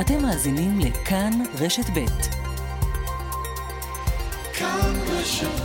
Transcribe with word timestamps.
אתם 0.00 0.22
מאזינים 0.22 0.80
לכאן 0.80 1.32
רשת 1.60 1.84
ב'. 1.94 2.06
כאן 4.58 4.94
רשת 5.08 5.62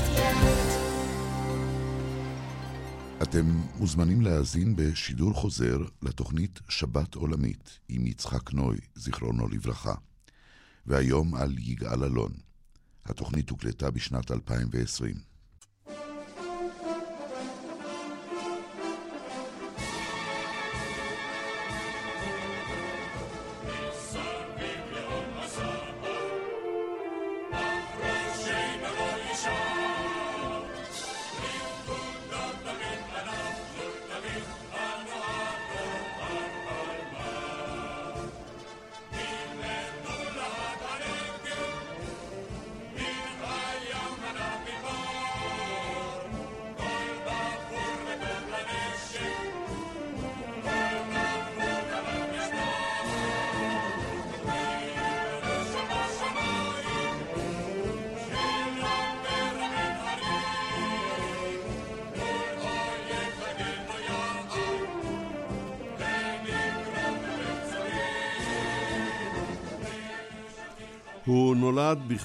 אתם 3.22 3.46
מוזמנים 3.78 4.22
להאזין 4.22 4.76
בשידור 4.76 5.34
חוזר 5.34 5.78
לתוכנית 6.02 6.60
שבת 6.70 7.16
עולמית 7.16 7.80
עם 7.90 8.08
יצחק 8.08 8.54
נוי, 8.54 8.78
זיכרונו 8.96 9.48
לברכה. 9.48 9.96
והיום 10.86 11.36
על 11.36 11.56
יגאל 11.60 12.04
אלון. 12.04 12.32
התוכנית 13.06 13.50
הוקלטה 13.50 13.92
בשנת 13.92 14.32
2020. 14.32 15.16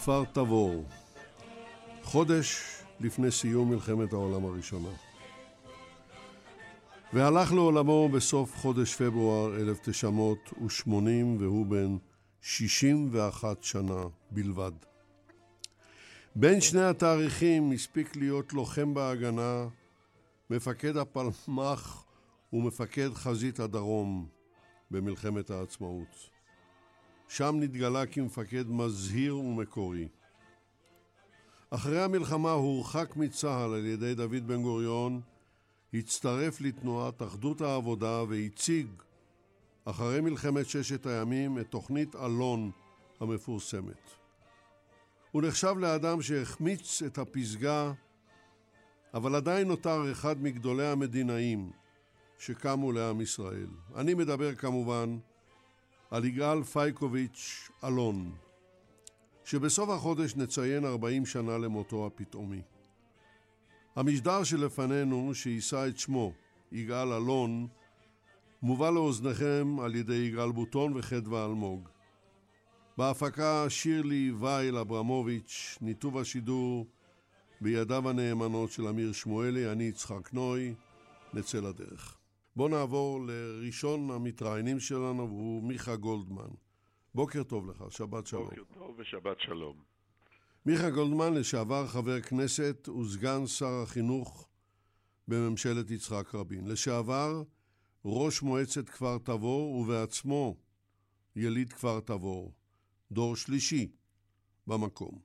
בכפר 0.02 0.24
תבור, 0.32 0.84
חודש 2.02 2.62
לפני 3.00 3.30
סיום 3.30 3.70
מלחמת 3.70 4.12
העולם 4.12 4.44
הראשונה. 4.44 4.88
והלך 7.12 7.52
לעולמו 7.52 8.08
בסוף 8.08 8.56
חודש 8.56 8.94
פברואר 8.94 9.56
1980, 9.56 11.36
והוא 11.40 11.66
בן 11.66 11.96
61 12.40 13.62
שנה 13.62 14.02
בלבד. 14.30 14.72
בין 16.36 16.60
שני 16.60 16.82
התאריכים 16.82 17.72
הספיק 17.72 18.16
להיות 18.16 18.52
לוחם 18.52 18.94
בהגנה, 18.94 19.66
מפקד 20.50 20.96
הפלמ"ח 20.96 22.04
ומפקד 22.52 23.14
חזית 23.14 23.60
הדרום 23.60 24.26
במלחמת 24.90 25.50
העצמאות. 25.50 26.31
שם 27.36 27.56
נתגלה 27.60 28.06
כמפקד 28.06 28.68
מזהיר 28.68 29.38
ומקורי. 29.38 30.08
אחרי 31.70 32.02
המלחמה 32.02 32.50
הורחק 32.50 33.16
מצה"ל 33.16 33.74
על 33.74 33.86
ידי 33.86 34.14
דוד 34.14 34.46
בן 34.46 34.62
גוריון, 34.62 35.20
הצטרף 35.94 36.60
לתנועת 36.60 37.22
אחדות 37.22 37.60
העבודה 37.60 38.22
והציג, 38.28 38.86
אחרי 39.84 40.20
מלחמת 40.20 40.66
ששת 40.66 41.06
הימים, 41.06 41.58
את 41.58 41.70
תוכנית 41.70 42.16
אלון 42.16 42.70
המפורסמת. 43.20 44.10
הוא 45.30 45.42
נחשב 45.42 45.74
לאדם 45.78 46.22
שהחמיץ 46.22 47.02
את 47.02 47.18
הפסגה, 47.18 47.92
אבל 49.14 49.34
עדיין 49.34 49.68
נותר 49.68 50.12
אחד 50.12 50.42
מגדולי 50.42 50.86
המדינאים 50.86 51.70
שקמו 52.38 52.92
לעם 52.92 53.20
ישראל. 53.20 53.68
אני 53.96 54.14
מדבר 54.14 54.54
כמובן 54.54 55.18
על 56.12 56.24
יגאל 56.24 56.62
פייקוביץ' 56.62 57.70
אלון, 57.84 58.32
שבסוף 59.44 59.90
החודש 59.90 60.36
נציין 60.36 60.84
40 60.84 61.26
שנה 61.26 61.58
למותו 61.58 62.06
הפתאומי. 62.06 62.62
המשדר 63.96 64.44
שלפנינו, 64.44 65.34
שיישא 65.34 65.88
את 65.88 65.98
שמו, 65.98 66.32
יגאל 66.72 67.12
אלון, 67.12 67.66
מובא 68.62 68.90
לאוזניכם 68.90 69.76
על 69.80 69.94
ידי 69.94 70.14
יגאל 70.14 70.52
בוטון 70.52 70.92
וחדווה 70.96 71.44
אלמוג. 71.44 71.88
בהפקה 72.98 73.64
שירלי 73.68 74.32
וייל 74.38 74.76
אברמוביץ', 74.76 75.78
ניתוב 75.80 76.18
השידור 76.18 76.86
בידיו 77.60 78.08
הנאמנות 78.08 78.70
של 78.70 78.86
אמיר 78.86 79.12
שמואלי, 79.12 79.72
אני 79.72 79.84
יצחק 79.84 80.32
נוי, 80.32 80.74
נצא 81.34 81.60
לדרך. 81.60 82.21
בואו 82.56 82.68
נעבור 82.68 83.20
לראשון 83.26 84.10
המתראיינים 84.10 84.80
שלנו, 84.80 85.28
והוא 85.28 85.62
מיכה 85.62 85.96
גולדמן. 85.96 86.50
בוקר 87.14 87.42
טוב 87.42 87.70
לך, 87.70 87.84
שבת 87.90 88.26
שלום. 88.26 88.48
בוקר 88.48 88.62
טוב 88.74 88.96
ושבת 88.98 89.40
שלום. 89.40 89.82
מיכה 90.66 90.90
גולדמן, 90.90 91.34
לשעבר 91.34 91.86
חבר 91.86 92.20
כנסת 92.20 92.88
וסגן 92.88 93.46
שר 93.46 93.82
החינוך 93.82 94.48
בממשלת 95.28 95.90
יצחק 95.90 96.34
רבין. 96.34 96.68
לשעבר 96.68 97.42
ראש 98.04 98.42
מועצת 98.42 98.88
כפר 98.88 99.18
תבור 99.18 99.74
ובעצמו 99.74 100.56
יליד 101.36 101.72
כפר 101.72 102.00
תבור, 102.00 102.52
דור 103.12 103.36
שלישי 103.36 103.92
במקום. 104.66 105.18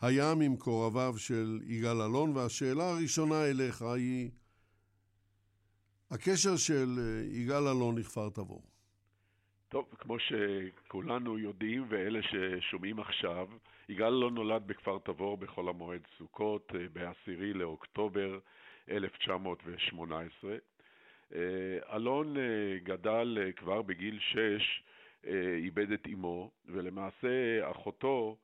היה 0.00 0.34
ממקורביו 0.34 1.14
של 1.18 1.60
יגאל 1.64 2.02
אלון, 2.02 2.36
והשאלה 2.36 2.90
הראשונה 2.90 3.44
אליך 3.44 3.82
היא 3.82 4.30
הקשר 6.10 6.56
של 6.56 6.88
אה, 6.98 7.38
יגאל 7.40 7.68
אלון 7.68 7.98
לכפר 7.98 8.28
תבור. 8.28 8.62
טוב, 9.68 9.84
כמו 9.98 10.16
שכולנו 10.18 11.38
יודעים 11.38 11.86
ואלה 11.88 12.20
ששומעים 12.22 13.00
עכשיו, 13.00 13.48
יגאל 13.88 14.06
אלון 14.06 14.34
נולד 14.34 14.62
בכפר 14.66 14.98
תבור 14.98 15.36
בחול 15.36 15.68
המועד 15.68 16.00
סוכות 16.18 16.72
אה, 16.74 16.86
ב-10 16.92 17.40
לאוקטובר 17.54 18.38
1918. 18.90 20.56
אה, 21.34 21.38
אלון 21.96 22.36
גדל 22.82 23.38
כבר 23.56 23.82
בגיל 23.82 24.18
6, 24.20 24.82
איבד 25.56 25.92
את 25.92 26.06
אמו, 26.12 26.50
ולמעשה 26.66 27.70
אחותו 27.70 28.36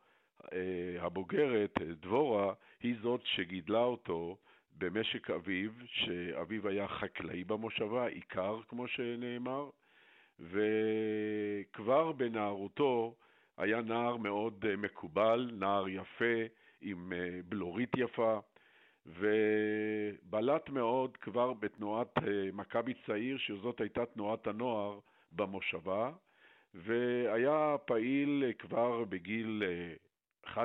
הבוגרת, 0.98 1.78
דבורה, 2.00 2.53
היא 2.82 2.94
זאת 3.03 3.20
שגידלה 3.24 3.84
אותו 3.84 4.36
במשק 4.78 5.30
אביו, 5.30 5.70
שאביו 5.86 6.68
היה 6.68 6.88
חקלאי 6.88 7.44
במושבה, 7.44 8.06
עיקר 8.06 8.60
כמו 8.68 8.88
שנאמר, 8.88 9.70
וכבר 10.40 12.12
בנערותו 12.12 13.14
היה 13.56 13.80
נער 13.80 14.16
מאוד 14.16 14.64
אה, 14.68 14.76
מקובל, 14.76 15.50
נער 15.52 15.88
יפה, 15.88 16.34
עם 16.80 17.12
אה, 17.12 17.40
בלורית 17.48 17.90
יפה, 17.96 18.38
ובלט 19.06 20.68
מאוד 20.70 21.16
כבר 21.16 21.52
בתנועת 21.52 22.18
אה, 22.18 22.48
מכבי 22.52 22.94
צעיר, 23.06 23.38
שזאת 23.38 23.80
הייתה 23.80 24.06
תנועת 24.06 24.46
הנוער 24.46 24.98
במושבה, 25.32 26.10
והיה 26.74 27.76
פעיל 27.86 28.52
כבר 28.58 29.04
בגיל 29.04 29.62
11-12 30.46 30.56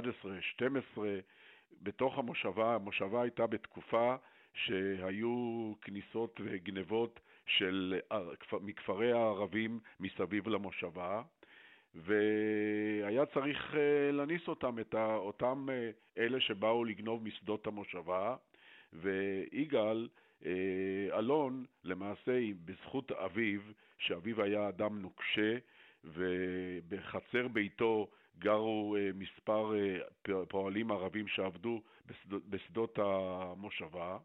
בתוך 1.81 2.17
המושבה, 2.17 2.75
המושבה 2.75 3.21
הייתה 3.21 3.47
בתקופה 3.47 4.15
שהיו 4.53 5.73
כניסות 5.81 6.41
וגנבות 6.43 7.19
של, 7.45 7.99
מכפרי 8.61 9.11
הערבים 9.11 9.79
מסביב 9.99 10.47
למושבה, 10.47 11.21
והיה 11.95 13.25
צריך 13.25 13.75
אה, 13.75 14.11
להניס 14.11 14.47
אותם, 14.47 14.79
את 14.79 14.95
אותם 14.95 15.67
אה, 15.71 15.89
אלה 16.17 16.39
שבאו 16.39 16.85
לגנוב 16.85 17.23
משדות 17.23 17.67
המושבה, 17.67 18.35
ויגאל 18.93 20.07
אה, 20.45 21.19
אלון, 21.19 21.65
למעשה 21.83 22.39
בזכות 22.65 23.11
אביו, 23.11 23.59
שאביו 23.97 24.41
היה 24.41 24.69
אדם 24.69 25.01
נוקשה, 25.01 25.57
ובחצר 26.03 27.47
ביתו 27.47 28.07
גרו 28.39 28.95
אה, 28.99 29.09
מספר 29.15 29.73
אה, 29.75 30.45
פועלים 30.47 30.91
ערבים 30.91 31.27
שעבדו 31.27 31.81
בשדות 32.49 32.99
המושבה. 33.01 34.17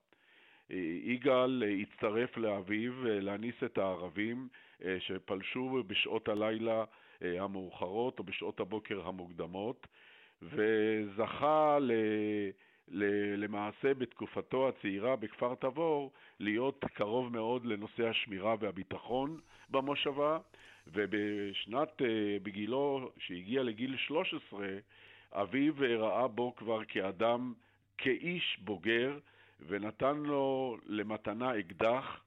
אה, 0.71 0.77
יגאל 1.05 1.63
הצטרף 1.83 2.37
לאביו 2.37 2.93
להניס 3.05 3.55
את 3.65 3.79
הערבים 3.79 4.49
שפלשו 4.99 5.83
בשעות 5.87 6.29
הלילה 6.29 6.85
המאוחרות 7.21 8.19
או 8.19 8.25
בשעות 8.25 8.61
הבוקר 8.61 9.07
המוקדמות, 9.07 9.87
וזכה 10.43 11.79
למעשה 13.37 13.95
בתקופתו 13.95 14.69
הצעירה 14.69 15.17
בכפר 15.17 15.55
תבור 15.55 16.13
להיות 16.41 16.85
קרוב 16.95 17.33
מאוד 17.33 17.65
לנושא 17.65 18.09
השמירה 18.09 18.55
והביטחון 18.61 19.41
במושבה, 19.71 20.39
ובשנת, 20.87 22.03
אה, 22.03 22.37
בגילו, 22.43 23.11
שהגיע 23.19 23.63
לגיל 23.63 23.97
13, 23.97 24.69
אביו 25.33 25.75
ראה 25.99 26.29
בו 26.29 26.55
כבר 26.57 26.85
כאדם, 26.85 27.53
כאיש 27.99 28.59
בוגר, 28.61 29.19
ונתן 29.69 30.17
לו 30.17 30.77
למתנה 30.87 31.59
אקדח, 31.59 32.21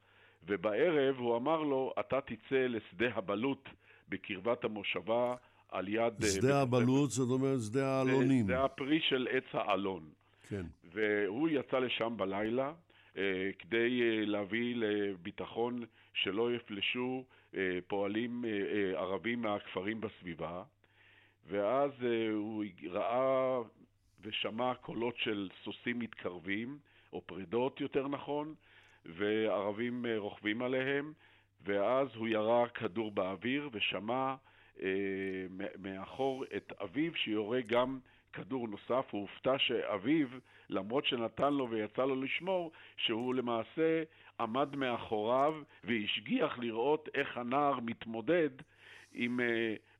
ובערב 0.47 1.15
הוא 1.17 1.37
אמר 1.37 1.63
לו, 1.63 1.93
אתה 1.99 2.21
תצא 2.21 2.67
לשדה 2.67 3.15
הבלוט 3.15 3.69
בקרבת 4.09 4.63
המושבה 4.63 5.35
על 5.69 5.87
יד... 5.87 6.23
אה, 6.23 6.27
שדה 6.27 6.61
הבלוט, 6.61 7.09
זאת 7.09 7.39
אומרת 7.39 7.61
שדה 7.61 7.87
האלונים. 7.87 8.45
זה 8.45 8.63
הפרי 8.63 8.99
של 9.01 9.27
עץ 9.31 9.43
האלון. 9.53 10.09
כן. 10.49 10.65
והוא 10.93 11.49
יצא 11.49 11.79
לשם 11.79 12.13
בלילה 12.17 12.73
אה, 13.17 13.49
כדי 13.59 14.01
אה, 14.01 14.25
להביא 14.25 14.75
לביטחון 14.75 15.83
שלא 16.13 16.55
יפלשו 16.55 17.23
אה, 17.55 17.79
פועלים 17.87 18.45
אה, 18.45 18.49
אה, 18.49 18.99
ערבים 18.99 19.41
מהכפרים 19.41 20.01
בסביבה, 20.01 20.63
ואז 21.47 21.91
אה, 22.03 22.29
הוא 22.31 22.63
ראה 22.89 23.59
ושמע 24.21 24.73
קולות 24.75 25.17
של 25.17 25.49
סוסים 25.63 25.99
מתקרבים, 25.99 26.77
או 27.13 27.21
פרידות 27.21 27.81
יותר 27.81 28.07
נכון, 28.07 28.55
וערבים 29.05 30.05
אה, 30.05 30.17
רוכבים 30.17 30.61
עליהם, 30.61 31.13
ואז 31.65 32.07
הוא 32.15 32.27
ירה 32.27 32.69
כדור 32.69 33.11
באוויר 33.11 33.69
ושמע 33.73 34.35
אה, 34.81 34.89
מאחור 35.79 36.43
את 36.55 36.73
אביו 36.83 37.15
שיורה 37.15 37.61
גם 37.61 37.99
כדור 38.37 38.67
נוסף, 38.67 39.05
הוא 39.11 39.21
הופתע 39.21 39.55
שאביו, 39.57 40.27
למרות 40.69 41.05
שנתן 41.05 41.53
לו 41.53 41.69
ויצא 41.69 42.05
לו 42.05 42.21
לשמור, 42.21 42.71
שהוא 42.97 43.35
למעשה 43.35 44.03
עמד 44.39 44.75
מאחוריו 44.75 45.53
והשגיח 45.83 46.57
לראות 46.59 47.09
איך 47.13 47.37
הנער 47.37 47.79
מתמודד 47.79 48.49
עם 49.13 49.39
uh, 49.39 49.43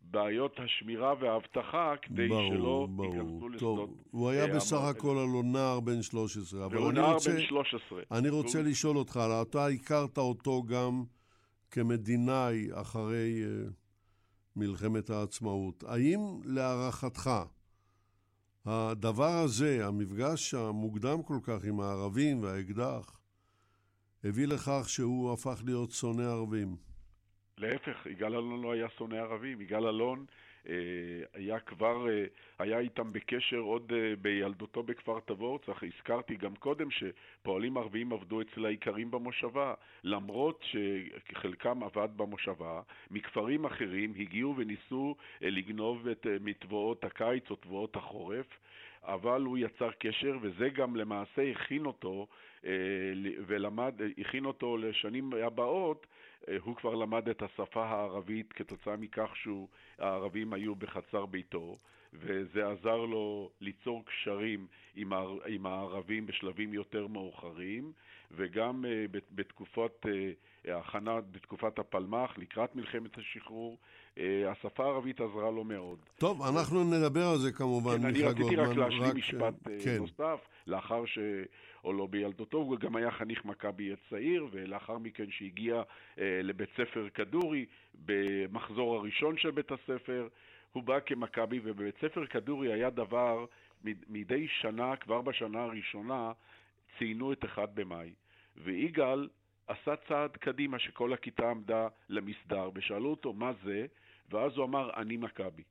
בעיות 0.01 0.59
השמירה 0.59 1.13
והאבטחה 1.19 1.93
כדי 2.01 2.27
ברור, 2.27 2.53
שלא 2.53 2.87
ברור. 2.89 3.15
ייכנסו 3.15 3.49
לשדות... 3.49 3.89
הוא 4.11 4.29
היה 4.29 4.45
uh, 4.45 4.55
בסך 4.55 4.81
הכל 4.81 5.17
הלוא 5.17 5.43
נער 5.43 5.79
בן 5.79 6.01
13. 6.01 6.67
והוא 6.71 6.91
נער 6.91 7.13
רוצה, 7.13 7.31
בן 7.31 7.41
13. 7.41 8.01
אני 8.11 8.29
רוצה 8.29 8.57
והוא... 8.57 8.69
לשאול 8.69 8.97
אותך, 8.97 9.19
אתה 9.41 9.67
הכרת 9.67 10.17
אותו 10.17 10.63
גם 10.63 11.03
כמדינאי 11.71 12.67
אחרי 12.73 13.43
uh, 13.43 13.71
מלחמת 14.55 15.09
העצמאות. 15.09 15.83
האם 15.87 16.19
להערכתך, 16.45 17.29
הדבר 18.67 19.41
הזה, 19.45 19.87
המפגש 19.87 20.53
המוקדם 20.53 21.23
כל 21.23 21.39
כך 21.43 21.63
עם 21.63 21.79
הערבים 21.79 22.43
והאקדח, 22.43 23.19
הביא 24.23 24.47
לכך 24.47 24.89
שהוא 24.89 25.33
הפך 25.33 25.61
להיות 25.65 25.91
שונא 25.91 26.21
ערבים. 26.21 26.75
להפך, 27.57 28.05
יגאל 28.05 28.35
אלון 28.35 28.61
לא 28.61 28.71
היה 28.71 28.87
שונא 28.97 29.15
ערבים. 29.15 29.61
יגאל 29.61 29.87
אלון 29.87 30.25
היה 31.33 31.59
כבר, 31.59 32.09
אה, 32.09 32.25
היה 32.59 32.79
איתם 32.79 33.13
בקשר 33.13 33.57
עוד 33.57 33.91
אה, 33.95 34.13
בילדותו 34.21 34.83
בכפר 34.83 35.19
תבור. 35.25 35.59
צריך, 35.65 35.83
הזכרתי 35.83 36.35
גם 36.35 36.55
קודם 36.55 36.87
שפועלים 36.91 37.77
ערביים 37.77 38.13
עבדו 38.13 38.41
אצל 38.41 38.65
האיכרים 38.65 39.11
במושבה. 39.11 39.73
למרות 40.03 40.63
שחלקם 40.63 41.83
עבד 41.83 42.09
במושבה, 42.15 42.81
מכפרים 43.11 43.65
אחרים 43.65 44.13
הגיעו 44.19 44.53
וניסו 44.57 45.15
אה, 45.43 45.49
לגנוב 45.49 46.07
את 46.07 46.27
אה, 46.27 46.37
מתבואות 46.41 47.03
הקיץ 47.03 47.51
או 47.51 47.55
תבואות 47.55 47.95
החורף. 47.95 48.47
אבל 49.03 49.41
הוא 49.41 49.57
יצר 49.57 49.91
קשר, 49.91 50.37
וזה 50.41 50.69
גם 50.69 50.95
למעשה 50.95 51.51
הכין 51.51 51.85
אותו 51.85 52.27
אה, 52.65 52.71
ולמד, 53.47 53.95
הכין 54.17 54.45
אותו 54.45 54.77
לשנים 54.77 55.33
הבאות, 55.33 56.07
אה, 56.09 56.16
הוא 56.61 56.75
כבר 56.75 56.95
למד 56.95 57.29
את 57.29 57.41
השפה 57.41 57.85
הערבית 57.85 58.53
כתוצאה 58.53 58.97
מכך 58.97 59.29
שהערבים 59.35 60.53
היו 60.53 60.75
בחצר 60.75 61.25
ביתו, 61.25 61.77
וזה 62.13 62.67
עזר 62.67 62.97
לו 62.97 63.49
ליצור 63.61 64.05
קשרים 64.05 64.67
עם, 64.95 65.13
עם 65.45 65.65
הערבים 65.65 66.25
בשלבים 66.25 66.73
יותר 66.73 67.07
מאוחרים, 67.07 67.91
וגם 68.31 68.85
אה, 68.85 69.05
בתקופות 69.31 70.05
ההכנה, 70.65 71.21
בתקופת 71.31 71.79
הפלמ"ח, 71.79 72.37
לקראת 72.37 72.75
מלחמת 72.75 73.17
השחרור, 73.17 73.77
השפה 74.51 74.83
הערבית 74.83 75.21
עזרה 75.21 75.51
לו 75.51 75.63
מאוד. 75.63 75.99
טוב, 76.17 76.41
אנחנו 76.41 76.83
נדבר 76.83 77.27
על 77.27 77.37
זה 77.37 77.51
כמובן, 77.51 77.97
כן, 77.97 78.05
אני 78.05 78.23
רציתי 78.23 78.55
רק 78.55 78.77
להשלים 78.77 79.03
רק... 79.03 79.15
משפט 79.15 79.53
כן. 79.83 79.97
נוסף, 79.97 80.39
לאחר 80.67 81.05
ש... 81.05 81.19
או 81.87 81.93
לא 81.93 82.07
בילדותו, 82.07 82.57
הוא 82.57 82.77
גם 82.79 82.95
היה 82.95 83.11
חניך 83.11 83.45
מכבי 83.45 83.93
עת 83.93 83.99
צעיר, 84.09 84.47
ולאחר 84.51 84.97
מכן 84.97 85.31
שהגיע 85.31 85.81
אה, 86.19 86.39
לבית 86.43 86.69
ספר 86.77 87.09
כדורי, 87.13 87.65
במחזור 88.05 88.95
הראשון 88.95 89.37
של 89.37 89.51
בית 89.51 89.71
הספר, 89.71 90.27
הוא 90.71 90.83
בא 90.83 90.99
כמכבי, 90.99 91.59
ובבית 91.63 91.95
ספר 92.01 92.25
כדורי 92.25 92.73
היה 92.73 92.89
דבר, 92.89 93.45
מדי 93.83 94.47
שנה, 94.47 94.95
כבר 94.95 95.21
בשנה 95.21 95.63
הראשונה, 95.63 96.31
ציינו 96.97 97.33
את 97.33 97.45
אחד 97.45 97.67
במאי. 97.75 98.13
ויגאל 98.57 99.29
עשה 99.67 99.95
צעד 100.07 100.37
קדימה 100.37 100.79
שכל 100.79 101.13
הכיתה 101.13 101.49
עמדה 101.49 101.87
למסדר, 102.09 102.69
ושאלו 102.75 103.09
אותו 103.09 103.33
מה 103.33 103.51
זה, 103.63 103.85
ואז 104.29 104.57
הוא 104.57 104.65
אמר, 104.65 104.89
אני 104.97 105.17
מכבי. 105.17 105.63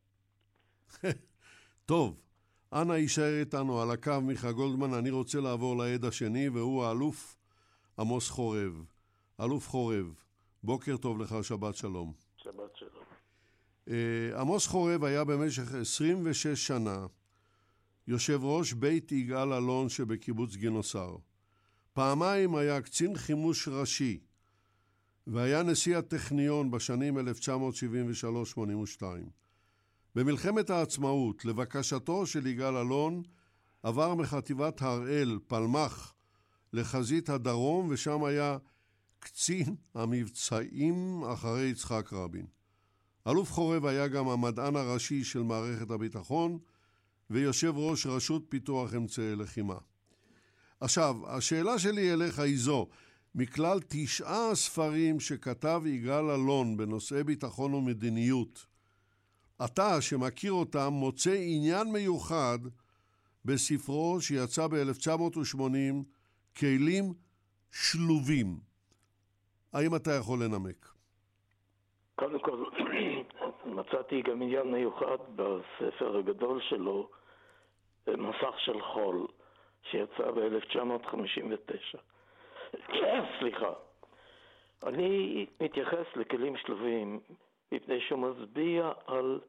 טוב, 1.87 2.21
אנא 2.83 2.93
יישאר 2.93 3.41
איתנו 3.41 3.81
על 3.81 3.91
הקו 3.91 4.21
מיכה 4.21 4.53
גולדמן, 4.53 4.95
אני 4.95 5.11
רוצה 5.11 5.41
לעבור 5.41 5.77
לעד 5.77 6.05
השני, 6.05 6.49
והוא 6.49 6.85
האלוף 6.85 7.37
עמוס 7.99 8.31
חורב. 8.31 8.85
אלוף 9.41 9.69
חורב, 9.69 10.15
בוקר 10.63 10.97
טוב 10.97 11.21
לך, 11.21 11.37
שבת 11.43 11.75
שלום. 11.77 12.13
שבת 12.37 12.77
שלום. 12.77 13.05
Uh, 13.89 13.91
עמוס 14.39 14.67
חורב 14.67 15.05
היה 15.05 15.25
במשך 15.25 15.75
26 15.75 16.67
שנה 16.67 17.07
יושב 18.07 18.41
ראש 18.43 18.73
בית 18.73 19.13
יגאל 19.13 19.53
אלון 19.53 19.89
שבקיבוץ 19.89 20.57
גינוסר. 20.57 21.17
פעמיים 21.93 22.57
היה 22.57 22.83
קצין 22.83 23.17
חימוש 23.17 23.69
ראשי, 23.69 24.19
והיה 25.27 25.63
נשיא 25.63 25.97
הטכניון 25.97 26.71
בשנים 26.71 27.19
1973-82. 27.19 27.23
במלחמת 30.17 30.71
העצמאות, 30.71 31.45
לבקשתו 31.45 32.27
של 32.27 32.47
יגאל 32.47 32.77
אלון, 32.77 33.23
עבר 33.83 34.15
מחטיבת 34.15 34.83
הראל, 34.83 35.39
פלמ"ח, 35.47 36.15
לחזית 36.73 37.29
הדרום, 37.29 37.87
ושם 37.91 38.25
היה 38.25 38.57
קצין 39.19 39.75
המבצעים 39.95 41.25
אחרי 41.33 41.67
יצחק 41.67 42.13
רבין. 42.13 42.47
אלוף 43.27 43.53
חורב 43.53 43.87
היה 43.87 44.09
גם 44.09 44.29
המדען 44.29 44.77
הראשי 44.77 45.25
של 45.25 45.43
מערכת 45.43 45.91
הביטחון 45.91 46.59
ויושב 47.31 47.73
ראש 47.77 48.07
רשות 48.07 48.43
פיתוח 48.49 48.95
אמצעי 48.95 49.37
לחימה. 49.37 49.79
עכשיו, 50.81 51.17
השאלה 51.27 51.79
שלי 51.79 52.13
אליך 52.13 52.39
היא 52.39 52.59
זו, 52.59 52.89
מכלל 53.35 53.81
תשעה 53.89 54.55
ספרים 54.55 55.21
שכתב 55.21 55.83
יגאל 55.87 56.31
אלון 56.31 56.77
בנושאי 56.77 57.25
ביטחון 57.25 57.75
ומדיניות, 57.75 58.67
אתה, 59.65 60.01
שמכיר 60.01 60.53
אותם, 60.53 60.89
מוצא 60.91 61.31
עניין 61.31 61.93
מיוחד 61.93 62.59
בספרו 63.45 64.21
שיצא 64.21 64.67
ב-1980, 64.67 66.05
כלים 66.61 67.05
שלובים. 67.73 68.47
האם 69.73 69.97
אתה 69.97 70.11
יכול 70.21 70.39
לנמק? 70.45 70.89
קודם 72.15 72.39
כל, 72.39 72.65
מצאתי 73.79 74.23
גם 74.23 74.43
עניין 74.43 74.73
מיוחד 74.73 75.19
בספר 75.37 76.19
הגדול 76.19 76.61
שלו, 76.69 77.09
מסך 78.07 78.55
של 78.59 78.83
חול, 78.83 79.27
שיצא 79.91 80.31
ב-1959. 80.31 81.99
סליחה. 83.39 83.73
אני 84.87 85.47
מתייחס 85.61 86.07
לכלים 86.17 86.57
שלובים 86.57 87.21
מפני 87.73 88.01
שהוא 88.01 88.19
מצביע 88.19 88.93
על 89.07 89.41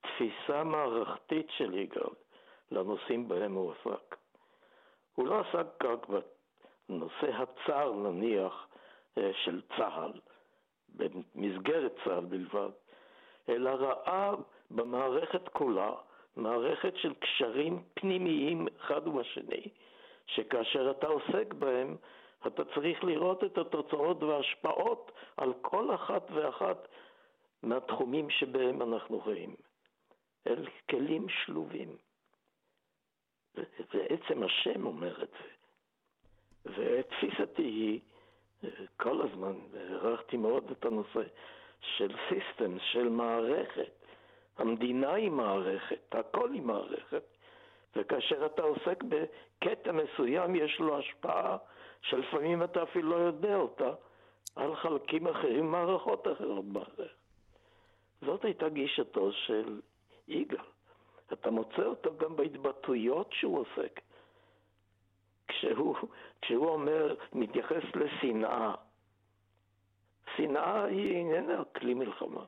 תפיסה 0.00 0.64
מערכתית 0.64 1.46
של 1.50 1.74
יגאל 1.74 2.10
לנושאים 2.70 3.28
בהם 3.28 3.54
הוא 3.54 3.72
עסק. 3.72 4.16
הוא 5.14 5.26
לא 5.26 5.40
עסק 5.40 5.84
רק 5.84 6.06
בנושא 6.88 7.30
הצר, 7.32 7.92
נניח, 7.92 8.66
אה, 9.18 9.30
של 9.44 9.60
צה"ל, 9.76 10.12
במסגרת 10.96 11.92
צה"ל 12.04 12.24
בלבד, 12.24 12.70
אלא 13.48 13.70
ראה 13.70 14.32
במערכת 14.70 15.48
כולה 15.48 15.92
מערכת 16.36 16.96
של 16.96 17.14
קשרים 17.14 17.82
פנימיים 17.94 18.66
אחד 18.80 19.08
ובשני, 19.08 19.62
שכאשר 20.26 20.90
אתה 20.90 21.06
עוסק 21.06 21.54
בהם, 21.54 21.96
אתה 22.46 22.62
צריך 22.64 23.04
לראות 23.04 23.44
את 23.44 23.58
התוצאות 23.58 24.22
וההשפעות 24.22 25.12
על 25.36 25.52
כל 25.60 25.94
אחת 25.94 26.30
ואחת 26.34 26.88
מהתחומים 27.64 28.30
שבהם 28.30 28.82
אנחנו 28.82 29.20
חיים. 29.20 29.54
אל 30.46 30.66
כלים 30.90 31.28
שלובים. 31.28 31.96
ועצם 33.94 34.42
השם 34.42 34.86
אומר 34.86 35.22
את 35.22 35.30
זה. 35.30 35.54
ותפיסתי 36.64 37.62
היא, 37.62 38.00
כל 38.96 39.22
הזמן 39.22 39.52
הערכתי 39.74 40.36
מאוד 40.36 40.70
את 40.70 40.84
הנושא 40.84 41.22
של 41.80 42.16
סיסטם, 42.28 42.78
של 42.78 43.08
מערכת. 43.08 43.90
המדינה 44.58 45.12
היא 45.12 45.30
מערכת, 45.30 46.14
הכל 46.14 46.52
היא 46.52 46.62
מערכת, 46.62 47.22
וכאשר 47.96 48.46
אתה 48.46 48.62
עוסק 48.62 49.02
בקטע 49.02 49.92
מסוים 49.92 50.54
יש 50.54 50.78
לו 50.78 50.98
השפעה 50.98 51.56
שלפעמים 52.02 52.62
אתה 52.62 52.82
אפילו 52.82 53.10
לא 53.10 53.16
יודע 53.16 53.56
אותה 53.56 53.90
על 54.56 54.76
חלקים 54.76 55.26
אחרים, 55.26 55.70
מערכות 55.70 56.26
אחרות 56.28 56.64
במערכת. 56.64 57.23
זאת 58.24 58.44
הייתה 58.44 58.68
גישתו 58.68 59.32
של 59.32 59.80
יגאל. 60.28 60.64
אתה 61.32 61.50
מוצא 61.50 61.82
אותו 61.82 62.16
גם 62.16 62.36
בהתבטאויות 62.36 63.32
שהוא 63.32 63.58
עוסק. 63.58 64.00
כשהוא, 65.48 65.96
כשהוא 66.42 66.68
אומר, 66.68 67.14
מתייחס 67.32 67.82
לשנאה, 67.94 68.74
שנאה 70.36 70.84
היא 70.84 71.16
איננה 71.16 71.64
כלי 71.64 71.94
מלחמה. 71.94 72.44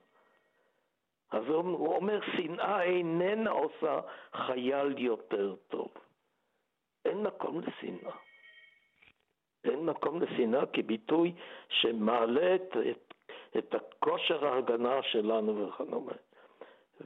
אז 1.30 1.44
הוא 1.46 1.96
אומר, 1.96 2.20
שנאה 2.36 2.82
איננה 2.82 3.50
עושה 3.50 4.00
חייל 4.32 4.98
יותר 4.98 5.54
טוב. 5.68 5.88
אין 7.04 7.22
מקום 7.22 7.60
לשנאה. 7.60 8.16
אין 9.64 9.86
מקום 9.86 10.22
לשנאה 10.22 10.66
כביטוי 10.66 11.34
שמעלה 11.68 12.54
את, 12.54 12.76
את, 12.90 13.14
את 13.58 13.74
הכושר 13.74 14.46
ההגנה 14.46 15.02
שלנו 15.02 15.68
וכדומה. 15.68 16.12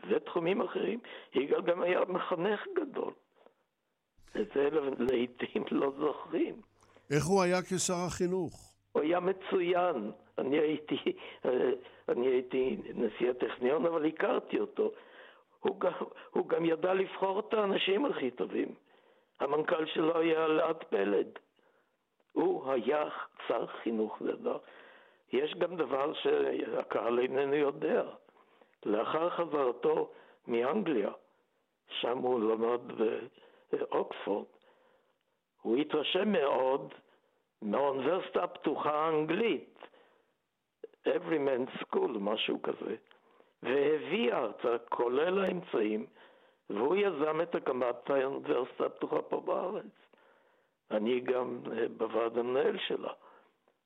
ותחומים 0.09 0.61
אחרים, 0.63 1.01
יגאל 1.35 1.63
גם 1.63 1.83
היה 1.83 2.01
מחנך 2.09 2.61
גדול. 2.77 3.13
את 4.41 4.49
זה 4.55 4.69
לעיתים 4.99 5.65
לא 5.71 5.93
זוכרים. 5.99 6.55
איך 7.11 7.25
הוא 7.25 7.43
היה 7.43 7.63
כשר 7.63 7.95
החינוך? 8.07 8.75
הוא 8.93 9.03
היה 9.03 9.21
מצוין. 9.21 10.11
אני 10.39 10.59
הייתי, 10.59 10.97
אני 12.09 12.27
הייתי 12.27 12.77
נשיא 12.95 13.31
הטכניון, 13.31 13.87
אבל 13.87 14.07
הכרתי 14.07 14.61
אותו. 14.61 14.93
הוא 15.61 15.81
גם, 15.81 15.93
הוא 16.31 16.49
גם 16.49 16.65
ידע 16.65 16.95
לבחור 16.95 17.41
את 17.41 17.55
האנשים 17.55 18.07
הכי 18.07 18.31
טובים. 18.31 18.75
המנכ"ל 19.41 19.87
שלו 19.87 20.19
היה 20.19 20.45
אלעד 20.45 20.77
פלד. 20.77 21.39
הוא 22.33 22.73
היה 22.73 23.09
שר 23.49 23.67
חינוך 23.67 24.23
נהדר. 24.23 24.59
יש 25.33 25.55
גם 25.55 25.77
דבר 25.77 26.13
שהקהל 26.13 27.19
איננו 27.19 27.55
יודע. 27.55 28.03
לאחר 28.87 29.31
חזרתו 29.31 30.11
מאנגליה, 30.47 31.11
שם 31.89 32.19
הוא 32.19 32.41
למד 32.41 32.81
באוקספורד, 33.73 34.47
הוא 35.63 35.77
התרשם 35.77 36.33
מאוד 36.33 36.95
מהאוניברסיטה 37.63 38.45
הפתוחה 38.45 38.93
האנגלית, 38.93 39.79
Every 41.07 41.39
Man's 41.39 41.83
School, 41.83 42.19
משהו 42.21 42.63
כזה, 42.63 42.97
והביא 43.63 44.33
ארצה, 44.33 44.79
כולל 44.89 45.45
האמצעים, 45.45 46.07
והוא 46.71 46.97
יזם 46.97 47.41
את 47.41 47.55
הקמת 47.55 48.11
האוניברסיטה 48.11 48.87
הפתוחה 48.87 49.23
פה 49.23 49.41
בארץ. 49.41 49.85
אני 50.91 51.21
גם 51.21 51.61
אה, 51.73 51.87
בוועד 51.97 52.39
המנהל 52.39 52.79
שלה. 52.79 53.13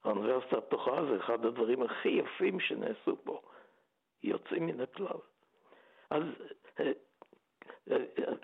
האוניברסיטה 0.05 0.59
הפתוחה 0.59 1.05
זה 1.05 1.17
אחד 1.17 1.45
הדברים 1.45 1.83
הכי 1.83 2.09
יפים 2.09 2.61
שנעשו 2.61 3.17
פה. 3.25 3.41
יוצאים 4.23 4.67
מן 4.67 4.81
הכלל. 4.81 5.19
אז 6.11 6.23
אה, 6.81 6.93
אה, 7.91 7.97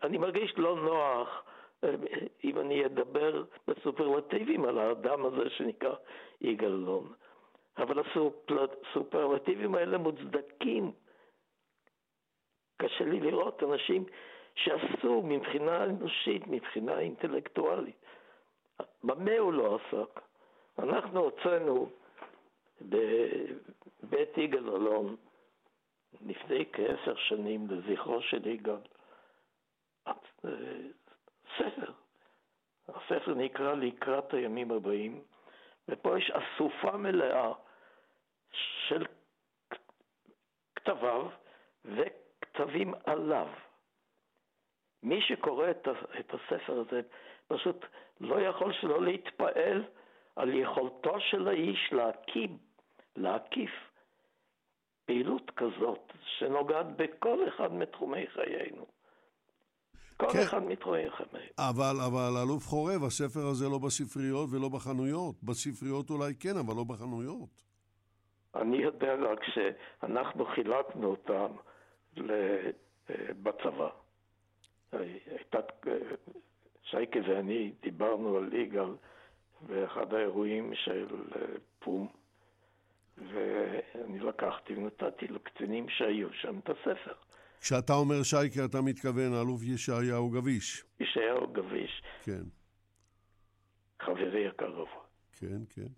אני 0.02 0.19
מרגיש 0.19 0.55
לא 0.57 0.76
נוח 0.76 1.45
אם 2.45 2.59
אני 2.59 2.87
אדבר 2.87 3.45
בסופרלטיבים 3.69 4.64
על 4.64 4.79
האדם 4.79 5.25
הזה 5.26 5.50
שנקרא 5.50 5.95
יגאל 6.40 6.73
אלון. 6.73 7.12
אבל 7.79 7.99
הסופרלטיבים 7.99 9.75
האלה 9.75 9.99
מוצדקים. 9.99 10.93
קשה 12.76 13.05
לי 13.05 13.21
לראות 13.21 13.62
אנשים 13.62 14.05
שעשו 14.55 15.23
מבחינה 15.25 15.85
אנושית, 15.85 16.47
מבחינה 16.47 16.99
אינטלקטואלית. 16.99 18.05
במה 19.05 19.38
הוא 19.38 19.52
לא 19.52 19.79
עסק? 19.79 20.21
אנחנו 20.82 21.20
הוצאנו 21.20 21.90
בבית 22.80 24.38
יגאל 24.38 24.68
אלון 24.68 25.16
לפני 26.26 26.64
כעשר 26.72 27.16
שנים 27.16 27.66
לזכרו 27.70 28.22
של 28.22 28.46
יגאל 28.46 28.80
ספר. 31.56 31.92
הספר 32.88 33.34
נקרא 33.34 33.75
לקראת 33.75 34.34
הימים 34.34 34.70
הבאים, 34.70 35.25
ופה 35.88 36.18
יש 36.18 36.30
אסופה 36.30 36.96
מלאה 36.96 37.52
של 38.88 39.06
כתביו 40.76 41.28
וכתבים 41.84 42.94
עליו. 43.04 43.49
מי 45.02 45.20
שקורא 45.22 45.70
את 46.20 46.34
הספר 46.34 46.80
הזה 46.80 47.00
פשוט 47.49 47.84
לא 48.20 48.40
יכול 48.40 48.72
שלא 48.72 49.02
להתפעל 49.02 49.84
על 50.40 50.54
יכולתו 50.54 51.20
של 51.20 51.49
האיש 51.49 51.92
להקים, 51.92 52.59
להקיף 53.16 53.70
פעילות 55.04 55.50
כזאת 55.56 56.12
שנוגעת 56.38 56.87
בכל 56.97 57.49
אחד 57.49 57.73
מתחומי 57.73 58.26
חיינו. 58.26 58.87
כל 60.16 60.26
כן. 60.32 60.38
אחד 60.38 60.62
מתחומי 60.62 61.11
חיינו. 61.11 61.47
אבל, 61.59 61.94
אבל 62.06 62.32
אלוף 62.42 62.66
חורב, 62.66 63.04
הספר 63.04 63.47
הזה 63.50 63.68
לא 63.68 63.78
בספריות 63.78 64.49
ולא 64.52 64.68
בחנויות. 64.68 65.35
בספריות 65.42 66.11
אולי 66.11 66.35
כן, 66.35 66.56
אבל 66.56 66.75
לא 66.76 66.85
בחנויות. 66.85 67.62
אני 68.54 68.76
יודע 68.76 69.14
רק 69.14 69.40
שאנחנו 69.44 70.44
חילקנו 70.44 71.06
אותם 71.06 71.52
בצבא. 73.42 73.88
הייתה 74.92 75.59
שייקה 76.82 77.18
ואני 77.28 77.73
דיברנו 77.82 78.37
על 78.37 78.52
יגאל 78.52 78.94
באחד 79.67 80.14
האירועים 80.14 80.73
של 80.75 81.07
אה, 81.37 81.43
פום, 81.79 82.09
ואני 83.19 84.19
לקחתי 84.19 84.75
ונתתי 84.75 85.26
לקצינים 85.26 85.88
שהיו 85.88 86.33
שם 86.33 86.59
את 86.59 86.71
הספר. 86.71 87.14
כשאתה 87.61 87.93
אומר 87.93 88.23
שייקה, 88.23 88.64
אתה 88.64 88.81
מתכוון 88.81 89.35
אלוף 89.35 89.62
ישעיהו 89.62 90.31
גביש. 90.31 90.85
ישעיהו 91.00 91.47
גביש. 91.47 92.02
כן. 92.23 92.43
חברי 94.00 94.49
הקרוב. 94.49 94.88
כן, 95.38 95.64
כן. 95.75 95.88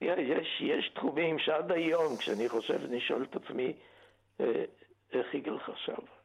יש, 0.00 0.60
יש 0.60 0.90
תחומים 0.94 1.38
שעד 1.38 1.72
היום, 1.72 2.16
כשאני 2.16 2.48
חושב, 2.48 2.84
אני 2.84 3.00
שואל 3.00 3.22
את 3.22 3.36
עצמי, 3.36 3.72
אה, 4.40 4.64
איך 5.12 5.34
יגאל 5.34 5.58
חשב? 5.58 6.19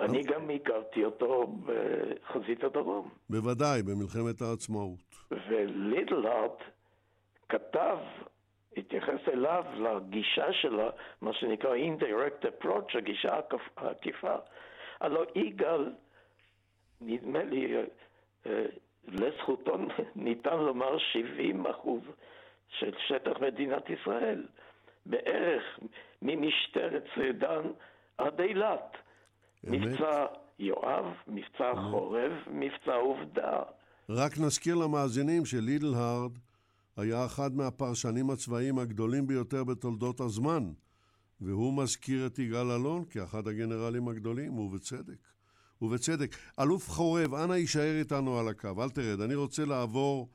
אני 0.00 0.22
גם 0.22 0.50
הכרתי 0.50 1.04
אותו 1.04 1.46
בחזית 1.64 2.64
הדרום. 2.64 3.08
בוודאי, 3.30 3.82
במלחמת 3.82 4.42
העצמאות. 4.42 4.98
ולידלארט 5.30 6.62
כתב, 7.48 7.98
התייחס 8.76 9.28
אליו 9.28 9.64
לגישה 9.76 10.52
שלו, 10.52 10.88
מה 11.20 11.32
שנקרא 11.32 11.74
indirect 11.74 12.44
approach, 12.44 12.98
הגישה 12.98 13.40
העקיפה. 13.76 14.34
הלוא 15.00 15.24
יגאל, 15.34 15.92
נדמה 17.00 17.42
לי, 17.42 17.76
אה, 18.46 18.66
לזכותו 19.08 19.76
ניתן 20.16 20.56
לומר 20.58 20.98
70 20.98 21.66
אחוז 21.66 22.02
של 22.68 22.92
שטח 23.08 23.40
מדינת 23.40 23.90
ישראל, 23.90 24.46
בערך 25.06 25.78
ממשטרת 26.22 27.04
סדן 27.14 27.62
עד 28.18 28.40
אילת. 28.40 28.96
מבצע 29.66 30.26
יואב, 30.58 31.04
מבצע 31.28 31.72
חורב, 31.90 32.32
מבצע 32.50 32.94
עובדה. 32.94 33.62
רק 34.08 34.38
נזכיר 34.38 34.74
למאזינים 34.74 35.44
שלידלהארד 35.44 36.32
היה 36.96 37.26
אחד 37.26 37.56
מהפרשנים 37.56 38.30
הצבאיים 38.30 38.78
הגדולים 38.78 39.26
ביותר 39.26 39.64
בתולדות 39.64 40.20
הזמן, 40.20 40.72
והוא 41.40 41.82
מזכיר 41.82 42.26
את 42.26 42.38
יגאל 42.38 42.70
אלון 42.70 43.04
כאחד 43.10 43.48
הגנרלים 43.48 44.08
הגדולים, 44.08 44.58
ובצדק. 44.58 45.18
ובצדק. 45.82 46.36
אלוף 46.60 46.90
חורב, 46.90 47.34
אנא 47.34 47.52
יישאר 47.52 47.98
איתנו 47.98 48.38
על 48.38 48.48
הקו, 48.48 48.82
אל 48.82 48.90
תרד. 48.90 49.20
אני 49.20 49.34
רוצה 49.34 49.64
לעבור 49.64 50.28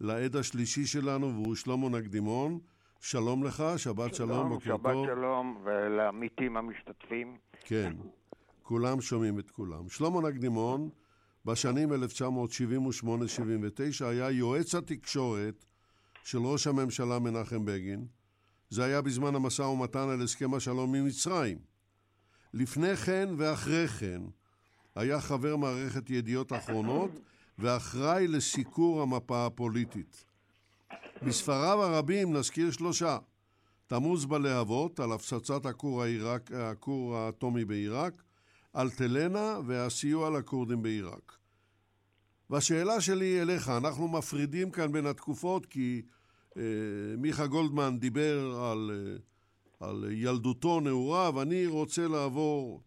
לעד 0.00 0.36
השלישי 0.36 0.86
שלנו, 0.86 1.26
והוא 1.34 1.54
שלמה 1.54 1.88
נקדימון. 1.88 2.58
שלום 3.00 3.44
לך, 3.44 3.64
שבת 3.76 4.14
שלום, 4.14 4.30
שלום 4.30 4.48
בוקר 4.48 4.76
טוב. 4.76 4.80
שבת 4.80 5.16
שלום, 5.16 5.62
ולעמיתים 5.64 6.56
המשתתפים. 6.56 7.36
כן. 7.60 7.92
כולם 8.70 9.00
שומעים 9.00 9.38
את 9.38 9.50
כולם. 9.50 9.88
שלמה 9.88 10.20
נקדימון, 10.28 10.90
בשנים 11.44 11.92
1978-79, 11.92 11.96
היה 14.04 14.30
יועץ 14.30 14.74
התקשורת 14.74 15.64
של 16.24 16.38
ראש 16.38 16.66
הממשלה 16.66 17.18
מנחם 17.18 17.64
בגין. 17.64 18.06
זה 18.68 18.84
היה 18.84 19.02
בזמן 19.02 19.34
המשא 19.34 19.62
ומתן 19.62 20.08
על 20.08 20.22
הסכם 20.22 20.54
השלום 20.54 20.94
עם 20.94 21.06
מצרים. 21.06 21.58
לפני 22.54 22.96
כן 22.96 23.28
ואחרי 23.36 23.88
כן 23.88 24.22
היה 24.94 25.20
חבר 25.20 25.56
מערכת 25.56 26.10
ידיעות 26.10 26.52
אחרונות 26.52 27.10
ואחראי 27.58 28.28
לסיקור 28.28 29.02
המפה 29.02 29.46
הפוליטית. 29.46 30.24
מספריו 31.22 31.82
הרבים 31.82 32.36
נזכיר 32.36 32.70
שלושה: 32.70 33.18
תמוז 33.86 34.26
בלהבות 34.26 35.00
על 35.00 35.12
הפצצת 35.12 35.66
הכור 36.52 37.16
האטומי 37.16 37.64
בעיראק, 37.64 38.22
אלטלנה 38.76 39.58
והסיוע 39.66 40.38
לכורדים 40.38 40.82
בעיראק. 40.82 41.36
והשאלה 42.50 43.00
שלי 43.00 43.42
אליך, 43.42 43.68
אנחנו 43.68 44.08
מפרידים 44.08 44.70
כאן 44.70 44.92
בין 44.92 45.06
התקופות 45.06 45.66
כי 45.66 46.02
אה, 46.56 46.62
מיכה 47.18 47.46
גולדמן 47.46 47.98
דיבר 47.98 48.60
על, 48.72 48.90
אה, 48.90 49.86
על 49.88 50.04
ילדותו 50.10 50.80
נעורה, 50.80 51.30
ואני 51.34 51.66
רוצה 51.66 52.08
לעבור 52.08 52.82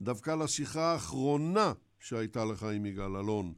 דווקא 0.00 0.30
לשיחה 0.30 0.92
האחרונה 0.92 1.72
שהייתה 2.00 2.44
לך 2.44 2.62
עם 2.62 2.86
יגאל 2.86 3.16
אלון, 3.16 3.52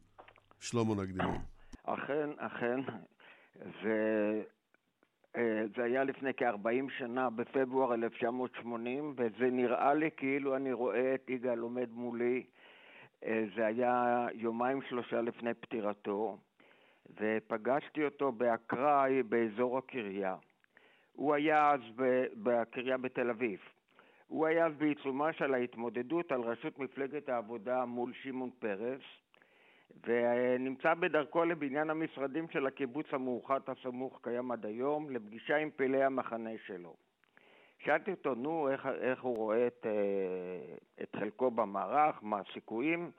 שלמה 0.61 0.95
נקדימון. 0.95 1.39
אכן, 1.85 2.31
אכן, 2.39 2.81
זה, 3.83 4.43
זה 5.77 5.85
היה 5.85 6.05
לפני 6.05 6.35
כ-40 6.35 6.91
שנה, 6.99 7.31
בפברואר 7.31 7.95
1980, 7.95 9.15
וזה 9.17 9.51
נראה 9.51 9.95
לי 9.95 10.11
כאילו 10.17 10.57
אני 10.57 10.73
רואה 10.73 11.15
את 11.15 11.31
יגאל 11.31 11.59
עומד 11.59 11.89
מולי. 11.93 12.43
אה, 13.25 13.45
זה 13.57 13.67
היה 13.67 14.27
יומיים 14.35 14.83
שלושה 14.83 15.21
לפני 15.21 15.55
פטירתו, 15.55 16.39
ופגשתי 17.21 18.05
אותו 18.05 18.33
באקראי 18.33 19.23
באזור 19.23 19.79
הקריה. 19.79 20.37
הוא 21.13 21.35
היה 21.35 21.71
אז 21.71 21.81
בקריה 22.43 22.97
בתל 22.97 23.31
אביב. 23.31 23.59
הוא 24.27 24.47
היה 24.47 24.67
אז 24.67 24.73
בעיצומה 24.79 25.33
של 25.33 25.55
ההתמודדות 25.55 26.33
על 26.33 26.41
ראשות 26.41 26.79
מפלגת 26.79 27.29
העבודה 27.29 27.85
מול 27.85 28.13
שמעון 28.23 28.51
פרס, 28.59 29.03
ונמצא 30.07 30.95
בדרכו 30.95 31.45
לבניין 31.45 31.91
המשרדים 31.91 32.49
של 32.49 32.67
הקיבוץ 32.67 33.07
המאוחד 33.13 33.61
הסמוך 33.67 34.19
קיים 34.23 34.51
עד 34.51 34.67
היום, 34.67 35.11
לפגישה 35.11 35.57
עם 35.57 35.71
פעילי 35.77 36.05
המחנה 36.05 36.51
שלו. 36.67 36.95
שאלתי 37.79 38.11
אותו, 38.11 38.35
נו, 38.35 38.69
איך, 38.69 38.87
איך 39.01 39.23
הוא 39.23 39.37
רואה 39.37 39.67
את, 39.67 39.87
אה, 39.87 40.75
את 41.03 41.17
חלקו 41.17 41.51
במערך, 41.51 42.19
מה 42.23 42.41
הסיכויים, 42.41 43.11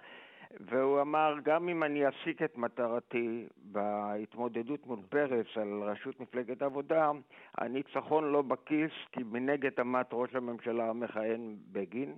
והוא 0.60 1.02
אמר, 1.02 1.36
גם 1.44 1.70
אם 1.70 1.84
אני 1.84 2.10
אסיק 2.10 2.42
את 2.42 2.58
מטרתי 2.58 3.48
בהתמודדות 3.58 4.88
מול 4.88 5.00
פרס 5.10 5.48
על 5.56 5.84
ראשות 5.84 6.20
מפלגת 6.20 6.62
העבודה, 6.62 7.12
הניצחון 7.58 8.32
לא 8.32 8.42
בכיס, 8.42 8.92
כי 9.12 9.24
מנגד 9.24 9.80
עמד 9.80 10.04
ראש 10.14 10.36
הממשלה 10.36 10.90
המכהן 10.90 11.56
בגין. 11.72 12.16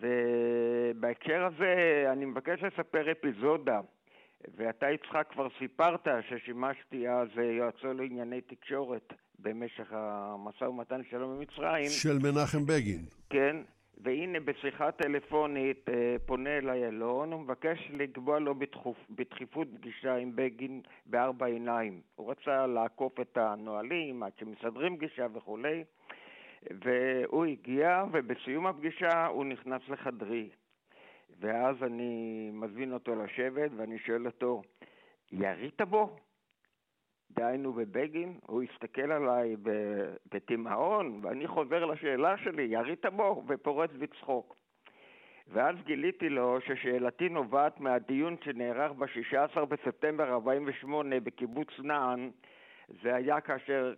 ובהקשר 0.00 1.44
הזה 1.44 2.04
אני 2.12 2.24
מבקש 2.24 2.62
לספר 2.62 3.12
אפיזודה, 3.12 3.80
ואתה 4.56 4.90
יצחק 4.90 5.26
כבר 5.30 5.48
סיפרת 5.58 6.08
ששימשתי 6.28 7.08
אז 7.08 7.28
יועצו 7.38 7.92
לענייני 7.92 8.40
תקשורת 8.40 9.12
במשך 9.38 9.92
המשא 9.92 10.64
ומתן 10.64 11.00
שלום 11.10 11.38
במצרים. 11.38 11.88
של 11.88 12.18
מנחם 12.18 12.66
בגין. 12.66 13.00
כן, 13.30 13.56
והנה 14.04 14.40
בשיחה 14.40 14.92
טלפונית 14.92 15.88
אה, 15.88 16.16
פונה 16.26 16.58
אליי 16.58 16.88
אלון, 16.88 17.32
הוא 17.32 17.40
מבקש 17.40 17.90
לקבוע 17.90 18.38
לו 18.38 18.54
בדחוף, 18.54 18.96
בדחיפות 19.10 19.68
פגישה 19.76 20.16
עם 20.16 20.32
בגין 20.34 20.80
בארבע 21.06 21.46
עיניים. 21.46 22.00
הוא 22.14 22.30
רצה 22.30 22.66
לעקוף 22.66 23.20
את 23.20 23.36
הנהלים 23.36 24.22
עד 24.22 24.32
שמסדרים 24.40 24.96
פגישה 24.96 25.26
וכולי, 25.34 25.84
והוא 26.70 27.44
הגיע, 27.44 28.04
ובסיום 28.12 28.66
הפגישה 28.66 29.26
הוא 29.26 29.44
נכנס 29.44 29.82
לחדרי. 29.88 30.50
ואז 31.40 31.82
אני 31.82 32.50
מזמין 32.52 32.92
אותו 32.92 33.24
לשבת, 33.24 33.70
ואני 33.76 33.98
שואל 33.98 34.26
אותו, 34.26 34.62
ירית 35.32 35.80
בו? 35.80 36.16
דהיינו 37.30 37.72
בבגין, 37.72 38.38
הוא 38.46 38.62
הסתכל 38.62 39.12
עליי 39.12 39.56
בתימהון, 40.32 41.20
ואני 41.22 41.46
חוזר 41.46 41.84
לשאלה 41.84 42.36
שלי, 42.36 42.62
ירית 42.62 43.06
בו, 43.06 43.42
ופורץ 43.46 43.90
בצחוק. 43.98 44.56
ואז 45.48 45.76
גיליתי 45.84 46.28
לו 46.28 46.58
ששאלתי 46.60 47.28
נובעת 47.28 47.80
מהדיון 47.80 48.36
שנערך 48.44 48.92
ב-16 48.92 49.64
בספטמבר 49.64 50.32
48' 50.32 51.20
בקיבוץ 51.20 51.68
נען, 51.78 52.30
זה 53.02 53.14
היה 53.14 53.40
כאשר 53.40 53.94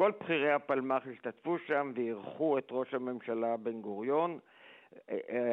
כל 0.00 0.12
בכירי 0.20 0.52
הפלמ"ח 0.52 1.02
השתתפו 1.12 1.56
שם 1.66 1.92
ואירחו 1.94 2.58
את 2.58 2.66
ראש 2.70 2.94
הממשלה 2.94 3.56
בן 3.56 3.80
גוריון. 3.80 4.38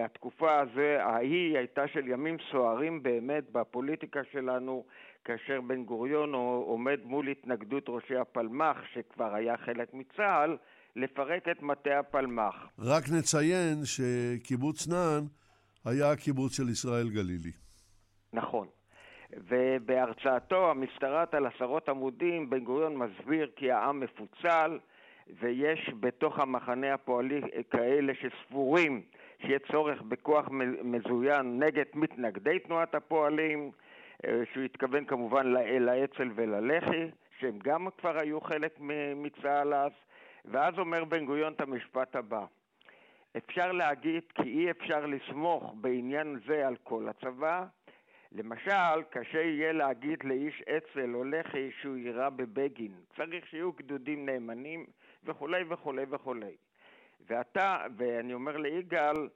התקופה 0.06 0.60
הזו, 0.60 0.82
ההיא 0.82 1.58
הייתה 1.58 1.88
של 1.88 2.08
ימים 2.08 2.38
סוערים 2.52 3.04
באמת 3.04 3.52
בפוליטיקה 3.52 4.20
שלנו, 4.32 4.86
כאשר 5.26 5.62
בן 5.62 5.84
גוריון 5.84 6.34
עומד 6.34 7.00
מול 7.04 7.28
התנגדות 7.28 7.84
ראשי 7.88 8.16
הפלמ"ח, 8.16 8.78
שכבר 8.94 9.34
היה 9.34 9.58
חלק 9.58 9.94
מצה"ל, 9.94 10.58
לפרק 10.96 11.48
את 11.52 11.62
מטה 11.62 12.00
הפלמ"ח. 12.00 12.56
רק 12.80 13.04
נציין 13.20 13.86
שקיבוץ 13.86 14.88
נען 14.88 15.24
היה 15.86 16.12
הקיבוץ 16.12 16.58
של 16.58 16.70
ישראל 16.70 17.10
גלילי. 17.10 17.52
נכון. 18.34 18.68
ובהרצאתו 19.34 20.72
המשתרעת 20.72 21.34
על 21.34 21.46
עשרות 21.46 21.90
עמודים, 21.90 22.50
בן 22.50 22.60
גוריון 22.60 22.96
מסביר 22.96 23.50
כי 23.56 23.72
העם 23.72 24.00
מפוצל, 24.00 24.80
ויש 25.40 25.92
בתוך 26.00 26.40
המחנה 26.40 26.94
הפועלי 26.94 27.42
כאלה 27.72 28.14
שסבורים 28.14 29.02
שיהיה 29.42 29.60
צורך 29.72 30.02
בכוח 30.02 30.50
מזוין 30.84 31.64
נגד 31.64 31.86
מתנגדי 31.94 32.60
תנועת 32.60 32.96
הפועלים, 32.96 33.72
אה, 34.26 34.42
שהוא 34.54 34.64
התכוון 34.64 35.06
כמובן 35.06 35.48
לאצ"ל 35.80 36.32
וללח"י, 36.36 37.12
שהם 37.40 37.60
גם 37.64 37.88
כבר 37.98 38.18
היו 38.18 38.42
חלק 38.42 38.80
מצה"ל 39.16 39.74
אז, 39.74 39.92
ואז 40.46 40.80
אומר 40.80 41.04
בן 41.04 41.26
גוריון 41.26 41.54
את 41.54 41.62
המשפט 41.62 42.16
הבא: 42.16 42.46
אפשר 43.38 43.72
להגיד 43.72 44.24
כי 44.36 44.44
אי 44.44 44.72
אפשר 44.72 45.06
לסמוך 45.06 45.74
בעניין 45.82 46.40
זה 46.48 46.68
על 46.68 46.76
כל 46.84 47.10
הצבא. 47.10 47.66
למשל, 48.32 49.04
קשה 49.10 49.42
יהיה 49.42 49.72
להגיד 49.72 50.24
לאיש 50.24 50.62
אצ"ל 50.62 51.16
או 51.16 51.24
לח"י 51.24 51.72
שהוא 51.82 51.98
יירה 51.98 52.30
בבגין. 52.30 52.94
צריך 53.16 53.48
שיהיו 53.48 53.72
גדודים 53.72 54.26
נאמנים 54.26 54.86
וכולי 55.24 55.64
וכולי 55.70 56.04
וכולי. 56.10 56.56
ואתה, 57.28 57.86
ואני 57.98 58.34
אומר 58.34 58.58
ליגאל, 58.58 59.30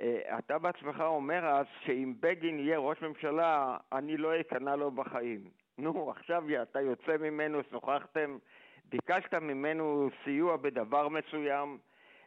אה, 0.00 0.38
אתה 0.38 0.58
בעצמך 0.58 1.00
אומר 1.00 1.46
אז 1.46 1.66
שאם 1.84 2.14
בגין 2.20 2.58
יהיה 2.58 2.78
ראש 2.78 3.02
ממשלה, 3.02 3.76
אני 3.92 4.16
לא 4.16 4.40
אכנע 4.40 4.76
לו 4.76 4.90
בחיים. 4.90 5.40
נו, 5.78 6.10
עכשיו 6.10 6.44
אתה 6.62 6.80
יוצא 6.80 7.16
ממנו, 7.16 7.60
שוחחתם, 7.70 8.38
ביקשת 8.84 9.34
ממנו 9.34 10.10
סיוע 10.24 10.56
בדבר 10.56 11.08
מסוים, 11.08 11.78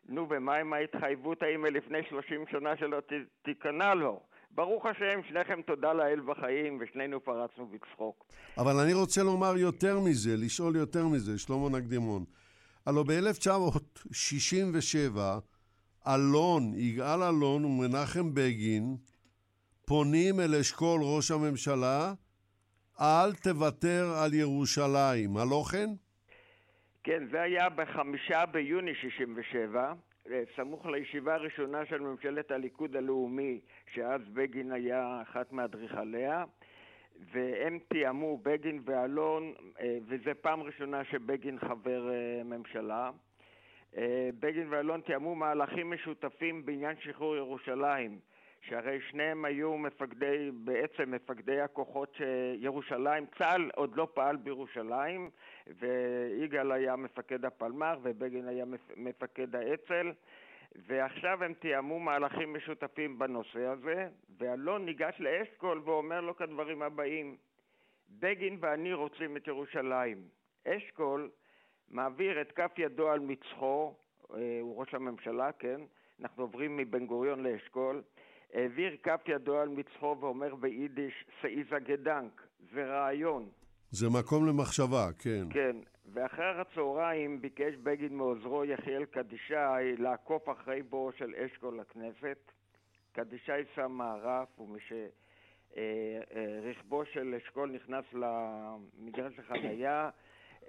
נו, 0.09 0.27
ומה 0.29 0.55
עם 0.55 0.73
ההתחייבות 0.73 1.43
ההיא 1.43 1.57
מלפני 1.57 2.03
30 2.03 2.47
שנה 2.47 2.77
שלא 2.77 2.97
תיכנע 3.41 3.93
לו? 3.93 4.19
ברוך 4.55 4.85
השם, 4.85 5.21
שניכם 5.29 5.61
תודה 5.61 5.93
לאל 5.93 6.19
בחיים, 6.19 6.77
ושנינו 6.81 7.23
פרצנו 7.23 7.67
בצחוק. 7.67 8.25
אבל 8.57 8.79
אני 8.83 8.93
רוצה 8.93 9.23
לומר 9.23 9.57
יותר 9.57 9.99
מזה, 9.99 10.37
לשאול 10.37 10.75
יותר 10.75 11.07
מזה, 11.07 11.39
שלמה 11.39 11.69
נקדימון. 11.69 12.25
הלוא 12.85 13.03
ב-1967 13.03 15.17
אלון, 16.07 16.73
יגאל 16.75 17.23
אלון 17.23 17.65
ומנחם 17.65 18.33
בגין 18.33 18.97
פונים 19.85 20.39
אל 20.39 20.55
אשכול 20.55 21.01
ראש 21.03 21.31
הממשלה, 21.31 22.13
אל 23.01 23.33
תוותר 23.33 24.13
על 24.23 24.33
ירושלים, 24.33 25.37
הלא 25.37 25.63
כן? 25.71 25.89
כן, 27.03 27.23
זה 27.31 27.41
היה 27.41 27.69
בחמישה 27.69 28.45
ביוני 28.45 28.95
67, 28.95 29.79
אה, 29.79 29.93
סמוך 30.55 30.85
לישיבה 30.85 31.35
הראשונה 31.35 31.85
של 31.85 31.99
ממשלת 32.01 32.51
הליכוד 32.51 32.95
הלאומי, 32.95 33.59
שאז 33.93 34.21
בגין 34.33 34.71
היה 34.71 35.21
אחת 35.21 35.51
מאדריכליה, 35.51 36.43
והם 37.31 37.79
תיאמו, 37.87 38.37
בגין 38.37 38.81
ואלון, 38.85 39.53
אה, 39.79 39.97
וזו 40.05 40.31
פעם 40.41 40.61
ראשונה 40.61 41.03
שבגין 41.03 41.59
חבר 41.59 42.09
אה, 42.09 42.43
ממשלה. 42.43 43.11
אה, 43.97 44.29
בגין 44.39 44.67
ואלון 44.69 45.01
תיאמו 45.01 45.35
מהלכים 45.35 45.91
משותפים 45.91 46.65
בעניין 46.65 46.95
שחרור 46.99 47.35
ירושלים, 47.35 48.19
שהרי 48.63 49.01
שניהם 49.01 49.45
היו 49.45 49.77
מפקדי, 49.77 50.51
בעצם 50.53 51.11
מפקדי 51.11 51.61
הכוחות 51.61 52.17
שירושלים, 52.17 53.25
צה"ל 53.37 53.69
עוד 53.75 53.95
לא 53.95 54.07
פעל 54.13 54.35
בירושלים, 54.35 55.29
ויגאל 55.67 56.71
היה 56.71 56.95
מפקד 56.95 57.45
הפלמ"ח 57.45 57.97
ובגין 58.03 58.47
היה 58.47 58.65
מפקד 58.97 59.55
האצ"ל, 59.55 60.11
ועכשיו 60.75 61.43
הם 61.43 61.53
תיאמו 61.53 61.99
מהלכים 61.99 62.53
משותפים 62.53 63.19
בנושא 63.19 63.65
הזה, 63.65 64.07
ואלון 64.37 64.85
ניגש 64.85 65.15
לאשכול 65.19 65.81
ואומר 65.85 66.21
לו 66.21 66.35
כדברים 66.35 66.81
הבאים: 66.81 67.37
בגין 68.19 68.57
ואני 68.59 68.93
רוצים 68.93 69.37
את 69.37 69.47
ירושלים. 69.47 70.17
אשכול 70.67 71.29
מעביר 71.89 72.41
את 72.41 72.51
כף 72.51 72.71
ידו 72.77 73.09
על 73.09 73.19
מצחו, 73.19 73.93
אה, 74.33 74.57
הוא 74.61 74.79
ראש 74.79 74.93
הממשלה, 74.93 75.51
כן? 75.51 75.81
אנחנו 76.21 76.43
עוברים 76.43 76.77
מבן 76.77 77.05
גוריון 77.05 77.43
לאשכול. 77.43 78.01
העביר 78.53 78.95
כף 79.03 79.21
ידו 79.27 79.57
על 79.57 79.69
מצחו 79.69 80.17
ואומר 80.19 80.55
ביידיש 80.55 81.25
סאיזה 81.41 81.79
גדנק, 81.79 82.41
זה 82.73 82.85
רעיון. 82.85 83.49
זה 83.91 84.07
מקום 84.19 84.47
למחשבה, 84.47 85.07
כן. 85.19 85.43
כן, 85.49 85.75
ואחר 86.13 86.61
הצהריים 86.61 87.41
ביקש 87.41 87.75
בגין 87.83 88.17
מעוזרו 88.17 88.65
יחיאל 88.65 89.05
קדישאי 89.05 89.97
לעקוף 89.97 90.49
אחרי 90.49 90.81
בואו 90.81 91.11
של 91.11 91.33
אשכול 91.35 91.79
לכנסת. 91.79 92.51
קדישאי 93.11 93.63
שם 93.75 93.91
מערף, 93.91 94.59
ומשרכבו 94.59 95.01
אה, 97.01 97.07
אה, 97.07 97.13
של 97.13 97.35
אשכול 97.35 97.71
נכנס 97.71 98.05
למגרש 98.13 99.39
החנייה, 99.39 100.09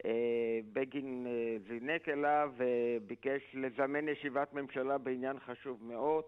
אה, 0.04 0.58
בגין 0.72 1.26
זינק 1.68 2.08
אליו 2.08 2.52
וביקש 2.56 3.42
לזמן 3.54 4.08
ישיבת 4.08 4.52
ממשלה 4.52 4.98
בעניין 4.98 5.40
חשוב 5.40 5.84
מאוד. 5.84 6.24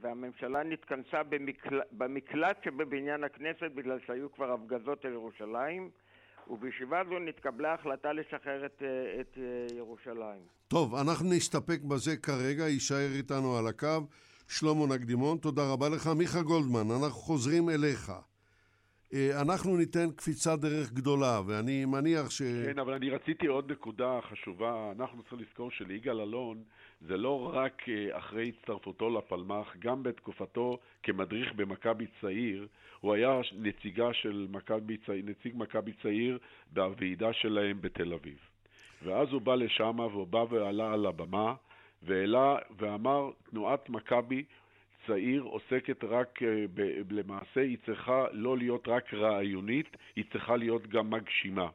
והממשלה 0.00 0.62
נתכנסה 0.62 1.22
במקל... 1.22 1.80
במקלט 1.92 2.64
שבבניין 2.64 3.24
הכנסת 3.24 3.70
בגלל 3.74 3.98
שהיו 4.06 4.32
כבר 4.32 4.52
הפגזות 4.52 5.04
על 5.04 5.12
ירושלים. 5.12 5.90
ובישיבה 6.50 7.02
זו 7.08 7.18
נתקבלה 7.18 7.74
החלטה 7.74 8.12
לשחרר 8.12 8.66
את, 8.66 8.82
את 9.20 9.38
ירושלים. 9.76 10.40
טוב, 10.68 10.94
אנחנו 10.94 11.28
נסתפק 11.30 11.80
בזה 11.80 12.16
כרגע, 12.16 12.68
יישאר 12.68 13.08
איתנו 13.16 13.56
על 13.58 13.66
הקו. 13.66 14.06
שלמה 14.48 14.94
נקדימון, 14.94 15.38
תודה 15.38 15.62
רבה 15.72 15.88
לך. 15.88 16.06
מיכה 16.18 16.42
גולדמן, 16.42 16.90
אנחנו 16.90 17.20
חוזרים 17.20 17.70
אליך. 17.70 18.12
אה, 19.14 19.42
אנחנו 19.42 19.76
ניתן 19.76 20.10
קפיצת 20.16 20.58
דרך 20.58 20.92
גדולה, 20.92 21.40
ואני 21.46 21.84
מניח 21.84 22.30
ש... 22.30 22.42
כן, 22.42 22.78
אבל 22.78 22.92
אני 22.92 23.10
רציתי 23.10 23.46
עוד 23.46 23.72
נקודה 23.72 24.20
חשובה. 24.30 24.92
אנחנו 24.98 25.22
צריכים 25.22 25.38
לזכור 25.38 25.70
שליגאל 25.70 26.20
אלון 26.20 26.62
זה 27.00 27.16
לא 27.16 27.50
רק 27.54 27.88
אה, 27.88 28.18
אחרי 28.18 28.48
הצטרפותו 28.48 29.18
לפלמ"ח, 29.18 29.76
גם 29.78 30.02
בתקופתו 30.02 30.78
כמדריך 31.02 31.52
במכבי 31.52 32.06
צעיר, 32.20 32.66
הוא 33.00 33.14
היה 33.14 33.40
נציגה 33.58 34.12
של 34.12 34.46
מכבי 34.50 34.96
צעיר, 34.96 35.24
נציג 35.26 35.52
מכבי 35.56 35.92
צעיר 36.02 36.38
בוועידה 36.72 37.32
שלהם 37.32 37.80
בתל 37.80 38.12
אביב. 38.12 38.38
ואז 39.02 39.28
הוא 39.32 39.40
בא 39.40 39.54
לשם 39.54 39.98
והוא 39.98 40.26
בא 40.26 40.44
ועלה 40.50 40.92
על 40.92 41.06
הבמה 41.06 41.54
והעלה 42.02 42.56
ואמר, 42.78 43.30
תנועת 43.50 43.88
מכבי 43.88 44.44
צעיר 45.06 45.42
עוסקת 45.42 46.04
רק, 46.04 46.42
אה, 46.42 46.64
למעשה 47.10 47.60
היא 47.60 47.76
צריכה 47.86 48.24
לא 48.32 48.58
להיות 48.58 48.88
רק 48.88 49.14
רעיונית, 49.14 49.96
היא 50.16 50.24
צריכה 50.32 50.56
להיות 50.56 50.86
גם 50.86 51.10
מגשימה. 51.10 51.68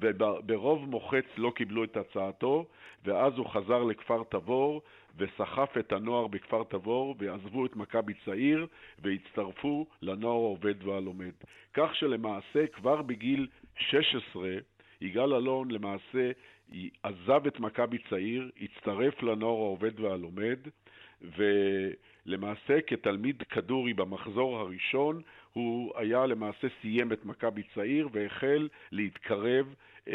וברוב 0.00 0.88
מוחץ 0.88 1.24
לא 1.36 1.52
קיבלו 1.54 1.84
את 1.84 1.96
הצעתו, 1.96 2.66
ואז 3.04 3.32
הוא 3.36 3.46
חזר 3.46 3.82
לכפר 3.82 4.22
תבור 4.28 4.82
וסחף 5.16 5.78
את 5.78 5.92
הנוער 5.92 6.26
בכפר 6.26 6.62
תבור 6.68 7.14
ועזבו 7.18 7.66
את 7.66 7.76
מכבי 7.76 8.12
צעיר 8.24 8.66
והצטרפו 8.98 9.86
לנוער 10.02 10.34
העובד 10.34 10.86
והלומד. 10.86 11.32
כך 11.74 11.94
שלמעשה 11.94 12.66
כבר 12.66 13.02
בגיל 13.02 13.46
16 13.76 14.50
יגאל 15.00 15.34
אלון 15.34 15.70
למעשה 15.70 16.30
עזב 17.02 17.46
את 17.46 17.60
מכבי 17.60 17.98
צעיר, 18.10 18.50
הצטרף 18.60 19.22
לנוער 19.22 19.56
העובד 19.56 20.00
והלומד, 20.00 20.58
ולמעשה 21.22 22.80
כתלמיד 22.86 23.42
כדורי 23.42 23.94
במחזור 23.94 24.58
הראשון, 24.58 25.22
הוא 25.52 25.92
היה 25.96 26.26
למעשה 26.26 26.66
סיים 26.80 27.12
את 27.12 27.24
מכבי 27.24 27.62
צעיר 27.74 28.08
והחל 28.12 28.68
להתקרב 28.92 29.74
אה, 30.08 30.14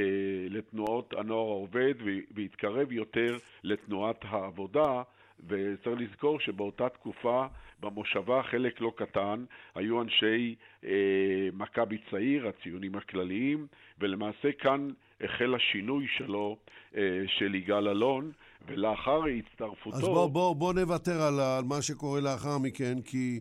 לתנועות 0.50 1.14
הנוער 1.18 1.48
העובד 1.50 1.94
והתקרב 2.32 2.92
יותר 2.92 3.38
לתנועת 3.64 4.20
העבודה. 4.22 5.02
וצריך 5.48 6.00
לזכור 6.00 6.40
שבאותה 6.40 6.90
תקופה 6.90 7.46
במושבה 7.80 8.44
חלק 8.44 8.82
לא 8.82 8.92
קטן 8.96 9.46
היו 9.76 10.02
אנשי 10.02 10.56
אה, 10.86 10.90
מכבי 11.54 11.98
צעיר, 12.12 12.48
הציונים 12.48 12.96
הכלליים, 12.96 13.68
ולמעשה 14.00 14.52
כאן 14.60 14.88
החל 15.22 15.56
השינוי 15.56 16.06
שלו, 16.18 16.58
אה, 16.98 17.02
של 17.28 17.56
יגאל 17.56 17.88
אלון, 17.88 18.32
ולאחר 18.68 19.22
הצטרפותו... 19.26 19.98
אז 19.98 20.02
בוא, 20.02 20.28
בוא, 20.28 20.56
בוא 20.56 20.74
נוותר 20.74 21.22
על, 21.22 21.40
על 21.40 21.64
מה 21.64 21.82
שקורה 21.82 22.22
לאחר 22.22 22.58
מכן, 22.58 23.02
כי 23.06 23.40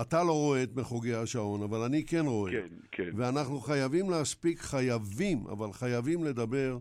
אתה 0.00 0.24
לא 0.24 0.32
רואה 0.32 0.62
את 0.62 0.76
מחוגי 0.76 1.14
השעון, 1.14 1.62
אבל 1.62 1.80
אני 1.80 2.04
כן 2.04 2.26
רואה. 2.26 2.52
כן, 2.52 2.68
כן. 2.92 3.10
ואנחנו 3.16 3.60
חייבים 3.60 4.10
להספיק, 4.10 4.60
חייבים, 4.60 5.46
אבל 5.46 5.72
חייבים 5.72 6.24
לדבר 6.24 6.78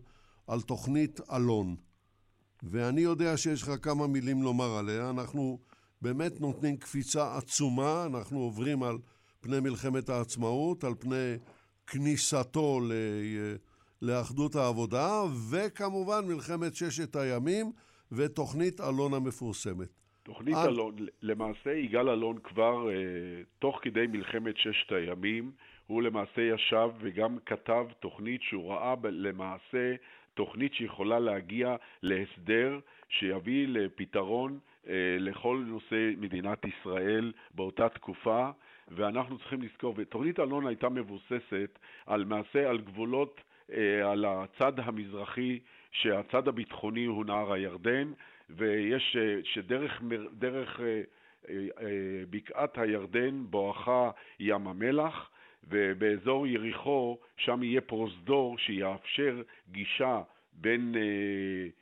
על 0.48 0.62
תוכנית 0.62 1.20
אלון. 1.32 1.76
ואני 2.64 3.02
יודע 3.02 3.38
שיש 3.38 3.64
לך 3.64 3.72
כמה 3.82 4.08
מילים 4.08 4.44
לומר 4.44 4.78
עליה. 4.78 5.10
אנחנו 5.10 5.60
באמת 6.02 6.42
נותנים 6.42 6.78
קפיצה 6.78 7.38
עצומה, 7.38 8.06
אנחנו 8.06 8.40
עוברים 8.40 8.84
על 8.84 8.98
פני 9.42 9.60
מלחמת 9.60 10.10
העצמאות, 10.10 10.84
על 10.84 10.94
פני 11.00 11.36
כניסתו 11.88 12.80
ל... 12.80 12.92
לאחדות 14.02 14.56
העבודה, 14.56 15.24
וכמובן 15.50 16.26
מלחמת 16.28 16.76
ששת 16.76 17.16
הימים 17.16 17.72
ותוכנית 18.12 18.82
אלון 18.82 19.14
המפורסמת. 19.14 20.03
תוכנית 20.24 20.56
על... 20.56 20.70
אלון, 20.70 20.96
למעשה 21.22 21.74
יגאל 21.74 22.10
אלון 22.10 22.38
כבר 22.44 22.90
אה, 22.90 22.96
תוך 23.60 23.80
כדי 23.82 24.08
מלחמת 24.08 24.58
ששת 24.58 24.92
הימים, 24.92 25.52
הוא 25.88 26.02
למעשה 26.02 26.42
ישב 26.42 26.90
וגם 27.00 27.38
כתב 27.46 27.86
תוכנית 28.00 28.42
שהוא 28.42 28.72
ראה 28.74 28.96
למעשה 29.04 29.96
תוכנית 30.34 30.74
שיכולה 30.74 31.20
להגיע 31.20 31.76
להסדר 32.04 32.80
שיביא 33.10 33.68
לפתרון 33.68 34.60
אה, 34.88 34.94
לכל 35.20 35.64
נושא 35.68 36.12
מדינת 36.18 36.66
ישראל 36.66 37.32
באותה 37.56 37.90
תקופה, 37.90 38.50
ואנחנו 38.88 39.38
צריכים 39.38 39.62
לזכור, 39.62 39.94
ותוכנית 39.98 40.40
אלון 40.40 40.68
הייתה 40.68 40.90
מבוססת 40.90 41.80
על 42.06 42.26
מעשה 42.26 42.70
על 42.70 42.78
גבולות 42.78 43.42
אה, 43.74 44.12
על 44.12 44.26
הצד 44.26 44.80
המזרחי, 44.80 45.60
שהצד 45.92 46.48
הביטחוני 46.48 47.06
הוא 47.06 47.26
נהר 47.26 47.54
הירדן, 47.54 48.12
ויש, 48.56 49.18
אה, 49.20 49.40
שדרך 49.44 50.02
דרך 50.34 50.80
אה, 50.80 51.02
בקעת 52.30 52.78
הירדן 52.78 53.44
בואכה 53.50 54.12
ים 54.40 54.68
המלח, 54.68 55.30
ובאזור 55.70 56.48
יריחו 56.48 57.18
שם 57.38 57.64
יהיה 57.64 57.82
פרוזדור 57.82 58.58
שיאפשר 58.58 59.42
גישה 59.72 60.22
בין 60.54 60.96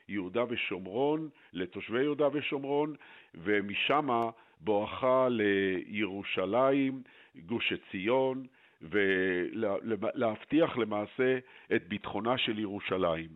יהודה 0.10 0.44
ושומרון 0.50 1.30
לתושבי 1.54 2.02
יהודה 2.02 2.28
ושומרון, 2.34 2.96
ומשם 3.36 4.10
בואכה 4.62 5.28
לירושלים, 5.30 7.02
גוש 7.46 7.74
עציון, 7.74 8.46
ולהבטיח 8.82 10.78
למעשה 10.78 11.40
את 11.76 11.88
ביטחונה 11.88 12.38
של 12.38 12.60
ירושלים. 12.60 13.30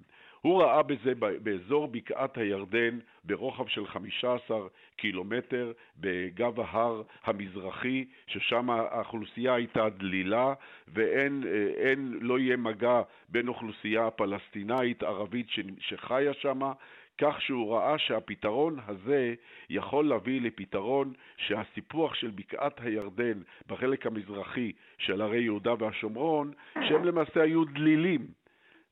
הוא 0.45 0.63
ראה 0.63 0.84
בזה 0.84 1.13
באזור 1.43 1.88
בקעת 1.88 2.38
הירדן 2.38 2.99
ברוחב 3.23 3.67
של 3.67 3.88
15 3.88 4.60
קילומטר 4.95 5.71
בגב 5.97 6.60
ההר 6.60 7.01
המזרחי, 7.23 8.05
ששם 8.27 8.69
האוכלוסייה 8.69 9.53
הייתה 9.53 9.89
דלילה 9.89 10.53
ואין, 10.88 11.43
אין, 11.77 12.17
לא 12.21 12.39
יהיה 12.39 12.58
מגע 12.58 13.01
בין 13.29 13.47
אוכלוסייה 13.47 14.12
פלסטינאית 14.12 15.03
ערבית 15.03 15.47
שחיה 15.79 16.34
שם 16.34 16.60
כך 17.17 17.41
שהוא 17.41 17.75
ראה 17.75 17.97
שהפתרון 17.97 18.79
הזה 18.88 19.34
יכול 19.69 20.10
להביא 20.10 20.41
לפתרון 20.41 21.13
שהסיפוח 21.38 22.15
של 22.15 22.31
בקעת 22.36 22.79
הירדן 22.81 23.41
בחלק 23.67 24.05
המזרחי 24.05 24.71
של 24.97 25.21
ערי 25.21 25.43
יהודה 25.43 25.73
והשומרון, 25.79 26.51
שהם 26.73 27.05
למעשה 27.05 27.41
היו 27.41 27.65
דלילים. 27.65 28.44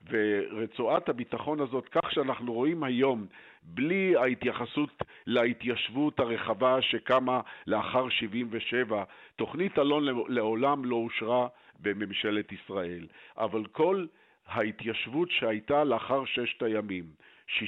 ורצועת 0.09 1.09
הביטחון 1.09 1.59
הזאת, 1.59 1.89
כך 1.89 2.11
שאנחנו 2.11 2.53
רואים 2.53 2.83
היום, 2.83 3.25
בלי 3.63 4.15
ההתייחסות 4.15 5.03
להתיישבות 5.27 6.19
הרחבה 6.19 6.81
שקמה 6.81 7.41
לאחר 7.67 8.09
77, 8.09 9.03
תוכנית 9.35 9.79
אלון 9.79 10.03
לעולם 10.27 10.85
לא 10.85 10.95
אושרה 10.95 11.47
בממשלת 11.79 12.51
ישראל. 12.51 13.07
אבל 13.37 13.65
כל 13.65 14.05
ההתיישבות 14.47 15.31
שהייתה 15.31 15.83
לאחר 15.83 16.25
ששת 16.25 16.63
הימים, 16.63 17.03
60-70 17.47 17.61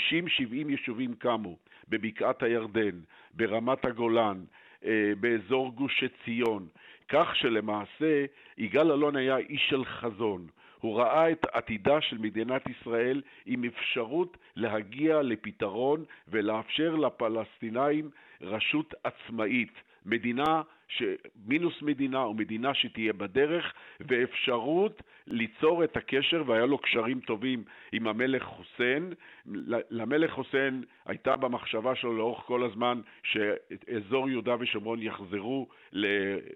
יישובים 0.69 1.15
קמו 1.15 1.57
בבקעת 1.89 2.43
הירדן, 2.43 2.99
ברמת 3.33 3.85
הגולן, 3.85 4.43
אה, 4.85 5.13
באזור 5.19 5.71
גוש 5.71 6.03
עציון, 6.03 6.67
כך 7.09 7.35
שלמעשה 7.35 8.25
יגאל 8.57 8.91
אלון 8.91 9.15
היה 9.15 9.37
איש 9.37 9.67
של 9.69 9.85
חזון. 9.85 10.47
הוא 10.79 10.99
ראה 10.99 11.31
את 11.31 11.45
עתידה 11.51 12.01
של 12.01 12.17
מדינת 12.17 12.61
ישראל 12.69 13.21
עם 13.45 13.63
אפשרות 13.63 14.37
להגיע 14.55 15.21
לפתרון 15.21 16.05
ולאפשר 16.27 16.95
לפלסטינאים 16.95 18.09
רשות 18.41 18.93
עצמאית 19.03 19.73
מדינה, 20.05 20.61
ש... 20.87 21.03
מינוס 21.45 21.81
מדינה 21.81 22.23
או 22.23 22.33
מדינה 22.33 22.73
שתהיה 22.73 23.13
בדרך, 23.13 23.73
ואפשרות 23.99 25.01
ליצור 25.27 25.83
את 25.83 25.97
הקשר, 25.97 26.43
והיה 26.45 26.65
לו 26.65 26.77
קשרים 26.77 27.19
טובים 27.19 27.63
עם 27.91 28.07
המלך 28.07 28.43
חוסיין. 28.43 29.13
למלך 29.89 30.31
חוסיין 30.31 30.83
הייתה 31.05 31.35
במחשבה 31.35 31.95
שלו 31.95 32.17
לאורך 32.17 32.43
כל 32.43 32.63
הזמן 32.63 33.01
שאזור 33.23 34.29
יהודה 34.29 34.55
ושומרון 34.59 35.01
יחזרו 35.01 35.67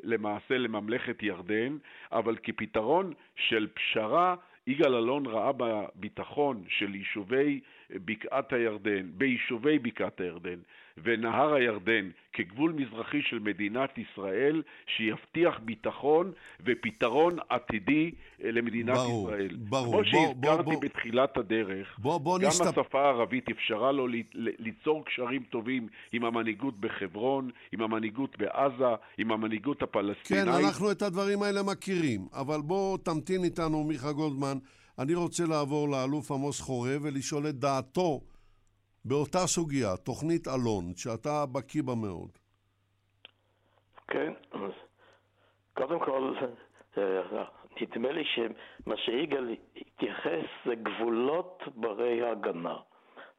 למעשה 0.03 0.57
לממלכת 0.57 1.23
ירדן, 1.23 1.77
אבל 2.11 2.35
כפתרון 2.43 3.13
של 3.35 3.67
פשרה 3.73 4.35
יגאל 4.67 4.95
אלון 4.95 5.25
ראה 5.25 5.51
בביטחון 5.57 6.63
של 6.67 6.95
יישובי 6.95 7.59
בקעת 7.91 8.53
הירדן, 8.53 9.09
ביישובי 9.17 9.79
בקעת 9.79 10.21
הירדן 10.21 10.59
ונהר 11.03 11.53
הירדן 11.53 12.09
כגבול 12.33 12.73
מזרחי 12.73 13.21
של 13.21 13.39
מדינת 13.39 13.97
ישראל, 13.97 14.61
שיבטיח 14.97 15.59
ביטחון 15.65 16.31
ופתרון 16.65 17.37
עתידי 17.49 18.11
אה, 18.43 18.51
למדינת 18.51 18.95
ברור, 18.95 19.29
ישראל. 19.29 19.55
ברור. 19.55 19.93
כמו 19.93 20.05
שהזכרתי 20.05 20.75
בתחילת 20.81 21.37
הדרך, 21.37 21.99
בוא, 21.99 22.17
בוא 22.17 22.39
גם 22.39 22.47
נסתפ... 22.47 22.77
השפה 22.77 23.01
הערבית 23.01 23.49
אפשרה 23.49 23.91
לו 23.91 24.07
ליצור 24.33 25.05
קשרים 25.05 25.43
טובים 25.49 25.87
עם 26.11 26.25
המנהיגות 26.25 26.79
בחברון, 26.79 27.49
עם 27.71 27.81
המנהיגות 27.81 28.37
בעזה, 28.37 28.95
עם 29.17 29.31
המנהיגות 29.31 29.81
הפלסטינאית. 29.81 30.45
כן, 30.45 30.51
אנחנו 30.65 30.91
את 30.91 31.01
הדברים 31.01 31.41
האלה 31.41 31.63
מכירים, 31.63 32.21
אבל 32.33 32.61
בוא 32.61 32.97
תמתין 32.97 33.43
איתנו, 33.43 33.83
מיכה 33.83 34.11
גולדמן. 34.11 34.57
אני 34.99 35.15
רוצה 35.15 35.43
לעבור 35.49 35.87
לאלוף 35.89 36.31
עמוס 36.31 36.61
חורב 36.61 37.01
ולשאול 37.03 37.43
את 37.49 37.55
דעתו 37.55 38.19
באותה 39.05 39.37
סוגיה, 39.37 39.97
תוכנית 39.97 40.47
אלון, 40.47 40.95
שאתה 40.95 41.45
בקיא 41.53 41.83
בה 41.83 41.95
מאוד. 41.95 42.29
כן, 44.07 44.33
קודם 45.73 45.99
כל, 45.99 46.33
אה, 46.97 47.43
נדמה 47.81 48.11
לי 48.11 48.23
שמה 48.25 48.97
שיגאל 48.97 49.55
התייחס 49.75 50.45
זה 50.65 50.75
גבולות 50.75 51.63
ברי 51.75 52.29
הגנה. 52.29 52.77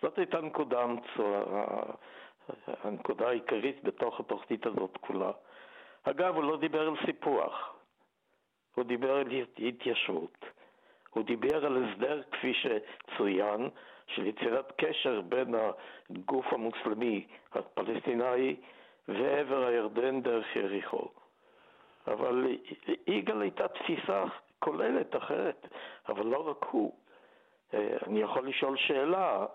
זאת 0.02 0.18
הייתה 0.18 0.40
נקודה, 0.40 0.84
הנקודה 2.66 3.28
העיקרית 3.28 3.84
בתוך 3.84 4.20
התוכנית 4.20 4.66
הזאת 4.66 4.98
כולה. 5.00 5.30
אגב, 6.02 6.34
הוא 6.34 6.44
לא 6.44 6.56
דיבר 6.56 6.88
על 6.88 6.94
סיפוח, 7.06 7.74
הוא 8.74 8.84
דיבר 8.84 9.10
על 9.10 9.26
התיישבות. 9.58 10.44
הוא 11.10 11.24
דיבר 11.24 11.66
על 11.66 11.84
הסדר, 11.84 12.22
כפי 12.32 12.52
שצוין, 12.54 13.68
של 14.06 14.26
יצירת 14.26 14.72
קשר 14.76 15.20
בין 15.20 15.54
הגוף 16.10 16.52
המוסלמי 16.52 17.26
הפלסטיני 17.52 18.56
ועבר 19.08 19.66
הירדן 19.66 20.22
דרך 20.22 20.56
יריחו. 20.56 21.08
אבל 22.06 22.56
יגאל 23.06 23.40
הייתה 23.40 23.68
תפיסה 23.68 24.24
כוללת 24.58 25.16
אחרת, 25.16 25.66
אבל 26.08 26.26
לא 26.26 26.48
רק 26.50 26.64
הוא. 26.70 26.92
אה, 27.74 27.96
אני 28.06 28.20
יכול 28.20 28.48
לשאול 28.48 28.76
שאלה, 28.76 29.46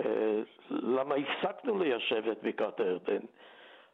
אה, 0.00 0.40
למה 0.70 1.14
הפסקנו 1.14 1.78
ליישב 1.78 2.28
את 2.32 2.42
בקעת 2.42 2.80
הירדן? 2.80 3.22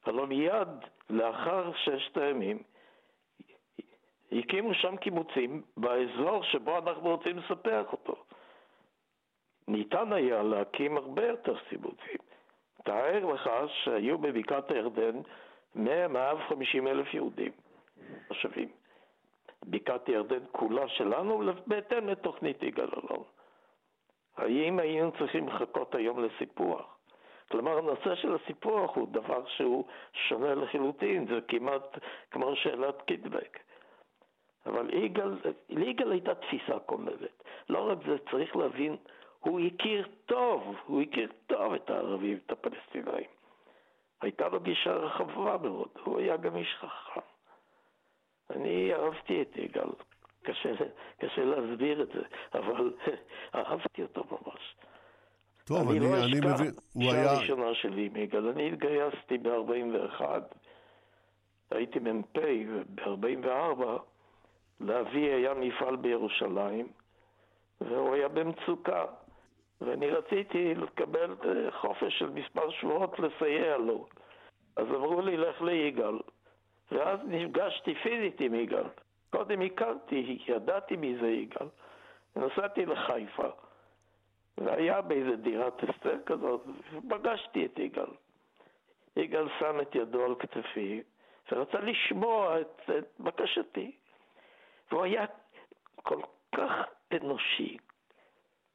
הלוא 0.04 0.26
מיד 0.26 0.68
לאחר 1.10 1.72
ששת 1.72 2.16
הימים 2.16 2.62
הקימו 4.32 4.74
שם 4.74 4.96
קיבוצים 4.96 5.62
באזור 5.76 6.42
שבו 6.42 6.78
אנחנו 6.78 7.10
רוצים 7.10 7.38
לספח 7.38 7.92
אותו. 7.92 8.14
ניתן 9.68 10.12
היה 10.12 10.42
להקים 10.42 10.96
הרבה 10.96 11.26
יותר 11.26 11.58
קיבוצים. 11.68 12.18
תאר 12.84 13.24
לך 13.24 13.50
שהיו 13.68 14.18
בבקעת 14.18 14.70
הירדן 14.70 15.20
100-150 15.76 15.78
אלף 16.86 17.14
יהודים 17.14 17.52
תושבים. 18.28 18.68
בקעת 19.62 20.08
הירדן 20.08 20.44
כולה 20.52 20.88
שלנו 20.88 21.42
בהתאם 21.66 22.08
לתוכנית 22.08 22.62
יגאל 22.62 22.88
אלון. 22.94 23.24
האם 24.36 24.78
היינו 24.78 25.12
צריכים 25.18 25.48
לחכות 25.48 25.94
היום 25.94 26.24
לסיפוח? 26.24 26.96
כלומר, 27.50 27.78
הנושא 27.78 28.14
של 28.14 28.34
הסיפוח 28.34 28.96
הוא 28.96 29.08
דבר 29.08 29.46
שהוא 29.46 29.84
שונה 30.12 30.54
לחלוטין, 30.54 31.26
זה 31.26 31.38
כמעט 31.48 31.98
כמו 32.30 32.56
שאלת 32.56 33.02
קידבק. 33.02 33.58
אבל 34.66 34.86
ליגאל, 34.86 35.34
ליגאל 35.68 36.12
הייתה 36.12 36.34
תפיסה 36.34 36.78
כוללת. 36.86 37.42
לא 37.68 37.90
רק 37.90 37.98
זה, 38.06 38.16
צריך 38.30 38.56
להבין, 38.56 38.96
הוא 39.40 39.60
הכיר 39.60 40.08
טוב, 40.26 40.76
הוא 40.86 41.02
הכיר 41.02 41.32
טוב 41.46 41.74
את 41.74 41.90
הערבים, 41.90 42.38
את 42.46 42.52
הפלסטינאים. 42.52 43.30
הייתה 44.20 44.48
לו 44.48 44.60
גישה 44.60 44.92
רחבה 44.92 45.56
מאוד, 45.62 45.88
הוא 46.04 46.18
היה 46.18 46.36
גם 46.36 46.56
איש 46.56 46.76
חכם. 46.78 47.20
אני 48.50 48.94
אהבתי 48.94 49.42
את 49.42 49.56
יגאל, 49.56 49.88
קשה, 50.42 50.70
קשה 51.18 51.44
להסביר 51.44 52.02
את 52.02 52.08
זה, 52.08 52.22
אבל 52.54 52.92
אהבתי 53.54 54.02
אותו 54.02 54.24
ממש. 54.30 54.76
טוב, 55.64 55.90
אני, 55.90 55.98
אני, 55.98 56.08
לא 56.08 56.24
אני 56.24 56.40
מבין, 56.40 56.72
הוא 56.94 57.02
היה... 57.02 57.12
אני 57.12 57.24
לא 57.24 57.32
אשכח 57.32 57.38
הראשונה 57.38 57.74
שלי 57.74 58.06
עם 58.06 58.16
יגאל, 58.16 58.48
אני 58.48 58.72
התגייסתי 58.72 59.38
ב-41, 59.38 60.22
הייתי 61.70 61.98
מ"פ, 61.98 62.38
ב-44 62.94 63.82
לאבי 64.80 65.30
היה 65.32 65.54
מפעל 65.54 65.96
בירושלים, 65.96 66.88
והוא 67.80 68.14
היה 68.14 68.28
במצוקה. 68.28 69.04
ואני 69.80 70.10
רציתי 70.10 70.74
לקבל 70.74 71.36
אה, 71.44 71.70
חופש 71.70 72.18
של 72.18 72.30
מספר 72.30 72.70
שבועות 72.70 73.18
לסייע 73.18 73.76
לו. 73.76 74.06
אז 74.76 74.86
אמרו 74.86 75.20
לי, 75.20 75.36
לך 75.36 75.62
ליגאל. 75.62 76.18
ואז 76.92 77.20
נפגשתי 77.24 77.94
פיזית 77.94 78.40
עם 78.40 78.54
יגאל. 78.54 78.84
קודם 79.30 79.62
הכרתי, 79.62 80.38
ידעתי 80.48 80.96
מי 80.96 81.16
זה 81.20 81.28
יגאל. 81.28 81.66
נסעתי 82.36 82.86
לחיפה, 82.86 83.48
והיה 84.58 85.00
באיזה 85.00 85.36
דירת 85.36 85.84
אסתר 85.84 86.16
כזאת, 86.26 86.62
ופגשתי 86.92 87.66
את 87.66 87.78
יגאל. 87.78 88.10
יגאל 89.16 89.48
שם 89.58 89.80
את 89.80 89.94
ידו 89.94 90.24
על 90.24 90.34
כתפי, 90.38 91.02
ורצה 91.52 91.80
לשמוע 91.80 92.60
את, 92.60 92.90
את 92.98 93.20
בקשתי. 93.20 93.92
והוא 94.90 95.04
היה 95.04 95.24
כל 95.96 96.20
כך 96.56 96.72
אנושי. 97.12 97.76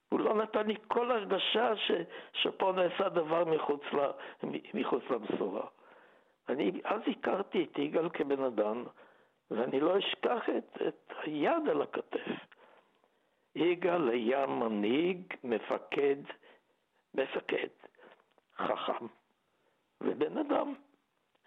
הוא 0.10 0.19
לא 0.19 0.34
נתן 0.34 0.67
לי 0.67 0.76
כל 0.88 1.12
הרגשה 1.12 1.76
ש, 1.76 1.91
שפה 2.34 2.74
נעשה 2.76 3.10
דבר 3.10 3.45
מחוץ, 3.45 3.82
ל, 3.93 3.97
מחוץ 4.74 5.04
למסורה. 5.10 5.67
אני 6.50 6.71
אז 6.84 7.02
הכרתי 7.08 7.63
את 7.63 7.80
יגאל 7.80 8.10
כבן 8.10 8.43
אדם, 8.43 8.84
ואני 9.52 9.80
לא 9.80 10.00
אשכח 10.00 10.50
את, 10.58 10.82
את 10.88 11.13
היד 11.24 11.69
על 11.69 11.82
הכתף. 11.82 12.28
יגאל 13.56 14.10
היה 14.10 14.45
מנהיג, 14.45 15.34
מפקד, 15.43 16.17
מפקד, 17.13 17.67
חכם, 18.58 19.06
ובן 20.02 20.38
אדם, 20.38 20.74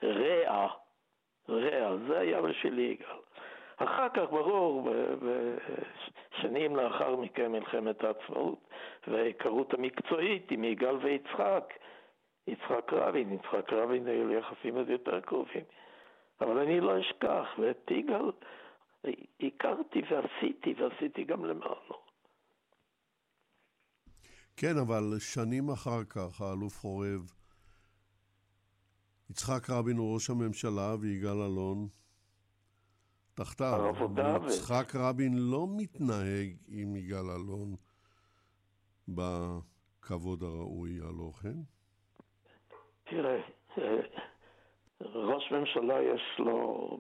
רע, 0.03 0.69
רע, 1.49 1.97
זה 2.09 2.19
היה 2.19 2.43
בשביל 2.43 2.79
יגאל. 2.79 3.19
אחר 3.77 4.09
כך, 4.15 4.31
ברור, 4.31 4.91
שנים 6.41 6.77
לאחר 6.77 7.17
מכן 7.17 7.53
מלחמת 7.53 8.05
העצמאות 8.05 8.69
וההיכרות 9.09 9.75
המקצועית 9.75 10.51
עם 10.51 10.65
יגאל 10.65 10.97
ויצחק, 10.97 11.75
יצחק 12.47 12.93
רבין, 12.93 13.33
יצחק 13.33 13.73
רבין 13.73 14.07
היו 14.07 14.29
לי 14.29 14.39
יחסים 14.39 14.77
עוד 14.77 14.89
יותר 14.89 15.21
קרובים. 15.21 15.65
אבל 16.41 16.59
אני 16.59 16.81
לא 16.81 17.01
אשכח, 17.01 17.47
ואת 17.59 17.91
יגאל 17.91 18.31
הכרתי 19.41 20.03
ועשיתי, 20.11 20.75
ועשיתי 20.79 21.25
גם 21.25 21.45
למענו. 21.45 22.05
כן, 24.57 24.79
אבל 24.87 25.19
שנים 25.19 25.71
אחר 25.71 26.05
כך, 26.05 26.41
האלוף 26.41 26.79
חורב, 26.79 27.33
יצחק 29.31 29.71
רבין 29.71 29.97
הוא 29.97 30.15
ראש 30.15 30.31
הממשלה 30.31 30.95
ויגאל 31.01 31.43
אלון 31.43 31.89
תחתיו. 33.35 33.93
יצחק 34.47 34.95
רבין 34.95 35.33
לא 35.37 35.67
מתנהג 35.77 36.57
עם 36.69 36.97
יגאל 36.97 37.31
אלון 37.31 37.75
בכבוד 39.09 40.43
הראוי, 40.43 40.91
הלא 41.01 41.31
כן? 41.43 41.59
תראה, 43.05 43.41
ראש 45.01 45.53
ממשלה 45.53 46.03
יש 46.03 46.23
לו... 46.39 46.99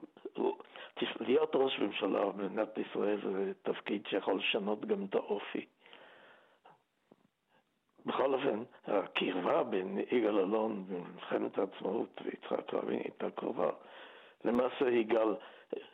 להיות 1.21 1.51
ראש 1.55 1.79
ממשלה 1.79 2.25
במדינת 2.25 2.79
ישראל 2.79 3.21
זה 3.23 3.53
תפקיד 3.63 4.07
שיכול 4.07 4.39
לשנות 4.39 4.85
גם 4.85 5.05
את 5.05 5.15
האופי. 5.15 5.67
בכל 8.07 8.35
אופן, 8.35 8.63
הקרבה 8.87 9.63
בין 9.63 9.99
יגאל 9.99 10.39
אלון 10.39 10.85
במלחמת 10.89 11.59
העצמאות 11.59 12.21
ויצחק 12.25 12.75
רבין 12.75 12.99
הייתה 12.99 13.31
קרובה. 13.31 13.71
למעשה 14.45 14.91
יגאל 14.91 15.35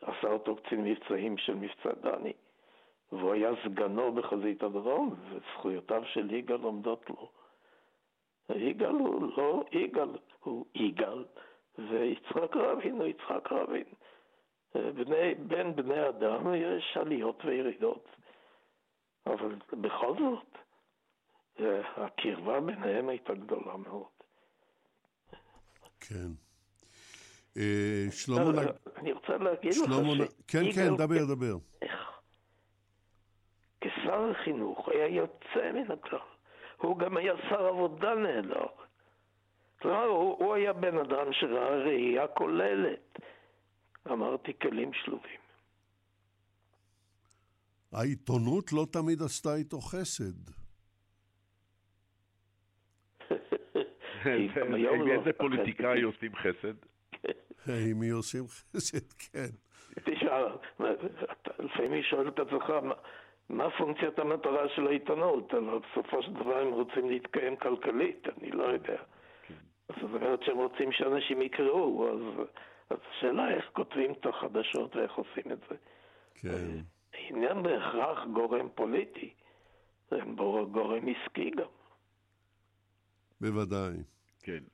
עשה 0.03 0.29
אותו 0.29 0.57
קצין 0.57 0.85
מבצעים 0.85 1.39
של 1.39 1.55
מבצע 1.55 1.93
דני, 1.93 2.33
והוא 3.13 3.33
היה 3.33 3.51
סגנו 3.65 4.13
בחזית 4.13 4.63
הדרום, 4.63 5.15
וזכויותיו 5.31 6.03
של 6.05 6.35
יגאל 6.35 6.63
עומדות 6.63 7.11
לו. 7.11 7.31
יגאל 8.55 8.95
הוא 8.95 9.33
לא 9.37 9.65
יגאל, 9.73 10.09
הוא 10.41 10.67
יגאל, 10.75 11.25
ויצחק 11.79 12.57
רבין 12.57 12.95
הוא 12.95 13.07
יצחק 13.07 13.53
רבין. 13.53 13.85
בני, 14.75 15.35
בין 15.35 15.77
בני 15.77 16.09
אדם 16.09 16.55
יש 16.55 16.97
עליות 16.97 17.45
וירידות, 17.45 18.09
אבל 19.27 19.55
בכל 19.73 20.15
זאת, 20.19 20.59
הקרבה 21.97 22.61
ביניהם 22.61 23.09
הייתה 23.09 23.35
גדולה 23.35 23.77
מאוד. 23.77 24.07
כן. 26.01 26.50
אה, 27.57 28.07
שלמה... 28.11 28.45
לא, 28.45 28.53
לא, 28.53 28.71
אני 28.97 29.13
רוצה 29.13 29.37
להגיד 29.37 29.71
לך 29.71 29.77
ש... 29.77 30.35
כן, 30.49 30.73
כן, 30.75 30.97
דבר, 30.97 31.35
דבר. 31.35 31.57
כשר 33.81 34.31
החינוך 34.31 34.89
היה 34.89 35.07
יוצא 35.07 35.73
מן 35.75 35.91
הכלל. 35.91 36.19
הוא 36.77 36.99
גם 36.99 37.17
היה 37.17 37.33
שר 37.49 37.67
עבודה 37.67 38.15
נהדר. 38.15 38.67
כלומר, 39.83 40.05
הוא, 40.05 40.45
הוא 40.45 40.55
היה 40.55 40.73
בן 40.73 40.99
אדם 40.99 41.33
שראה 41.33 41.77
ראייה 41.77 42.29
כוללת. 42.29 43.19
אמרתי 44.07 44.53
כלים 44.63 44.93
שלובים. 44.93 45.41
העיתונות 47.93 48.73
לא 48.73 48.87
תמיד 48.93 49.23
עשתה 49.23 49.55
איתו 49.55 49.81
חסד. 49.81 50.51
עם 54.25 54.75
לא 54.75 55.13
איזה 55.13 55.33
פוליטיקאי 55.33 56.03
עושים 56.03 56.37
חסד? 56.37 56.75
עם 57.69 58.01
מי 58.01 58.09
עושים 58.11 58.45
חסד, 58.49 59.13
כן. 59.33 59.51
תשאל, 60.05 60.47
לפעמים 61.59 62.03
שואל 62.03 62.29
את 62.29 62.39
עצמך, 62.39 62.73
מה 63.49 63.71
פונקציית 63.79 64.19
המטרה 64.19 64.69
של 64.69 64.87
העיתונות? 64.87 65.55
אבל 65.55 65.79
בסופו 65.79 66.23
של 66.23 66.33
דבר 66.33 66.59
הם 66.59 66.73
רוצים 66.73 67.11
להתקיים 67.11 67.57
כלכלית, 67.57 68.27
אני 68.39 68.51
לא 68.51 68.65
יודע. 68.65 68.97
כן. 69.43 69.55
זאת 69.89 70.03
אומרת 70.03 70.43
שהם 70.43 70.57
רוצים 70.57 70.93
שאנשים 70.93 71.43
יקראו, 71.43 72.09
אז, 72.13 72.47
אז 72.91 72.99
השאלה 73.11 73.55
איך 73.55 73.65
כותבים 73.73 74.13
את 74.13 74.27
החדשות 74.27 74.97
ואיך 74.97 75.13
עושים 75.13 75.53
את 75.53 75.59
זה. 75.69 75.77
כן. 76.35 76.81
אינם 77.15 77.63
בהכרח 77.63 78.27
גורם 78.33 78.69
פוליטי, 78.75 79.31
הם 80.11 80.37
גורם 80.73 81.09
עסקי 81.09 81.51
גם. 81.51 81.69
בוודאי. 83.41 83.93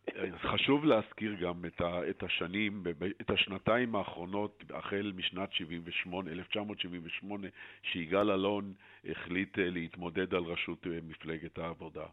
כן, 0.06 0.30
חשוב 0.42 0.84
להזכיר 0.84 1.34
גם 1.34 1.64
את, 1.64 1.80
ה, 1.80 2.10
את 2.10 2.22
השנים, 2.22 2.84
את 3.20 3.30
השנתיים 3.30 3.96
האחרונות, 3.96 4.64
החל 4.74 5.12
משנת 5.16 5.52
78, 5.52 6.30
1978, 6.30 7.48
שיגאל 7.82 8.30
אלון 8.30 8.72
החליט 9.04 9.58
אה, 9.58 9.70
להתמודד 9.70 10.34
על 10.34 10.42
ראשות 10.42 10.86
אה, 10.86 10.98
מפלגת 11.08 11.58
העבודה. 11.58 12.04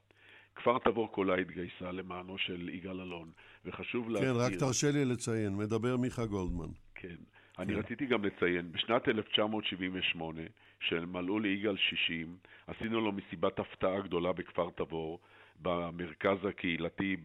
כפר 0.55 0.77
תבור 0.79 1.11
כולה 1.11 1.35
התגייסה 1.35 1.91
למענו 1.91 2.37
של 2.37 2.69
יגאל 2.69 3.01
אלון, 3.01 3.31
וחשוב 3.65 4.05
כן, 4.05 4.11
להזכיר... 4.11 4.33
כן, 4.33 4.39
רק 4.39 4.59
תרשה 4.59 4.91
לי 4.91 5.05
לציין, 5.05 5.55
מדבר 5.57 5.97
מיכה 5.97 6.25
גולדמן. 6.25 6.69
כן, 6.95 7.07
כן. 7.07 7.61
אני 7.61 7.73
רציתי 7.73 8.05
גם 8.05 8.25
לציין, 8.25 8.71
בשנת 8.71 9.07
1978, 9.07 10.41
שמלאו 10.79 11.39
ליגאל 11.39 11.77
60, 11.77 12.37
עשינו 12.67 13.01
לו 13.01 13.11
מסיבת 13.11 13.59
הפתעה 13.59 14.01
גדולה 14.01 14.33
בכפר 14.33 14.69
תבור, 14.75 15.19
במרכז 15.63 16.45
הקהילתי, 16.45 17.17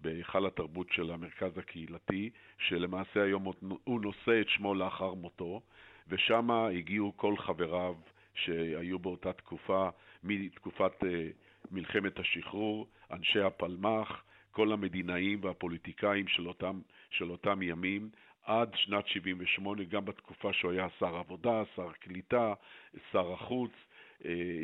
בהיכל 0.00 0.46
התרבות 0.46 0.86
של 0.92 1.10
המרכז 1.10 1.58
הקהילתי, 1.58 2.30
שלמעשה 2.58 3.22
היום 3.22 3.44
הוא 3.84 4.00
נושא 4.00 4.40
את 4.40 4.48
שמו 4.48 4.74
לאחר 4.74 5.14
מותו, 5.14 5.60
ושם 6.08 6.50
הגיעו 6.50 7.12
כל 7.16 7.36
חבריו 7.36 7.94
שהיו 8.34 8.98
באותה 8.98 9.32
תקופה, 9.32 9.88
מתקופת 10.24 11.04
אה, 11.04 11.28
מלחמת 11.70 12.18
השחרור, 12.18 12.86
אנשי 13.10 13.40
הפלמ"ח, 13.40 14.22
כל 14.50 14.72
המדינאים 14.72 15.44
והפוליטיקאים 15.44 16.28
של 16.28 16.48
אותם, 16.48 16.80
של 17.10 17.30
אותם 17.30 17.62
ימים, 17.62 18.10
עד 18.44 18.70
שנת 18.74 19.06
78, 19.06 19.84
גם 19.84 20.04
בתקופה 20.04 20.52
שהוא 20.52 20.72
היה 20.72 20.86
שר 20.98 21.16
עבודה, 21.16 21.62
שר 21.76 21.92
קליטה, 21.92 22.54
שר 23.12 23.32
החוץ, 23.32 23.72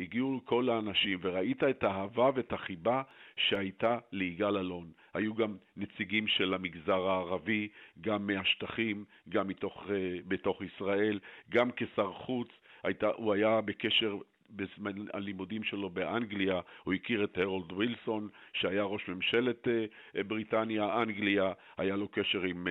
הגיעו 0.01 0.41
כל 0.45 0.69
האנשים 0.69 1.19
וראית 1.21 1.63
את 1.63 1.83
האהבה 1.83 2.29
ואת 2.35 2.53
החיבה 2.53 3.01
שהייתה 3.37 3.97
ליגאל 4.11 4.57
אלון. 4.57 4.91
היו 5.13 5.33
גם 5.33 5.57
נציגים 5.77 6.27
של 6.27 6.53
המגזר 6.53 7.07
הערבי, 7.07 7.67
גם 8.01 8.27
מהשטחים, 8.27 9.05
גם 9.29 9.47
מתוך, 9.47 9.85
אה, 9.89 10.17
בתוך 10.27 10.61
ישראל, 10.61 11.19
גם 11.49 11.69
כשר 11.75 12.11
חוץ, 12.11 12.47
הייתה, 12.83 13.07
הוא 13.07 13.33
היה 13.33 13.61
בקשר 13.61 14.17
בזמן 14.49 14.91
הלימודים 15.13 15.63
שלו 15.63 15.89
באנגליה, 15.89 16.59
הוא 16.83 16.93
הכיר 16.93 17.23
את 17.23 17.37
הרולד 17.37 17.71
ווילסון, 17.71 18.29
שהיה 18.53 18.83
ראש 18.83 19.07
ממשלת 19.07 19.67
אה, 19.67 20.23
בריטניה, 20.23 21.01
אנגליה, 21.01 21.53
היה 21.77 21.95
לו 21.95 22.07
קשר 22.07 22.41
עם, 22.41 22.67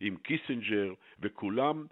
עם 0.00 0.16
קיסינג'ר, 0.16 0.94
וכולם 1.20 1.86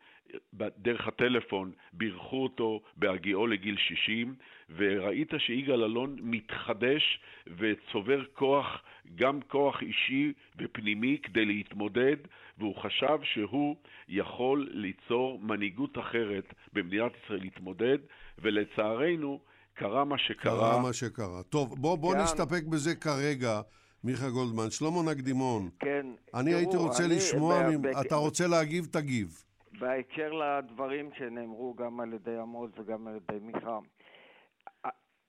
דרך 0.78 1.08
הטלפון 1.08 1.72
בירכו 1.92 2.42
אותו 2.42 2.80
בהגיעו 2.96 3.46
לגיל 3.46 3.76
60, 3.76 4.34
וראית 4.76 5.30
שיגאל 5.38 5.82
אלון 5.82 6.16
מתחדש 6.20 7.20
וצובר 7.58 8.24
כוח, 8.34 8.66
גם 9.14 9.40
כוח 9.48 9.82
אישי 9.82 10.32
ופנימי 10.58 11.18
כדי 11.22 11.44
להתמודד, 11.44 12.16
והוא 12.58 12.76
חשב 12.76 13.18
שהוא 13.22 13.76
יכול 14.08 14.68
ליצור 14.72 15.38
מנהיגות 15.42 15.98
אחרת 15.98 16.54
במדינת 16.72 17.12
ישראל 17.24 17.40
להתמודד, 17.40 17.98
ולצערנו 18.38 19.40
קרה 19.74 20.04
מה 20.04 20.18
שקרה. 20.18 20.72
קרה 20.72 20.82
מה 20.82 20.92
שקרה. 20.92 21.42
טוב, 21.42 21.74
בוא, 21.80 21.96
בוא 21.96 22.14
כן. 22.14 22.20
נסתפק 22.20 22.62
בזה 22.64 22.94
כרגע. 22.94 23.60
מיכה 24.04 24.30
גולדמן, 24.30 24.70
שלמה 24.70 25.02
נקדימון. 25.12 25.68
כן. 25.78 26.06
אני 26.34 26.50
תראו, 26.50 26.58
הייתי 26.58 26.76
רוצה 26.76 27.04
אני, 27.04 27.16
לשמוע, 27.16 27.70
ב... 27.82 27.86
אתה 27.86 28.14
רוצה 28.14 28.46
להגיב, 28.46 28.84
תגיב. 28.84 29.42
בהקשר 29.82 30.32
לדברים 30.32 31.10
שנאמרו 31.14 31.74
גם 31.74 32.00
על 32.00 32.12
ידי 32.12 32.36
עמוס 32.38 32.70
וגם 32.78 33.06
על 33.06 33.16
ידי 33.16 33.38
מיכה. 33.40 33.78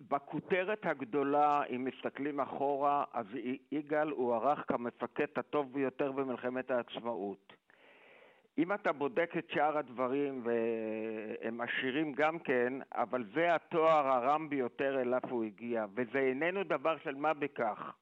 בכותרת 0.01 0.85
הגדולה, 0.85 1.63
אם 1.75 1.85
מסתכלים 1.85 2.39
אחורה, 2.39 3.03
אז 3.13 3.25
יגאל 3.71 4.09
הוערך 4.09 4.63
כמפקד 4.67 5.25
הטוב 5.35 5.73
ביותר 5.73 6.11
במלחמת 6.11 6.71
העצמאות. 6.71 7.53
אם 8.57 8.73
אתה 8.73 8.91
בודק 8.91 9.33
את 9.37 9.49
שאר 9.49 9.77
הדברים, 9.77 10.41
והם 10.43 11.61
עשירים 11.61 12.13
גם 12.13 12.39
כן, 12.39 12.73
אבל 12.91 13.23
זה 13.33 13.55
התואר 13.55 14.07
הרם 14.07 14.49
ביותר 14.49 15.01
אליו 15.01 15.21
הוא 15.29 15.43
הגיע, 15.43 15.85
וזה 15.95 16.19
איננו 16.19 16.63
דבר 16.63 16.97
של 16.97 17.15
מה 17.15 17.33
בכך. 17.33 17.93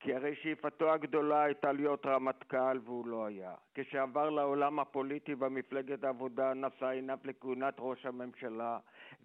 כי 0.00 0.14
הרי 0.14 0.34
שאיפתו 0.34 0.92
הגדולה 0.92 1.42
הייתה 1.42 1.72
להיות 1.72 2.06
רמטכ"ל 2.06 2.78
והוא 2.84 3.06
לא 3.06 3.26
היה. 3.26 3.54
כשעבר 3.74 4.30
לעולם 4.30 4.78
הפוליטי 4.78 5.34
במפלגת 5.34 6.04
העבודה 6.04 6.54
נשא 6.54 6.86
עיניו 6.86 7.18
לכהונת 7.24 7.74
ראש 7.78 8.06
הממשלה 8.06 8.78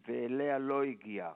ואליה 0.08 0.60
לא 0.60 0.84
הגיע. 0.84 1.32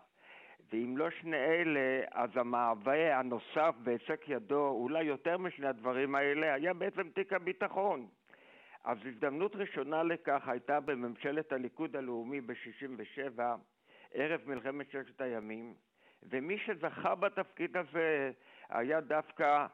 ואם 0.73 0.97
לא 0.97 1.09
שני 1.09 1.37
אלה, 1.37 2.03
אז 2.11 2.29
המעווה 2.35 3.19
הנוסף 3.19 3.75
בהישג 3.83 4.15
ידו, 4.27 4.67
אולי 4.67 5.03
יותר 5.03 5.37
משני 5.37 5.67
הדברים 5.67 6.15
האלה, 6.15 6.53
היה 6.53 6.73
בעצם 6.73 7.09
תיק 7.09 7.33
הביטחון. 7.33 8.07
אז 8.83 8.97
הזדמנות 9.05 9.55
ראשונה 9.55 10.03
לכך 10.03 10.47
הייתה 10.47 10.79
בממשלת 10.79 11.51
הליכוד 11.51 11.95
הלאומי 11.95 12.41
ב-67', 12.41 13.41
ערב 14.13 14.41
מלחמת 14.45 14.91
ששת 14.91 15.21
הימים, 15.21 15.73
ומי 16.23 16.57
שזכה 16.57 17.15
בתפקיד 17.15 17.77
הזה 17.77 18.31
היה 18.69 19.01
דווקא 19.01 19.65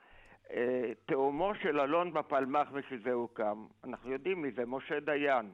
אה, 0.52 0.92
תאומו 1.06 1.52
של 1.62 1.80
אלון 1.80 2.14
בפלמ"ח 2.14 2.72
בשביל 2.72 3.02
זה 3.04 3.12
הוקם. 3.12 3.66
אנחנו 3.84 4.12
יודעים 4.12 4.42
מי 4.42 4.52
זה, 4.56 4.66
משה 4.66 5.00
דיין. 5.00 5.52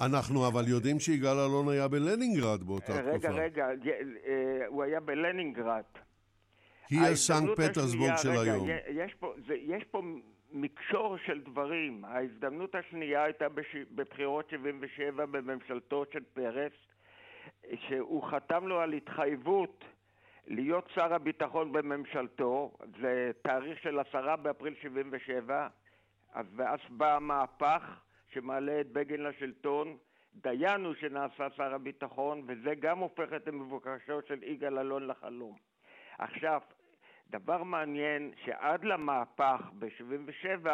אנחנו 0.00 0.48
אבל 0.48 0.68
יודעים 0.68 1.00
שיגאל 1.00 1.38
אלון 1.38 1.68
היה 1.68 1.88
בלנינגרד 1.88 2.64
באותה 2.64 2.92
רגע, 2.92 3.18
תקופה. 3.18 3.28
רגע, 3.28 3.66
רגע, 3.66 3.92
אה, 4.26 4.66
הוא 4.66 4.82
היה 4.82 5.00
בלנינגרד. 5.00 5.82
היא 6.90 7.00
הסנט 7.00 7.50
פטרסבורג 7.56 8.16
של 8.16 8.28
רגע, 8.28 8.40
היום. 8.40 8.68
יש 8.88 9.14
פה, 9.14 9.34
זה, 9.46 9.54
יש 9.54 9.84
פה 9.90 10.02
מקשור 10.52 11.16
של 11.26 11.40
דברים. 11.40 12.04
ההזדמנות 12.04 12.74
השנייה 12.74 13.24
הייתה 13.24 13.48
בש... 13.48 13.76
בבחירות 13.90 14.50
77 14.50 15.26
בממשלתו 15.26 16.04
של 16.12 16.22
פרס, 16.32 16.72
שהוא 17.88 18.22
חתם 18.30 18.66
לו 18.66 18.80
על 18.80 18.92
התחייבות 18.92 19.84
להיות 20.50 20.88
שר 20.94 21.14
הביטחון 21.14 21.72
בממשלתו, 21.72 22.72
זה 23.00 23.30
תאריך 23.42 23.82
של 23.82 23.98
עשרה 23.98 24.36
באפריל 24.36 24.74
77, 24.82 25.68
אז 26.32 26.46
ואז 26.56 26.78
בא 26.88 27.16
המהפך 27.16 28.00
שמעלה 28.32 28.80
את 28.80 28.92
בגין 28.92 29.22
לשלטון, 29.22 29.96
דיין 30.34 30.84
הוא 30.84 30.94
שנעשה 30.94 31.50
שר 31.50 31.74
הביטחון, 31.74 32.42
וזה 32.46 32.74
גם 32.74 32.98
הופך 32.98 33.32
את 33.36 33.48
מבוקשו 33.48 34.22
של 34.28 34.42
יגאל 34.42 34.78
אלון 34.78 35.06
לחלום. 35.06 35.56
עכשיו, 36.18 36.60
דבר 37.30 37.62
מעניין, 37.62 38.32
שעד 38.44 38.84
למהפך 38.84 39.70
ב-77, 39.78 40.68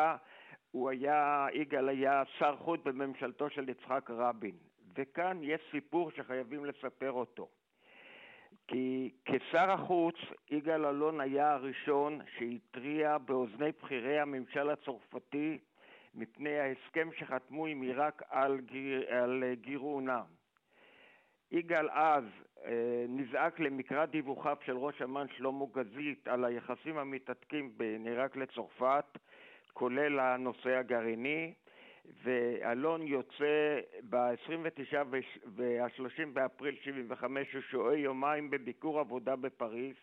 הוא 0.71 0.91
היה, 0.91 1.47
יגאל 1.53 1.89
היה 1.89 2.23
שר 2.39 2.57
חוץ 2.57 2.81
בממשלתו 2.85 3.51
של 3.51 3.69
יצחק 3.69 4.11
רבין. 4.11 4.57
וכאן 4.97 5.39
יש 5.43 5.61
סיפור 5.71 6.11
שחייבים 6.11 6.65
לספר 6.65 7.13
אותו. 7.13 7.49
כי 8.69 9.11
כשר 9.25 9.71
החוץ, 9.71 10.15
יגאל 10.51 10.87
אלון 10.87 11.21
היה 11.21 11.53
הראשון 11.53 12.21
שהתריע 12.39 13.19
באוזני 13.19 13.71
בכירי 13.83 14.21
הממשל 14.21 14.71
הצרפתי 14.71 15.59
מפני 16.15 16.59
ההסכם 16.59 17.09
שחתמו 17.19 17.67
עם 17.67 17.83
עיראק 17.83 18.23
על, 18.31 18.61
גיר, 18.61 19.15
על 19.15 19.45
גירעונה. 19.55 20.23
יגאל 21.51 21.91
אז 21.91 22.25
אה, 22.65 23.05
נזעק 23.09 23.61
למקרא 23.61 24.07
דיווחיו 24.07 24.57
של 24.65 24.77
ראש 24.77 25.03
אמ"ן 25.03 25.27
שלמה 25.37 25.65
גזית 25.73 26.29
על 26.29 26.45
היחסים 26.45 26.99
המתהדקים 26.99 27.73
בין 27.77 28.07
עיראק 28.07 28.37
לצרפת, 28.37 29.19
כולל 29.73 30.21
הנושא 30.21 30.77
הגרעיני, 30.77 31.53
ואלון 32.25 33.07
יוצא 33.07 33.79
ב-29 34.11 34.97
וה-30 35.57 36.27
באפריל 36.33 36.77
75, 36.83 37.55
הוא 37.55 37.63
שוהה 37.71 37.97
יומיים 37.97 38.51
בביקור 38.51 39.01
עבודה 39.01 39.37
בפריז. 39.37 39.97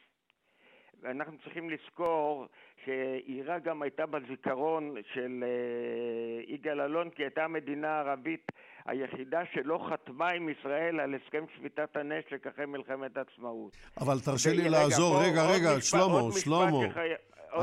ואנחנו 1.01 1.37
צריכים 1.43 1.69
לזכור 1.69 2.45
שעיראק 2.85 3.63
גם 3.63 3.81
הייתה 3.81 4.05
בזיכרון 4.05 4.95
של 5.13 5.43
אה, 5.43 6.53
יגאל 6.53 6.81
אלון, 6.81 7.09
כי 7.09 7.23
הייתה 7.23 7.43
המדינה 7.43 7.87
הערבית 7.87 8.51
היחידה 8.85 9.41
שלא 9.53 9.87
חתמה 9.89 10.29
עם 10.29 10.49
ישראל 10.49 10.99
על 10.99 11.15
הסכם 11.15 11.43
שביתת 11.57 11.95
הנשק 11.95 12.47
אחרי 12.47 12.65
מלחמת 12.65 13.17
העצמאות. 13.17 13.77
אבל 13.97 14.19
תרשה 14.19 14.49
לי 14.53 14.69
לעזור, 14.69 15.21
רגע, 15.21 15.43
רגע, 15.45 15.81
שלמה, 15.81 16.21
שלמה. 16.39 16.67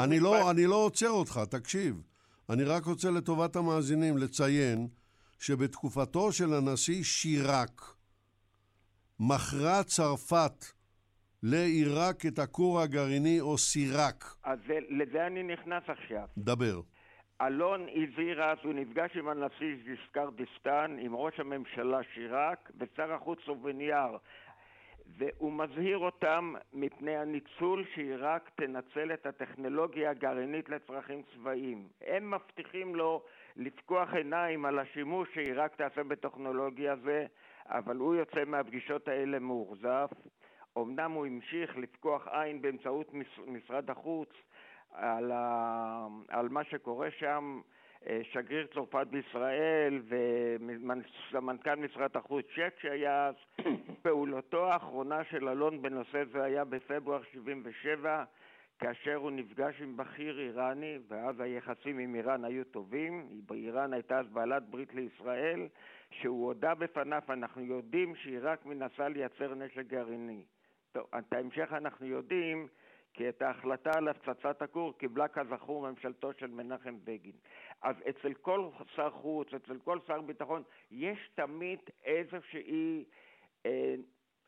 אני 0.05 0.21
לא, 0.21 0.51
אני 0.51 0.67
לא 0.67 0.77
עוצר 0.77 1.11
אותך, 1.11 1.41
תקשיב. 1.51 2.03
אני 2.53 2.65
רק 2.65 2.85
רוצה 2.85 3.09
לטובת 3.11 3.57
המאזינים 3.57 4.17
לציין 4.19 4.89
שבתקופתו 5.39 6.33
של 6.33 6.55
הנשיא 6.55 7.03
שיראק 7.03 7.81
מכרה 9.21 9.83
צרפת 9.85 10.65
לעיראק 11.43 12.27
את 12.27 12.39
הכור 12.39 12.81
הגרעיני 12.81 13.41
או 13.41 13.59
סיראק. 13.59 14.25
אז 14.45 14.59
זה, 14.67 14.79
לזה 14.89 15.27
אני 15.27 15.43
נכנס 15.43 15.83
עכשיו. 15.89 16.27
דבר. 16.39 16.81
אלון 17.41 17.87
הזהיר 17.89 18.43
אז, 18.43 18.59
הוא 18.63 18.75
נפגש 18.75 19.17
עם 19.17 19.29
הנשיא 19.29 19.75
זיסקרדיסטן, 19.85 20.97
עם 21.01 21.15
ראש 21.15 21.41
הממשלה 21.41 22.01
שיראק 22.15 22.71
ושר 22.79 23.13
החוץ 23.13 23.39
סובניאר 23.47 24.17
והוא 25.17 25.53
מזהיר 25.53 25.99
אותם 25.99 26.55
מפני 26.73 27.17
הניצול 27.17 27.85
שעיראק 27.95 28.51
תנצל 28.55 29.13
את 29.13 29.27
הטכנולוגיה 29.27 30.11
הגרעינית 30.11 30.69
לצרכים 30.69 31.23
צבאיים. 31.35 31.89
הם 32.07 32.31
מבטיחים 32.31 32.95
לו 32.95 33.23
לפקוח 33.57 34.15
עיניים 34.15 34.65
על 34.65 34.79
השימוש 34.79 35.29
שעיראק 35.35 35.77
תעשה 35.77 36.03
בטכנולוגיה 36.03 36.97
זה, 36.97 37.27
אבל 37.67 37.97
הוא 37.97 38.15
יוצא 38.15 38.45
מהפגישות 38.47 39.09
האלה 39.09 39.39
מאוכזב. 39.39 40.07
אמנם 40.79 41.13
הוא 41.13 41.27
המשיך 41.27 41.77
לפקוח 41.77 42.29
עין 42.29 42.63
באמצעות 42.63 43.15
משרד 43.47 43.91
החוץ 43.91 44.29
על, 44.93 45.33
ה... 45.35 46.07
על 46.29 46.49
מה 46.49 46.65
שקורה 46.65 47.11
שם, 47.11 47.61
שגריר 48.23 48.67
צרפת 48.75 49.07
בישראל 49.11 50.03
וסמנכ"ל 50.09 51.75
משרד 51.75 52.17
החוץ 52.17 52.47
צ'ק 52.57 52.75
שהיה 52.81 53.27
אז, 53.27 53.35
פעולתו 54.03 54.73
האחרונה 54.73 55.25
של 55.25 55.49
אלון 55.49 55.83
בנושא 55.83 56.25
זה 56.33 56.43
היה 56.45 56.65
בפברואר 56.65 57.23
77 57.23 58.25
כאשר 58.79 59.15
הוא 59.15 59.31
נפגש 59.31 59.81
עם 59.81 59.97
בכיר 59.97 60.41
איראני 60.41 60.99
ואז 61.09 61.41
היחסים 61.41 61.99
עם 61.99 62.15
איראן 62.15 62.45
היו 62.45 62.65
טובים, 62.65 63.29
איראן 63.51 63.93
הייתה 63.93 64.19
אז 64.19 64.29
בעלת 64.29 64.63
ברית 64.63 64.95
לישראל 64.95 65.69
שהוא 66.11 66.47
הודה 66.47 66.75
בפניו, 66.75 67.23
אנחנו 67.29 67.63
יודעים 67.65 68.15
שעיראק 68.15 68.67
מנסה 68.67 69.09
לייצר 69.09 69.55
נשק 69.55 69.87
גרעיני. 69.87 70.43
טוב, 70.93 71.07
את 71.19 71.33
ההמשך 71.33 71.73
אנחנו 71.73 72.07
יודעים 72.07 72.69
כי 73.15 73.29
את 73.29 73.43
ההחלטה 73.43 73.91
על 73.97 74.09
הפצצת 74.09 74.63
הכור 74.63 74.99
קיבלה 74.99 75.29
כזכור 75.29 75.91
ממשלתו 75.91 76.33
של 76.33 76.47
מנחם 76.47 76.97
בגין. 77.05 77.37
אז 77.83 77.97
אצל 78.09 78.35
כל 78.35 78.69
שר 78.97 79.11
חוץ, 79.11 79.55
אצל 79.55 79.79
כל 79.85 79.99
שר 80.07 80.21
ביטחון, 80.21 80.63
יש 80.91 81.31
תמיד 81.35 81.79
איזושהי, 82.05 83.05
אה, 83.67 83.95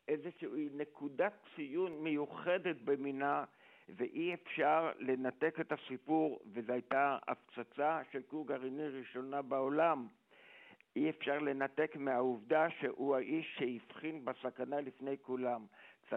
איזושהי 0.07 0.69
נקודת 0.73 1.33
ציון 1.55 2.03
מיוחדת 2.03 2.75
במינה 2.83 3.43
ואי 3.89 4.33
אפשר 4.33 4.91
לנתק 4.99 5.59
את 5.59 5.71
הסיפור, 5.71 6.39
וזו 6.53 6.73
הייתה 6.73 7.17
הפצצה 7.27 8.01
של 8.11 8.21
כור 8.27 8.47
גרעיני 8.47 8.87
ראשונה 8.87 9.41
בעולם. 9.41 10.07
אי 10.95 11.09
אפשר 11.09 11.39
לנתק 11.39 11.95
מהעובדה 11.95 12.69
שהוא 12.69 13.15
האיש 13.15 13.55
שהבחין 13.57 14.25
בסכנה 14.25 14.81
לפני 14.81 15.17
כולם. 15.21 15.65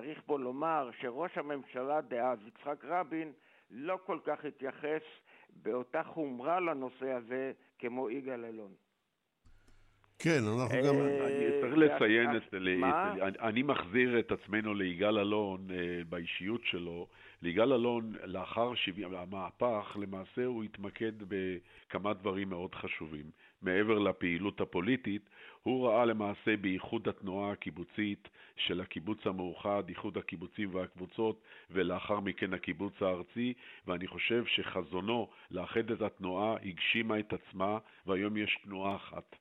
צריך 0.00 0.20
פה 0.26 0.38
לומר 0.38 0.90
שראש 1.00 1.38
הממשלה 1.38 2.00
דאז, 2.00 2.38
יצחק 2.46 2.84
רבין, 2.84 3.32
לא 3.70 3.98
כל 4.06 4.18
כך 4.24 4.44
התייחס 4.44 5.02
באותה 5.62 6.02
חומרה 6.02 6.60
לנושא 6.60 7.10
הזה 7.10 7.52
כמו 7.78 8.10
יגאל 8.10 8.44
אלון. 8.44 8.72
כן, 10.18 10.38
אנחנו 10.60 10.76
גם... 10.88 10.94
אה, 10.94 11.26
אני 11.26 11.60
צריך 11.60 11.74
לציין 11.76 12.36
את... 12.36 12.54
אני 13.40 13.62
מחזיר 13.62 14.18
את 14.18 14.32
עצמנו 14.32 14.74
ליגאל 14.74 15.18
אלון 15.18 15.70
אה, 15.70 16.04
באישיות 16.08 16.60
שלו. 16.64 17.06
ליגאל 17.42 17.72
אלון, 17.72 18.12
לאחר 18.24 18.72
המהפך, 19.16 19.96
למעשה 20.00 20.44
הוא 20.44 20.64
התמקד 20.64 21.12
בכמה 21.28 22.14
דברים 22.14 22.48
מאוד 22.48 22.74
חשובים. 22.74 23.30
מעבר 23.62 23.98
לפעילות 23.98 24.60
הפוליטית, 24.60 25.30
הוא 25.66 25.88
ראה 25.88 26.04
למעשה 26.04 26.56
באיחוד 26.56 27.08
התנועה 27.08 27.52
הקיבוצית 27.52 28.28
של 28.56 28.80
הקיבוץ 28.80 29.26
המאוחד, 29.26 29.82
איחוד 29.88 30.18
הקיבוצים 30.18 30.74
והקבוצות, 30.74 31.40
ולאחר 31.70 32.20
מכן 32.20 32.54
הקיבוץ 32.54 33.02
הארצי, 33.02 33.52
ואני 33.86 34.06
חושב 34.06 34.44
שחזונו 34.46 35.28
לאחד 35.50 35.90
את 35.90 36.02
התנועה 36.02 36.56
הגשימה 36.64 37.18
את 37.18 37.32
עצמה, 37.32 37.78
והיום 38.06 38.36
יש 38.36 38.58
תנועה 38.64 38.96
אחת. 38.96 39.36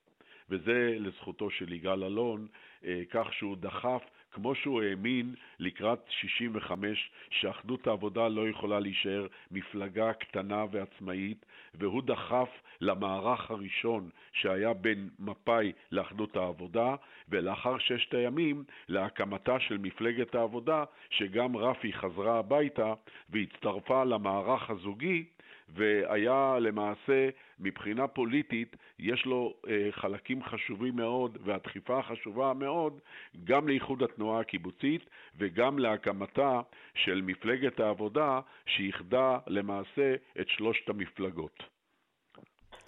וזה 0.50 0.96
לזכותו 1.00 1.50
של 1.50 1.74
יגאל 1.74 2.04
אלון, 2.04 2.48
אה, 2.86 3.02
כך 3.10 3.34
שהוא 3.34 3.58
דחף 3.58 4.04
כמו 4.36 4.56
שהוא 4.56 4.82
האמין 4.82 5.36
לקראת 5.60 6.00
65 6.10 7.12
שאחדות 7.30 7.88
העבודה 7.88 8.28
לא 8.28 8.50
יכולה 8.50 8.80
להישאר 8.80 9.28
מפלגה 9.52 10.14
קטנה 10.14 10.66
ועצמאית, 10.72 11.46
והוא 11.76 12.02
דחף 12.02 12.50
למערך 12.82 13.52
הראשון 13.52 14.10
שהיה 14.34 14.74
בין 14.74 15.10
מפא"י 15.20 15.72
לאחדות 15.92 16.36
העבודה, 16.36 16.96
ולאחר 17.30 17.78
ששת 17.78 18.14
הימים 18.14 18.64
להקמתה 18.88 19.60
של 19.60 19.78
מפלגת 19.78 20.36
העבודה, 20.36 20.84
שגם 21.10 21.58
רפי 21.58 21.94
חזרה 21.94 22.40
הביתה 22.40 22.94
והצטרפה 23.30 24.04
למערך 24.04 24.70
הזוגי, 24.70 25.26
והיה 25.70 26.58
למעשה, 26.62 27.30
מבחינה 27.60 28.08
פוליטית, 28.08 28.76
יש 29.00 29.26
לו 29.26 29.54
אה, 29.68 29.92
חלקים 29.92 30.44
חשובים 30.44 30.96
מאוד 30.96 31.38
והדחיפה 31.46 32.00
החשובה 32.00 32.54
מאוד 32.54 33.00
גם 33.44 33.68
לאיחוד 33.68 34.04
התנועה 34.04 34.40
הקיבוצית 34.42 35.02
וגם 35.38 35.80
להקמתה 35.80 36.62
של 36.96 37.22
מפלגת 37.22 37.80
העבודה 37.80 38.40
שאיחדה 38.66 39.38
למעשה 39.48 40.16
את 40.40 40.50
שלושת 40.50 40.90
המפלגות. 40.90 41.64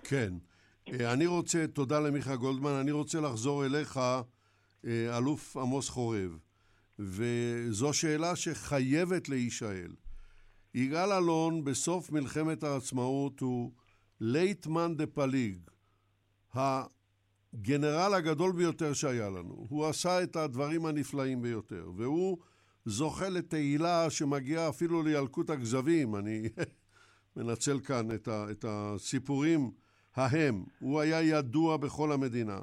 כן. 0.03 0.34
אה, 0.93 1.13
אני 1.13 1.26
רוצה, 1.26 1.68
תודה 1.68 1.99
למיכה 1.99 2.36
גולדמן, 2.36 2.72
אני 2.82 2.91
רוצה 2.91 3.22
לחזור 3.22 3.65
אליך, 3.65 3.97
אה, 4.86 5.18
אלוף 5.18 5.57
עמוס 5.57 5.89
חורב, 5.89 6.39
וזו 6.99 7.93
שאלה 7.93 8.36
שחייבת 8.36 9.30
להישאל. 9.30 9.91
יגאל 10.74 11.11
אלון 11.11 11.63
בסוף 11.63 12.11
מלחמת 12.11 12.63
העצמאות 12.63 13.39
הוא 13.39 13.72
לייטמן 14.20 14.97
דה 14.97 15.07
פליג, 15.07 15.57
הגנרל 16.53 18.13
הגדול 18.13 18.51
ביותר 18.51 18.93
שהיה 18.93 19.30
לנו. 19.30 19.65
הוא 19.70 19.86
עשה 19.86 20.24
את 20.24 20.36
הדברים 20.36 20.86
הנפלאים 20.86 21.41
ביותר, 21.41 21.91
והוא 21.95 22.38
זוכה 22.86 23.30
לתהילה 23.30 24.09
שמגיעה 24.09 24.70
אפילו 24.70 25.03
לילקוט 25.03 25.49
הכזבים. 25.49 26.15
אני 26.15 26.49
מנצל 27.36 27.80
כאן 27.80 28.11
את, 28.11 28.28
ה, 28.28 28.51
את 28.51 28.65
הסיפורים 28.68 29.72
ההם. 30.15 30.63
הוא 30.80 30.99
היה 30.99 31.22
ידוע 31.22 31.78
בכל 31.78 32.11
המדינה. 32.11 32.59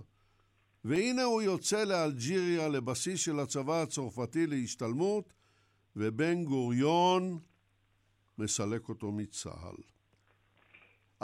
והנה 0.84 1.22
הוא 1.22 1.42
יוצא 1.42 1.84
לאלג'יריה, 1.84 2.68
לבסיס 2.68 3.20
של 3.20 3.40
הצבא 3.40 3.82
הצרפתי 3.82 4.46
להשתלמות, 4.46 5.32
ובן 5.96 6.44
גוריון 6.44 7.38
מסלק 8.38 8.88
אותו 8.88 9.12
מצה"ל. 9.12 9.93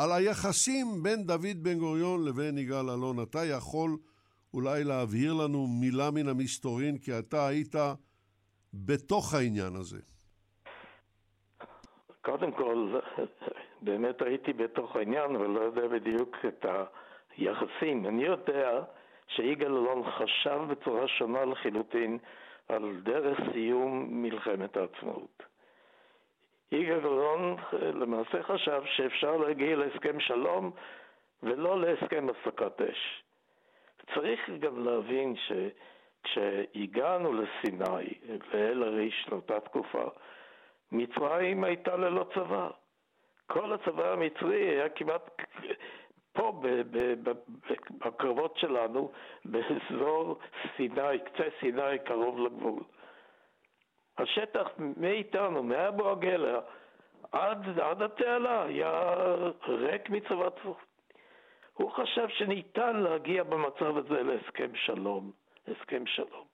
על 0.03 0.13
היחסים 0.13 0.87
בין 1.03 1.27
דוד 1.27 1.57
בן 1.63 1.79
גוריון 1.79 2.25
לבין 2.29 2.59
יגאל 2.59 2.91
אלון, 2.91 3.17
אתה 3.23 3.39
יכול 3.45 3.91
אולי 4.55 4.85
להבהיר 4.85 5.33
לנו 5.33 5.67
מילה 5.81 6.11
מן 6.15 6.29
המסתורין, 6.29 6.99
כי 6.99 7.19
אתה 7.19 7.47
היית 7.47 7.75
בתוך 8.75 9.35
העניין 9.35 9.77
הזה. 9.77 9.99
קודם 12.23 12.53
כל, 12.53 12.99
באמת 13.87 14.23
הייתי 14.23 14.53
בתוך 14.53 14.97
העניין, 14.97 15.37
אבל 15.37 15.47
לא 15.47 15.61
יודע 15.61 15.89
בדיוק 15.89 16.37
את 16.49 16.67
היחסים. 17.37 18.07
אני 18.07 18.23
יודע 18.23 18.83
שיגאל 19.29 19.73
אלון 19.73 20.03
חשב 20.11 20.61
בצורה 20.71 21.09
שונה 21.09 21.45
לחלוטין 21.45 22.19
על 22.69 23.01
דרך 23.03 23.39
סיום 23.53 24.23
מלחמת 24.23 24.77
העצמאות. 24.77 25.50
יגאל 26.73 27.07
אלון 27.07 27.57
למעשה 27.83 28.43
חשב 28.43 28.83
שאפשר 28.85 29.37
להגיע 29.37 29.77
להסכם 29.77 30.21
שלום 30.21 30.71
ולא 31.43 31.81
להסכם 31.81 32.27
הפסקת 32.29 32.81
אש. 32.81 33.23
צריך 34.15 34.51
גם 34.61 34.85
להבין 34.85 35.35
שכשהגענו 35.37 37.33
לסיני 37.33 38.15
ואל 38.53 38.83
הריש 38.83 39.27
לאותה 39.31 39.61
תקופה, 39.61 40.05
מצרים 40.93 41.65
הייתה 41.65 41.97
ללא 41.97 42.27
צבא. 42.35 42.71
כל 43.47 43.73
הצבא 43.73 44.13
המצרי 44.13 44.69
היה 44.69 44.89
כמעט 44.89 45.31
פה 46.33 46.63
בקרבות 47.99 48.57
שלנו, 48.57 49.13
באזור 49.45 50.39
סיני, 50.77 51.19
קצה 51.25 51.45
סיני 51.61 51.99
קרוב 52.05 52.39
לגבול. 52.41 52.83
השטח 54.21 54.69
מאיתנו, 54.97 55.63
מאבו 55.63 56.09
עגלה, 56.09 56.61
עד, 57.33 57.81
עד 57.81 58.03
התעלה, 58.03 58.63
היה 58.63 59.15
ריק 59.69 60.09
צבאי. 60.29 60.73
הוא 61.75 61.91
חשב 61.91 62.29
שניתן 62.29 62.97
להגיע 62.97 63.43
במצב 63.43 63.97
הזה 63.97 64.23
להסכם 64.23 64.71
שלום, 64.75 65.31
הסכם 65.69 66.07
שלום. 66.07 66.45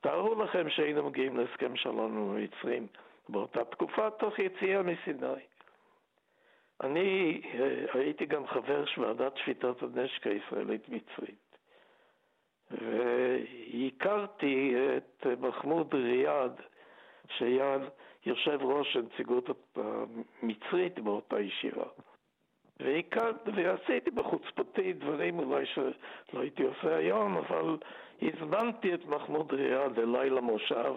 תארו 0.00 0.42
לכם 0.42 0.70
שהיינו 0.70 1.02
מגיעים 1.02 1.36
להסכם 1.36 1.76
שלום 1.76 2.18
עם 2.18 2.36
המצרים 2.36 2.86
באותה 3.28 3.64
תקופה 3.64 4.10
תוך 4.10 4.38
יציאה 4.38 4.82
מסיני. 4.82 5.40
אני 6.80 7.40
אה, 7.54 8.00
הייתי 8.00 8.26
גם 8.26 8.46
חבר 8.46 8.84
של 8.84 9.04
ועדת 9.04 9.36
שפיטת 9.36 9.82
הנשק 9.82 10.26
הישראלית 10.26 10.88
מצרית 10.88 11.58
והכרתי 12.70 14.74
את 14.96 15.26
מחמוד 15.40 15.94
ריאד 15.94 16.60
שהיה 17.30 17.76
יושב 18.26 18.58
ראש 18.62 18.96
הנציגות 18.96 19.50
המצרית 19.76 20.98
באותה 20.98 21.40
ישיבה. 21.40 21.84
והכרתי 22.80 23.50
ועשיתי 23.54 24.10
בחוצפתי 24.10 24.92
דברים 24.92 25.38
אולי 25.38 25.66
שלא 25.66 26.40
הייתי 26.40 26.62
עושה 26.62 26.96
היום 26.96 27.36
אבל 27.36 27.76
הזמנתי 28.22 28.94
את 28.94 29.04
מחמוד 29.04 29.52
ריאד 29.52 29.98
אליי 29.98 30.30
למושב 30.30 30.94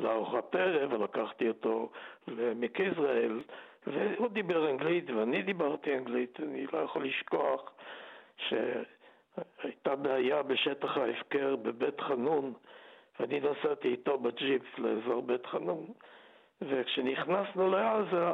לארוחת 0.00 0.54
ערב 0.54 0.92
ולקחתי 0.92 1.48
אותו 1.48 1.90
לעמק 2.28 2.80
יזרעאל 2.80 3.40
והוא 3.86 4.28
דיבר 4.28 4.70
אנגלית 4.70 5.10
ואני 5.10 5.42
דיברתי 5.42 5.96
אנגלית, 5.96 6.40
אני 6.40 6.66
לא 6.72 6.78
יכול 6.78 7.04
לשכוח 7.04 7.72
שהייתה 8.36 9.96
בעיה 9.96 10.42
בשטח 10.42 10.96
ההפקר 10.96 11.56
בבית 11.56 12.00
חנון 12.00 12.52
ואני 13.20 13.40
נסעתי 13.40 13.88
איתו 13.88 14.18
בג'יפ 14.18 14.78
לאזור 14.78 15.22
בית 15.22 15.46
חנון 15.46 15.86
וכשנכנסנו 16.62 17.70
לעזה 17.70 18.32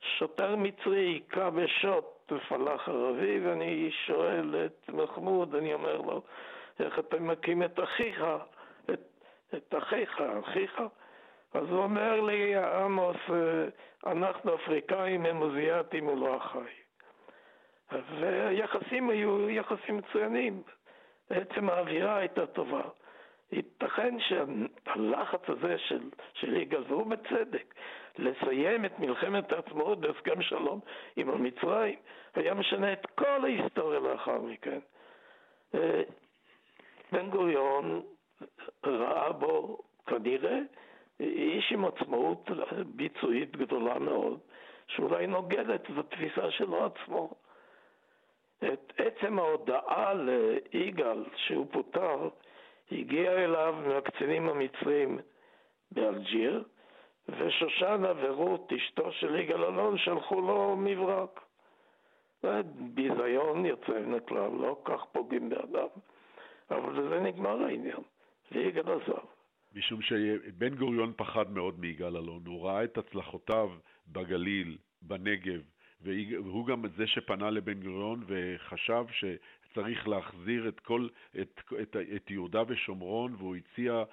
שוטר 0.00 0.56
מצרי 0.56 0.98
היכה 0.98 1.50
בשוט 1.50 2.32
פלאח 2.48 2.88
ערבי 2.88 3.40
ואני 3.40 3.90
שואל 4.06 4.66
את 4.66 4.90
מחמוד, 4.94 5.54
אני 5.54 5.74
אומר 5.74 5.96
לו 5.96 6.22
איך 6.80 6.98
אתם 6.98 7.26
מכים 7.26 7.62
את 7.62 7.80
אחיך, 7.80 8.24
את, 8.90 9.00
את 9.54 9.74
אחיך, 9.78 10.20
אחיך 10.20 10.80
אז 11.54 11.68
הוא 11.70 11.82
אומר 11.82 12.20
לי, 12.20 12.56
עמוס, 12.56 13.16
אנחנו 14.06 14.54
אפריקאים, 14.54 15.26
הם 15.26 15.42
אוזייתים, 15.42 16.04
הוא 16.04 16.18
לא 16.18 16.34
החי. 16.34 16.72
והיחסים 18.20 19.10
היו 19.10 19.50
יחסים 19.50 19.96
מצוינים. 19.96 20.62
בעצם 21.30 21.68
האווירה 21.68 22.16
הייתה 22.16 22.46
טובה. 22.46 22.82
ייתכן 23.52 24.16
שהלחץ 24.20 25.40
הזה 25.48 25.78
של, 25.78 26.10
של 26.34 26.64
והוא 26.88 27.06
בצדק, 27.06 27.74
לסיים 28.18 28.84
את 28.84 28.98
מלחמת 28.98 29.52
העצמאות 29.52 30.00
בהסכם 30.00 30.42
שלום 30.42 30.80
עם 31.16 31.30
המצרים, 31.30 31.98
היה 32.34 32.54
משנה 32.54 32.92
את 32.92 33.06
כל 33.06 33.44
ההיסטוריה 33.44 34.00
לאחר 34.00 34.40
מכן. 34.40 34.78
אה, 35.74 36.02
בן 37.12 37.30
גוריון 37.30 38.02
ראה 38.86 39.32
בו 39.32 39.78
כנראה 40.06 40.58
איש 41.20 41.72
עם 41.72 41.84
עצמאות 41.84 42.50
ביצועית 42.86 43.56
גדולה 43.56 43.98
מאוד, 43.98 44.38
שאולי 44.86 45.26
נוגדת 45.26 45.80
את 45.90 45.98
התפיסה 45.98 46.50
שלו 46.50 46.84
עצמו. 46.84 47.30
את 48.58 48.92
עצם 48.96 49.38
ההודעה 49.38 50.14
ליגאל 50.14 51.24
שהוא 51.36 51.66
פוטר 51.72 52.28
הגיע 52.92 53.32
אליו 53.32 53.74
מהקצינים 53.86 54.48
המצרים 54.48 55.18
באלג'יר, 55.90 56.64
ושושנה 57.28 58.12
ורות, 58.16 58.72
אשתו 58.72 59.12
של 59.12 59.34
יגאל 59.34 59.64
אלון, 59.64 59.98
שלחו 59.98 60.40
לו 60.40 60.76
מברק. 60.76 61.40
זה 62.42 62.60
ביזיון 62.94 63.66
יוצא 63.66 64.00
מן 64.06 64.14
הכלל, 64.14 64.50
לא 64.50 64.80
כך 64.84 65.04
פוגעים 65.12 65.48
באדם. 65.48 65.88
אבל 66.70 67.08
זה 67.08 67.20
נגמר 67.20 67.62
העניין, 67.62 68.02
ויגאל 68.52 68.92
עזב. 68.92 69.24
משום 69.74 70.02
שבן 70.02 70.74
גוריון 70.74 71.12
פחד 71.16 71.50
מאוד 71.50 71.80
מיגאל 71.80 72.16
אלון, 72.16 72.42
הוא 72.46 72.66
ראה 72.66 72.84
את 72.84 72.98
הצלחותיו 72.98 73.70
בגליל, 74.08 74.78
בנגב, 75.02 75.60
והוא 76.00 76.66
גם 76.66 76.82
זה 76.96 77.06
שפנה 77.06 77.50
לבן 77.50 77.82
גוריון 77.82 78.24
וחשב 78.26 79.04
שצריך 79.76 80.08
להחזיר 80.08 80.68
את, 80.68 80.80
כל, 80.80 81.08
את, 81.40 81.60
את, 81.82 81.96
את 82.16 82.30
יהודה 82.30 82.62
ושומרון, 82.68 83.34
והוא 83.38 83.56
הציע 83.56 84.04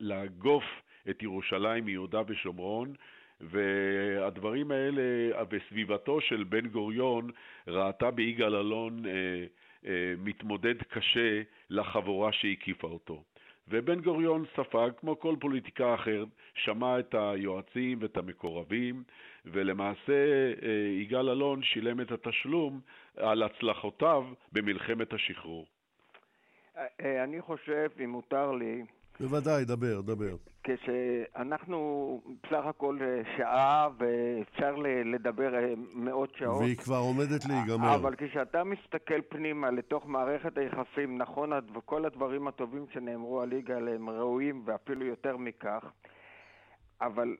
לאגוף 0.00 0.64
את 1.10 1.22
ירושלים 1.22 1.84
מיהודה 1.84 2.22
ושומרון, 2.26 2.94
והדברים 3.40 4.70
האלה, 4.70 5.02
וסביבתו 5.50 6.20
של 6.20 6.44
בן 6.44 6.68
גוריון 6.68 7.30
ראתה 7.68 8.10
ביגאל 8.10 8.54
אלון 8.54 9.06
אה, 9.06 9.12
אה, 9.86 10.14
מתמודד 10.18 10.82
קשה 10.82 11.42
לחבורה 11.70 12.32
שהקיפה 12.32 12.86
אותו. 12.86 13.22
ובן 13.70 14.00
גוריון 14.00 14.44
ספג, 14.56 14.90
כמו 15.00 15.18
כל 15.20 15.36
פוליטיקה 15.40 15.94
אחרת, 15.94 16.28
שמע 16.54 16.98
את 16.98 17.14
היועצים 17.18 17.98
ואת 18.00 18.16
המקורבים, 18.16 19.02
ולמעשה 19.44 20.52
אה, 20.62 21.00
יגאל 21.00 21.28
אלון 21.28 21.62
שילם 21.62 22.00
את 22.00 22.12
התשלום 22.12 22.80
על 23.20 23.42
הצלחותיו 23.42 24.24
במלחמת 24.52 25.12
השחרור. 25.12 25.66
אה, 26.76 26.86
אה, 27.00 27.24
אני 27.24 27.40
חושב, 27.40 27.88
אם 28.04 28.10
מותר 28.10 28.52
לי, 28.52 28.84
בוודאי, 29.20 29.64
דבר, 29.64 30.00
דבר. 30.00 30.36
כשאנחנו 30.62 32.20
בסך 32.42 32.66
הכל 32.66 32.98
אה, 33.00 33.22
שעה 33.36 33.88
ואפשר 33.98 34.76
לדבר 35.04 35.50
מאות 35.94 36.34
שעות. 36.38 36.62
והיא 36.62 36.76
כבר 36.76 36.96
עומדת 36.96 37.44
להיגמר. 37.44 37.94
אבל 37.94 38.14
כשאתה 38.18 38.64
מסתכל 38.64 39.22
פנימה 39.28 39.70
לתוך 39.70 40.06
מערכת 40.06 40.58
היחסים, 40.58 41.18
נכון, 41.18 41.52
וכל 41.74 42.04
הדברים 42.04 42.48
הטובים 42.48 42.86
שנאמרו 42.92 43.40
על 43.40 43.52
יגאל 43.52 43.88
הם 43.88 44.10
ראויים 44.10 44.62
ואפילו 44.64 45.06
יותר 45.06 45.36
מכך, 45.36 45.84
אבל 47.00 47.36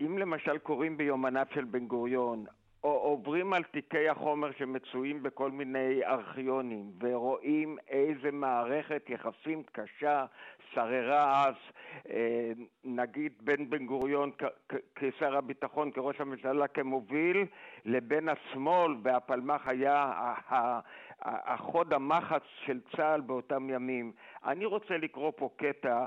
אם 0.00 0.18
למשל 0.18 0.58
קוראים 0.58 0.96
ביומניו 0.96 1.46
של 1.54 1.64
בן 1.64 1.86
גוריון, 1.86 2.44
עוברים 2.80 3.52
על 3.52 3.62
תיקי 3.62 4.08
החומר 4.08 4.50
שמצויים 4.52 5.22
בכל 5.22 5.50
מיני 5.50 6.04
ארכיונים 6.04 6.92
ורואים 7.00 7.78
איזה 7.88 8.30
מערכת 8.30 9.02
יחסים 9.08 9.62
קשה 9.72 10.26
שררה 10.72 11.48
אז, 11.48 11.54
אה, 12.10 12.52
נגיד 12.84 13.32
בין 13.40 13.70
בן 13.70 13.86
גוריון 13.86 14.30
כשר 14.94 15.36
הביטחון, 15.36 15.90
כראש 15.90 16.20
הממשלה, 16.20 16.68
כמוביל, 16.68 17.46
לבין 17.84 18.28
השמאל, 18.28 18.94
והפלמ"ח 19.02 19.68
היה 19.68 20.12
החוד 21.22 21.92
המחץ 21.92 22.42
של 22.66 22.80
צה"ל 22.96 23.20
באותם 23.20 23.70
ימים. 23.70 24.12
אני 24.44 24.64
רוצה 24.64 24.96
לקרוא 24.96 25.32
פה 25.36 25.50
קטע 25.56 26.04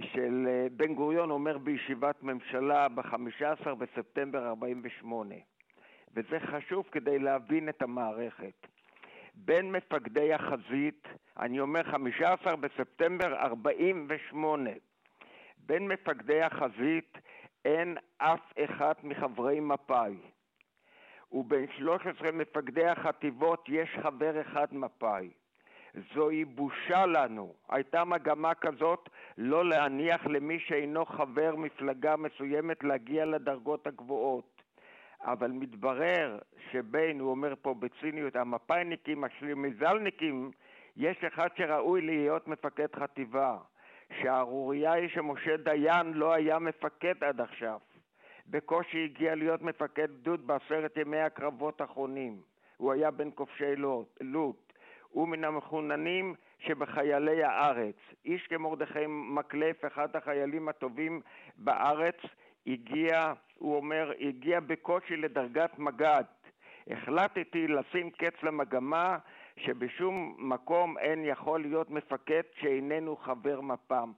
של 0.00 0.46
אה, 0.48 0.66
בן 0.72 0.94
גוריון 0.94 1.30
אומר 1.30 1.58
בישיבת 1.58 2.22
ממשלה 2.22 2.88
ב-15 2.88 3.74
בספטמבר 3.74 4.48
48' 4.48 5.34
וזה 6.14 6.40
חשוב 6.40 6.84
כדי 6.92 7.18
להבין 7.18 7.68
את 7.68 7.82
המערכת. 7.82 8.66
בין 9.34 9.72
מפקדי 9.72 10.34
החזית, 10.34 11.08
אני 11.38 11.60
אומר 11.60 11.82
15 11.82 12.56
בספטמבר 12.56 13.36
48, 13.36 14.70
בין 15.58 15.88
מפקדי 15.88 16.42
החזית 16.42 17.18
אין 17.64 17.96
אף 18.18 18.52
אחד 18.64 18.92
מחברי 19.02 19.60
מפא"י, 19.60 20.16
ובין 21.32 21.66
13 21.78 22.32
מפקדי 22.32 22.86
החטיבות 22.86 23.68
יש 23.68 23.88
חבר 24.02 24.40
אחד 24.40 24.74
מפא"י. 24.74 25.30
זוהי 26.14 26.44
בושה 26.44 27.06
לנו. 27.06 27.54
הייתה 27.68 28.04
מגמה 28.04 28.54
כזאת 28.54 29.08
לא 29.38 29.68
להניח 29.68 30.26
למי 30.26 30.58
שאינו 30.60 31.06
חבר 31.06 31.56
מפלגה 31.56 32.16
מסוימת 32.16 32.84
להגיע 32.84 33.24
לדרגות 33.24 33.86
הגבוהות. 33.86 34.59
אבל 35.24 35.50
מתברר 35.50 36.38
שבין, 36.70 37.20
הוא 37.20 37.30
אומר 37.30 37.54
פה 37.62 37.74
בציניות, 37.74 38.36
המפא"יניקים, 38.36 39.24
השלימיזלניקים, 39.24 40.50
יש 40.96 41.24
אחד 41.24 41.48
שראוי 41.56 42.00
להיות 42.00 42.48
מפקד 42.48 42.86
חטיבה. 42.96 43.58
שערוריה 44.22 44.92
היא 44.92 45.08
שמשה 45.08 45.56
דיין 45.56 46.12
לא 46.12 46.32
היה 46.32 46.58
מפקד 46.58 47.24
עד 47.24 47.40
עכשיו. 47.40 47.78
בקושי 48.46 49.04
הגיע 49.04 49.34
להיות 49.34 49.62
מפקד 49.62 50.08
גדוד 50.20 50.46
בעשרת 50.46 50.96
ימי 50.96 51.18
הקרבות 51.18 51.80
האחרונים. 51.80 52.40
הוא 52.76 52.92
היה 52.92 53.10
בין 53.10 53.30
כובשי 53.34 53.76
לוט. 54.20 54.72
הוא 55.08 55.28
מן 55.28 55.44
המחוננים 55.44 56.34
שבחיילי 56.58 57.44
הארץ. 57.44 57.96
איש 58.24 58.46
כמרדכי 58.46 59.04
מקלף, 59.08 59.84
אחד 59.84 60.16
החיילים 60.16 60.68
הטובים 60.68 61.20
בארץ, 61.56 62.16
הגיע, 62.66 63.32
הוא 63.58 63.76
אומר, 63.76 64.12
הגיע 64.20 64.60
בקושי 64.60 65.16
לדרגת 65.16 65.78
מג"ד. 65.78 66.24
החלטתי 66.90 67.66
לשים 67.68 68.10
קץ 68.10 68.42
למגמה 68.42 69.18
שבשום 69.56 70.36
מקום 70.38 70.98
אין 70.98 71.24
יכול 71.24 71.60
להיות 71.60 71.90
מפקד 71.90 72.42
שאיננו 72.60 73.16
חבר 73.16 73.60
מפ"ם. 73.60 74.12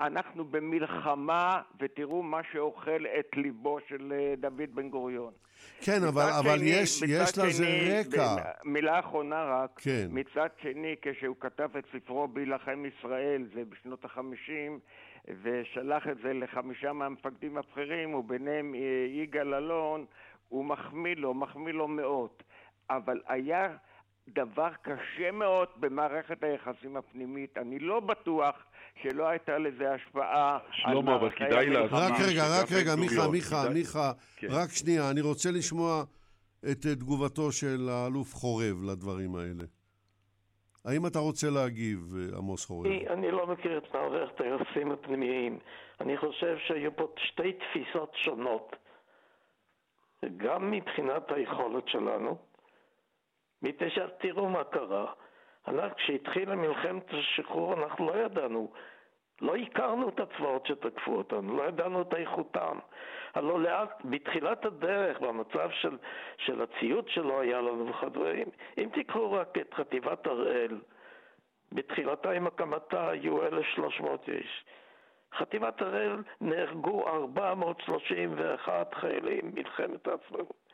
אנחנו 0.00 0.44
במלחמה, 0.44 1.62
ותראו 1.80 2.22
מה 2.22 2.40
שאוכל 2.52 3.06
את 3.18 3.36
ליבו 3.36 3.78
של 3.88 4.12
אה, 4.12 4.34
דוד 4.36 4.74
בן 4.74 4.88
גוריון. 4.88 5.32
כן, 5.80 6.04
אבל, 6.08 6.22
שני, 6.22 6.38
אבל 6.38 6.58
יש, 6.62 7.02
יש 7.02 7.38
לזה 7.38 7.52
שני, 7.52 8.00
רקע. 8.00 8.36
מילה 8.64 8.98
אחרונה 9.00 9.44
רק. 9.44 9.80
כן. 9.80 10.06
מצד 10.10 10.48
שני, 10.62 10.94
כשהוא 11.02 11.36
כתב 11.40 11.68
את 11.78 11.84
ספרו 11.92 12.28
בהילחם 12.28 12.84
ישראל, 12.86 13.46
זה 13.54 13.62
בשנות 13.68 14.04
החמישים, 14.04 14.78
ושלח 15.42 16.06
את 16.10 16.16
זה 16.22 16.32
לחמישה 16.32 16.92
מהמפקדים 16.92 17.58
הבכירים, 17.58 18.14
וביניהם 18.14 18.74
אה, 18.74 18.80
יגאל 19.22 19.54
אלון, 19.54 20.04
הוא 20.48 20.64
מחמיא 20.64 21.14
לו, 21.16 21.34
מחמיא 21.34 21.72
לו 21.72 21.88
מאוד. 21.88 22.30
אבל 22.90 23.20
היה 23.28 23.68
דבר 24.28 24.68
קשה 24.82 25.30
מאוד 25.32 25.68
במערכת 25.76 26.42
היחסים 26.42 26.96
הפנימית. 26.96 27.58
אני 27.58 27.78
לא 27.78 28.00
בטוח 28.00 28.54
שלא 29.02 29.28
הייתה 29.28 29.58
לזה 29.58 29.92
השפעה 29.94 30.58
שלמה, 30.72 31.16
אבל 31.16 31.30
כדאי 31.30 31.70
להזמין... 31.70 32.00
רק 32.02 32.12
רגע, 32.28 32.44
רק 32.60 32.72
רגע, 32.72 32.96
מיכה, 32.96 33.28
מיכה, 33.28 33.68
מיכה, 33.74 34.12
כן. 34.36 34.46
רק 34.50 34.70
שנייה, 34.70 35.10
אני 35.10 35.20
רוצה 35.20 35.50
לשמוע 35.50 36.04
את 36.70 36.86
תגובתו 36.86 37.52
של 37.52 37.88
האלוף 37.90 38.34
חורב 38.34 38.82
לדברים 38.90 39.34
האלה. 39.34 39.64
האם 40.86 41.06
אתה 41.06 41.18
רוצה 41.18 41.46
להגיב, 41.50 41.98
עמוס 42.38 42.64
חורב? 42.66 42.86
אני, 42.86 43.08
אני 43.08 43.30
לא 43.30 43.46
מכיר 43.46 43.78
את 43.78 43.94
מערכת 43.94 44.40
היחסים 44.40 44.92
הפנימיים. 44.92 45.58
אני 46.00 46.16
חושב 46.16 46.56
שהיו 46.58 46.96
פה 46.96 47.08
שתי 47.16 47.52
תפיסות 47.52 48.12
שונות, 48.14 48.76
גם 50.36 50.70
מבחינת 50.70 51.32
היכולת 51.32 51.88
שלנו, 51.88 52.36
מפני 53.62 53.90
שתראו 53.90 54.48
מה 54.48 54.64
קרה. 54.64 55.12
אנחנו, 55.68 55.96
כשהתחילה 55.96 56.54
מלחמת 56.54 57.14
השחרור 57.14 57.74
אנחנו 57.74 58.06
לא 58.06 58.16
ידענו, 58.24 58.72
לא 59.40 59.56
הכרנו 59.56 60.08
את 60.08 60.20
הצבאות 60.20 60.66
שתקפו 60.66 61.12
אותנו, 61.12 61.56
לא 61.56 61.62
ידענו 61.62 62.02
את 62.02 62.14
איכותם. 62.14 62.78
הלוא 63.34 63.60
לאט, 63.60 64.02
בתחילת 64.04 64.64
הדרך, 64.64 65.20
במצב 65.20 65.70
של, 65.70 65.96
של 66.36 66.62
הציוד 66.62 67.08
שלא 67.08 67.40
היה 67.40 67.60
לנו 67.60 67.88
וכדומה, 67.88 68.30
אם 68.78 68.88
תיקחו 68.92 69.32
רק 69.32 69.58
את 69.58 69.74
חטיבת 69.74 70.26
הראל, 70.26 70.80
בתחילתה 71.72 72.30
עם 72.30 72.46
הקמתה 72.46 73.08
היו 73.08 73.46
1,300 73.46 74.28
איש. 74.28 74.64
חטיבת 75.34 75.82
הראל 75.82 76.22
נהרגו 76.40 77.08
431 77.08 78.94
חיילים 78.94 79.50
מלחמת 79.54 80.08
העצמאות. 80.08 80.66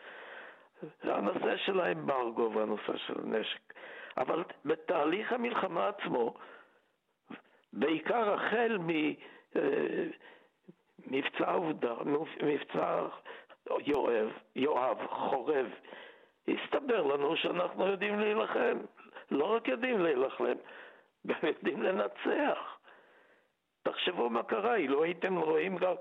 הנושא 1.03 1.57
של 1.57 1.81
האמברגו 1.81 2.53
והנושא 2.55 2.97
של 2.97 3.15
הנשק. 3.25 3.75
אבל 4.17 4.45
בתהליך 4.65 5.33
המלחמה 5.33 5.89
עצמו, 5.89 6.35
בעיקר 7.73 8.35
החל 8.35 8.79
ממבצע 11.07 11.45
אה, 11.49 11.55
עובדה, 11.55 11.95
מבצע 12.43 13.07
יואב, 13.87 14.29
יואב, 14.57 15.07
חורב, 15.07 15.67
הסתבר 16.49 17.03
לנו 17.03 17.37
שאנחנו 17.37 17.87
יודעים 17.87 18.21
להילחם. 18.21 18.79
לא 19.31 19.45
רק 19.45 19.69
יודעים 19.69 20.01
להילחם, 20.01 20.55
גם 21.27 21.39
יודעים 21.43 21.83
לנצח. 21.83 22.79
תחשבו 23.83 24.31
מה 24.31 24.43
קרה, 24.43 24.75
אילו 24.77 25.03
הייתם 25.03 25.37
רואים 25.37 25.77
גם, 25.77 25.95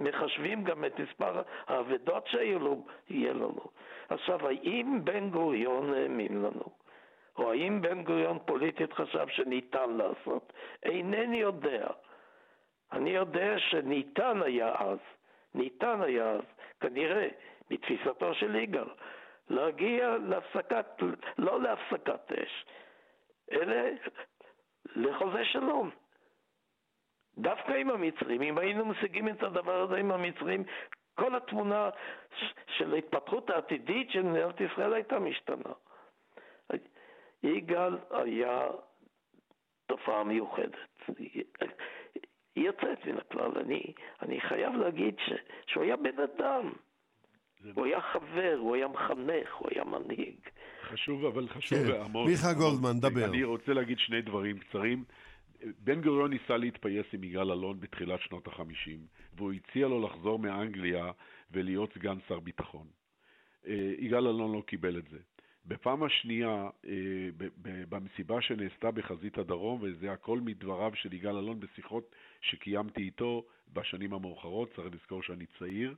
מחשבים 0.00 0.64
גם 0.64 0.84
את 0.84 1.00
מספר 1.00 1.42
האבדות 1.66 2.26
שיהיה 2.26 3.32
לנו. 3.32 3.64
עכשיו, 4.08 4.46
האם 4.46 5.00
בן 5.04 5.30
גוריון 5.30 5.94
האמין 5.94 6.42
לנו? 6.42 6.83
או 7.38 7.50
האם 7.52 7.82
בן 7.82 8.04
גוריון 8.04 8.38
פוליטית 8.44 8.92
חשב 8.92 9.28
שניתן 9.28 9.90
לעשות? 9.90 10.52
אינני 10.82 11.36
יודע. 11.36 11.86
אני 12.92 13.10
יודע 13.10 13.58
שניתן 13.58 14.42
היה 14.42 14.74
אז, 14.78 14.98
ניתן 15.54 16.02
היה 16.02 16.30
אז, 16.30 16.42
כנראה, 16.80 17.28
בתפיסתו 17.70 18.34
של 18.34 18.54
יגאל, 18.54 18.88
להגיע 19.48 20.16
להפסקת, 20.18 20.86
לא 21.38 21.62
להפסקת 21.62 22.32
אש, 22.32 22.64
אלא 23.52 23.76
לחוזה 24.96 25.44
שלום. 25.44 25.90
דווקא 27.38 27.72
עם 27.72 27.90
המצרים, 27.90 28.42
אם 28.42 28.58
היינו 28.58 28.84
משיגים 28.84 29.28
את 29.28 29.42
הדבר 29.42 29.80
הזה 29.82 29.96
עם 29.96 30.10
המצרים, 30.10 30.64
כל 31.14 31.34
התמונה 31.34 31.90
של 32.66 32.94
ההתפתחות 32.94 33.50
העתידית 33.50 34.10
של 34.10 34.22
מדינת 34.22 34.60
ישראל 34.60 34.94
הייתה 34.94 35.18
משתנה. 35.18 35.72
יגאל 37.44 37.96
היה 38.10 38.68
תופעה 39.86 40.24
מיוחדת. 40.24 40.76
היא 42.54 42.66
יוצאת 42.66 43.06
מן 43.06 43.18
הכלל. 43.18 43.58
אני, 43.58 43.92
אני 44.22 44.40
חייב 44.40 44.74
להגיד 44.74 45.14
ש, 45.18 45.32
שהוא 45.66 45.84
היה 45.84 45.96
בן 45.96 46.20
אדם. 46.20 46.72
הוא 47.74 47.86
היה 47.86 48.00
חבר, 48.00 48.56
הוא 48.58 48.74
היה 48.74 48.88
מחנך, 48.88 49.54
הוא 49.58 49.68
היה 49.74 49.84
מנהיג. 49.84 50.36
חשוב, 50.82 51.24
אבל 51.24 51.48
חשוב, 51.48 51.78
כן. 51.78 52.00
עמוס. 52.00 52.30
מיכה 52.30 52.52
גולדמן, 52.52 53.00
דבר. 53.00 53.24
אני 53.24 53.44
רוצה 53.44 53.72
להגיד 53.72 53.98
שני 53.98 54.22
דברים 54.22 54.58
קצרים. 54.58 55.04
בן 55.78 56.02
גוריון 56.02 56.30
ניסה 56.30 56.56
להתפייס 56.56 57.06
עם 57.12 57.24
יגאל 57.24 57.50
אלון 57.50 57.80
בתחילת 57.80 58.20
שנות 58.20 58.46
החמישים, 58.46 58.98
והוא 59.36 59.52
הציע 59.52 59.88
לו 59.88 60.02
לחזור 60.06 60.38
מאנגליה 60.38 61.10
ולהיות 61.50 61.92
סגן 61.94 62.16
שר 62.28 62.40
ביטחון. 62.40 62.86
אה, 63.66 63.92
יגאל 63.98 64.26
אלון 64.26 64.52
לא 64.52 64.62
קיבל 64.66 64.98
את 64.98 65.08
זה. 65.08 65.18
בפעם 65.66 66.02
השנייה, 66.02 66.68
אה, 66.86 66.92
במסיבה 67.88 68.40
שנעשתה 68.40 68.90
בחזית 68.90 69.38
הדרום, 69.38 69.78
וזה 69.82 70.12
הכל 70.12 70.40
מדבריו 70.40 70.92
של 70.94 71.12
יגאל 71.12 71.36
אלון 71.36 71.60
בשיחות 71.60 72.14
שקיימתי 72.40 73.00
איתו 73.00 73.44
בשנים 73.72 74.14
המאוחרות, 74.14 74.74
צריך 74.76 74.94
לזכור 74.94 75.22
שאני 75.22 75.46
צעיר, 75.58 75.94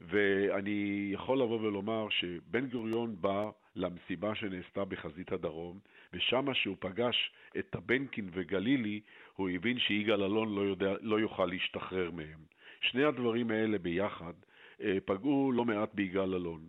ואני 0.00 1.08
יכול 1.12 1.38
לבוא 1.38 1.60
ולומר 1.60 2.08
שבן 2.10 2.66
גוריון 2.66 3.16
בא 3.20 3.50
למסיבה 3.76 4.34
שנעשתה 4.34 4.84
בחזית 4.84 5.32
הדרום, 5.32 5.78
ושמה 6.12 6.54
שהוא 6.54 6.76
פגש 6.80 7.32
את 7.58 7.66
טבנקין 7.70 8.28
וגלילי, 8.32 9.00
הוא 9.36 9.48
הבין 9.48 9.78
שיגאל 9.78 10.22
אלון 10.22 10.54
לא, 10.54 10.60
יודע, 10.60 10.94
לא 11.00 11.20
יוכל 11.20 11.46
להשתחרר 11.46 12.10
מהם. 12.10 12.40
שני 12.80 13.04
הדברים 13.04 13.50
האלה 13.50 13.78
ביחד 13.78 14.32
אה, 14.80 14.98
פגעו 15.04 15.52
לא 15.52 15.64
מעט 15.64 15.94
ביגאל 15.94 16.34
אלון. 16.34 16.66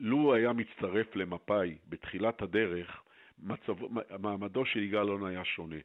לו 0.00 0.34
היה 0.34 0.52
מצטרף 0.52 1.16
למפא"י 1.16 1.74
בתחילת 1.88 2.42
הדרך, 2.42 3.02
מצב, 3.38 3.72
מעמדו 4.18 4.64
של 4.64 4.82
יגאל 4.82 5.00
אלון 5.00 5.26
היה 5.26 5.44
שונה. 5.44 5.76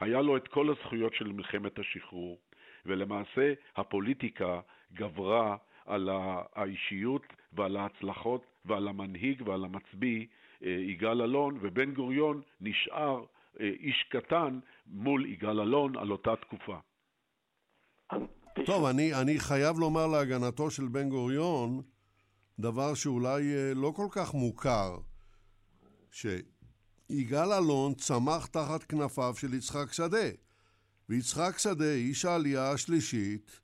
היה 0.00 0.22
לו 0.22 0.36
את 0.36 0.48
כל 0.48 0.70
הזכויות 0.70 1.14
של 1.14 1.32
מלחמת 1.32 1.78
השחרור, 1.78 2.38
ולמעשה 2.86 3.52
הפוליטיקה 3.76 4.60
גברה 4.92 5.56
על 5.86 6.08
האישיות 6.54 7.22
ועל 7.52 7.76
ההצלחות 7.76 8.44
ועל 8.64 8.88
המנהיג 8.88 9.42
ועל 9.48 9.64
המצביא 9.64 10.26
אה, 10.64 10.70
יגאל 10.70 11.22
אלון, 11.22 11.58
ובן 11.62 11.94
גוריון 11.94 12.42
נשאר 12.60 13.24
אה, 13.60 13.70
איש 13.80 14.06
קטן 14.10 14.58
מול 14.86 15.26
יגאל 15.26 15.60
אלון 15.60 15.96
על 15.96 16.10
אותה 16.10 16.36
תקופה. 16.36 16.78
טוב, 18.66 18.84
אני, 18.84 19.14
אני 19.22 19.38
חייב 19.38 19.78
לומר 19.78 20.06
להגנתו 20.06 20.70
של 20.70 20.88
בן 20.88 21.08
גוריון 21.08 21.82
דבר 22.60 22.94
שאולי 22.94 23.54
אה, 23.54 23.74
לא 23.74 23.92
כל 23.96 24.08
כך 24.10 24.34
מוכר, 24.34 24.98
שיגאל 26.10 27.52
אלון 27.52 27.94
צמח 27.94 28.46
תחת 28.46 28.82
כנפיו 28.82 29.34
של 29.36 29.54
יצחק 29.54 29.92
שדה. 29.92 30.28
ויצחק 31.08 31.58
שדה, 31.58 31.92
איש 31.92 32.24
העלייה 32.24 32.70
השלישית, 32.70 33.60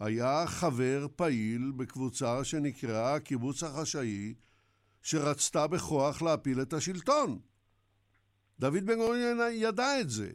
היה 0.00 0.44
חבר 0.46 1.06
פעיל 1.16 1.72
בקבוצה 1.76 2.44
שנקראה 2.44 3.14
הקיבוץ 3.14 3.62
החשאי, 3.62 4.34
שרצתה 5.02 5.66
בכוח 5.66 6.22
להפיל 6.22 6.62
את 6.62 6.72
השלטון. 6.72 7.38
דוד 8.58 8.86
בן 8.86 8.98
גוריון 8.98 9.38
ידע 9.52 10.00
את 10.00 10.10
זה. 10.10 10.30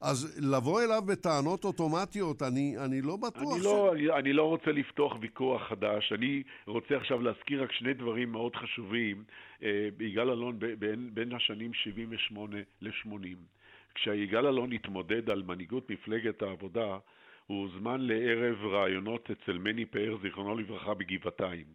אז 0.00 0.40
לבוא 0.52 0.82
אליו 0.82 1.02
בטענות 1.06 1.64
אוטומטיות, 1.64 2.42
אני, 2.42 2.74
אני 2.84 3.02
לא 3.02 3.16
בטוח 3.16 3.54
אני 3.54 3.64
לא, 3.64 3.90
ש... 3.92 3.96
אני, 3.96 4.10
אני 4.10 4.32
לא 4.32 4.42
רוצה 4.42 4.72
לפתוח 4.72 5.16
ויכוח 5.20 5.68
חדש, 5.68 6.12
אני 6.12 6.42
רוצה 6.66 6.96
עכשיו 6.96 7.22
להזכיר 7.22 7.62
רק 7.62 7.72
שני 7.72 7.94
דברים 7.94 8.32
מאוד 8.32 8.56
חשובים 8.56 9.24
אה, 9.62 9.88
ביגאל 9.96 10.30
אלון 10.30 10.58
בין, 10.78 11.10
בין 11.14 11.32
השנים 11.32 11.74
78 11.74 12.56
ל-80. 12.80 13.36
כשיגאל 13.94 14.46
אלון 14.46 14.72
התמודד 14.72 15.30
על 15.30 15.42
מנהיגות 15.42 15.90
מפלגת 15.90 16.42
העבודה, 16.42 16.98
הוא 17.46 17.62
הוזמן 17.62 18.00
לערב 18.00 18.66
רעיונות 18.66 19.30
אצל 19.30 19.58
מני 19.58 19.84
פאר, 19.84 20.16
זיכרונו 20.22 20.58
לברכה, 20.58 20.94
בגבעתיים. 20.94 21.66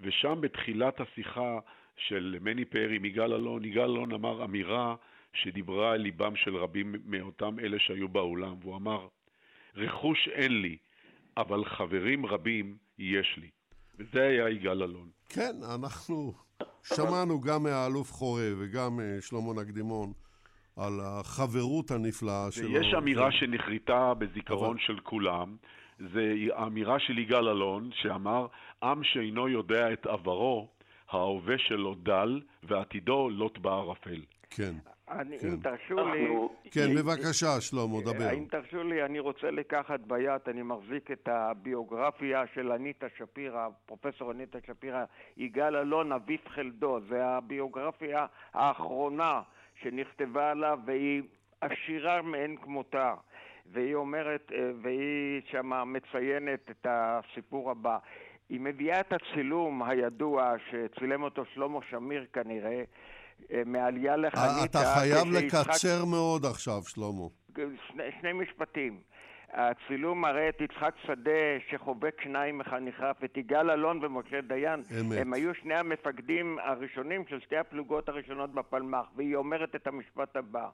ושם 0.00 0.38
בתחילת 0.40 1.00
השיחה 1.00 1.58
של 1.96 2.36
מני 2.40 2.64
פאר 2.64 2.88
עם 2.88 3.04
יגאל 3.04 3.32
אלון, 3.32 3.64
יגאל 3.64 3.84
אלון 3.84 4.12
אמר 4.12 4.44
אמירה 4.44 4.94
שדיברה 5.34 5.92
על 5.92 6.00
ליבם 6.00 6.36
של 6.36 6.56
רבים 6.56 6.94
מאותם 7.04 7.58
אלה 7.58 7.78
שהיו 7.78 8.08
באולם, 8.08 8.54
והוא 8.60 8.76
אמר, 8.76 9.08
רכוש 9.76 10.28
אין 10.32 10.62
לי, 10.62 10.76
אבל 11.36 11.64
חברים 11.64 12.26
רבים 12.26 12.76
יש 12.98 13.34
לי. 13.36 13.50
וזה 13.98 14.22
היה 14.22 14.50
יגאל 14.50 14.82
אלון. 14.82 15.08
כן, 15.28 15.56
אנחנו 15.74 16.32
שמענו 16.82 17.40
גם 17.40 17.62
מהאלוף 17.62 18.12
חורב 18.12 18.56
וגם 18.58 19.00
אה, 19.00 19.16
שלמה 19.20 19.62
נקדימון 19.62 20.12
על 20.76 21.00
החברות 21.02 21.90
הנפלאה 21.90 22.46
שלו. 22.50 22.70
ויש 22.70 22.94
אמירה 22.98 23.32
שנחריטה 23.32 24.14
בזיכרון 24.14 24.76
אבל... 24.76 24.86
של 24.86 25.00
כולם, 25.00 25.56
זה 25.98 26.34
האמירה 26.54 26.98
של 26.98 27.18
יגאל 27.18 27.48
אלון, 27.48 27.90
שאמר, 27.94 28.46
עם 28.82 29.04
שאינו 29.04 29.48
יודע 29.48 29.92
את 29.92 30.06
עברו, 30.06 30.68
ההווה 31.10 31.58
שלו 31.58 31.94
דל, 31.94 32.40
ועתידו 32.62 33.30
לוט 33.30 33.58
בערפל. 33.58 34.22
כן. 34.50 34.74
אני, 35.10 35.38
כן. 35.38 35.48
אם 35.48 35.56
תרשו 35.56 36.08
לי... 36.08 36.28
כן, 36.70 36.94
בבקשה, 36.96 37.60
שלמה, 37.60 38.00
דבר. 38.00 38.32
אם 38.34 38.44
תרשו 38.50 38.82
לי, 38.82 39.04
אני 39.04 39.18
רוצה 39.18 39.50
לקחת 39.50 40.00
ביד, 40.00 40.40
אני 40.48 40.62
מחזיק 40.62 41.10
את 41.10 41.28
הביוגרפיה 41.28 42.44
של 42.54 42.72
אניטה 42.72 43.06
שפירא, 43.18 43.68
פרופסור 43.86 44.32
אניטה 44.32 44.58
שפירא, 44.66 45.04
יגאל 45.36 45.76
אלון, 45.76 46.12
אביב 46.12 46.40
חלדו. 46.48 46.98
זה 47.08 47.26
הביוגרפיה 47.26 48.26
האחרונה 48.54 49.42
שנכתבה 49.82 50.50
עליו, 50.50 50.78
והיא 50.86 51.22
עשירה 51.60 52.22
מאין 52.22 52.56
כמותה. 52.56 53.14
והיא 53.72 53.94
אומרת, 53.94 54.52
אה, 54.54 54.70
והיא 54.82 55.42
שמה 55.50 55.84
מציינת 55.84 56.70
את 56.70 56.86
הסיפור 56.90 57.70
הבא. 57.70 57.98
היא 58.48 58.60
מביאה 58.60 59.00
את 59.00 59.12
הצילום 59.12 59.82
הידוע 59.82 60.54
שצילם 60.70 61.22
אותו 61.22 61.44
שלמה 61.44 61.78
שמיר 61.90 62.26
כנראה, 62.32 62.82
אה, 63.52 63.62
מעלייה 63.66 64.16
לחניתה. 64.16 64.64
אתה 64.64 64.78
חייב 64.78 65.26
לקצר 65.32 66.04
מאוד 66.04 66.44
עכשיו, 66.44 66.82
שלמה. 66.86 67.28
שני, 67.56 68.04
שני 68.20 68.32
משפטים. 68.32 69.00
הצילום 69.52 70.20
מראה 70.20 70.48
את 70.48 70.60
יצחק 70.60 70.94
שדה 71.06 71.30
שחובק 71.70 72.20
שניים 72.24 72.58
מחניכיו, 72.58 73.14
את 73.24 73.36
יגאל 73.36 73.70
אלון 73.70 74.04
ומשה 74.04 74.40
דיין. 74.40 74.82
אמת. 75.00 75.18
הם 75.18 75.32
היו 75.32 75.54
שני 75.54 75.74
המפקדים 75.74 76.58
הראשונים 76.62 77.24
של 77.28 77.40
שתי 77.40 77.56
הפלוגות 77.56 78.08
הראשונות 78.08 78.54
בפלמ"ח, 78.54 79.06
והיא 79.16 79.36
אומרת 79.36 79.74
את 79.74 79.86
המשפט 79.86 80.36
הבא: 80.36 80.68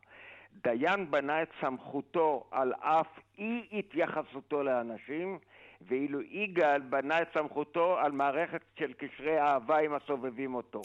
דיין 0.63 1.11
בנה 1.11 1.43
את 1.43 1.49
סמכותו 1.61 2.45
על 2.51 2.73
אף 2.81 3.07
אי 3.39 3.67
התייחסותו 3.73 4.63
לאנשים, 4.63 5.39
ואילו 5.89 6.21
יגאל 6.23 6.81
בנה 6.81 7.23
את 7.23 7.29
סמכותו 7.35 7.99
על 7.99 8.13
מערכת 8.13 8.61
של 8.79 8.93
קשרי 8.93 9.41
אהבה 9.41 9.79
עם 9.79 9.95
הסובבים 9.95 10.55
אותו. 10.55 10.83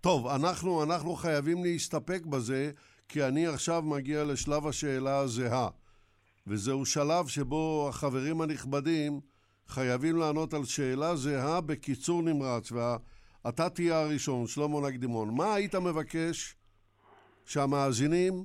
טוב, 0.00 0.26
אנחנו, 0.26 0.82
אנחנו 0.82 1.14
חייבים 1.14 1.64
להסתפק 1.64 2.26
בזה, 2.26 2.70
כי 3.08 3.22
אני 3.24 3.46
עכשיו 3.46 3.82
מגיע 3.82 4.24
לשלב 4.24 4.66
השאלה 4.66 5.18
הזהה. 5.18 5.68
וזהו 6.46 6.86
שלב 6.86 7.26
שבו 7.26 7.86
החברים 7.88 8.40
הנכבדים 8.40 9.20
חייבים 9.66 10.16
לענות 10.16 10.54
על 10.54 10.64
שאלה 10.64 11.16
זהה 11.16 11.60
בקיצור 11.60 12.22
נמרץ, 12.22 12.72
ואתה 12.72 13.70
תהיה 13.70 14.00
הראשון, 14.00 14.46
שלמה 14.46 14.88
נקדימון. 14.88 15.36
מה 15.36 15.54
היית 15.54 15.74
מבקש 15.74 16.56
שהמאזינים 17.44 18.44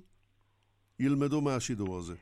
ילמדו 1.00 1.42
מהשידור 1.42 1.98
הזה? 1.98 2.16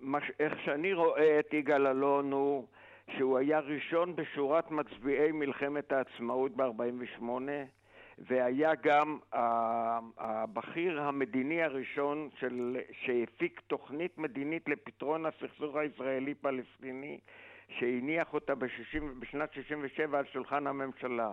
מש, 0.00 0.24
איך 0.40 0.52
שאני 0.64 0.92
רואה 0.92 1.40
את 1.40 1.54
יגאל 1.54 1.86
אלון 1.86 2.32
הוא 2.32 2.66
שהוא 3.16 3.38
היה 3.38 3.60
ראשון 3.60 4.16
בשורת 4.16 4.70
מצביעי 4.70 5.32
מלחמת 5.32 5.92
העצמאות 5.92 6.56
ב-48' 6.56 7.22
והיה 8.20 8.74
גם 8.74 9.18
הבכיר 10.18 11.00
המדיני 11.02 11.62
הראשון 11.62 12.28
של, 12.40 12.76
שהפיק 12.92 13.60
תוכנית 13.66 14.18
מדינית 14.18 14.68
לפתרון 14.68 15.26
הסכסוך 15.26 15.76
הישראלי-פלסטיני 15.76 17.18
שהניח 17.68 18.34
אותה 18.34 18.54
בשישים, 18.54 19.20
בשנת 19.20 19.52
67' 19.52 20.18
על 20.18 20.24
שולחן 20.32 20.66
הממשלה. 20.66 21.32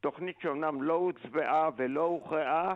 תוכנית 0.00 0.40
שאומנם 0.40 0.82
לא 0.82 0.94
הוצבעה 0.94 1.70
ולא 1.76 2.02
הוכרעה 2.02 2.74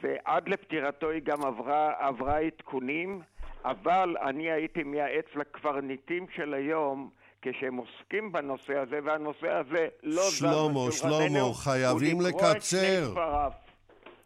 ועד 0.00 0.48
לפטירתו 0.48 1.10
היא 1.10 1.22
גם 1.22 1.44
עברה, 1.44 1.92
עברה 1.98 2.38
עדכונים 2.38 3.20
אבל 3.64 4.16
אני 4.22 4.50
הייתי 4.50 4.82
מייעץ 4.82 5.24
לקברניטים 5.34 6.26
של 6.28 6.54
היום 6.54 7.10
כשהם 7.44 7.76
עוסקים 7.76 8.32
בנושא 8.32 8.78
הזה, 8.78 8.98
והנושא 9.04 9.48
הזה 9.48 9.88
לא 10.02 10.22
זז 10.22 10.38
שלמה, 10.38 10.80
שלמה, 10.90 11.54
חייבים 11.54 12.20
לקצר. 12.20 13.14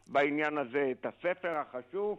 בעניין 0.09 0.59
הזה 0.59 0.93
את 0.93 1.07
הספר 1.07 1.57
החשוב, 1.57 2.19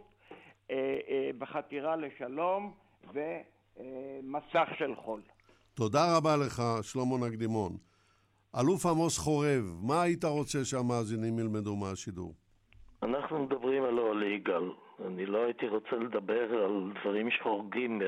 אה, 0.70 0.76
אה, 1.08 1.30
בחתירה 1.38 1.96
לשלום 1.96 2.72
ומסך 3.14 4.68
של 4.78 4.94
חול. 4.94 5.20
תודה 5.74 6.16
רבה 6.16 6.36
לך, 6.36 6.62
שלמה 6.82 7.28
נקדימון. 7.28 7.72
אלוף 8.60 8.86
עמוס 8.86 9.18
חורב, 9.18 9.64
מה 9.82 10.02
היית 10.02 10.24
רוצה 10.24 10.64
שהמאזינים 10.64 11.38
ילמדו 11.38 11.76
מהשידור? 11.76 12.34
אנחנו 13.02 13.44
מדברים 13.44 13.84
על 13.84 13.98
אוהלי 13.98 14.34
יגאל. 14.34 14.70
אני 15.06 15.26
לא 15.26 15.44
הייתי 15.44 15.68
רוצה 15.68 15.96
לדבר 15.96 16.64
על 16.64 16.92
דברים 17.00 17.30
שחורגים 17.30 18.02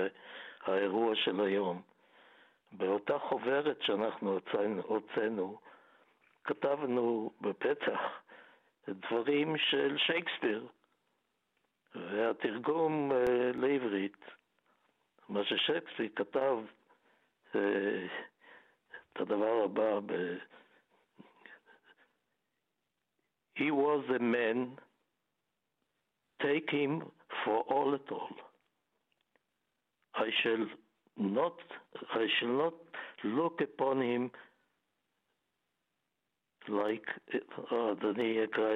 מהאירוע 0.66 1.14
של 1.14 1.40
היום. 1.40 1.91
באותה 2.72 3.18
חוברת 3.18 3.82
שאנחנו 3.82 4.38
הוצאנו, 4.82 5.58
כתבנו 6.44 7.30
בפתח 7.40 8.00
דברים 8.88 9.58
של 9.58 9.96
שייקספיר, 9.98 10.68
והתרגום 11.94 13.12
אה, 13.12 13.50
לעברית, 13.54 14.16
מה 15.28 15.44
ששייקספיר 15.44 16.08
כתב, 16.16 16.58
אה, 17.54 18.06
את 19.12 19.20
הדבר 19.20 19.64
הבא, 19.64 20.00
ב... 20.06 20.12
He 23.54 23.70
was 23.70 24.04
a 24.08 24.18
man, 24.18 24.78
take 26.42 26.70
him 26.70 27.02
for 27.44 27.58
all 27.68 27.94
at 27.94 28.10
all. 28.10 28.36
I 30.14 30.30
shall 30.42 30.66
not, 31.18 31.58
I 32.14 32.26
shall 32.38 32.48
not 32.48 32.74
look 33.24 33.60
upon 33.60 34.00
him 34.00 34.30
like, 36.68 37.10
אדוני 37.92 38.38
יקרא, 38.44 38.74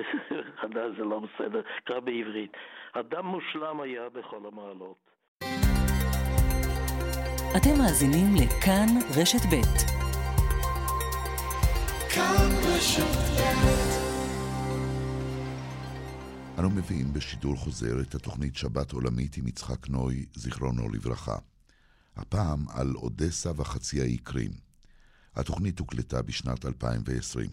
זה 0.98 1.04
לא 1.04 1.20
בסדר, 1.20 1.62
קרא 1.84 2.00
בעברית. 2.00 2.52
אדם 2.92 3.26
מושלם 3.26 3.80
היה 3.80 4.08
בכל 4.08 4.46
המעלות. 4.46 5.10
אתם 7.56 7.78
מאזינים 7.78 8.26
לכאן 8.34 8.86
רשת 9.20 9.46
ב'. 9.52 9.62
כאן 12.14 12.50
רשת 12.68 13.16
ב'. 13.36 14.06
אנו 16.60 16.70
מביאים 16.70 17.06
בשידור 17.12 17.56
חוזר 17.56 18.00
את 18.08 18.14
התוכנית 18.14 18.56
שבת 18.56 18.92
עולמית 18.92 19.36
עם 19.36 19.46
יצחק 19.46 19.88
נוי, 19.88 20.26
זיכרונו 20.34 20.82
לברכה. 20.94 21.55
הפעם 22.15 22.65
על 22.69 22.95
אודסה 22.95 23.51
וחצי 23.55 24.01
האי 24.01 24.17
קרים. 24.17 24.51
התוכנית 25.35 25.79
הוקלטה 25.79 26.21
בשנת 26.21 26.65
2020. 26.65 27.49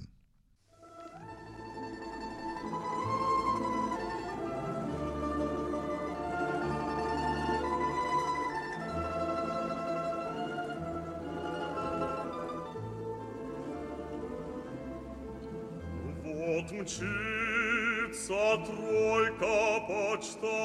Мчится 16.89 18.57
тройка 18.67 19.61
почтовая 19.89 20.59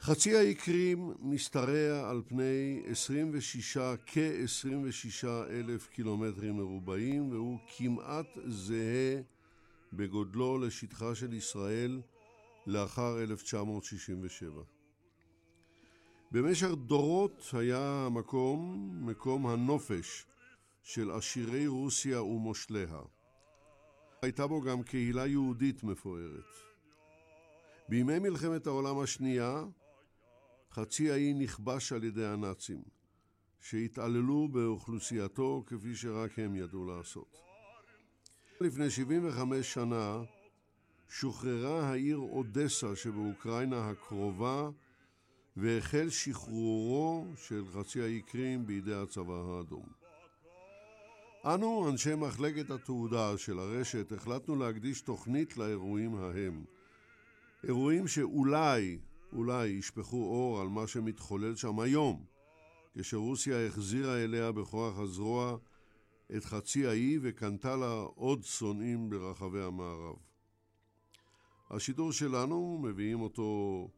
חצי 0.02 0.36
האי 0.36 0.56
קרים 0.56 1.14
משתרע 1.20 2.10
על 2.10 2.22
פני 2.28 2.84
26, 2.86 3.78
כ-26 4.06 5.28
אלף 5.50 5.88
קילומטרים 5.88 6.58
מרובעים 6.58 7.32
והוא 7.32 7.58
כמעט 7.78 8.38
זהה 8.48 9.22
בגודלו 9.94 10.58
לשטחה 10.58 11.16
של 11.16 11.34
ישראל 11.34 12.02
לאחר 12.68 13.24
1967. 13.24 14.62
במשך 16.32 16.70
דורות 16.86 17.50
היה 17.54 18.06
המקום 18.06 18.90
מקום 19.02 19.48
הנופש 19.48 20.26
של 20.86 21.12
עשירי 21.12 21.68
רוסיה 21.68 22.24
ומושליה. 22.24 23.00
הייתה 24.22 24.48
בו 24.48 24.62
גם 24.62 24.84
קהילה 24.84 25.28
יהודית 25.28 25.84
מפוארת. 25.84 26.54
בימי 27.90 28.20
מלחמת 28.20 28.68
העולם 28.68 29.00
השנייה 29.00 29.64
חצי 30.72 31.12
האי 31.12 31.34
נכבש 31.34 31.94
על 31.94 32.04
ידי 32.04 32.26
הנאצים, 32.26 32.82
שהתעללו 33.62 34.48
באוכלוסייתו 34.48 35.64
כפי 35.68 35.96
שרק 35.96 36.40
הם 36.40 36.56
ידעו 36.56 36.86
לעשות. 36.86 37.38
לפני 38.62 38.90
75 38.90 39.74
שנה 39.74 40.24
שוחררה 41.10 41.90
העיר 41.90 42.18
אודסה 42.18 42.96
שבאוקראינה 42.96 43.90
הקרובה 43.90 44.70
והחל 45.58 46.10
שחרורו 46.10 47.26
של 47.36 47.64
חצי 47.74 48.02
האי 48.02 48.22
קרים 48.22 48.66
בידי 48.66 48.94
הצבא 48.94 49.34
האדום. 49.34 50.05
אנו, 51.54 51.90
אנשי 51.90 52.16
מחלקת 52.16 52.70
התעודה 52.70 53.38
של 53.38 53.60
הרשת, 53.60 54.12
החלטנו 54.12 54.56
להקדיש 54.56 55.02
תוכנית 55.02 55.58
לאירועים 55.58 56.16
ההם. 56.16 56.66
אירועים 57.64 58.08
שאולי, 58.08 59.00
אולי 59.34 59.68
ישפכו 59.68 60.18
אור 60.18 60.62
על 60.62 60.68
מה 60.68 60.88
שמתחולל 60.88 61.56
שם 61.56 61.80
היום, 61.80 62.26
כשרוסיה 62.98 63.68
החזירה 63.68 64.24
אליה 64.24 64.52
בכוח 64.52 65.00
הזרוע 65.00 65.58
את 66.38 66.46
חצי 66.46 66.88
האי 66.88 67.18
וקנתה 67.22 67.76
לה 67.76 67.94
עוד 68.16 68.44
שונאים 68.44 69.10
ברחבי 69.10 69.62
המערב. 69.62 70.16
השידור 71.70 72.12
שלנו, 72.12 72.80
מביאים 72.84 73.22
אותו 73.22 73.90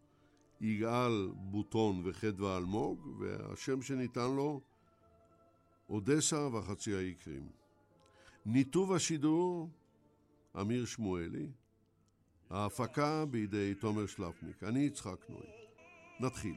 יגאל 0.62 1.32
בוטון 1.36 2.02
וחדווה 2.06 2.58
אלמוג, 2.58 3.08
והשם 3.20 3.82
שניתן 3.82 4.36
לו 4.36 4.62
אודסה 5.90 6.48
וחצי 6.48 6.96
האי 6.96 7.14
קרים. 7.14 7.50
ניתוב 8.46 8.94
השידור, 8.94 9.70
אמיר 10.62 10.86
שמואלי. 10.86 11.48
ההפקה 12.50 13.26
בידי 13.26 13.74
תומר 13.76 14.06
שלפניק. 14.06 14.64
אני 14.64 14.80
יצחק 14.80 15.30
נוי. 15.30 15.48
נתחיל. 16.20 16.56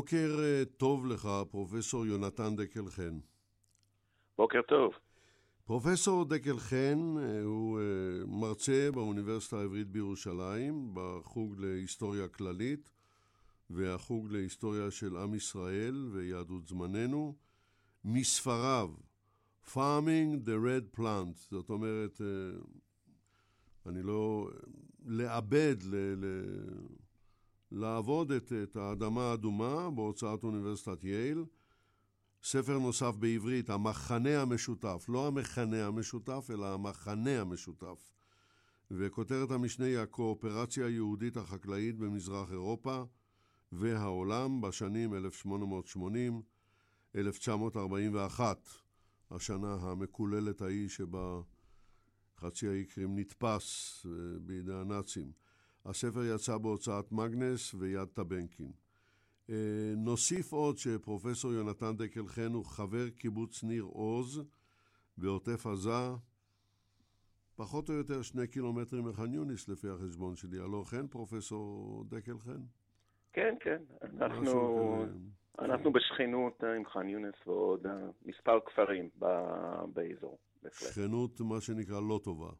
בוקר 0.00 0.36
אה, 0.38 0.62
טוב 0.76 1.06
לך, 1.06 1.28
פרופסור 1.50 2.06
יונתן 2.06 2.56
דקל 2.56 2.90
חן. 2.90 3.18
בוקר 4.38 4.60
טוב. 4.68 4.92
פרופסור 5.64 6.24
דקל 6.24 6.58
חן 6.58 7.14
אה, 7.18 7.42
הוא 7.42 7.80
אה, 7.80 7.84
מרצה 8.26 8.90
באוניברסיטה 8.94 9.58
העברית 9.58 9.88
בירושלים, 9.88 10.90
בחוג 10.94 11.54
להיסטוריה 11.58 12.28
כללית 12.28 12.90
והחוג 13.70 14.32
להיסטוריה 14.32 14.90
של 14.90 15.16
עם 15.16 15.34
ישראל 15.34 16.08
ויהדות 16.12 16.66
זמננו. 16.66 17.34
מספריו, 18.04 18.90
Farming 19.66 20.46
the 20.46 20.66
Red 20.66 20.98
Plant, 20.98 21.38
זאת 21.50 21.70
אומרת, 21.70 22.20
אני 23.86 24.02
לא... 24.02 24.50
לעבד, 25.06 25.76
ל... 25.82 25.94
ל... 25.94 26.44
לעבוד 27.72 28.32
את, 28.32 28.52
את 28.62 28.76
האדמה 28.76 29.22
האדומה 29.22 29.90
בהוצאת 29.90 30.44
אוניברסיטת 30.44 31.04
יייל. 31.04 31.44
ספר 32.42 32.78
נוסף 32.78 33.16
בעברית, 33.16 33.70
המחנה 33.70 34.42
המשותף, 34.42 35.06
לא 35.08 35.26
המכנה 35.26 35.86
המשותף, 35.86 36.50
אלא 36.52 36.74
המחנה 36.74 37.40
המשותף. 37.40 38.10
וכותרת 38.90 39.50
המשנה 39.50 39.86
היא 39.86 39.98
הקואופרציה 39.98 40.86
היהודית 40.86 41.36
החקלאית 41.36 41.98
במזרח 41.98 42.52
אירופה 42.52 43.02
והעולם 43.72 44.60
בשנים 44.60 45.14
1880-1941, 47.14 48.40
השנה 49.30 49.74
המקוללת 49.74 50.62
ההיא 50.62 50.88
שבה 50.88 51.40
חצי 52.38 52.68
האי 52.68 52.84
קרים 52.84 53.18
נתפס 53.18 54.06
אה, 54.06 54.10
בידי 54.40 54.74
הנאצים. 54.74 55.32
הספר 55.86 56.24
יצא 56.34 56.58
בהוצאת 56.58 57.12
מגנס 57.12 57.74
ויד 57.74 58.08
טבנקין. 58.08 58.72
אה, 59.50 59.54
נוסיף 59.96 60.52
עוד 60.52 60.78
שפרופסור 60.78 61.52
יונתן 61.52 61.96
דקל 61.96 62.26
חן 62.26 62.52
הוא 62.52 62.64
חבר 62.64 63.10
קיבוץ 63.10 63.64
ניר 63.64 63.82
עוז 63.82 64.42
בעוטף 65.16 65.66
עזה, 65.66 66.10
פחות 67.56 67.88
או 67.88 67.94
יותר 67.94 68.22
שני 68.22 68.46
קילומטרים 68.46 69.04
מח'אן 69.04 69.34
יונס 69.34 69.68
לפי 69.68 69.88
החשבון 69.88 70.36
שלי. 70.36 70.58
הלא 70.58 70.82
כן, 70.90 71.06
פרופסור 71.06 72.04
דקל 72.08 72.38
חן? 72.38 72.60
כן, 73.32 73.54
כן. 73.60 73.82
אנחנו, 74.02 75.04
כזה. 75.08 75.18
אנחנו 75.58 75.92
בשכנות 75.92 76.64
אה, 76.64 76.76
עם 76.76 76.84
ח'אן 76.84 77.08
יונס 77.08 77.34
ועוד 77.46 77.86
אה, 77.86 77.92
מספר 78.26 78.60
כפרים 78.66 79.08
באזור, 79.94 80.38
בהחלט. 80.62 80.88
שכנות, 80.88 81.40
מה 81.40 81.60
שנקרא, 81.60 82.00
לא 82.08 82.20
טובה. 82.24 82.50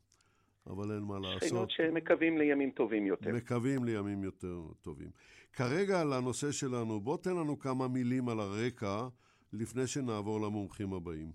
אבל 0.70 0.94
אין 0.94 1.02
מה 1.02 1.18
לעשות. 1.18 1.48
שכנות 1.48 1.70
שמקווים 1.70 2.38
לימים 2.38 2.70
טובים 2.70 3.06
יותר. 3.06 3.32
מקווים 3.32 3.84
לימים 3.84 4.24
יותר 4.24 4.60
טובים. 4.80 5.10
כרגע 5.52 6.04
לנושא 6.04 6.52
שלנו, 6.52 7.00
בוא 7.00 7.16
תן 7.16 7.30
לנו 7.30 7.58
כמה 7.58 7.88
מילים 7.88 8.28
על 8.28 8.40
הרקע 8.40 9.08
לפני 9.52 9.86
שנעבור 9.86 10.40
למומחים 10.40 10.92
הבאים. 10.92 11.32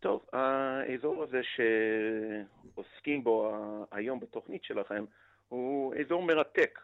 טוב, 0.00 0.26
האזור 0.32 1.22
הזה 1.22 1.40
שעוסקים 2.74 3.24
בו 3.24 3.52
היום 3.90 4.20
בתוכנית 4.20 4.64
שלכם 4.64 5.04
הוא 5.48 5.94
אזור 5.94 6.22
מרתק 6.22 6.80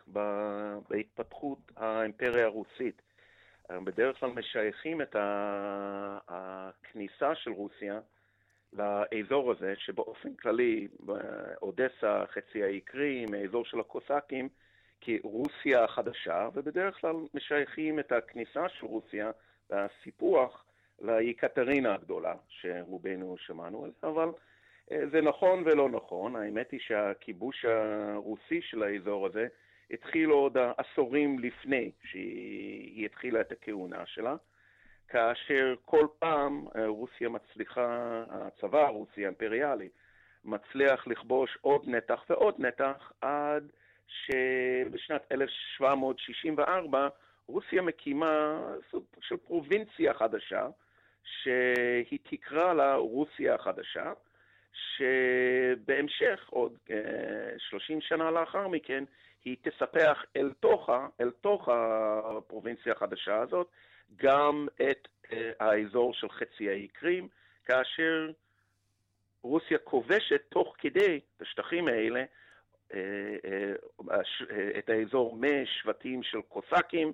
בהתפתחות 0.89 1.59
האימפריה 1.77 2.45
הרוסית. 2.45 3.03
בדרך 3.71 4.21
כלל 4.21 4.31
משייכים 4.31 5.03
את 5.03 5.17
הכניסה 6.29 7.35
של 7.35 7.51
רוסיה 7.51 8.01
לאזור 8.73 9.53
הזה, 9.53 9.75
שבאופן 9.77 10.35
כללי, 10.35 10.89
אודסה, 11.63 12.25
חצי 12.27 12.65
האי 12.65 12.81
קרים, 12.81 13.35
האזור 13.35 13.65
של 13.65 13.81
הקוסאקים, 13.81 14.49
כרוסיה 15.01 15.85
החדשה, 15.85 16.49
ובדרך 16.55 17.01
כלל 17.01 17.17
משייכים 17.35 17.99
את 17.99 18.13
הכניסה 18.13 18.69
של 18.69 18.87
רוסיה 18.87 19.31
והסיפוח 19.71 20.65
לאיקטרינה 21.01 21.95
הגדולה, 21.95 22.35
שרובנו 22.49 23.37
שמענו 23.39 23.85
על 23.85 23.91
זה, 24.01 24.09
אבל 24.09 24.29
אה, 24.93 25.03
זה 25.13 25.21
נכון 25.21 25.63
ולא 25.67 25.89
נכון. 25.89 26.37
האמת 26.37 26.71
היא 26.71 26.81
שהכיבוש 26.81 27.65
הרוסי 27.65 28.63
של 28.63 28.83
האזור 28.83 29.27
הזה 29.27 29.49
התחיל 29.91 30.31
עוד 30.31 30.57
עשורים 30.77 31.39
לפני 31.39 31.91
שהיא 32.05 33.07
התחילה 33.07 33.41
את 33.41 33.53
הכהונה 33.53 34.07
שלה. 34.07 34.37
כאשר 35.11 35.75
כל 35.85 36.07
פעם 36.19 36.67
אה, 36.77 36.87
רוסיה 36.87 37.29
מצליחה, 37.29 38.25
הצבא 38.31 38.87
הרוסי 38.87 39.25
האימפריאלי, 39.25 39.89
מצליח 40.45 41.07
לכבוש 41.07 41.59
עוד 41.61 41.89
נתח 41.89 42.25
ועוד 42.31 42.55
נתח 42.59 43.13
עד 43.21 43.71
שבשנת 44.07 45.33
1764 45.33 47.09
רוסיה 47.47 47.83
מקימה 47.83 48.63
סוג 48.91 49.05
של 49.21 49.37
פרובינציה 49.37 50.15
חדשה, 50.15 50.69
שהיא 51.25 52.19
תקרא 52.23 52.73
לה 52.73 52.95
רוסיה 52.95 53.55
החדשה, 53.55 54.13
שבהמשך, 54.73 56.49
עוד 56.51 56.73
30 57.59 57.97
אה, 57.97 58.03
שנה 58.03 58.31
לאחר 58.31 58.69
מכן, 58.69 59.05
היא 59.45 59.57
תספח 59.63 60.25
אל 60.37 60.53
תוך, 60.61 60.91
אל 61.21 61.31
תוך 61.31 61.69
הפרובינציה 61.69 62.93
החדשה 62.93 63.37
הזאת 63.39 63.71
גם 64.17 64.67
את 64.91 65.09
אה, 65.33 65.51
האזור 65.61 66.15
של 66.15 66.29
חצי 66.29 66.69
האי 66.69 66.89
קרים, 66.89 67.29
כאשר 67.65 68.31
רוסיה 69.43 69.79
כובשת 69.79 70.43
תוך 70.49 70.75
כדי 70.79 71.21
את 71.37 71.43
השטחים 71.43 71.89
האלה 71.89 72.25
אה, 72.95 73.73
את 74.79 74.91
האזור 74.91 75.39
משבטים 75.41 76.23
של 76.23 76.41
קוסאקים 76.49 77.13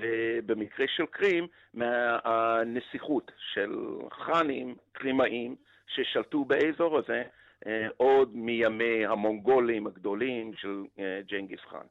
ובמקרה 0.00 0.86
של 0.88 1.06
קרים 1.06 1.46
מהנסיכות 1.74 3.32
של 3.52 3.72
חאנים, 4.10 4.76
קרימאים, 4.92 5.56
ששלטו 5.86 6.44
באזור 6.44 6.98
הזה 6.98 7.22
אה, 7.66 7.88
עוד 7.96 8.36
מימי 8.36 9.06
המונגולים 9.06 9.86
הגדולים 9.86 10.54
של 10.54 10.84
אה, 10.98 11.20
ג'נגיס 11.26 11.60
חאן. 11.60 11.86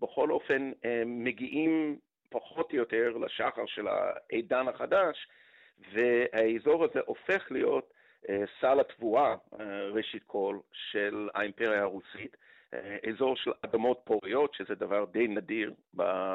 בכל 0.00 0.30
אופן, 0.30 0.72
אה, 0.84 1.02
מגיעים 1.06 1.98
פחות 2.32 2.72
או 2.72 2.76
יותר 2.76 3.16
לשחר 3.16 3.66
של 3.66 3.86
העידן 3.88 4.68
החדש, 4.68 5.28
והאזור 5.92 6.84
הזה 6.84 7.00
הופך 7.06 7.46
להיות 7.50 7.92
סל 8.60 8.80
התבואה, 8.80 9.34
ראשית 9.92 10.22
כל, 10.26 10.58
של 10.72 11.28
האימפריה 11.34 11.82
הרוסית, 11.82 12.36
אזור 13.08 13.36
של 13.36 13.52
אדמות 13.62 14.00
פוריות, 14.04 14.54
שזה 14.54 14.74
דבר 14.74 15.04
די 15.04 15.28
נדיר 15.28 15.72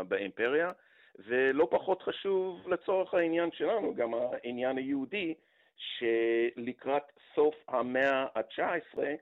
באימפריה, 0.08 0.72
ולא 1.20 1.68
פחות 1.72 2.02
חשוב 2.02 2.70
לצורך 2.70 3.14
העניין 3.14 3.52
שלנו, 3.52 3.96
גם 3.96 4.12
העניין 4.14 4.78
היהודי, 4.78 5.34
שלקראת 5.78 7.04
סוף 7.36 7.56
המאה 7.68 8.26
ה-19 8.36 9.00
אה, 9.04 9.16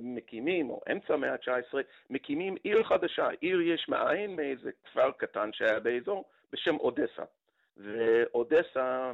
מקימים, 0.00 0.70
או 0.70 0.80
אמצע 0.92 1.14
המאה 1.14 1.32
ה-19, 1.32 1.74
מקימים 2.10 2.56
עיר 2.62 2.84
חדשה, 2.84 3.28
עיר 3.40 3.60
יש 3.60 3.88
מאין 3.88 4.36
מאיזה 4.36 4.70
כפר 4.84 5.10
קטן 5.10 5.52
שהיה 5.52 5.80
באזור 5.80 6.24
בשם 6.52 6.76
אודסה. 6.76 7.24
ואודסה, 7.76 9.12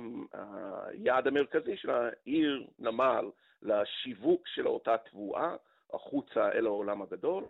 היעד 0.87 1.27
המרכזי 1.27 1.77
של 1.77 1.91
העיר 1.91 2.67
נמל 2.79 3.31
לשיווק 3.63 4.49
של 4.49 4.67
אותה 4.67 4.97
תבואה 5.11 5.57
החוצה 5.93 6.53
אל 6.53 6.67
העולם 6.67 7.03
הגדול, 7.03 7.45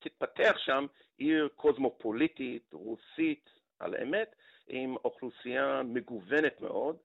ותתפתח 0.00 0.58
שם 0.58 0.86
עיר 1.18 1.48
קוסמופוליטית, 1.56 2.72
רוסית, 2.72 3.50
על 3.78 3.94
אמת, 4.02 4.34
עם 4.68 4.96
אוכלוסייה 5.04 5.82
מגוונת 5.84 6.60
מאוד, 6.60 6.96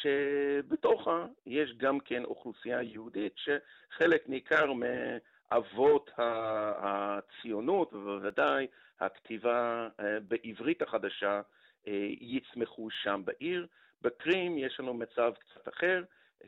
שבתוכה 0.00 1.26
יש 1.46 1.74
גם 1.76 2.00
כן 2.00 2.24
אוכלוסייה 2.24 2.82
יהודית, 2.82 3.32
שחלק 3.36 4.28
ניכר 4.28 4.72
מאבות 4.72 6.10
הציונות, 6.16 7.92
ובוודאי 7.92 8.66
הכתיבה 9.00 9.88
אה, 10.00 10.20
בעברית 10.28 10.82
החדשה, 10.82 11.40
אה, 11.86 12.06
יצמחו 12.20 12.90
שם 12.90 13.22
בעיר. 13.24 13.66
בקרים 14.02 14.58
יש 14.58 14.80
לנו 14.80 14.94
מצב 14.94 15.32
קצת 15.38 15.68
אחר, 15.68 16.02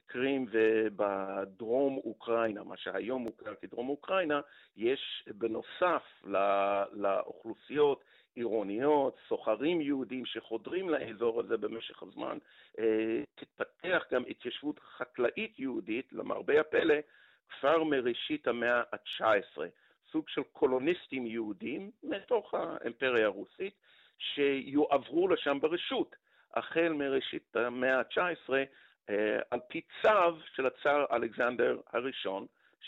קרים 0.06 0.46
ובדרום 0.50 1.96
אוקראינה, 2.04 2.64
מה 2.64 2.76
שהיום 2.76 3.22
מוכר 3.22 3.54
כדרום 3.62 3.88
אוקראינה, 3.88 4.40
יש 4.76 5.24
בנוסף 5.34 6.02
לאוכלוסיות 6.92 8.04
עירוניות, 8.34 9.16
סוחרים 9.28 9.80
יהודים 9.80 10.26
שחודרים 10.26 10.90
לאזור 10.90 11.40
הזה 11.40 11.56
במשך 11.56 12.02
הזמן, 12.02 12.38
אה, 12.78 13.22
תתפתח 13.34 14.02
גם 14.12 14.22
התיישבות 14.28 14.78
חקלאית 14.78 15.58
יהודית, 15.58 16.12
למרבה 16.12 16.60
הפלא, 16.60 16.94
כבר 17.48 17.84
מראשית 17.84 18.48
המאה 18.48 18.82
ה-19, 18.92 19.58
סוג 20.12 20.28
של 20.28 20.42
קולוניסטים 20.52 21.26
יהודים 21.26 21.90
מתוך 22.02 22.54
האימפריה 22.54 23.26
הרוסית, 23.26 23.74
שיועברו 24.18 25.28
לשם 25.28 25.58
ברשות, 25.60 26.16
החל 26.54 26.92
מראשית 26.92 27.56
המאה 27.56 27.98
ה-19, 27.98 28.52
אה, 29.10 29.38
על 29.50 29.60
פי 29.68 29.80
צו 30.02 30.38
של 30.54 30.66
הצאר 30.66 31.04
אלכסנדר 31.12 31.80
הראשון, 31.92 32.46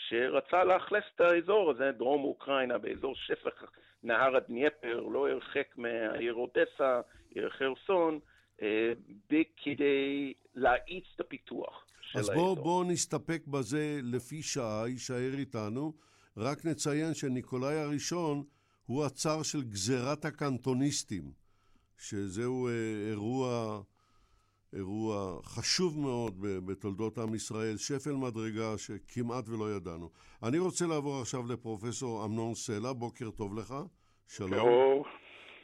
שרצה 0.09 0.63
לאכלס 0.63 1.03
את 1.15 1.21
האזור 1.21 1.71
הזה, 1.71 1.91
דרום 1.91 2.23
אוקראינה, 2.23 2.77
באזור 2.77 3.15
שפך 3.15 3.63
נהר 4.03 4.35
הדניפר, 4.35 4.99
לא 4.99 5.29
הרחק 5.29 5.67
מהעיר 5.77 6.33
אודסה, 6.33 7.01
עיר 7.29 7.49
חרסון, 7.49 8.19
אה, 8.61 8.93
כדי 9.63 10.33
להאיץ 10.55 11.05
את 11.15 11.19
הפיתוח 11.19 11.85
של 12.01 12.19
אז 12.19 12.29
בואו 12.29 12.55
בוא 12.55 12.85
נסתפק 12.85 13.41
בזה 13.47 13.99
לפי 14.03 14.43
שעה, 14.43 14.83
יישאר 14.87 15.33
איתנו. 15.37 15.93
רק 16.37 16.65
נציין 16.65 17.13
שניקולאי 17.13 17.75
הראשון 17.75 18.43
הוא 18.85 19.05
הצר 19.05 19.43
של 19.43 19.61
גזירת 19.63 20.25
הקנטוניסטים, 20.25 21.31
שזהו 21.97 22.67
אה, 22.67 22.71
אירוע... 23.09 23.81
אירוע 24.73 25.39
חשוב 25.43 25.99
מאוד 25.99 26.35
בתולדות 26.39 27.17
עם 27.17 27.35
ישראל, 27.35 27.77
שפל 27.77 28.13
מדרגה 28.13 28.77
שכמעט 28.77 29.49
ולא 29.49 29.75
ידענו. 29.75 30.09
אני 30.43 30.59
רוצה 30.59 30.87
לעבור 30.87 31.21
עכשיו 31.21 31.47
לפרופסור 31.47 32.25
אמנון 32.25 32.55
סלע, 32.55 32.93
בוקר 32.93 33.29
טוב 33.29 33.55
לך, 33.55 33.75
שלום. 34.27 34.51
טוב. 34.51 35.05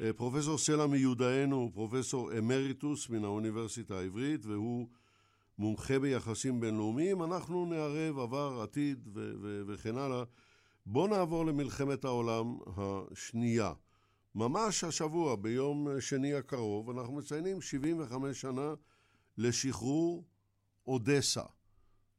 אה, 0.02 0.14
פרופסור 0.14 0.58
סלע 0.58 0.88
מיודענו 0.88 1.56
הוא 1.56 1.72
פרופסור 1.74 2.38
אמריטוס 2.38 3.10
מן 3.10 3.24
האוניברסיטה 3.24 4.00
העברית, 4.00 4.46
והוא 4.46 4.88
מומחה 5.58 6.00
ביחסים 6.00 6.60
בינלאומיים. 6.60 7.24
אנחנו 7.24 7.66
נערב 7.66 8.20
עבר, 8.20 8.62
עתיד 8.64 9.08
ו- 9.16 9.34
ו- 9.42 9.62
וכן 9.68 9.98
הלאה. 9.98 10.24
בואו 10.86 11.08
נעבור 11.08 11.46
למלחמת 11.46 12.06
העולם 12.06 12.58
השנייה. 12.78 13.74
ממש 14.36 14.84
השבוע, 14.84 15.36
ביום 15.36 15.88
שני 16.00 16.34
הקרוב, 16.34 16.90
אנחנו 16.90 17.14
מציינים 17.14 17.62
75 17.62 18.42
שנה 18.42 18.74
לשחרור 19.38 20.24
אודסה, 20.88 21.44